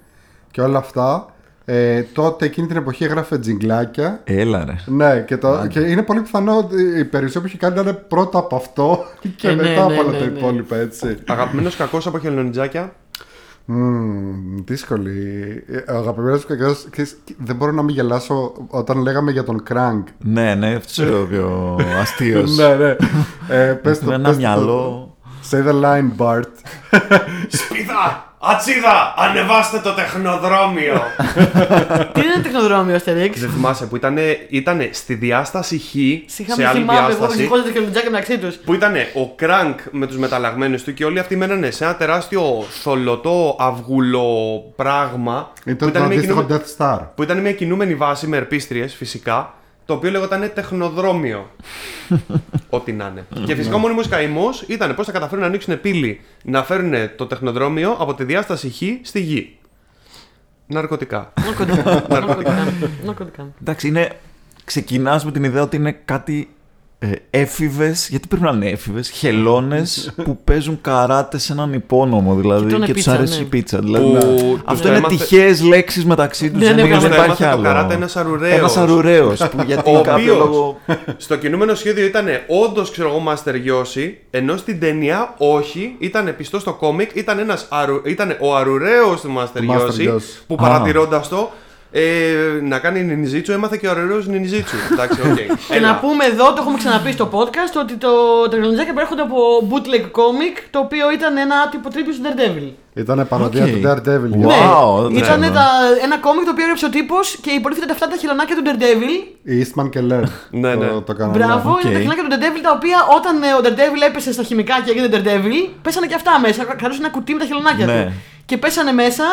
και 0.51 0.61
όλα 0.61 0.77
αυτά. 0.77 1.33
Ε, 1.65 2.01
τότε 2.01 2.45
εκείνη 2.45 2.67
την 2.67 2.75
εποχή 2.77 3.03
έγραφε 3.03 3.39
τζιγκλάκια. 3.39 4.21
Έλα 4.23 4.65
ρε. 4.65 4.75
Ναι, 4.85 5.19
και, 5.27 5.37
το, 5.37 5.67
και 5.69 5.79
είναι 5.79 6.01
πολύ 6.03 6.21
πιθανό 6.21 6.57
ότι 6.57 6.75
η 6.99 7.05
περισσότερη 7.05 7.39
που 7.39 7.45
έχει 7.45 7.57
κάνει 7.57 7.75
να 7.75 7.81
είναι 7.81 7.93
πρώτα 7.93 8.39
από 8.39 8.55
αυτό 8.55 8.99
και 9.35 9.47
Ε, 9.47 9.53
ναι, 9.55 9.61
μετά 9.61 9.85
ναι, 9.87 9.93
από 9.93 10.01
όλα 10.01 10.11
ναι, 10.11 10.17
τα 10.19 10.25
ναι. 10.25 10.37
υπόλοιπα, 10.37 10.75
έτσι. 10.75 11.17
Αγαπημένος 11.27 11.75
κακός 11.75 12.07
από 12.07 12.19
χελονιτζάκια; 12.19 12.93
Μμμ, 13.65 14.57
δύσκολη. 14.65 15.63
Ε, 15.67 15.91
Ο 15.91 15.97
αγαπημένος 15.97 16.45
μου 16.49 16.57
κακός, 16.57 16.87
ξέρεις, 16.89 17.17
δεν 17.37 17.55
μπορώ 17.55 17.71
να 17.71 17.81
μην 17.81 17.95
γελάσω 17.95 18.53
όταν 18.67 19.01
λέγαμε 19.01 19.31
για 19.31 19.43
τον 19.43 19.63
Crank. 19.69 20.03
Ναι, 20.17 20.55
ναι, 20.55 20.73
αυτό 20.75 21.03
είναι 21.03 21.15
ο 21.15 21.25
πιο 21.25 21.77
αστείος. 22.01 22.55
ναι, 22.57 22.75
ναι. 22.75 22.95
Ε, 23.49 23.71
πες 23.73 23.99
το, 23.99 24.05
Με 24.05 24.13
ένα 24.13 24.23
πες 24.23 24.33
το. 24.33 24.39
μυαλό. 24.41 25.15
Say 25.51 25.67
the 25.67 25.81
line, 25.83 26.09
Bart. 26.17 26.51
Σπίδα! 27.47 28.30
Ατσίδα! 28.43 29.13
Ανεβάστε 29.17 29.79
το 29.79 29.93
τεχνοδρόμιο! 29.93 30.93
Τι 32.13 32.21
είναι 32.21 32.33
το 32.35 32.41
τεχνοδρόμιο, 32.43 32.95
Αστερίξ; 32.95 33.39
Δεν 33.39 33.49
θυμάσαι 33.49 33.85
που 33.85 33.95
ήταν, 33.95 34.17
ήτανε 34.49 34.89
στη 34.93 35.13
διάσταση 35.13 35.77
Χ, 35.77 35.89
Σιγά 36.31 36.53
σε 36.53 36.57
μην 36.57 36.67
άλλη 36.67 36.79
θυμάμαι, 36.79 36.99
εγώ 36.99 37.07
διάσταση, 37.17 37.41
σηκώνονται 37.41 37.71
και 37.71 37.79
λουτζάκια 37.79 38.09
μεταξύ 38.09 38.37
τους. 38.37 38.55
που 38.55 38.73
ήταν 38.73 38.93
ο 39.15 39.33
Κρανκ 39.35 39.79
με 39.91 40.07
τους 40.07 40.17
μεταλλαγμένους 40.17 40.83
του 40.83 40.93
και 40.93 41.05
όλοι 41.05 41.19
αυτοί 41.19 41.35
μένανε 41.35 41.71
σε 41.71 41.83
ένα 41.83 41.95
τεράστιο 41.95 42.65
θολωτό 42.81 43.55
αυγουλό 43.59 44.63
πράγμα 44.75 45.51
που 45.63 45.69
Ήταν 45.69 45.77
το 45.77 45.87
ήταν, 45.87 46.01
μια 46.07 46.17
αντίστοιχο 46.17 46.41
κινούμε- 46.43 46.63
Death 46.77 46.83
Star. 46.85 46.99
που 47.15 47.23
ήταν 47.23 47.37
μια 47.37 47.53
κινούμενη 47.53 47.95
βάση 47.95 48.27
με 48.27 48.37
ερπίστριες 48.37 48.95
φυσικά 48.95 49.53
το 49.85 49.93
οποίο 49.93 50.11
λέγονταν 50.11 50.51
τεχνοδρόμιο. 50.53 51.51
Ό,τι 52.69 52.91
να 52.91 53.07
είναι. 53.07 53.45
και 53.45 53.55
φυσικά 53.55 53.75
ο 53.75 53.77
μόνιμος 53.77 54.07
καημός 54.07 54.61
ήταν 54.61 54.95
πώς 54.95 55.05
θα 55.05 55.11
καταφέρουν 55.11 55.41
να 55.41 55.47
ανοίξουν 55.47 55.81
πύλη 55.81 56.21
να 56.43 56.63
φέρουν 56.63 56.93
το 57.15 57.27
τεχνοδρόμιο 57.27 57.91
από 57.99 58.13
τη 58.13 58.23
διάσταση 58.23 58.69
Χ 58.69 59.07
στη 59.07 59.19
Γη. 59.19 59.57
Ναρκωτικά. 60.67 61.33
Ναρκωτικά. 61.45 62.05
Ναρκωτικά. 62.09 62.73
Ναρκωτικά. 63.05 63.53
Εντάξει, 63.61 63.87
είναι... 63.87 64.19
ξεκινάς 64.63 65.25
με 65.25 65.31
την 65.31 65.43
ιδέα 65.43 65.61
ότι 65.61 65.75
είναι 65.75 65.91
κάτι 65.91 66.49
ε, 67.03 67.09
έφηβες, 67.29 68.07
γιατί 68.09 68.27
πρέπει 68.27 68.43
να 68.43 68.49
είναι 68.51 68.69
έφηβες, 68.69 69.09
χελώνες 69.09 70.11
που 70.23 70.37
παίζουν 70.43 70.77
καράτε 70.81 71.37
σε 71.37 71.53
έναν 71.53 71.73
υπόνομο 71.73 72.35
δηλαδή 72.35 72.67
τρώνε 72.69 72.85
και, 72.85 72.93
τους 72.93 73.03
πίτσα, 73.03 73.17
αρέσει 73.17 73.37
ναι. 73.39 73.45
η 73.45 73.47
πίτσα. 73.47 73.79
Δηλαδή, 73.79 74.05
Που 74.05 74.59
αυτό 74.65 74.81
τους 74.81 74.89
είναι 74.89 74.97
έμαθε- 74.97 75.17
τυχαίες 75.19 75.61
λέξεις 75.61 76.05
μεταξύ 76.05 76.51
τους. 76.51 76.59
Ναι, 76.59 76.65
δεν, 76.65 76.75
ναι, 76.75 76.81
είναι- 76.81 76.89
πράγματι. 76.89 77.09
δεν 77.15 77.19
Τους 77.19 77.25
υπάρχει 77.25 77.43
έμαθε 77.43 77.61
το 77.63 77.69
άλλο. 77.69 77.75
καράτε 77.77 77.93
ένας 77.93 78.15
αρουραίος. 78.15 78.57
Ένας 78.59 78.77
αρουραίος, 78.77 79.47
που 79.49 79.61
γιατί 79.65 79.89
Ο 79.95 80.01
κάποιο 80.01 80.13
οποίος 80.33 80.37
λόγο. 80.37 80.79
στο 81.17 81.35
κινούμενο 81.37 81.75
σχέδιο 81.75 82.05
ήταν 82.05 82.25
όντως, 82.47 82.91
ξέρω 82.91 83.07
εγώ, 83.09 83.23
Master 83.27 83.53
Yoshi, 83.53 84.11
ενώ 84.29 84.57
στην 84.57 84.79
ταινία 84.79 85.33
όχι, 85.37 85.95
ήταν 85.99 86.33
πιστό 86.37 86.59
στο 86.59 86.73
κόμικ, 86.73 87.09
ήταν, 87.15 87.39
ένας 87.39 87.65
αρου, 87.69 88.01
ήταν 88.05 88.37
ο 88.39 88.55
αρουραίος 88.55 89.21
του 89.21 89.33
Master, 89.37 89.59
Master 89.59 89.75
Yoshi, 89.75 90.13
Yoshi. 90.13 90.21
που 90.47 90.53
Α. 90.59 90.61
παρατηρώντας 90.63 91.27
το 91.29 91.51
ε, 91.91 92.35
να 92.61 92.79
κάνει 92.79 93.03
νινιζίτσου, 93.03 93.51
έμαθε 93.51 93.77
και 93.77 93.87
ο 93.87 93.91
αρουραίο 93.91 94.21
νινιζίτσου. 94.25 94.75
Εντάξει, 94.93 95.19
οκ. 95.21 95.37
Και 95.73 95.79
να 95.79 95.95
πούμε 95.95 96.25
εδώ, 96.25 96.45
το 96.53 96.57
έχουμε 96.59 96.77
ξαναπεί 96.77 97.11
στο 97.11 97.29
podcast, 97.33 97.73
ότι 97.79 97.93
το 97.95 98.09
τεχνολογία 98.49 98.93
προέρχονται 98.93 99.21
από 99.21 99.37
bootleg 99.69 100.03
comic, 100.19 100.55
το 100.69 100.79
οποίο 100.79 101.11
ήταν 101.11 101.37
ένα 101.37 101.55
άτυπο 101.67 101.89
τρίπιο 101.89 102.13
του 102.13 102.21
Daredevil. 102.25 102.69
Ήταν 102.93 103.25
παροδία 103.29 103.63
Οκ. 103.63 103.69
του 103.71 103.81
Daredevil. 103.87 104.31
Wow. 104.33 104.39
γιατί 104.39 104.63
Wow, 104.73 105.01
δεν 105.07 105.15
ήταν 105.23 105.39
ξέρω. 105.41 105.53
τα, 105.53 105.65
ένα 106.03 106.17
κόμικ 106.17 106.43
το 106.45 106.51
οποίο 106.51 106.63
έγραψε 106.63 106.85
ο 106.85 106.89
τύπος 106.89 107.37
και 107.41 107.51
υποτίθεται 107.51 107.85
ότι 107.85 107.93
αυτά 107.97 108.07
τα 108.07 108.15
χελωνάκια 108.21 108.55
του 108.55 108.63
Daredevil. 108.67 109.13
Η 109.43 109.55
Eastman 109.65 109.89
και 109.89 109.99
Laird 110.09 110.29
Ναι, 110.51 110.75
ναι. 110.75 110.85
το, 110.87 111.01
το 111.01 111.13
κάνανε. 111.13 111.37
Μπράβο, 111.37 111.71
Οκ. 111.71 111.83
είναι 111.83 111.93
τα 111.93 111.99
χελωνάκια 111.99 112.23
του 112.23 112.31
Daredevil 112.35 112.61
τα 112.67 112.71
οποία 112.77 112.97
όταν 113.17 113.33
ε, 113.43 113.53
ο 113.59 113.61
Daredevil 113.65 114.01
έπεσε 114.09 114.31
στα 114.33 114.43
χημικά 114.43 114.75
και 114.85 114.91
έγινε 114.91 115.07
Daredevil, 115.15 115.57
πέσανε 115.81 116.07
και 116.07 116.15
αυτά 116.15 116.39
μέσα. 116.45 116.63
Κρατούσε 116.63 116.99
ένα 117.03 117.09
κουτί 117.15 117.33
με 117.33 117.39
τα 117.39 117.45
χελωνάκια 117.45 117.85
Ναι. 117.85 118.03
του. 118.05 118.11
Και 118.45 118.57
πέσανε 118.57 118.91
μέσα 118.91 119.23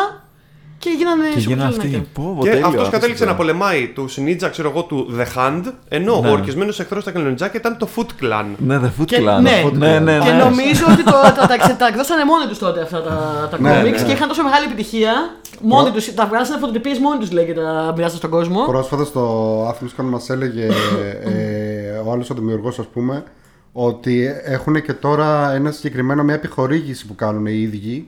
και 0.83 0.89
γίνανε 0.97 1.23
Και 1.33 1.39
σούπερ 1.39 1.55
γίνανε 1.57 1.71
χελωνάκια. 1.71 1.99
αυτοί. 1.99 2.09
Πω, 2.13 2.33
πω, 2.37 2.43
Και 2.43 2.49
τέλειο, 2.49 2.65
αυτός 2.65 2.81
αυτό 2.81 2.91
κατέληξε 2.95 3.23
να 3.25 3.31
το- 3.31 3.37
πολεμάει 3.37 3.87
του 3.95 4.05
Ninja, 4.09 4.47
ξέρω 4.51 4.69
εγώ, 4.69 4.81
του 4.83 4.97
The 5.17 5.25
Hand, 5.37 5.63
ενώ 5.89 6.19
Ναι. 6.21 6.27
ο 6.29 6.31
ορκισμένος 6.31 6.79
εχθρός 6.79 7.01
στα 7.01 7.11
Καλενιτζάκια 7.11 7.59
ήταν 7.59 7.77
το 7.77 7.87
Foot 7.95 8.09
Clan. 8.23 8.45
Ναι, 8.57 8.79
The 8.83 9.01
Foot 9.01 9.05
Και- 9.05 9.17
Clan. 9.21 9.41
ναι. 9.41 9.63
ναι, 9.73 9.99
ναι, 9.99 10.17
Και 10.23 10.31
ναι. 10.31 10.37
νομίζω 10.43 10.85
ότι 10.91 11.03
το, 11.03 11.11
τα, 11.11 11.45
τα, 11.47 11.57
ξε- 11.57 11.77
τα 11.77 11.87
εκδώσανε 11.87 12.25
μόνοι 12.25 12.45
τους 12.49 12.57
τότε 12.57 12.81
αυτά 12.81 13.01
τα, 13.01 13.47
τα 13.51 13.59
Ναι, 13.59 13.79
comics 13.81 13.83
ναι. 13.99 14.03
και 14.03 14.11
είχαν 14.11 14.27
τόσο 14.27 14.43
μεγάλη 14.43 14.65
επιτυχία. 14.65 15.13
Μόνοι 15.61 15.91
τους, 15.91 16.13
τα 16.13 16.25
βγάλανε 16.25 16.47
σαν 16.47 16.59
φωτοτυπίες 16.59 16.99
μόνοι 16.99 17.19
τους 17.19 17.31
λέει 17.31 17.45
και 17.45 17.53
τα 17.53 17.93
μοιράσαν 17.95 18.17
στον 18.17 18.29
κόσμο. 18.29 18.65
Πρόσφατα 18.65 19.03
στο 19.03 19.23
Athens 19.69 20.01
Con 20.01 20.03
μας 20.05 20.29
έλεγε 20.29 20.65
ε, 21.23 21.97
ο 22.05 22.11
άλλος 22.11 22.29
ο 22.29 22.33
δημιουργός 22.33 22.79
ας 22.79 22.85
πούμε 22.85 23.23
ότι 23.73 24.27
έχουν 24.43 24.81
και 24.81 24.93
τώρα 24.93 25.51
ένα 25.53 25.71
συγκεκριμένο 25.71 26.23
μια 26.23 26.33
επιχορήγηση 26.35 27.05
που 27.07 27.15
κάνουν 27.15 27.45
οι 27.45 27.59
ίδιοι 27.61 28.05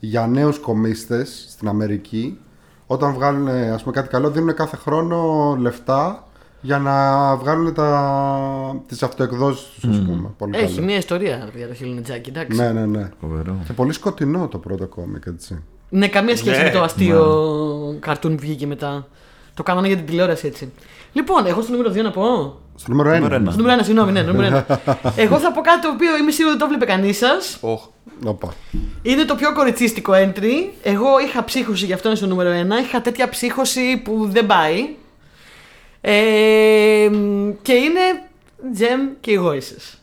για 0.00 0.26
νέους 0.26 0.58
κομίστες 0.58 1.46
στην 1.50 1.68
Αμερική 1.68 2.38
όταν 2.86 3.12
βγάλουν 3.14 3.48
ας 3.48 3.82
πούμε 3.82 3.94
κάτι 3.94 4.08
καλό 4.08 4.30
δίνουν 4.30 4.54
κάθε 4.54 4.76
χρόνο 4.76 5.56
λεφτά 5.60 6.24
για 6.60 6.78
να 6.78 7.36
βγάλουν 7.36 7.74
τα, 7.74 8.82
τις 8.86 9.02
αυτοεκδόσεις 9.02 9.68
τους 9.80 9.90
ας 9.90 9.98
πούμε. 10.04 10.28
Πολύ 10.38 10.56
Έχει 10.56 10.74
καλό. 10.74 10.86
μια 10.86 10.96
ιστορία 10.96 11.48
ρε, 11.52 11.58
για 11.58 11.68
το 11.68 11.74
χελονιτζάκι, 11.74 12.30
εντάξει. 12.30 12.56
Ναι, 12.60 12.72
ναι, 12.72 12.86
ναι. 12.86 13.08
Φοβερό. 13.20 13.56
Και 13.66 13.72
πολύ 13.72 13.92
σκοτεινό 13.92 14.48
το 14.48 14.58
πρώτο 14.58 14.86
κόμικ 14.86 15.22
έτσι. 15.26 15.62
Ναι, 15.88 16.08
καμία 16.08 16.36
σχέση 16.36 16.58
Ναι. 16.58 16.64
με 16.64 16.70
το 16.70 16.82
αστείο 16.82 17.96
καρτούν 18.00 18.34
που 18.34 18.40
βγήκε 18.40 18.66
μετά. 18.66 19.06
Το 19.54 19.62
κάνανε 19.62 19.86
για 19.86 19.96
την 19.96 20.06
τηλεόραση 20.06 20.46
έτσι. 20.46 20.72
Λοιπόν, 21.12 21.46
εγώ 21.46 21.62
στο 21.62 21.72
νούμερο 21.72 21.90
2 21.90 22.02
να 22.02 22.10
πω. 22.10 22.58
Στο 22.76 22.90
νούμερο 22.90 23.10
1. 23.10 23.14
Νούμερο 23.14 23.34
ένα. 23.34 23.50
Στο 23.50 23.60
νούμερο 23.60 23.80
1, 23.80 23.84
συγγνώμη, 23.84 24.12
ναι, 24.12 24.22
νούμερο 24.22 24.64
1. 24.68 24.76
εγώ 25.16 25.38
θα 25.38 25.52
πω 25.52 25.60
κάτι 25.60 25.80
το 25.80 25.88
οποίο 25.88 26.16
είμαι 26.16 26.30
σίγουρο 26.30 26.52
ότι 26.54 26.62
το 26.62 26.68
βλέπει 26.68 26.86
κανείς 26.86 27.16
σας. 27.18 27.58
Οχ. 27.60 27.80
Οπα. 28.24 28.52
Είναι 29.02 29.24
το 29.24 29.34
πιο 29.34 29.52
κοριτσίστικο 29.52 30.12
entry. 30.12 30.70
Εγώ 30.82 31.06
είχα 31.26 31.44
ψύχωση, 31.44 31.84
γι' 31.84 31.92
αυτό 31.92 32.08
είναι 32.08 32.16
στο 32.16 32.26
νούμερο 32.26 32.50
1. 32.50 32.84
Είχα 32.84 33.00
τέτοια 33.00 33.28
ψύχωση 33.28 34.00
που 34.04 34.28
δεν 34.30 34.46
πάει. 34.46 34.88
Ε, 36.00 36.12
και 37.62 37.72
είναι 37.72 38.00
Gem 38.78 39.16
και 39.20 39.30
οι 39.30 39.40
Voices. 39.44 39.98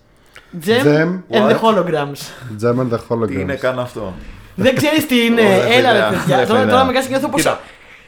Gem, 0.65 0.83
Gem, 0.83 1.23
and 1.31 1.51
the 1.51 1.55
what? 1.55 1.61
holograms. 1.61 2.21
Gem 2.61 2.79
and 2.79 2.89
the 2.91 2.99
Holograms. 3.09 3.27
Τι 3.27 3.39
είναι 3.39 3.55
καν 3.55 3.79
αυτό; 3.79 4.13
δεν 4.55 4.75
ξέρεις 4.75 5.05
τι 5.05 5.25
είναι. 5.25 5.41
Ωραία, 5.41 5.63
Έλα 5.77 5.93
ρε 5.93 5.99
παιδιά. 5.99 6.17
παιδιά. 6.17 6.37
Ναι, 6.37 6.45
Τώρα, 6.45 6.59
παιδιά. 6.59 6.73
τώρα 6.73 6.85
με 6.85 6.91
κάνει 6.91 7.05
και 7.05 7.11
νιώθω 7.11 7.29
πως... 7.29 7.57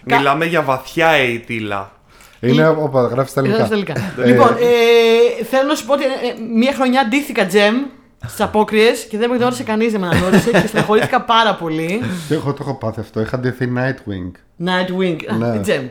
Κοίτα, 0.10 0.15
Κα- 0.15 0.18
μιλάμε 0.18 0.45
για 0.45 0.61
βαθιά 0.61 1.07
αιτήλα. 1.07 1.91
Είναι, 2.41 2.68
όπα, 2.68 3.02
γράφεις 3.02 3.31
στα 3.31 3.40
Έλα 3.41 3.49
ελληνικά. 3.49 3.95
στα 3.95 4.14
ελληνικά. 4.23 4.26
λοιπόν, 4.26 4.48
ε, 5.40 5.44
θέλω 5.44 5.68
να 5.68 5.76
σου 5.76 5.86
πω 5.86 5.94
ότι 5.94 6.03
ε, 6.03 6.07
ε, 6.07 6.34
μία 6.56 6.73
χρονιά 6.73 7.06
ντύθηκα 7.10 7.48
Gem 7.52 7.88
στις 8.26 8.41
απόκριες 8.41 9.06
και 9.10 9.18
δεν 9.18 9.30
με 9.30 9.36
γνώρισε 9.36 9.64
κανείς, 9.64 9.91
δεν 9.91 10.02
με 10.02 10.07
αναγνώρισε 10.07 10.52
και 10.52 10.68
στεναχωρήθηκα 10.68 11.22
πάρα 11.22 11.56
πολύ. 11.56 12.02
Και 12.27 12.34
εγώ 12.34 12.53
το 12.53 12.57
έχω 12.61 12.76
πάθει 12.76 12.99
αυτό. 12.99 13.22
Είχα 13.22 13.40
ντυθεί 13.40 13.72
Nightwing. 13.76 14.31
Nightwing. 14.68 15.15
Ναι. 15.38 15.48
Α, 15.48 15.53
η 15.56 15.61
Gem. 15.65 15.84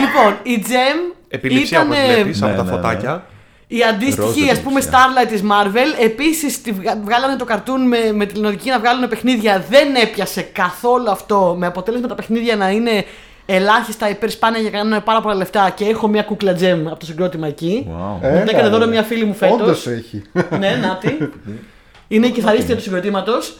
Λοιπόν, 0.00 0.36
η 0.42 0.64
Gem 0.68 1.14
Επιλήψια 1.28 1.78
ήταν 1.82 1.92
όπως 1.92 2.04
βλέπεις 2.14 2.40
Ναι, 2.40 2.46
από 2.46 2.56
τα 2.56 2.62
ναι, 2.64 2.70
ναι. 2.70 2.76
φωτάκια. 2.76 3.26
η 3.66 3.82
αντίστοιχη 3.82 4.40
Ροζ 4.40 4.50
ας 4.50 4.60
πούμε 4.60 4.78
επιλήψια. 4.80 4.98
Starlight 4.98 5.28
της 5.28 5.42
Marvel. 5.42 6.02
Επίσης 6.04 6.62
τη 6.62 6.72
βγα- 6.72 6.98
βγάλανε 7.04 7.36
το 7.36 7.44
καρτούν 7.44 7.86
με, 7.88 7.98
με 8.14 8.26
τη 8.26 8.38
λογική 8.38 8.68
να 8.70 8.78
βγάλουν 8.78 9.08
παιχνίδια. 9.08 9.64
Δεν 9.70 9.94
έπιασε 9.94 10.42
καθόλου 10.42 11.10
αυτό 11.10 11.54
με 11.58 11.66
αποτέλεσμα 11.66 12.08
τα 12.08 12.14
παιχνίδια 12.14 12.56
να 12.56 12.70
είναι 12.70 13.04
ελάχιστα 13.46 14.08
υπερσπάνια 14.08 14.60
για 14.60 14.70
να 14.70 14.78
κάνουν 14.78 15.02
πάρα 15.02 15.20
πολλά 15.20 15.34
λεφτά 15.34 15.70
και 15.70 15.84
έχω 15.84 16.08
μια 16.08 16.22
κούκλα 16.22 16.56
Gem 16.60 16.82
από 16.86 16.98
το 16.98 17.06
συγκρότημα 17.06 17.46
εκεί. 17.46 17.86
Wow. 17.88 18.30
Μου 18.32 18.38
την 18.38 18.48
έκανε 18.48 18.68
δώρο 18.68 18.86
μια 18.86 19.02
φίλη 19.02 19.24
μου 19.24 19.34
φέτος. 19.34 19.60
Όντως 19.60 19.86
έχει. 19.86 20.22
ναι, 20.58 20.70
νάτι. 20.70 21.30
είναι 22.08 22.26
η 22.26 22.30
κιθαρίστρια 22.30 22.76
του 22.76 22.82
συγκροτήματος. 22.82 23.56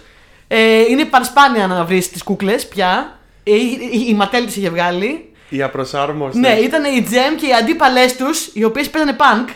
Ε, 0.48 0.80
είναι 0.80 1.04
πανспάνια 1.04 1.66
να 1.66 1.84
βρεις 1.84 2.10
τις 2.10 2.22
κούκλες 2.22 2.66
πια. 2.66 3.18
Ε, 3.42 3.54
η, 3.54 3.78
η, 3.92 4.06
η 4.08 4.14
Ματέλ 4.14 4.46
τι 4.46 4.60
είχε 4.60 4.68
βγάλει. 4.70 5.32
Οι 5.48 5.62
απροσάρμοστες. 5.62 6.40
Ναι, 6.40 6.48
ήταν 6.58 6.84
η 6.96 7.02
Τζεμ 7.02 7.34
και 7.34 7.46
οι 7.46 7.52
αντίπαλές 7.60 8.16
τους, 8.16 8.50
οι 8.52 8.64
οποίες 8.64 8.90
παίζανε 8.90 9.16
punk. 9.18 9.48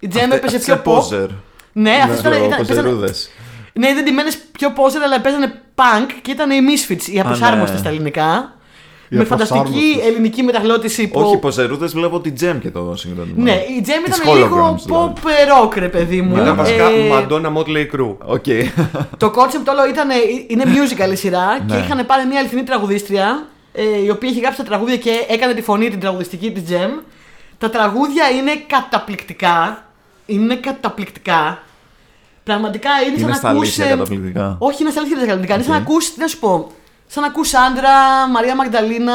Η 0.00 0.08
Τζεμ 0.08 0.32
έπαιζε 0.32 0.58
πιο 0.58 0.82
pop. 0.84 0.98
Poser. 0.98 1.28
Ναι, 1.72 1.90
αυτές 2.02 2.18
ήταν. 2.20 2.32
ήταν 2.32 2.48
παίζανε- 2.48 2.66
Ποζερούδες. 2.66 3.30
ναι, 3.72 3.88
ήταν 3.88 4.04
ντυμένες 4.04 4.38
πιο 4.52 4.72
poser, 4.76 5.00
αλλά 5.04 5.20
παίζανε 5.20 5.52
punk 5.74 6.10
και 6.22 6.30
ήταν 6.30 6.50
οι 6.50 6.58
Misfits, 6.68 7.08
οι 7.12 7.20
απροσάρμοστες 7.20 7.72
ναι. 7.72 7.78
στα 7.78 7.88
ελληνικά. 7.88 8.54
Οι 9.12 9.16
με 9.16 9.24
φανταστική 9.24 9.58
απροσάρμοστες. 9.58 10.06
ελληνική 10.06 10.42
μεταγλώττιση 10.42 11.08
που. 11.08 11.20
Όχι 11.20 11.36
ποζερούδες, 11.36 11.92
βλέπω 11.92 12.20
την 12.20 12.34
Τζέμ 12.34 12.58
και 12.58 12.70
το 12.70 12.92
συγκρότημα. 12.96 13.42
Ναι, 13.42 13.64
η 13.78 13.80
Τζεμ 13.80 14.02
Τις 14.04 14.16
ήταν 14.18 14.34
λίγο 14.34 14.46
holograms, 14.46 14.82
δηλαδή. 14.84 15.12
pop 15.14 15.64
rock, 15.66 15.74
ρε 15.76 15.88
παιδί 15.88 16.22
μου. 16.22 16.36
Ήταν 16.36 16.56
βασικά 16.56 16.84
Ε, 16.90 17.10
Madonna 17.12 17.52
Motley 17.56 17.86
Crue. 17.96 18.16
OK. 18.24 18.44
Το 19.16 19.26
concept 19.36 19.66
όλο 19.68 19.88
ήταν, 19.90 20.08
είναι 20.46 20.62
musical 20.66 21.12
η 21.12 21.16
σειρά 21.16 21.58
και 21.66 21.74
Ναι. 21.74 21.80
είχαν 21.80 22.06
πάρει 22.06 22.26
μια 22.26 22.38
αληθινή 22.38 22.62
τραγουδίστρια 22.62 23.46
ε, 23.72 24.02
η 24.04 24.10
οποία 24.10 24.28
είχε 24.28 24.40
γράψει 24.40 24.58
τα 24.58 24.64
τραγούδια 24.64 24.96
και 24.96 25.10
έκανε 25.28 25.54
τη 25.54 25.62
φωνή 25.62 25.88
την 25.90 26.00
τραγουδιστική 26.00 26.52
της 26.52 26.62
Jem. 26.68 27.02
Τα 27.58 27.70
τραγούδια 27.70 28.28
είναι 28.30 28.52
καταπληκτικά. 28.66 29.84
Είναι 30.26 30.54
καταπληκτικά. 30.56 31.62
Πραγματικά 32.44 32.90
είναι, 33.06 33.10
σαν 33.10 33.18
Είναι 33.18 33.28
να 33.30 33.34
στα 33.34 33.48
ακούς, 33.48 33.60
αλήθεια 33.60 33.84
ε, 33.84 33.88
καταπληκτικά. 33.88 34.56
Όχι, 34.58 34.82
είναι 34.82 34.90
στα 34.90 35.00
αλήθεια 35.00 35.18
καταπληκτικά. 35.18 35.54
Είναι 35.54 35.62
σαν 35.64 35.72
να 35.72 35.78
Οκ. 35.78 35.82
ακούς, 35.88 36.12
τι 36.14 36.20
να 36.20 36.26
σου 36.26 36.38
πω, 36.38 36.70
σαν 37.12 37.22
να 37.22 37.28
ακούς 37.28 37.54
Sandra, 37.54 37.90
Μαρία 38.32 38.54
Μαγδαλίνα, 38.54 39.14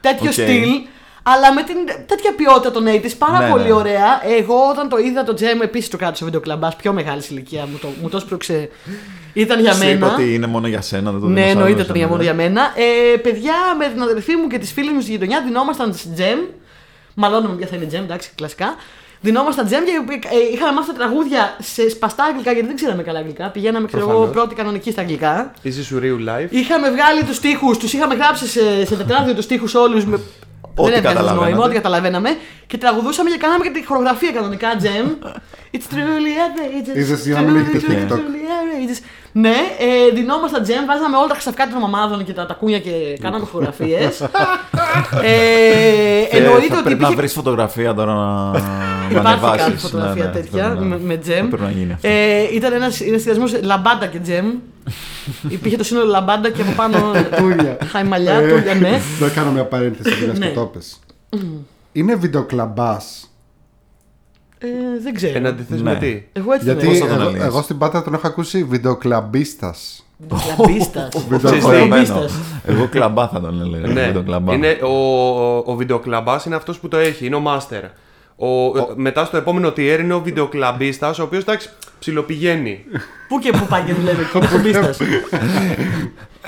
τέτοιο 0.00 0.26
Οκ. 0.26 0.32
στυλ. 0.32 0.68
Αλλά 1.28 1.52
με 1.52 1.62
την 1.62 1.76
τέτοια 2.06 2.34
ποιότητα 2.34 2.70
των 2.70 2.84
80's, 2.86 3.10
πάρα 3.18 3.38
Ναι, 3.38 3.50
πολύ 3.50 3.64
ναι. 3.64 3.72
ωραία. 3.72 4.20
Εγώ 4.38 4.54
όταν 4.70 4.88
το 4.88 4.96
είδα 4.98 5.24
το 5.24 5.36
Jem, 5.40 5.62
επίσης 5.62 5.88
το 5.88 5.96
κράτησα 5.96 6.24
βιντεοκλαμπάς, 6.24 6.68
πιο 6.68 6.92
μεγάλη 6.92 7.22
ηλικία 7.30 7.66
μου 7.66 7.78
το, 7.80 7.88
μου 8.02 8.08
το 8.08 8.18
σπρώξε. 8.18 8.68
Ήταν 9.32 9.60
για 9.60 9.72
Σου 9.72 9.82
είπα 9.88 9.92
μένα. 10.06 10.12
ότι 10.12 10.34
είναι 10.34 10.46
μόνο 10.46 10.66
για 10.66 10.80
σένα, 10.80 11.10
δεν 11.10 11.20
το 11.20 11.26
Ναι, 11.26 11.34
δίνω 11.34 11.50
εννοείται 11.50 11.72
άλλος, 11.72 11.84
ήταν 11.84 11.96
για 11.96 12.04
ναι. 12.04 12.10
μόνο 12.10 12.22
για 12.22 12.34
μένα. 12.34 12.72
Ε, 13.14 13.16
παιδιά, 13.16 13.54
με 13.78 13.88
την 13.88 14.02
αδερφή 14.02 14.36
μου 14.36 14.46
και 14.46 14.58
τις 14.58 14.72
φίλες 14.72 14.92
μου 14.92 15.00
στη 15.00 15.10
γειτονιά 15.10 15.42
δινόμασταν 15.46 15.90
τζεμ. 16.14 16.38
Μαλώνουμε 17.14 17.54
ποια 17.54 17.66
θα 17.66 17.76
είναι 17.76 17.84
τζεμ, 17.86 18.02
εντάξει, 18.02 18.30
κλασικά. 18.34 18.74
Δινόμασταν 19.26 19.66
τζεμ 19.66 19.84
και 19.84 19.92
ε, 20.28 20.52
είχαμε 20.52 20.72
μάθει 20.72 20.86
τα 20.92 20.96
τραγούδια 21.00 21.56
σε 21.60 21.88
σπαστά 21.90 22.24
αγγλικά 22.24 22.52
γιατί 22.52 22.66
δεν 22.66 22.76
ξέραμε 22.76 23.02
καλά 23.02 23.18
αγγλικά. 23.18 23.48
Πηγαίναμε, 23.50 23.86
ξέρω 23.86 24.02
εγώ, 24.02 24.10
Προφανώς. 24.10 24.34
πρώτη 24.36 24.54
κανονική 24.54 24.90
στα 24.90 25.00
αγγλικά. 25.00 25.52
Easy 25.64 25.82
Surreal 25.88 26.20
Live. 26.28 26.48
Είχαμε 26.50 26.90
βγάλει 26.90 27.22
τους 27.24 27.38
τοίχου, 27.40 27.76
τους 27.78 27.92
είχαμε 27.92 28.14
γράψει 28.14 28.46
σε, 28.46 28.84
σε 28.84 28.96
τετράδιο 28.96 29.34
τους 29.34 29.46
τοίχου 29.46 29.68
όλους. 29.74 30.04
Με... 30.04 30.16
Ό,τι 30.78 30.90
δεν 30.90 30.98
έβγαζε 30.98 31.14
καταλαβαίνατε. 31.14 31.50
νόημα, 31.50 31.64
ό,τι 31.64 31.74
καταλαβαίναμε. 31.74 32.30
Και 32.66 32.78
τραγουδούσαμε 32.78 33.30
και 33.30 33.36
κάναμε 33.36 33.64
και 33.64 33.70
τη 33.70 33.84
χορογραφία 33.86 34.32
κανονικά 34.32 34.76
τζεμ. 34.76 35.06
It's 35.74 35.86
truly 35.92 36.32
outrageous. 36.44 36.96
Είδες, 36.96 37.26
η 37.26 37.32
truly, 37.32 37.38
Άννα 37.38 37.58
έχει 37.58 37.84
truly, 37.86 38.12
TikTok. 38.12 38.20
Truly 39.36 39.40
outrageous. 39.40 39.40
Ναι, 39.40 39.54
ε, 39.78 40.14
δινόμασταν 40.14 40.62
τζεμ, 40.62 40.84
βάζαμε 40.86 41.16
όλα 41.16 41.26
τα 41.26 41.34
χρυσαφκά 41.34 41.68
των 41.68 41.82
ομάδων 41.82 42.24
και 42.24 42.32
τα 42.32 42.46
τακούνια 42.46 42.78
και 42.80 43.18
κάναμε 43.20 43.44
φωτογραφίες. 43.44 44.20
ε, 45.22 46.26
Και 46.30 46.36
εννοείται 46.36 46.66
θα 46.66 46.74
ότι 46.74 46.82
πρέπει 46.82 46.88
να 46.88 46.92
υπήρχε 46.94 47.14
βρεις 47.14 47.32
φωτογραφία 47.32 47.94
τώρα 47.94 48.14
να, 48.14 48.50
να 48.50 48.58
Υπάρχει 49.10 49.28
ανεβάσεις. 49.28 49.62
κάποια 49.64 49.78
φωτογραφία 49.78 50.24
Ναι, 50.24 50.30
ναι, 50.30 50.34
τέτοια 50.40 50.64
πρέπει 50.66 50.84
να- 50.84 50.96
με, 50.96 50.98
με 51.04 51.16
τζεμ. 51.16 51.48
Πρέπει 51.48 51.62
να 51.64 51.70
γίνει 51.70 51.92
αυτό. 51.92 52.08
Ε, 52.08 52.42
ήταν 52.54 52.72
ένα 52.72 52.90
συνδυασμό 52.90 53.44
λαμπάντα 53.62 54.06
και 54.06 54.18
τζεμ. 54.18 54.46
Υπήρχε 55.48 55.76
το 55.76 55.84
σύνολο 55.84 56.06
λαμπάντα 56.06 56.50
και 56.50 56.62
από 56.62 56.72
πάνω. 56.76 57.12
Τούρια. 57.36 57.78
Χαϊμαλιά, 57.90 58.32
Ε, 58.34 58.48
τούρια, 58.48 58.74
ναι. 58.74 59.00
Να 59.20 59.28
κάνω 59.28 59.50
μια 59.50 59.64
παρένθεση 59.64 60.14
για 60.24 60.32
Ναι. 60.38 60.46
να 60.46 60.52
το 60.52 60.60
πες. 60.64 61.00
Είναι 61.92 62.14
βιντεοκλαμπάς. 62.14 63.30
Ε, 64.58 64.66
δεν 65.02 65.14
ξέρω. 65.14 65.36
Εν 65.38 65.46
αντιθέσει 65.46 65.82
Ναι. 65.82 65.92
με 65.92 65.98
τι. 65.98 66.22
Εγώ 66.32 66.52
έτσι 66.52 66.64
Γιατί 66.64 66.86
Πώς 66.86 66.98
θα 66.98 67.06
τον 67.06 67.20
εγώ, 67.20 67.28
αλύεις; 67.28 67.42
εγώ 67.42 67.62
στην 67.62 67.78
Πάτα 67.78 68.02
τον 68.02 68.14
έχω 68.14 68.26
ακούσει 68.26 68.64
βιντεοκλαμπίστας. 68.64 70.06
Κλαμπίστα. 70.56 71.08
Καταλαβαίνω. 71.30 72.24
Εγώ 72.66 72.86
κλαμπά 72.88 73.28
θα 73.28 73.40
τον 73.40 73.60
έλεγα. 73.60 73.86
Ναι, 73.92 74.06
με 74.06 74.12
τον 74.12 74.24
κλαμπά. 74.24 74.54
είναι 74.54 74.78
ο, 74.82 75.56
ο 75.72 75.74
βιντεοκλαμπάς 75.76 76.44
είναι 76.44 76.54
αυτός 76.54 76.78
που 76.78 76.88
το 76.88 76.96
έχει, 76.96 77.26
είναι 77.26 77.36
ο 77.36 77.42
master. 77.46 77.82
Ο, 78.36 78.46
Μετά 78.94 79.24
στο 79.24 79.36
επόμενο 79.36 79.68
tier 79.68 79.98
είναι 80.00 80.14
ο 80.14 80.20
βιντεοκλαμπίστας, 80.20 81.18
ο 81.18 81.22
οποίος 81.22 81.42
εντάξει 81.42 81.70
ψιλοπηγαίνει. 81.98 82.84
Πού 83.28 83.38
και 83.38 83.50
πού 83.50 83.66
πάει 83.68 83.82
και 83.82 83.92
δουλεύει 83.92 84.22
ο 84.34 84.38
κλαμπίστας. 84.38 85.00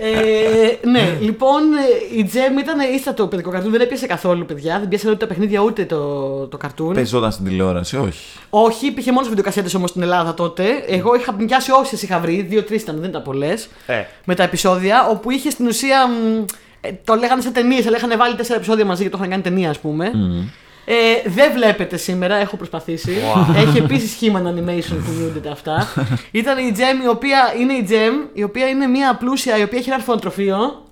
ε, 0.01 0.89
ναι, 0.89 1.17
λοιπόν, 1.21 1.61
ε, 2.15 2.19
η 2.19 2.25
Τζέμ 2.25 2.59
ήταν 2.59 2.95
ίστατο 2.95 3.23
το 3.23 3.29
παιδικό 3.29 3.51
καρτούν, 3.51 3.71
δεν 3.71 3.81
έπιασε 3.81 4.07
καθόλου 4.07 4.45
παιδιά. 4.45 4.79
Δεν 4.79 4.89
πιάσανε 4.89 5.11
ούτε 5.11 5.21
τα 5.21 5.27
παιχνίδια 5.27 5.61
ούτε 5.61 5.85
το, 5.85 6.47
το 6.47 6.57
καρτούν. 6.57 6.93
Παίζονταν 6.95 7.33
στην 7.33 7.45
τηλεόραση, 7.45 7.97
όχι. 7.97 8.39
Όχι, 8.51 8.87
υπήρχε 8.87 9.13
μόνος 9.13 9.29
βιντεοκασέτες 9.29 9.75
όμως 9.75 9.91
στην 9.91 10.03
Ελλάδα 10.03 10.35
τότε. 10.35 10.65
Εγώ 10.87 11.15
είχα 11.15 11.33
νοικιάσει 11.39 11.71
όσες 11.71 12.03
είχα 12.03 12.19
βρει, 12.19 12.47
δύο-τρεις 12.49 12.83
ήταν, 12.83 13.01
δεν 13.01 13.09
ήταν 13.09 13.23
πολλές. 13.23 13.69
Ε, 13.87 14.03
Με 14.25 14.35
τα 14.35 14.43
επεισόδια, 14.43 15.07
όπου 15.11 15.31
είχε 15.31 15.51
στην 15.51 15.67
ουσία. 15.67 16.07
μ, 16.09 16.45
ε, 16.81 16.91
το 17.05 17.15
λέγανε 17.15 17.43
σε 17.43 17.51
ταινίες, 17.51 17.87
αλλά 17.87 17.97
είχαν 17.97 18.19
βάλει 18.19 18.35
τέσσερα 18.35 18.57
επεισόδια 18.57 18.85
μαζί 18.85 19.03
και 19.03 19.11
το 19.11 19.17
είχαν 19.19 19.31
κάνει 19.31 19.43
ταινία, 19.43 19.71
ας 19.71 19.79
πούμε. 19.79 20.11
Ε, 20.91 21.29
δεν 21.31 21.53
βλέπετε 21.53 21.97
σήμερα, 21.97 22.35
έχω 22.37 22.57
προσπαθήσει. 22.57 23.13
Έχει 23.57 23.79
επίσης 23.79 24.19
Human 24.21 24.43
Animation 24.47 24.93
Community 24.95 25.43
τα 25.43 25.51
αυτά. 25.51 25.89
Ήταν 26.31 26.59
η 26.59 26.75
Gem, 26.77 27.05
η 27.05 27.09
οποία 27.09 27.55
είναι 27.61 27.73
η 27.73 27.87
Gem, 27.91 28.29
η 28.33 28.43
οποία 28.43 28.69
είναι 28.69 28.87
μια 28.87 29.15
πλούσια, 29.15 29.59
η 29.59 29.63
οποία 29.63 29.79
έχει 29.79 29.87
ένα 29.89 29.97
αρθρονοτροφείο. 29.97 30.83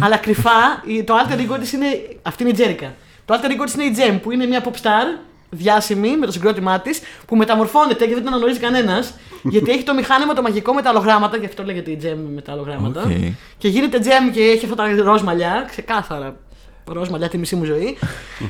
αλλά 0.00 0.16
κρυφά, 0.16 0.82
η- 0.86 1.02
το 1.04 1.14
alter 1.18 1.38
ego 1.38 1.58
της 1.60 1.72
είναι. 1.72 1.86
Αυτή 2.22 2.42
είναι 2.42 2.52
η 2.52 2.54
Τζέρικα. 2.54 2.94
Το 3.24 3.34
alter 3.34 3.50
ego 3.50 3.62
της 3.64 3.74
είναι 3.74 3.84
η 3.84 3.94
Jem, 3.98 4.18
που 4.22 4.30
είναι 4.32 4.46
μια 4.46 4.64
pop 4.64 4.82
star 4.82 5.18
διάσημη 5.50 6.16
με 6.16 6.26
το 6.26 6.32
συγκρότημά 6.32 6.80
της, 6.80 7.00
που 7.26 7.36
μεταμορφώνεται 7.36 8.04
και 8.06 8.10
δεν 8.10 8.18
την 8.18 8.26
αναγνωρίζει 8.26 8.58
κανένας, 8.58 9.14
γιατί 9.42 9.70
έχει 9.70 9.82
το 9.82 9.94
μηχάνημα 9.94 10.34
το 10.34 10.42
μαγικό 10.42 10.72
με 10.74 10.82
τα 10.82 10.88
ολογράμματα, 10.90 11.36
γι' 11.36 11.46
αυτό 11.46 11.64
λέγεται 11.64 11.90
η 11.90 11.98
Jem 12.02 12.16
με 12.34 12.40
τα 12.40 12.52
ολογράμματα. 12.52 13.02
Οκ. 13.02 13.10
Και 13.58 13.68
γίνεται 13.68 13.98
Jem 14.02 14.30
και 14.32 14.40
έχει 14.40 14.64
αυτά 14.64 14.76
τα 14.76 15.02
ροζ 15.02 15.22
μαλλιά, 15.22 15.64
ξεκάθαρα. 15.70 16.36
Ροζ 16.84 17.08
μαλλιά 17.08 17.28
τη 17.28 17.38
μισή 17.38 17.56
μου 17.56 17.64
ζωή. 17.64 17.98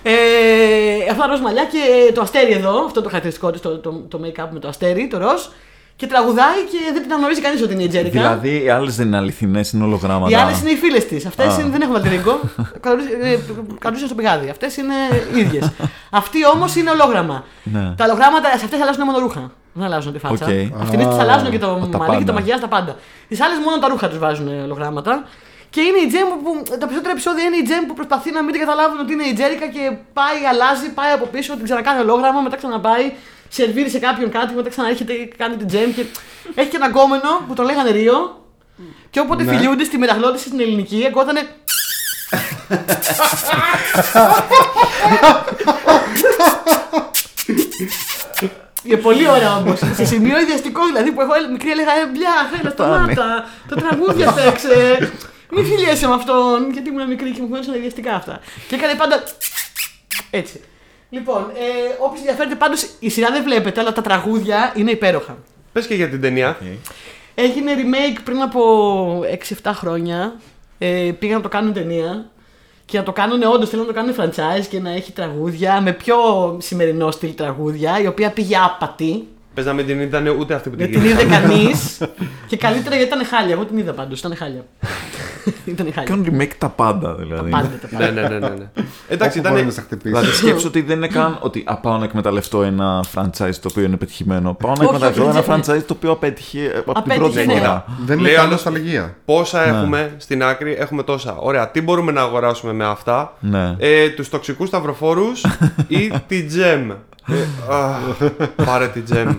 ε, 0.02 0.12
αυτά 1.10 1.22
τα 1.22 1.26
ροζ 1.26 1.40
μαλλιά 1.40 1.64
και 1.64 2.12
το 2.12 2.20
αστέρι 2.20 2.52
εδώ, 2.52 2.84
αυτό 2.84 3.00
το 3.00 3.08
χαρακτηριστικό 3.08 3.50
της, 3.50 3.60
το, 3.60 3.78
το, 3.78 4.04
το 4.08 4.20
make-up 4.24 4.48
με 4.50 4.58
το 4.58 4.68
αστέρι, 4.68 5.08
το 5.08 5.18
ροζ. 5.18 5.42
Και 5.96 6.06
τραγουδάει 6.06 6.60
και 6.70 6.78
δεν 6.92 7.02
την 7.02 7.10
αναγνωρίζει 7.10 7.40
κανείς 7.40 7.62
ότι 7.62 7.72
είναι 7.72 7.82
η 7.82 7.88
Τζέρικα. 7.88 8.10
Δηλαδή 8.20 8.62
οι 8.64 8.68
άλλες 8.68 8.96
δεν 8.96 9.06
είναι 9.06 9.16
αληθινές, 9.16 9.72
είναι 9.72 9.84
ολογράμματα. 9.84 10.30
Οι 10.30 10.34
άλλες 10.34 10.60
είναι 10.60 10.70
οι 10.70 10.74
φίλες 10.76 11.06
της. 11.06 11.26
Αυτές 11.26 11.46
Α. 11.46 11.56
δεν 11.70 11.80
έχουν 11.80 11.92
alter 11.92 12.19
ego. 12.19 12.40
Καρούσαν 13.78 14.06
στο 14.06 14.14
πηγάδι. 14.14 14.48
Αυτές 14.48 14.76
είναι 14.76 14.94
ίδιες. 15.34 15.70
Αυτή 16.10 16.46
όμως 16.54 16.74
είναι 16.76 16.90
ολόγραμμα. 16.90 17.44
Ναι. 17.62 17.94
Τα 17.96 18.04
ολογράμματα 18.04 18.48
σε 18.58 18.64
αυτές 18.64 18.80
αλλάζουν 18.80 19.04
μόνο 19.04 19.18
ρούχα. 19.18 19.50
Δεν 19.72 19.84
αλλάζουν 19.84 20.12
τη 20.12 20.18
φάτσα. 20.18 20.44
Οκ. 20.44 20.80
Αυτήν 20.80 21.08
της 21.08 21.18
αλλάζουν 21.18 21.50
και 21.50 21.58
το 21.58 21.88
τα 21.92 21.98
μαλλί 21.98 22.16
και 22.16 22.24
το 22.24 22.24
πάντα. 22.24 22.32
μακιγιάζ 22.32 22.60
τα 22.60 22.68
πάντα. 22.68 22.96
Τις 23.28 23.40
άλλες 23.40 23.58
μόνο 23.64 23.78
τα 23.78 23.88
ρούχα 23.88 24.08
τους 24.08 24.18
βάζουν 24.18 24.48
ολογράμματα. 24.64 25.24
Και 25.74 25.80
είναι 25.80 25.98
η 25.98 26.06
Τζέμ 26.06 26.28
που. 26.42 26.62
Τα 26.78 26.86
περισσότερα 26.86 27.10
επεισόδια 27.10 27.44
είναι 27.44 27.56
η 27.56 27.62
Τζέμ 27.62 27.86
που 27.86 27.94
προσπαθεί 27.94 28.30
να 28.30 28.42
μην 28.42 28.52
την 28.52 28.60
καταλάβουν 28.60 28.98
ότι 29.00 29.12
είναι 29.12 29.22
η 29.22 29.32
Τζέρικα 29.32 29.66
και 29.66 29.82
πάει, 30.12 30.38
αλλάζει, 30.50 30.88
πάει 30.90 31.12
από 31.12 31.26
πίσω, 31.26 31.54
την 31.54 31.64
ξανακάνει 31.64 32.00
ολόγραμμα, 32.00 32.40
μετά 32.40 32.56
ξαναπάει, 32.56 33.12
σερβίρει 33.48 33.90
σε 33.90 33.98
κάποιον 33.98 34.30
κάτι, 34.30 34.54
μετά 34.54 34.68
ξαναέρχεται 34.68 35.12
και 35.12 35.34
κάνει 35.36 35.56
την 35.56 35.66
Τζέμ. 35.66 35.94
Και... 35.94 36.04
Έχει 36.54 36.68
και 36.68 36.76
έναν 36.76 36.92
κόμενο 36.92 37.30
που 37.48 37.54
τον 37.54 37.64
λέγανε 37.64 37.90
Ρίο. 37.90 38.44
Και 39.10 39.20
όποτε 39.20 39.42
Ναι. 39.42 39.50
φιλιούνται 39.56 39.84
στη 39.84 39.98
μεταγλώτηση 39.98 40.46
στην 40.46 40.60
ελληνική, 40.60 41.04
ακότανε. 41.06 41.42
Είναι 48.82 48.96
πολύ 48.96 49.28
ωραία 49.28 49.56
όμως. 49.56 49.78
Σε 49.94 50.04
σημείο 50.04 50.40
ιδιαστικό 50.40 50.86
δηλαδή 50.86 51.12
που 51.12 51.20
εγώ 51.20 51.32
μικρή 51.52 51.70
έλεγα 51.70 51.92
Ε, 51.92 52.06
μπλιά, 52.06 52.34
έλα 52.60 52.70
σταμάτα. 52.70 53.48
Τα 53.68 53.76
τραγούδια 53.76 54.32
παίξε. 54.32 54.98
Μην 55.50 55.64
φιλιέσαι 55.64 56.06
με 56.06 56.14
αυτόν. 56.14 56.70
Γιατί 56.72 56.88
ήμουν 56.88 57.08
μικρή 57.08 57.30
και 57.30 57.40
μου 57.40 57.48
φαίνονταν 57.48 57.74
ιδιαστικά 57.74 58.14
αυτά. 58.14 58.40
Και 58.68 58.74
έκανε 58.74 58.94
πάντα. 58.94 59.22
Έτσι. 60.30 60.60
Λοιπόν, 61.10 61.50
ε, 61.54 61.94
όποιος 61.98 62.18
ενδιαφέρεται 62.18 62.54
πάντως 62.54 62.88
η 62.98 63.08
σειρά 63.08 63.30
δεν 63.30 63.42
βλέπετε, 63.42 63.80
αλλά 63.80 63.92
τα 63.92 64.02
τραγούδια 64.02 64.72
είναι 64.76 64.90
υπέροχα. 64.90 65.36
πες 65.72 65.86
και 65.86 65.94
για 65.94 66.08
την 66.08 66.20
ταινία. 66.20 66.58
Έγινε 67.34 67.72
remake 67.76 68.18
πριν 68.24 68.42
από 68.42 69.24
6-7 69.62 69.70
χρόνια. 69.74 70.34
Ε, 70.78 71.10
πήγαν 71.18 71.36
να 71.36 71.42
το 71.42 71.48
κάνουν 71.48 71.72
ταινία. 71.72 72.30
Και 72.84 72.98
να 72.98 73.04
το 73.04 73.12
κάνουν 73.12 73.42
όντως, 73.42 73.68
θέλουν 73.68 73.86
να 73.86 73.92
το 73.92 73.98
κάνουν 73.98 74.14
franchise 74.18 74.66
και 74.68 74.80
να 74.80 74.90
έχει 74.90 75.12
τραγούδια 75.12 75.80
με 75.80 75.92
πιο 75.92 76.16
σημερινό 76.60 77.10
στυλ 77.10 77.34
τραγούδια, 77.34 78.00
η 78.00 78.06
οποία 78.06 78.30
πήγε 78.30 78.56
άπατη. 78.56 79.28
Πες 79.54 79.64
να 79.64 79.72
μην 79.72 79.86
την 79.86 80.00
ήταν 80.00 80.26
ούτε 80.38 80.54
αυτή 80.54 80.70
που 80.70 80.76
την 80.76 80.84
Δεν 80.90 80.94
την 81.00 81.02
γύρισε. 81.10 81.24
είδε 81.26 81.36
κανείς. 81.38 82.00
και 82.48 82.56
καλύτερα 82.56 82.96
γιατί 82.96 83.14
ήταν 83.14 83.26
χάλια. 83.26 83.52
Εγώ 83.54 83.64
την 83.64 83.78
είδα 83.78 83.92
πάντως, 83.92 84.18
ήταν 84.18 84.36
χάλια. 84.36 84.64
ήταν 85.64 85.92
χάλια. 85.94 86.10
Κάνουν 86.10 86.26
remake 86.30 86.52
τα 86.58 86.68
πάντα 86.68 87.14
δηλαδή. 87.14 87.50
Πάντα 87.50 87.70
τα 87.80 87.88
Ναι, 87.90 87.98
πάντα. 87.98 88.10
ναι, 88.12 88.28
ναι, 88.28 88.38
ναι, 88.38 88.48
ναι. 88.54 88.66
Εντάξει, 89.08 89.38
Όπου 89.38 89.48
μπορείς 89.48 89.64
να 89.64 89.70
ήταν. 89.70 89.72
σε 89.72 89.80
χτυπήσεις. 89.80 90.18
Δηλαδή 90.18 90.36
σκέψω 90.46 90.68
ότι 90.68 90.80
δεν 90.80 90.96
είναι 90.96 91.06
καν 91.08 91.38
ότι 91.40 91.62
α, 91.66 91.76
πάω 91.76 91.96
να 91.96 92.04
εκμεταλλευτώ 92.04 92.62
ένα 92.62 93.04
franchise 93.14 93.54
το 93.60 93.68
οποίο 93.70 93.82
είναι 93.82 93.96
πετυχημένο. 93.96 94.54
Πάω 94.54 94.72
να 94.72 94.76
Όχι, 94.84 94.84
εκμεταλλευτώ 94.84 95.22
όχι, 95.28 95.30
ένα 95.38 95.40
δεν- 95.56 95.76
franchise 95.76 95.82
το 95.86 95.94
οποίο 95.96 96.10
απέτυχε 96.10 96.64
ε, 96.64 96.78
από 96.78 96.92
την 96.92 97.12
Απέτυχε, 97.12 97.18
πρώτη 97.18 97.46
ναι. 97.46 97.54
φορά. 97.54 97.84
Δεν 98.04 98.18
είναι 98.18 98.26
Λέει 98.26 98.36
καν 98.36 98.46
άλλος- 98.46 98.64
νοσταλγία. 98.64 99.16
Πόσα 99.24 99.64
έχουμε 99.64 100.14
στην 100.16 100.42
άκρη, 100.44 100.74
έχουμε 100.78 101.02
τόσα. 101.02 101.36
Ωραία, 101.36 101.70
τι 101.70 101.80
μπορούμε 101.82 102.12
να 102.12 102.20
αγοράσουμε 102.20 102.72
με 102.72 102.84
αυτά; 102.84 103.36
Ναι. 103.40 103.74
Ε, 103.78 104.08
τους 104.08 104.28
τοξικούς 104.28 104.68
σταυροφόρους 104.68 105.44
ή 105.88 106.12
τη 106.26 106.42
τζεμ. 106.44 106.90
Ε, 107.28 107.72
α, 107.74 107.98
πάρε 108.64 108.88
τη 108.88 109.00
τζεμ. 109.00 109.36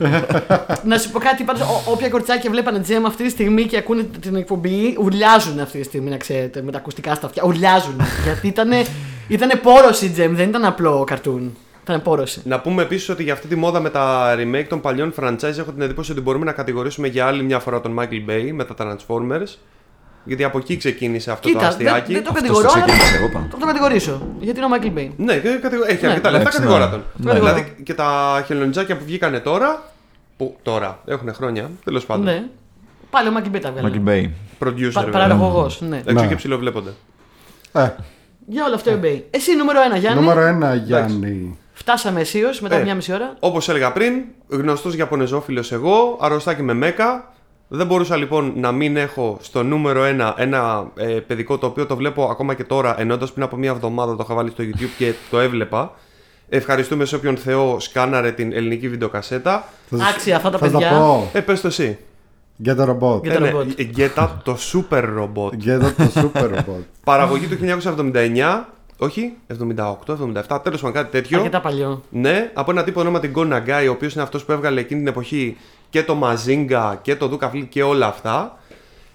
Να 0.84 0.98
σου 0.98 1.12
πω 1.12 1.20
κάτι, 1.20 1.44
πάντως, 1.44 1.62
ό- 1.62 1.91
όποια 1.91 2.10
κοριτσάκια 2.10 2.52
βλέπανε 2.52 2.80
τζέμ 2.80 3.06
αυτή 3.06 3.24
τη 3.24 3.30
στιγμή 3.30 3.64
και 3.64 3.78
ακούνε 3.78 4.03
την 4.20 4.36
εκπομπή, 4.36 4.98
ουρλιάζουν 5.02 5.60
αυτή 5.60 5.78
τη 5.78 5.84
στιγμή, 5.84 6.10
να 6.10 6.18
ξέρετε, 6.18 6.62
με 6.62 6.72
τα 6.72 6.78
ακουστικά 6.78 7.16
στα 7.16 7.26
αυτιά. 7.26 7.44
Ουρλιάζουν. 7.45 7.95
γιατί 8.24 8.48
ήταν 8.48 8.70
ήτανε 9.28 9.56
πόρωση 9.56 10.06
η 10.06 10.10
τζέμ, 10.10 10.36
δεν 10.36 10.49
ήταν 10.49 10.66
απλό 10.66 11.03
καρτούν. 11.03 11.57
Ήταν 11.84 12.02
πόρωση. 12.02 12.41
Να 12.45 12.60
πούμε 12.60 12.82
επίσης 12.82 13.10
ότι 13.10 13.24
για 13.24 13.34
αυτή 13.34 13.48
τη 13.48 13.56
μόδα 13.56 13.80
με 13.80 13.90
τα 13.90 14.36
remake 14.38 14.66
των 14.70 14.82
παλιών 14.82 15.14
franchise 15.20 15.57
έχω 15.57 15.72
την 15.72 15.82
εντύπωση 15.82 16.12
ότι 16.12 16.22
μπορούμε 16.22 16.45
να 16.45 16.52
κατηγορήσουμε 16.52 17.07
για 17.07 17.26
άλλη 17.26 17.44
μια 17.44 17.60
φορά 17.60 17.82
τον 17.82 17.99
Michael 17.99 18.30
Bay 18.30 18.49
με 18.53 18.64
τα 18.66 18.76
Transformers. 18.78 19.57
Γιατί 20.26 20.44
από 20.44 20.58
εκεί 20.58 20.78
ξεκίνησε 20.78 21.32
αυτό 21.32 21.42
το 21.42 21.48
Κοίτα, 21.54 21.60
δεν, 21.60 21.70
αστιάκι. 21.88 22.14
δεν 22.14 22.24
το 22.24 22.30
Αυτός 22.30 22.42
κατηγορώ, 22.42 22.68
το 22.68 22.74
αλλά 22.74 22.84
ξεκίνησε, 22.86 23.16
εγώ 23.16 23.26
είπα. 23.26 23.48
θα 23.52 23.58
το 23.58 23.66
κατηγορήσω. 23.66 24.22
Γιατί 24.40 24.60
είναι 24.60 24.68
ο 24.74 24.78
Michael 24.80 24.98
Bay. 25.00 25.10
Ναι, 25.18 25.38
και 25.38 25.50
κατηγο- 25.62 25.84
έχει 25.88 26.02
Ναι. 26.06 26.08
αρκετά 26.10 26.32
λεφτά, 26.32 26.40
Εντάξει, 26.50 26.58
κατηγορά 26.58 26.86
ναι. 26.86 26.92
τον. 26.92 27.04
Ναι. 27.16 27.34
Δηλαδή 27.34 27.76
και 27.84 27.94
τα 27.94 28.44
χελονιτζάκια 28.48 28.98
που 28.98 29.04
βγήκανε 29.06 29.40
τώρα. 29.40 29.84
Που 30.38 30.56
τώρα 30.64 31.00
έχουν 31.06 31.34
χρόνια, 31.34 31.70
τέλος 31.84 32.06
πάντων. 32.06 32.24
Ναι. 32.26 32.44
Πάλι 33.10 33.28
ο 33.30 33.32
Michael 33.38 33.56
Bay 33.56 33.60
τα 33.62 33.72
βγάλε. 33.72 33.90
Michael 34.06 34.10
Bay. 34.10 34.24
Producer. 34.68 34.92
Πα- 34.94 35.04
βέβαια. 35.04 35.12
Παραγωγός, 35.22 35.82
ναι. 35.82 35.98
Έξω 36.06 36.14
Ναι. 36.24 36.28
και 36.28 36.36
ψηλοβλέπονται. 36.36 36.90
Ε, 37.72 37.90
Για 38.48 38.66
όλο 38.66 38.76
αυτό 38.76 38.92
ο 38.92 39.00
Bay. 39.04 39.22
Εσύ 39.30 39.56
νούμερο 39.56 39.80
1, 39.94 39.98
Γιάννη. 39.98 40.20
νούμερο 40.22 40.42
ένα, 40.42 40.76
Γιάννη. 40.76 41.58
Φτάσαμε 41.74 42.20
αισίως 42.22 42.62
μετά 42.62 42.74
Ε. 42.74 42.78
από 42.78 42.86
μια 42.86 42.96
μισή 42.96 43.14
ώρα. 43.14 43.36
Όπως 43.40 43.70
έλεγα 43.70 43.92
πριν, 43.92 44.14
γνωστός 44.48 44.96
Ιαπωνεζόφιλο 44.96 45.64
εγώ, 45.72 46.18
αρρωστάκι 46.22 46.62
με 46.62 46.74
μέκα, 46.74 47.34
Δεν 47.76 47.88
μπορούσα 47.88 48.16
λοιπόν 48.16 48.54
να 48.56 48.72
μην 48.72 48.98
έχω 48.98 49.38
στο 49.42 49.64
νούμερο 49.64 50.04
ένα 50.04 50.34
ένα 50.38 50.92
ε, 50.96 51.04
παιδικό 51.06 51.58
το 51.58 51.66
οποίο 51.66 51.86
το 51.86 51.96
βλέπω 51.96 52.24
ακόμα 52.24 52.54
και 52.54 52.64
τώρα, 52.64 53.00
ενώ 53.00 53.18
πριν 53.18 53.44
από 53.44 53.56
μία 53.56 53.70
εβδομάδα 53.70 54.16
το 54.16 54.22
είχα 54.26 54.34
βάλει 54.36 54.50
στο 54.50 54.64
YouTube 54.64 54.90
και 54.98 55.14
το 55.30 55.40
έβλεπα. 55.40 55.92
Ευχαριστούμε 56.50 57.06
σε 57.06 57.16
όποιον 57.16 57.38
Θεό 57.38 57.80
σκάναρε 57.80 58.32
την 58.32 58.54
ελληνική 58.54 58.90
βιντεοκασέτα. 58.90 59.64
Θα 59.90 59.98
σας- 59.98 60.10
Άξια 60.16 60.36
αυτά 60.36 60.50
τα 60.50 60.58
θα 60.58 60.70
παιδιά. 60.70 60.90
τα 60.90 60.96
πω. 60.98 61.30
Ε, 61.34 61.40
πες 61.42 61.62
το 61.62 61.68
εσύ. 61.68 61.98
Get 62.66 62.76
a 62.78 62.86
robot. 62.86 63.20
Get 63.20 63.32
a 63.32 63.36
Ε, 63.36 63.40
ναι, 63.40 63.52
robot. 63.56 63.66
ε, 63.76 63.84
Γκέτα, 63.84 64.42
το 64.44 64.58
super 64.74 65.04
robot. 65.04 65.50
Get 65.66 65.82
a 65.82 65.92
το 65.98 66.12
super 66.16 66.44
robot. 66.44 66.84
Παραγωγή 67.04 67.46
του 67.48 67.56
1979, 67.56 68.66
όχι, 68.98 69.34
78-77, 69.48 70.60
τέλος 70.64 70.82
πάντων 70.82 70.92
κάτι 70.94 71.12
τέτοιο. 71.12 71.38
Αρκετά 71.38 71.62
παλιό. 71.62 72.02
Ναι, 72.10 72.52
από 72.54 72.72
ένα 72.72 72.84
τύπο 72.84 73.00
ονόματι 73.02 73.32
Go 73.36 73.42
Nagai, 73.54 73.86
ο 73.88 73.92
οποίος 73.92 74.14
είναι 74.14 74.24
αυτός 74.24 74.46
που 74.46 74.52
έβγαλε 74.52 74.80
εκείνη 74.80 75.00
την 75.00 75.10
εποχή 75.10 75.58
και 75.96 76.04
το 76.04 76.18
Mazinga 76.24 76.94
και 77.02 77.16
το 77.16 77.30
Duka 77.40 77.46
Flip 77.52 77.66
και 77.70 77.84
όλα 77.84 78.08
αυτά. 78.08 78.58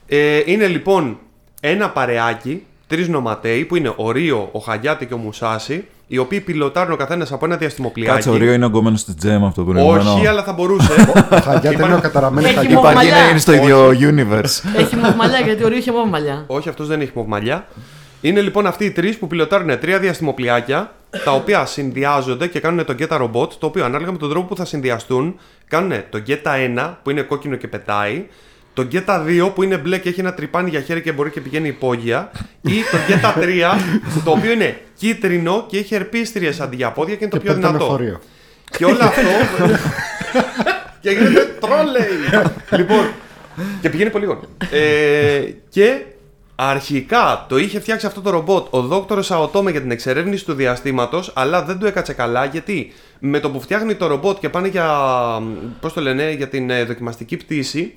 Ε, 0.07 0.41
είναι 0.45 0.67
λοιπόν 0.67 1.19
ένα 1.61 1.91
παρεάκι, 1.91 2.63
τρεις 2.87 3.09
νοματέοι, 3.09 3.65
που 3.65 3.77
είναι 3.77 3.93
ο 3.97 4.11
Ρίο, 4.11 4.49
ο 4.53 4.59
Χαγιάτη 4.59 5.07
και 5.07 5.15
ο 5.15 5.17
Μουσάση, 5.17 5.85
οι 6.07 6.19
οποίοι 6.19 6.41
πιλωτάρουν 6.41 6.93
ο 6.93 6.97
καθένας 6.97 7.33
από 7.33 7.45
ένα 7.45 7.57
διαστημοπλιάκι. 7.57 8.15
Κάτσε, 8.15 8.31
ο 8.31 8.37
Ρίο 8.37 8.53
είναι 8.53 8.65
ογκωμένο 8.65 8.97
στη 8.97 9.15
τζέμ 9.15 9.45
αυτό 9.45 9.65
το 9.65 9.71
προηγούμενο. 9.71 10.13
Όχι, 10.15 10.27
αλλά 10.27 10.43
θα 10.43 10.53
μπορούσε. 10.53 10.93
Χαγιάτα 11.45 11.85
είναι 11.87 11.95
ο 11.95 12.01
καταραμένος 12.01 12.45
Έχει 12.51 12.55
χαγιάτα. 12.59 12.75
μόνο- 12.77 12.91
Υπάρχει, 12.91 13.09
μαλλιά. 13.11 13.23
είναι, 13.23 13.31
είναι 13.31 13.39
στο 13.39 13.53
ίδιο 13.53 13.89
universe. 13.91 14.79
Έχει 14.81 14.97
μοβ 14.97 15.15
μαλλιά 15.17 15.39
γιατί 15.39 15.65
ο 15.65 15.69
Ρίο 15.69 15.79
είχε 15.79 15.93
μοβ 15.93 16.09
μαλλιά. 16.09 16.45
Όχι, 16.47 16.69
αυτός 16.69 16.87
δεν 16.87 17.01
έχει 17.01 17.11
μοβμαλιά. 17.15 17.67
Είναι 18.21 18.41
λοιπόν 18.41 18.67
αυτοί 18.67 18.85
οι 18.85 18.91
τρεις 18.91 19.17
που 19.17 19.27
πιλωτάρουν 19.27 19.79
τρία 19.79 19.99
διαστημοπλιάκια, 19.99 20.93
τα 21.25 21.33
οποία 21.33 21.67
συνδυάζονται 21.67 22.47
και 22.47 22.61
κάνουν 22.61 22.85
το 22.85 22.95
Geta 22.99 23.21
Robot, 23.23 23.53
το 23.53 23.67
οποίο 23.67 23.85
ανάλογα 23.85 24.13
με 24.13 24.19
τον 24.19 24.31
τρόπο 24.31 24.47
που 24.47 24.57
θα 24.57 24.65
συνδυαστούν, 24.65 25.39
κάνουν 25.69 25.93
το 26.11 26.23
Geta 26.27 26.77
1 26.77 26.95
που 27.03 27.11
είναι 27.11 27.23
κόκκινο 27.23 27.57
και 27.57 27.69
πετάει, 27.69 28.27
το 28.75 28.87
Geta 28.93 29.27
2 29.47 29.51
που 29.55 29.63
είναι 29.63 29.77
μπλε 29.77 29.99
και 29.99 30.09
έχει 30.09 30.21
ένα 30.21 30.35
τρυπάνι 30.35 30.71
για 30.71 30.81
χέρι 30.81 31.03
και 31.03 31.13
μπορεί 31.13 31.31
και 31.31 31.41
πηγαίνει 31.41 31.69
υπόγεια, 31.69 32.31
ή 32.61 32.75
το 32.91 32.99
Geta 33.09 33.43
3 33.43 33.79
το 34.25 34.31
οποίο 34.31 34.51
είναι 34.53 34.81
κίτρινο 34.95 35.65
και 35.69 35.79
έχει 35.79 35.95
ερπίστριες 35.95 36.61
αντί 36.61 36.77
για 36.77 36.91
πόδια 36.91 37.15
και 37.15 37.25
είναι 37.25 37.33
το 37.33 37.39
Και 37.39 37.45
πιο 37.45 37.55
πετάνε 37.55 37.73
δυνατό. 37.77 37.91
φορείο. 37.93 38.21
Και 38.77 38.85
όλο 38.85 38.99
αυτό. 39.01 39.21
και 41.01 41.11
γίνεται 41.11 41.57
τρόλεϊ. 41.61 42.47
λοιπόν. 42.71 43.07
Και 43.81 43.91
πηγαίνει 43.91 44.11
πολύ 44.11 44.25
γρήγορα. 44.25 44.49
Ε, 44.71 45.55
και 45.69 46.01
αρχικά 46.69 47.47
το 47.49 47.59
είχε 47.59 47.81
φτιάξει 47.81 48.07
αυτό 48.07 48.21
το 48.21 48.31
ρομπότ 48.31 48.67
ο 48.71 48.81
δόκτωρ 48.81 49.27
Σαοτόμε 49.27 49.71
για 49.71 49.81
την 49.81 49.91
εξερεύνηση 49.91 50.45
του 50.45 50.53
διαστήματος, 50.53 51.33
αλλά 51.35 51.65
δεν 51.65 51.79
του 51.79 51.87
έκατσε 51.87 52.13
καλά 52.13 52.45
γιατί; 52.45 52.93
Με 53.19 53.41
το 53.41 53.51
που 53.51 53.61
φτιάχνει 53.61 53.95
το 53.95 54.07
ρομπότ 54.07 54.39
και 54.39 54.49
πάνε 54.49 54.69
για. 54.69 54.89
Πώς 55.81 55.93
το 55.93 56.01
λένε, 56.01 56.31
για 56.31 56.49
την 56.49 56.71
ε, 56.71 56.85
δοκιμαστική 56.85 57.37
πτήση, 57.37 57.95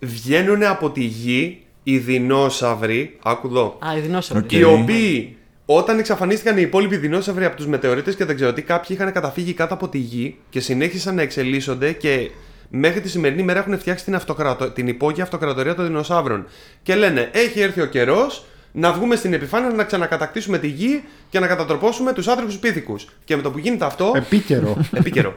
βγαίνουν 0.00 0.62
από 0.62 0.90
τη 0.90 1.00
γη 1.00 1.62
οι 1.82 1.98
δεινόσαυροι. 1.98 3.18
Άκου 3.22 3.46
εδώ. 3.46 3.78
Α, 3.86 3.96
η 3.96 4.00
δεινόσαυρη. 4.00 4.44
Οκ. 4.44 4.52
Οι 4.52 4.62
οποίοι 4.62 5.36
όταν 5.66 5.98
εξαφανίστηκαν 5.98 6.56
οι 6.56 6.62
υπόλοιποι 6.62 6.96
δεινόσαυροι 6.96 7.44
από 7.44 7.56
τους 7.56 7.66
μετεωρίτες 7.66 8.16
και 8.16 8.24
δεν 8.24 8.34
ξέρω 8.34 8.52
τι, 8.52 8.62
κάποιοι 8.62 8.96
είχαν 8.98 9.12
καταφύγει 9.12 9.52
κάτω 9.52 9.74
από 9.74 9.88
τη 9.88 9.98
γη 9.98 10.36
και 10.50 10.60
συνέχισαν 10.60 11.14
να 11.14 11.22
εξελίσσονται 11.22 11.92
και 11.92 12.30
μέχρι 12.68 13.00
τη 13.00 13.08
σημερινή 13.08 13.42
μέρα 13.42 13.58
έχουν 13.58 13.78
φτιάξει 13.78 14.04
την, 14.04 14.14
αυτοκρατο... 14.14 14.70
την 14.70 14.88
υπόγεια 14.88 15.22
αυτοκρατορία 15.22 15.74
των 15.74 15.86
δεινοσαύρων. 15.86 16.46
Και 16.82 16.94
λένε: 16.94 17.30
Έχει 17.32 17.60
έρθει 17.60 17.80
ο 17.80 17.86
καιρός 17.86 18.44
να 18.78 18.92
βγούμε 18.92 19.16
στην 19.16 19.32
επιφάνεια 19.32 19.68
να 19.68 19.84
ξανακατακτήσουμε 19.84 20.58
τη 20.58 20.66
γη 20.66 21.04
και 21.30 21.38
να 21.38 21.46
κατατροπώσουμε 21.46 22.12
τους 22.12 22.28
άντρου 22.28 22.46
πίθηκους. 22.60 23.06
Και 23.24 23.36
με 23.36 23.42
το 23.42 23.50
που 23.50 23.58
γίνεται 23.58 23.84
αυτό. 23.84 24.12
Επίκαιρο. 24.16 24.76
Επίκαιρο. 24.98 25.36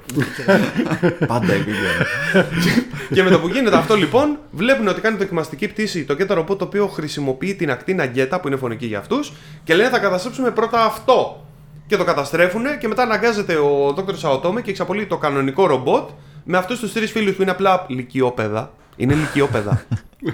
Πάντα 1.28 1.54
επίγεια. 1.54 2.08
και 3.14 3.24
με 3.24 3.30
το 3.30 3.40
που 3.40 3.48
γίνεται 3.48 3.78
αυτό 3.78 3.96
λοιπόν, 3.96 4.38
βλέπουν 4.52 4.88
ότι 4.88 5.02
κάνει 5.02 5.18
δοκιμαστική 5.18 5.68
πτήση 5.68 6.06
το 6.06 6.16
Geta 6.20 6.38
Robot 6.38 6.58
το 6.58 6.66
οποίο 6.66 6.88
χρησιμοποιεί 6.88 7.56
την 7.56 7.72
ακτίνα 7.72 8.12
Geta 8.16 8.38
που 8.42 8.48
είναι 8.48 8.58
φωνική 8.58 8.86
για 8.86 9.00
αυτούς 9.00 9.34
και 9.64 9.76
λένε 9.76 9.90
θα 9.90 10.00
καταστρέψουμε 10.00 10.52
πρώτα 10.52 10.84
αυτό. 10.84 11.44
Και 11.88 11.98
το 11.98 12.04
καταστρέφουν 12.04 12.64
και 12.80 12.88
μετά 12.88 13.04
αναγκάζεται 13.04 13.56
ο 13.56 13.96
Dr. 13.98 14.16
Σαοτόμε 14.16 14.62
και 14.62 14.70
εξαπολύει 14.70 15.06
το 15.06 15.18
κανονικό 15.18 15.68
ρομπότ 15.68 16.10
με 16.52 16.58
αυτούς 16.58 16.80
τους 16.80 16.94
τρεις 16.94 17.12
φίλους 17.12 17.36
που 17.36 17.42
είναι 17.42 17.52
απλά 17.52 17.86
λυκειόπαιδα. 17.88 18.72
Είναι 18.96 19.14
λυκειόπαιδα. 19.14 19.82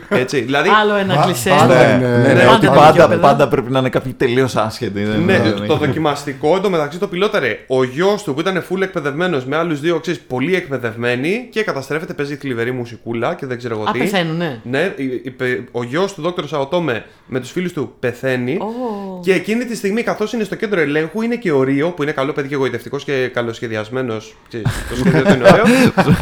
Έτσι. 0.10 0.42
Δηλαδή, 0.42 0.70
Άλλο 0.82 0.96
ένα 0.96 1.16
Πα- 1.16 1.22
κλισέ. 1.22 1.50
πάντα 1.50 1.76
Ναι, 1.88 1.94
είναι- 2.06 2.18
ναι, 2.18 2.34
ναι, 2.34 2.40
Πάντα 2.40 2.56
ότι 2.56 2.66
είναι 2.66 2.76
πάντα, 2.76 2.92
δικαιόπαιδα. 2.92 3.22
πάντα 3.22 3.48
πρέπει 3.48 3.72
να 3.72 3.80
είναι 3.80 3.90
κάποιοι 3.90 4.14
τελείως 4.14 4.56
άσχετοι. 4.56 5.04
δεν- 5.04 5.20
Ναι, 5.24 5.40
δεν- 5.40 5.68
το 5.68 5.76
δοκιμαστικό 5.78 6.56
εντωμεταξύ 6.56 6.98
το 7.00 7.08
πιλόταρε 7.08 7.58
ο 7.68 7.84
γιος 7.84 8.24
του 8.24 8.34
που 8.34 8.40
ήταν 8.40 8.64
full 8.70 8.82
εκπαιδευμένος 8.82 9.46
με 9.46 9.56
άλλους 9.56 9.80
δύο 9.80 10.00
ξέρεις, 10.00 10.20
πολύ 10.20 10.56
εκπαιδευμένοι 10.56 11.48
και 11.52 11.64
καταστρέφεται, 11.64 12.14
παίζει 12.14 12.36
θλιβερή 12.36 12.72
μουσικούλα 12.72 13.34
και 13.34 13.46
δεν 13.46 13.58
ξέρω 13.58 13.74
εγώ 13.76 13.84
Α, 13.90 13.92
τι. 13.92 13.98
πεθαίνουν, 14.00 14.36
ναι. 14.38 14.60
Ναι, 14.64 14.94
η- 14.96 15.22
η- 15.24 15.32
πε- 15.32 15.68
ο 15.72 15.84
γιος 15.84 16.14
του 16.14 16.22
Δόκτωρ 16.22 16.48
Σαοτόμε 16.48 17.06
με 17.26 17.40
τους 17.40 17.52
φίλους 17.52 17.74
του 17.74 17.94
πεθαίνει. 18.00 18.58
Ω. 19.16 19.20
Και 19.24 19.34
εκείνη 19.34 19.66
τη 19.66 19.76
στιγμή, 19.76 20.04
καθώς 20.04 20.34
είναι 20.34 20.44
στο 20.44 20.56
κέντρο 20.56 20.80
ελέγχου, 20.80 21.22
είναι 21.22 21.36
και 21.36 21.52
ο 21.52 21.64
Ρίο, 21.64 21.90
που 21.92 22.04
είναι 22.04 22.12
καλό 22.12 22.34
παιδί 22.34 22.48
και 22.48 22.54
εγωιτευτικό 22.54 22.98
και 22.98 23.28
καλοσχεδιασμένος. 23.28 24.36
Το 24.90 24.96
σχέδιο 25.00 25.22
του 25.24 25.34
είναι 25.34 25.50
ωραίο. 25.52 25.64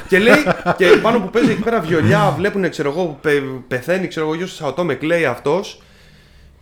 και 0.07 0.19
λέει, 0.19 0.35
και 0.77 0.85
πάνω 1.01 1.19
που 1.19 1.29
παίζει 1.29 1.51
εκεί 1.51 1.61
πέρα 1.61 1.79
βιολιά, 1.79 2.33
βλέπουν, 2.37 2.69
ξέρω 2.69 2.89
εγώ, 2.89 3.17
πε- 3.21 3.41
πεθαίνει, 3.67 4.07
ξέρω 4.07 4.25
εγώ, 4.25 4.35
ο 4.35 4.37
γιος 4.37 4.49
του 4.49 4.55
Σαοτόμε, 4.55 4.93
κλαίει 4.93 5.25
αυτός. 5.25 5.81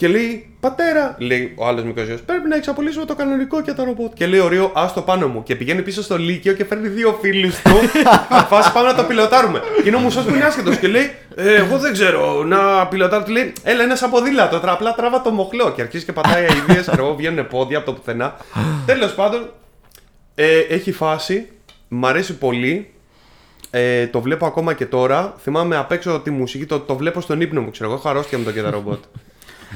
Και 0.02 0.08
λέει, 0.08 0.46
Πατέρα, 0.60 1.16
λέει 1.20 1.54
ο 1.56 1.68
άλλος 1.68 1.84
μικρός 1.84 2.08
γιος, 2.08 2.22
πρέπει 2.22 2.48
να 2.48 2.56
εξαπολύσουμε 2.56 3.06
το 3.06 3.16
κανονικό 3.16 3.62
και 3.62 3.74
το 3.74 3.84
ρομπότ. 3.84 4.14
Και 4.14 4.26
λέει 4.28 4.40
ο 4.40 4.48
Ρίο, 4.48 4.72
άστο 4.74 5.02
πάνω 5.02 5.28
μου. 5.28 5.44
Και 5.44 5.56
πηγαίνει 5.56 5.82
πίσω 5.82 6.02
στο 6.02 6.18
Λύκειο 6.18 6.54
και 6.54 6.66
φέρνει 6.66 6.88
δύο 6.88 7.18
φίλους 7.22 7.62
του. 7.62 7.72
Φάση 8.52 8.72
πάμε 8.72 8.88
να 8.88 8.96
το 8.96 9.04
πιλωτάρουμε. 9.04 9.62
Και 9.84 9.88
είναι 9.88 9.98
ο 9.98 10.00
μουσός 10.00 10.24
που 10.24 10.36
είναι 10.36 10.44
άσχετος 10.44 10.78
και 10.78 10.88
λέει, 10.88 11.12
ε, 11.36 11.56
Εγώ 11.56 11.78
δεν 11.78 11.94
ξέρω 11.94 12.44
να 12.44 12.88
πιλωτάρω. 12.88 13.24
Του 13.24 13.32
λέει, 13.32 13.54
Έλα, 13.64 13.84
είναι 13.84 13.96
σαν 13.96 14.10
ποδήλατο. 14.10 14.60
Τώρα 14.60 14.72
απλά 14.72 14.94
τράβα 14.94 15.22
το 15.22 15.32
μοχλό. 15.32 15.72
Και 15.72 15.82
αρχίζει 15.82 16.06
και 16.06 16.14
πατάει 16.14 16.46
αειδίες, 16.46 16.88
ξέρω 16.88 17.06
εγώ, 17.06 17.16
βγαίνουν 17.16 17.48
πόδια 17.48 17.78
από 17.78 17.86
το 17.86 17.94
πουθενά. 17.94 18.36
Τέλος 18.86 19.14
πάντων, 19.14 19.50
ε, 20.36 20.60
έχει 20.60 20.92
φάση. 20.92 21.48
Μ' 21.88 22.06
αρέσει 22.06 22.38
πολύ. 22.38 22.94
Ε, 23.72 24.08
το 24.08 24.22
βλέπω 24.22 24.46
ακόμα 24.46 24.74
και 24.74 24.86
τώρα. 24.86 25.36
Θυμάμαι 25.42 25.78
απ' 25.78 25.92
έξω 25.92 26.20
τη 26.20 26.30
μουσική, 26.32 26.66
το, 26.66 26.80
το 26.80 26.96
βλέπω 26.96 27.22
στον 27.22 27.42
ύπνο 27.42 27.62
μου, 27.62 27.72
ξέρω 27.72 27.90
εγώ. 27.90 28.00
Χαρώστηκα 28.00 28.38
με 28.38 28.44
το 28.44 28.52
και 28.52 28.62
τα 28.62 28.70
ρομπότ. 28.70 29.04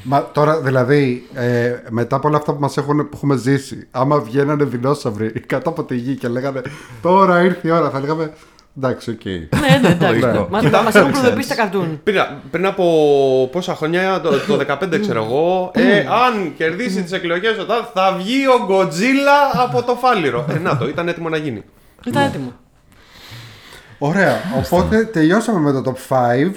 Μα 0.04 0.30
τώρα 0.34 0.62
δηλαδή, 0.62 1.28
ε, 1.34 1.76
μετά 1.90 2.16
από 2.16 2.28
όλα 2.28 2.38
αυτά 2.38 2.54
που 2.54 2.60
μας 2.60 2.78
έχουν, 2.78 2.98
που 2.98 3.10
έχουμε 3.14 3.36
ζήσει, 3.36 3.88
άμα 3.92 4.20
βγαίνανε 4.20 4.64
δεινόσαυροι 4.64 5.32
κάτω 5.48 5.70
από 5.70 5.84
τη 5.84 5.96
γη 5.96 6.16
και 6.16 6.28
λέγανε 6.28 6.62
Τώρα 7.02 7.44
ήρθε 7.44 7.68
η 7.68 7.72
ώρα, 7.72 7.90
θα 7.90 8.00
λέγαμε 8.00 8.32
Εντάξει, 8.78 9.10
οκ. 9.10 9.26
Ναι, 9.26 9.78
ναι, 9.82 9.88
εντάξει. 9.88 10.20
Λογικό. 10.20 10.48
Μα 10.52 10.60
Κοίτα, 10.60 10.84
μας 10.84 10.96
έχουν 10.96 11.12
προειδοποιήσει 11.12 11.48
τα 11.48 11.56
καρτούν. 11.56 12.00
Πριν, 12.04 12.22
πριν 12.52 12.66
από 12.66 13.50
πόσα 13.52 13.76
χρόνια, 13.76 14.22
το, 14.22 14.30
το 14.30 14.78
15 14.82 15.00
ξέρω 15.02 15.24
εγώ, 15.24 15.72
ε, 15.74 15.98
αν 16.00 16.54
κερδίσει 16.58 17.04
τις 17.04 17.12
εκλογές 17.12 17.58
όταν 17.60 17.88
θα 17.94 18.16
βγει 18.18 18.48
ο 18.48 18.66
Γκοτζίλα 18.66 19.52
από 19.54 19.84
το 19.84 19.96
Φάληρο. 19.96 20.46
Ε, 20.50 20.60
να 20.60 20.78
το, 20.78 20.88
ήταν 20.88 21.08
έτοιμο 21.08 21.30
να 21.30 21.38
γίνει. 21.38 21.64
Ήταν 22.06 22.24
έτοιμο. 22.24 22.54
Ωραία, 23.98 24.36
οπότε 24.58 25.04
τελειώσαμε 25.04 25.60
με 25.60 25.82
το 25.82 25.94
top 26.10 26.16
5. 26.16 26.52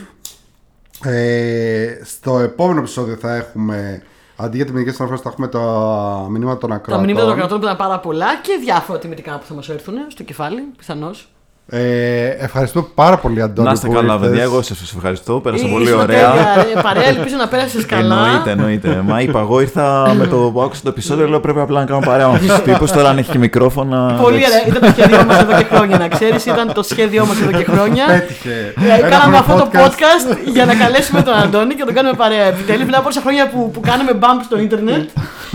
Ε, 1.04 2.00
στο 2.04 2.38
επόμενο 2.38 2.78
επεισόδιο 2.78 3.16
θα 3.16 3.34
έχουμε 3.34 4.02
αντί 4.36 4.56
για 4.56 4.66
τη 4.66 4.72
μηνική 4.72 4.90
συνεργασία 4.90 5.24
θα 5.24 5.30
έχουμε 5.30 5.48
τα 5.48 6.26
μηνύματα 6.30 6.58
των 6.58 6.68
Τα 6.70 6.74
ακροατών. 6.76 7.04
μηνύματα 7.06 7.26
των 7.28 7.36
κρατών 7.36 7.58
που 7.58 7.64
ήταν 7.64 7.76
πάρα 7.76 8.00
πολλά 8.00 8.36
και 8.42 8.58
διάφορα 8.60 8.98
τιμητικά 8.98 9.38
που 9.38 9.46
θα 9.46 9.54
μας 9.54 9.68
έρθουν 9.68 9.94
στο 10.08 10.22
κεφάλι, 10.22 10.60
πιθανώς. 10.76 11.32
Ε, 11.70 12.26
ευχαριστούμε 12.38 12.86
πάρα 12.94 13.16
πολύ, 13.18 13.42
Αντώνη. 13.42 13.66
Να 13.68 13.72
είστε 13.74 13.86
που 13.86 13.92
καλά, 13.92 14.12
ήρθες. 14.12 14.28
παιδιά. 14.28 14.42
Εγώ 14.42 14.62
σας 14.62 14.92
ευχαριστώ. 14.96 15.34
Πέρασα 15.40 15.66
πολύ 15.66 15.84
Ήσουν 15.84 16.00
ωραία. 16.00 16.30
τέλεια, 16.32 16.82
Παρέα, 16.82 17.06
ελπίζω 17.08 17.36
να 17.36 17.48
πέρασες 17.48 17.86
καλά. 17.86 18.14
Εννοείται, 18.26 18.50
εννοείται. 18.50 19.02
Μα 19.06 19.20
είπα, 19.20 19.40
εγώ 19.40 19.60
ήρθα 19.60 20.14
με 20.14 20.26
το 20.26 20.36
που 20.36 20.62
άκουσα 20.62 20.80
το 20.82 20.88
επεισόδιο, 20.88 21.28
λέω 21.28 21.40
πρέπει 21.40 21.60
απλά 21.60 21.80
να 21.80 21.86
κάνω 21.86 22.00
παρέα 22.06 22.28
με 22.28 22.34
αυτούς 22.34 22.48
τους 22.54 22.62
τύπους. 22.62 22.90
Τώρα 22.90 23.08
αν 23.08 23.18
έχει 23.18 23.30
και 23.30 23.38
μικρόφωνα. 23.38 24.18
Πολύ 24.22 24.36
εντάξει. 24.36 24.52
ωραία. 24.58 24.76
Ήταν 24.76 24.80
το 24.94 25.00
σχέδιό 25.00 25.24
μας 25.24 25.40
εδώ 25.40 25.56
και 25.56 25.66
χρόνια, 25.74 25.98
να 25.98 26.08
ξέρεις. 26.08 26.46
Ήταν 26.46 26.72
το 26.72 26.82
σχέδιό 26.82 27.26
μας 27.26 27.40
εδώ 27.40 27.50
και 27.50 27.64
χρόνια. 27.64 28.04
Πέτυχε. 28.06 28.74
Ε, 28.80 28.98
Ένα 28.98 29.08
Κάναμε 29.08 29.42
πρώτο 29.46 29.62
αυτό 29.62 29.68
το 29.72 29.78
podcast 29.84 30.36
για 30.52 30.64
να 30.64 30.74
καλέσουμε 30.74 31.22
τον 31.22 31.34
Αντώνη 31.34 31.74
και 31.74 31.80
να 31.80 31.86
τον 31.86 31.94
κάνουμε 31.94 32.14
παρέα. 32.16 32.44
Επιτέλους, 32.44 32.84
μετά 32.84 32.98
από 32.98 33.08
όσα 33.08 33.20
χρόνια 33.20 33.48
που, 33.48 33.70
που 33.70 33.80
κάναμε 33.80 34.10
bump 34.20 34.40
στο 34.44 34.58
ίντερνετ, 34.58 35.08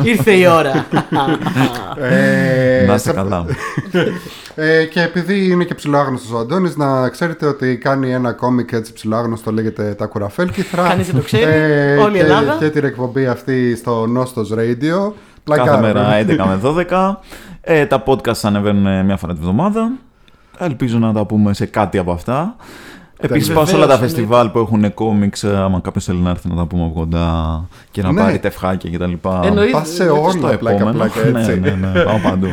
ήρθε 0.03 0.31
η 0.31 0.47
ώρα. 0.47 0.85
Ε, 2.01 2.85
Να 2.87 2.93
είστε 2.93 3.09
σε- 3.09 3.15
καλά. 3.15 3.45
Ε, 4.55 4.85
και 4.85 5.01
επειδή 5.01 5.49
είναι 5.51 5.63
και 5.63 5.75
ψηλοάγνωστος 5.75 6.31
ο 6.31 6.37
Αντώνης, 6.37 6.75
να 6.75 7.09
ξέρετε 7.09 7.45
ότι 7.45 7.77
κάνει 7.77 8.11
ένα 8.11 8.31
κόμικ 8.31 8.71
έτσι 8.71 8.93
ψηλοάγνωστο, 8.93 9.51
λέγεται 9.51 9.93
Τα 9.93 10.05
Κουραφέλκυθρα. 10.05 10.87
Κανείς 10.87 11.05
δεν 11.05 11.15
το 11.15 11.21
ξέρει. 11.21 11.97
Όλη 11.97 12.15
η 12.15 12.17
και, 12.19 12.23
Ελλάδα. 12.25 12.55
Και 12.59 12.69
την 12.69 12.83
εκπομπή 12.83 13.27
αυτή 13.27 13.75
στο 13.75 14.07
Νόστος 14.07 14.51
Radio. 14.53 14.79
Κάθε 14.79 15.13
Πλακάρουμε. 15.43 15.93
μέρα 15.93 16.21
11 16.21 16.25
με 16.61 16.85
12. 16.89 17.15
Ε, 17.61 17.85
τα 17.85 18.03
podcast 18.05 18.39
ανεβαίνουν 18.41 19.05
μια 19.05 19.17
φορά 19.17 19.33
τη 19.33 19.39
βδομάδα. 19.39 19.91
Ελπίζω 20.57 20.97
να 20.97 21.13
τα 21.13 21.25
πούμε 21.25 21.53
σε 21.53 21.65
κάτι 21.65 21.97
από 21.97 22.11
αυτά. 22.11 22.55
Επίσης 23.23 23.53
πάω 23.53 23.65
σε 23.65 23.75
όλα 23.75 23.87
τα 23.87 23.93
Βεβαίως, 23.93 24.11
φεστιβάλ 24.11 24.49
που 24.49 24.59
έχουν 24.59 24.93
κόμιξ. 24.93 25.43
Άμα 25.43 25.79
κάποιος 25.83 26.05
θέλει 26.05 26.19
να 26.19 26.29
έρθει 26.29 26.47
να 26.47 26.55
τα 26.55 26.65
πούμε 26.65 26.83
από 26.83 26.93
κοντά 26.93 27.67
και 27.91 28.01
να 28.01 28.11
Ναι. 28.11 28.21
πάρει 28.21 28.39
τευχάκια 28.39 28.89
κτλ. 28.97 29.13
Εννοείται. 29.43 29.71
Πας 29.71 29.87
σε 29.87 30.03
Στο 30.03 30.21
όλα 30.23 30.57
πλάκα, 30.57 30.85
πλάκα, 30.85 31.21
ναι, 31.31 31.39
έτσι. 31.39 31.59
ναι, 31.59 31.69
ναι, 31.69 32.03
πάω 32.03 32.17
παντού. 32.23 32.47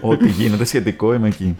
Ό,τι 0.00 0.28
γίνεται 0.28 0.64
σχετικό 0.64 1.14
είμαι 1.14 1.28
εκεί. 1.28 1.56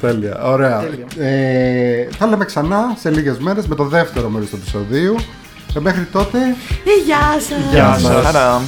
Τέλεια, 0.00 0.42
ωραία. 0.44 0.80
Τέλεια. 0.80 1.28
Ε, 1.30 2.08
θα 2.10 2.26
λέμε 2.26 2.44
ξανά 2.44 2.94
σε 2.98 3.10
λίγες 3.10 3.38
μέρες 3.38 3.66
με 3.66 3.74
το 3.74 3.84
δεύτερο 3.84 4.28
μέρος 4.28 4.48
του 4.50 4.56
επεισοδίου. 4.56 5.14
Ε, 5.76 5.80
μέχρι 5.80 6.04
τότε, 6.12 6.38
Ε, 6.38 7.04
γεια 7.04 7.18
σας. 7.40 7.72
Γεια 7.72 7.96
σας. 7.98 8.24
Χαρά. 8.24 8.60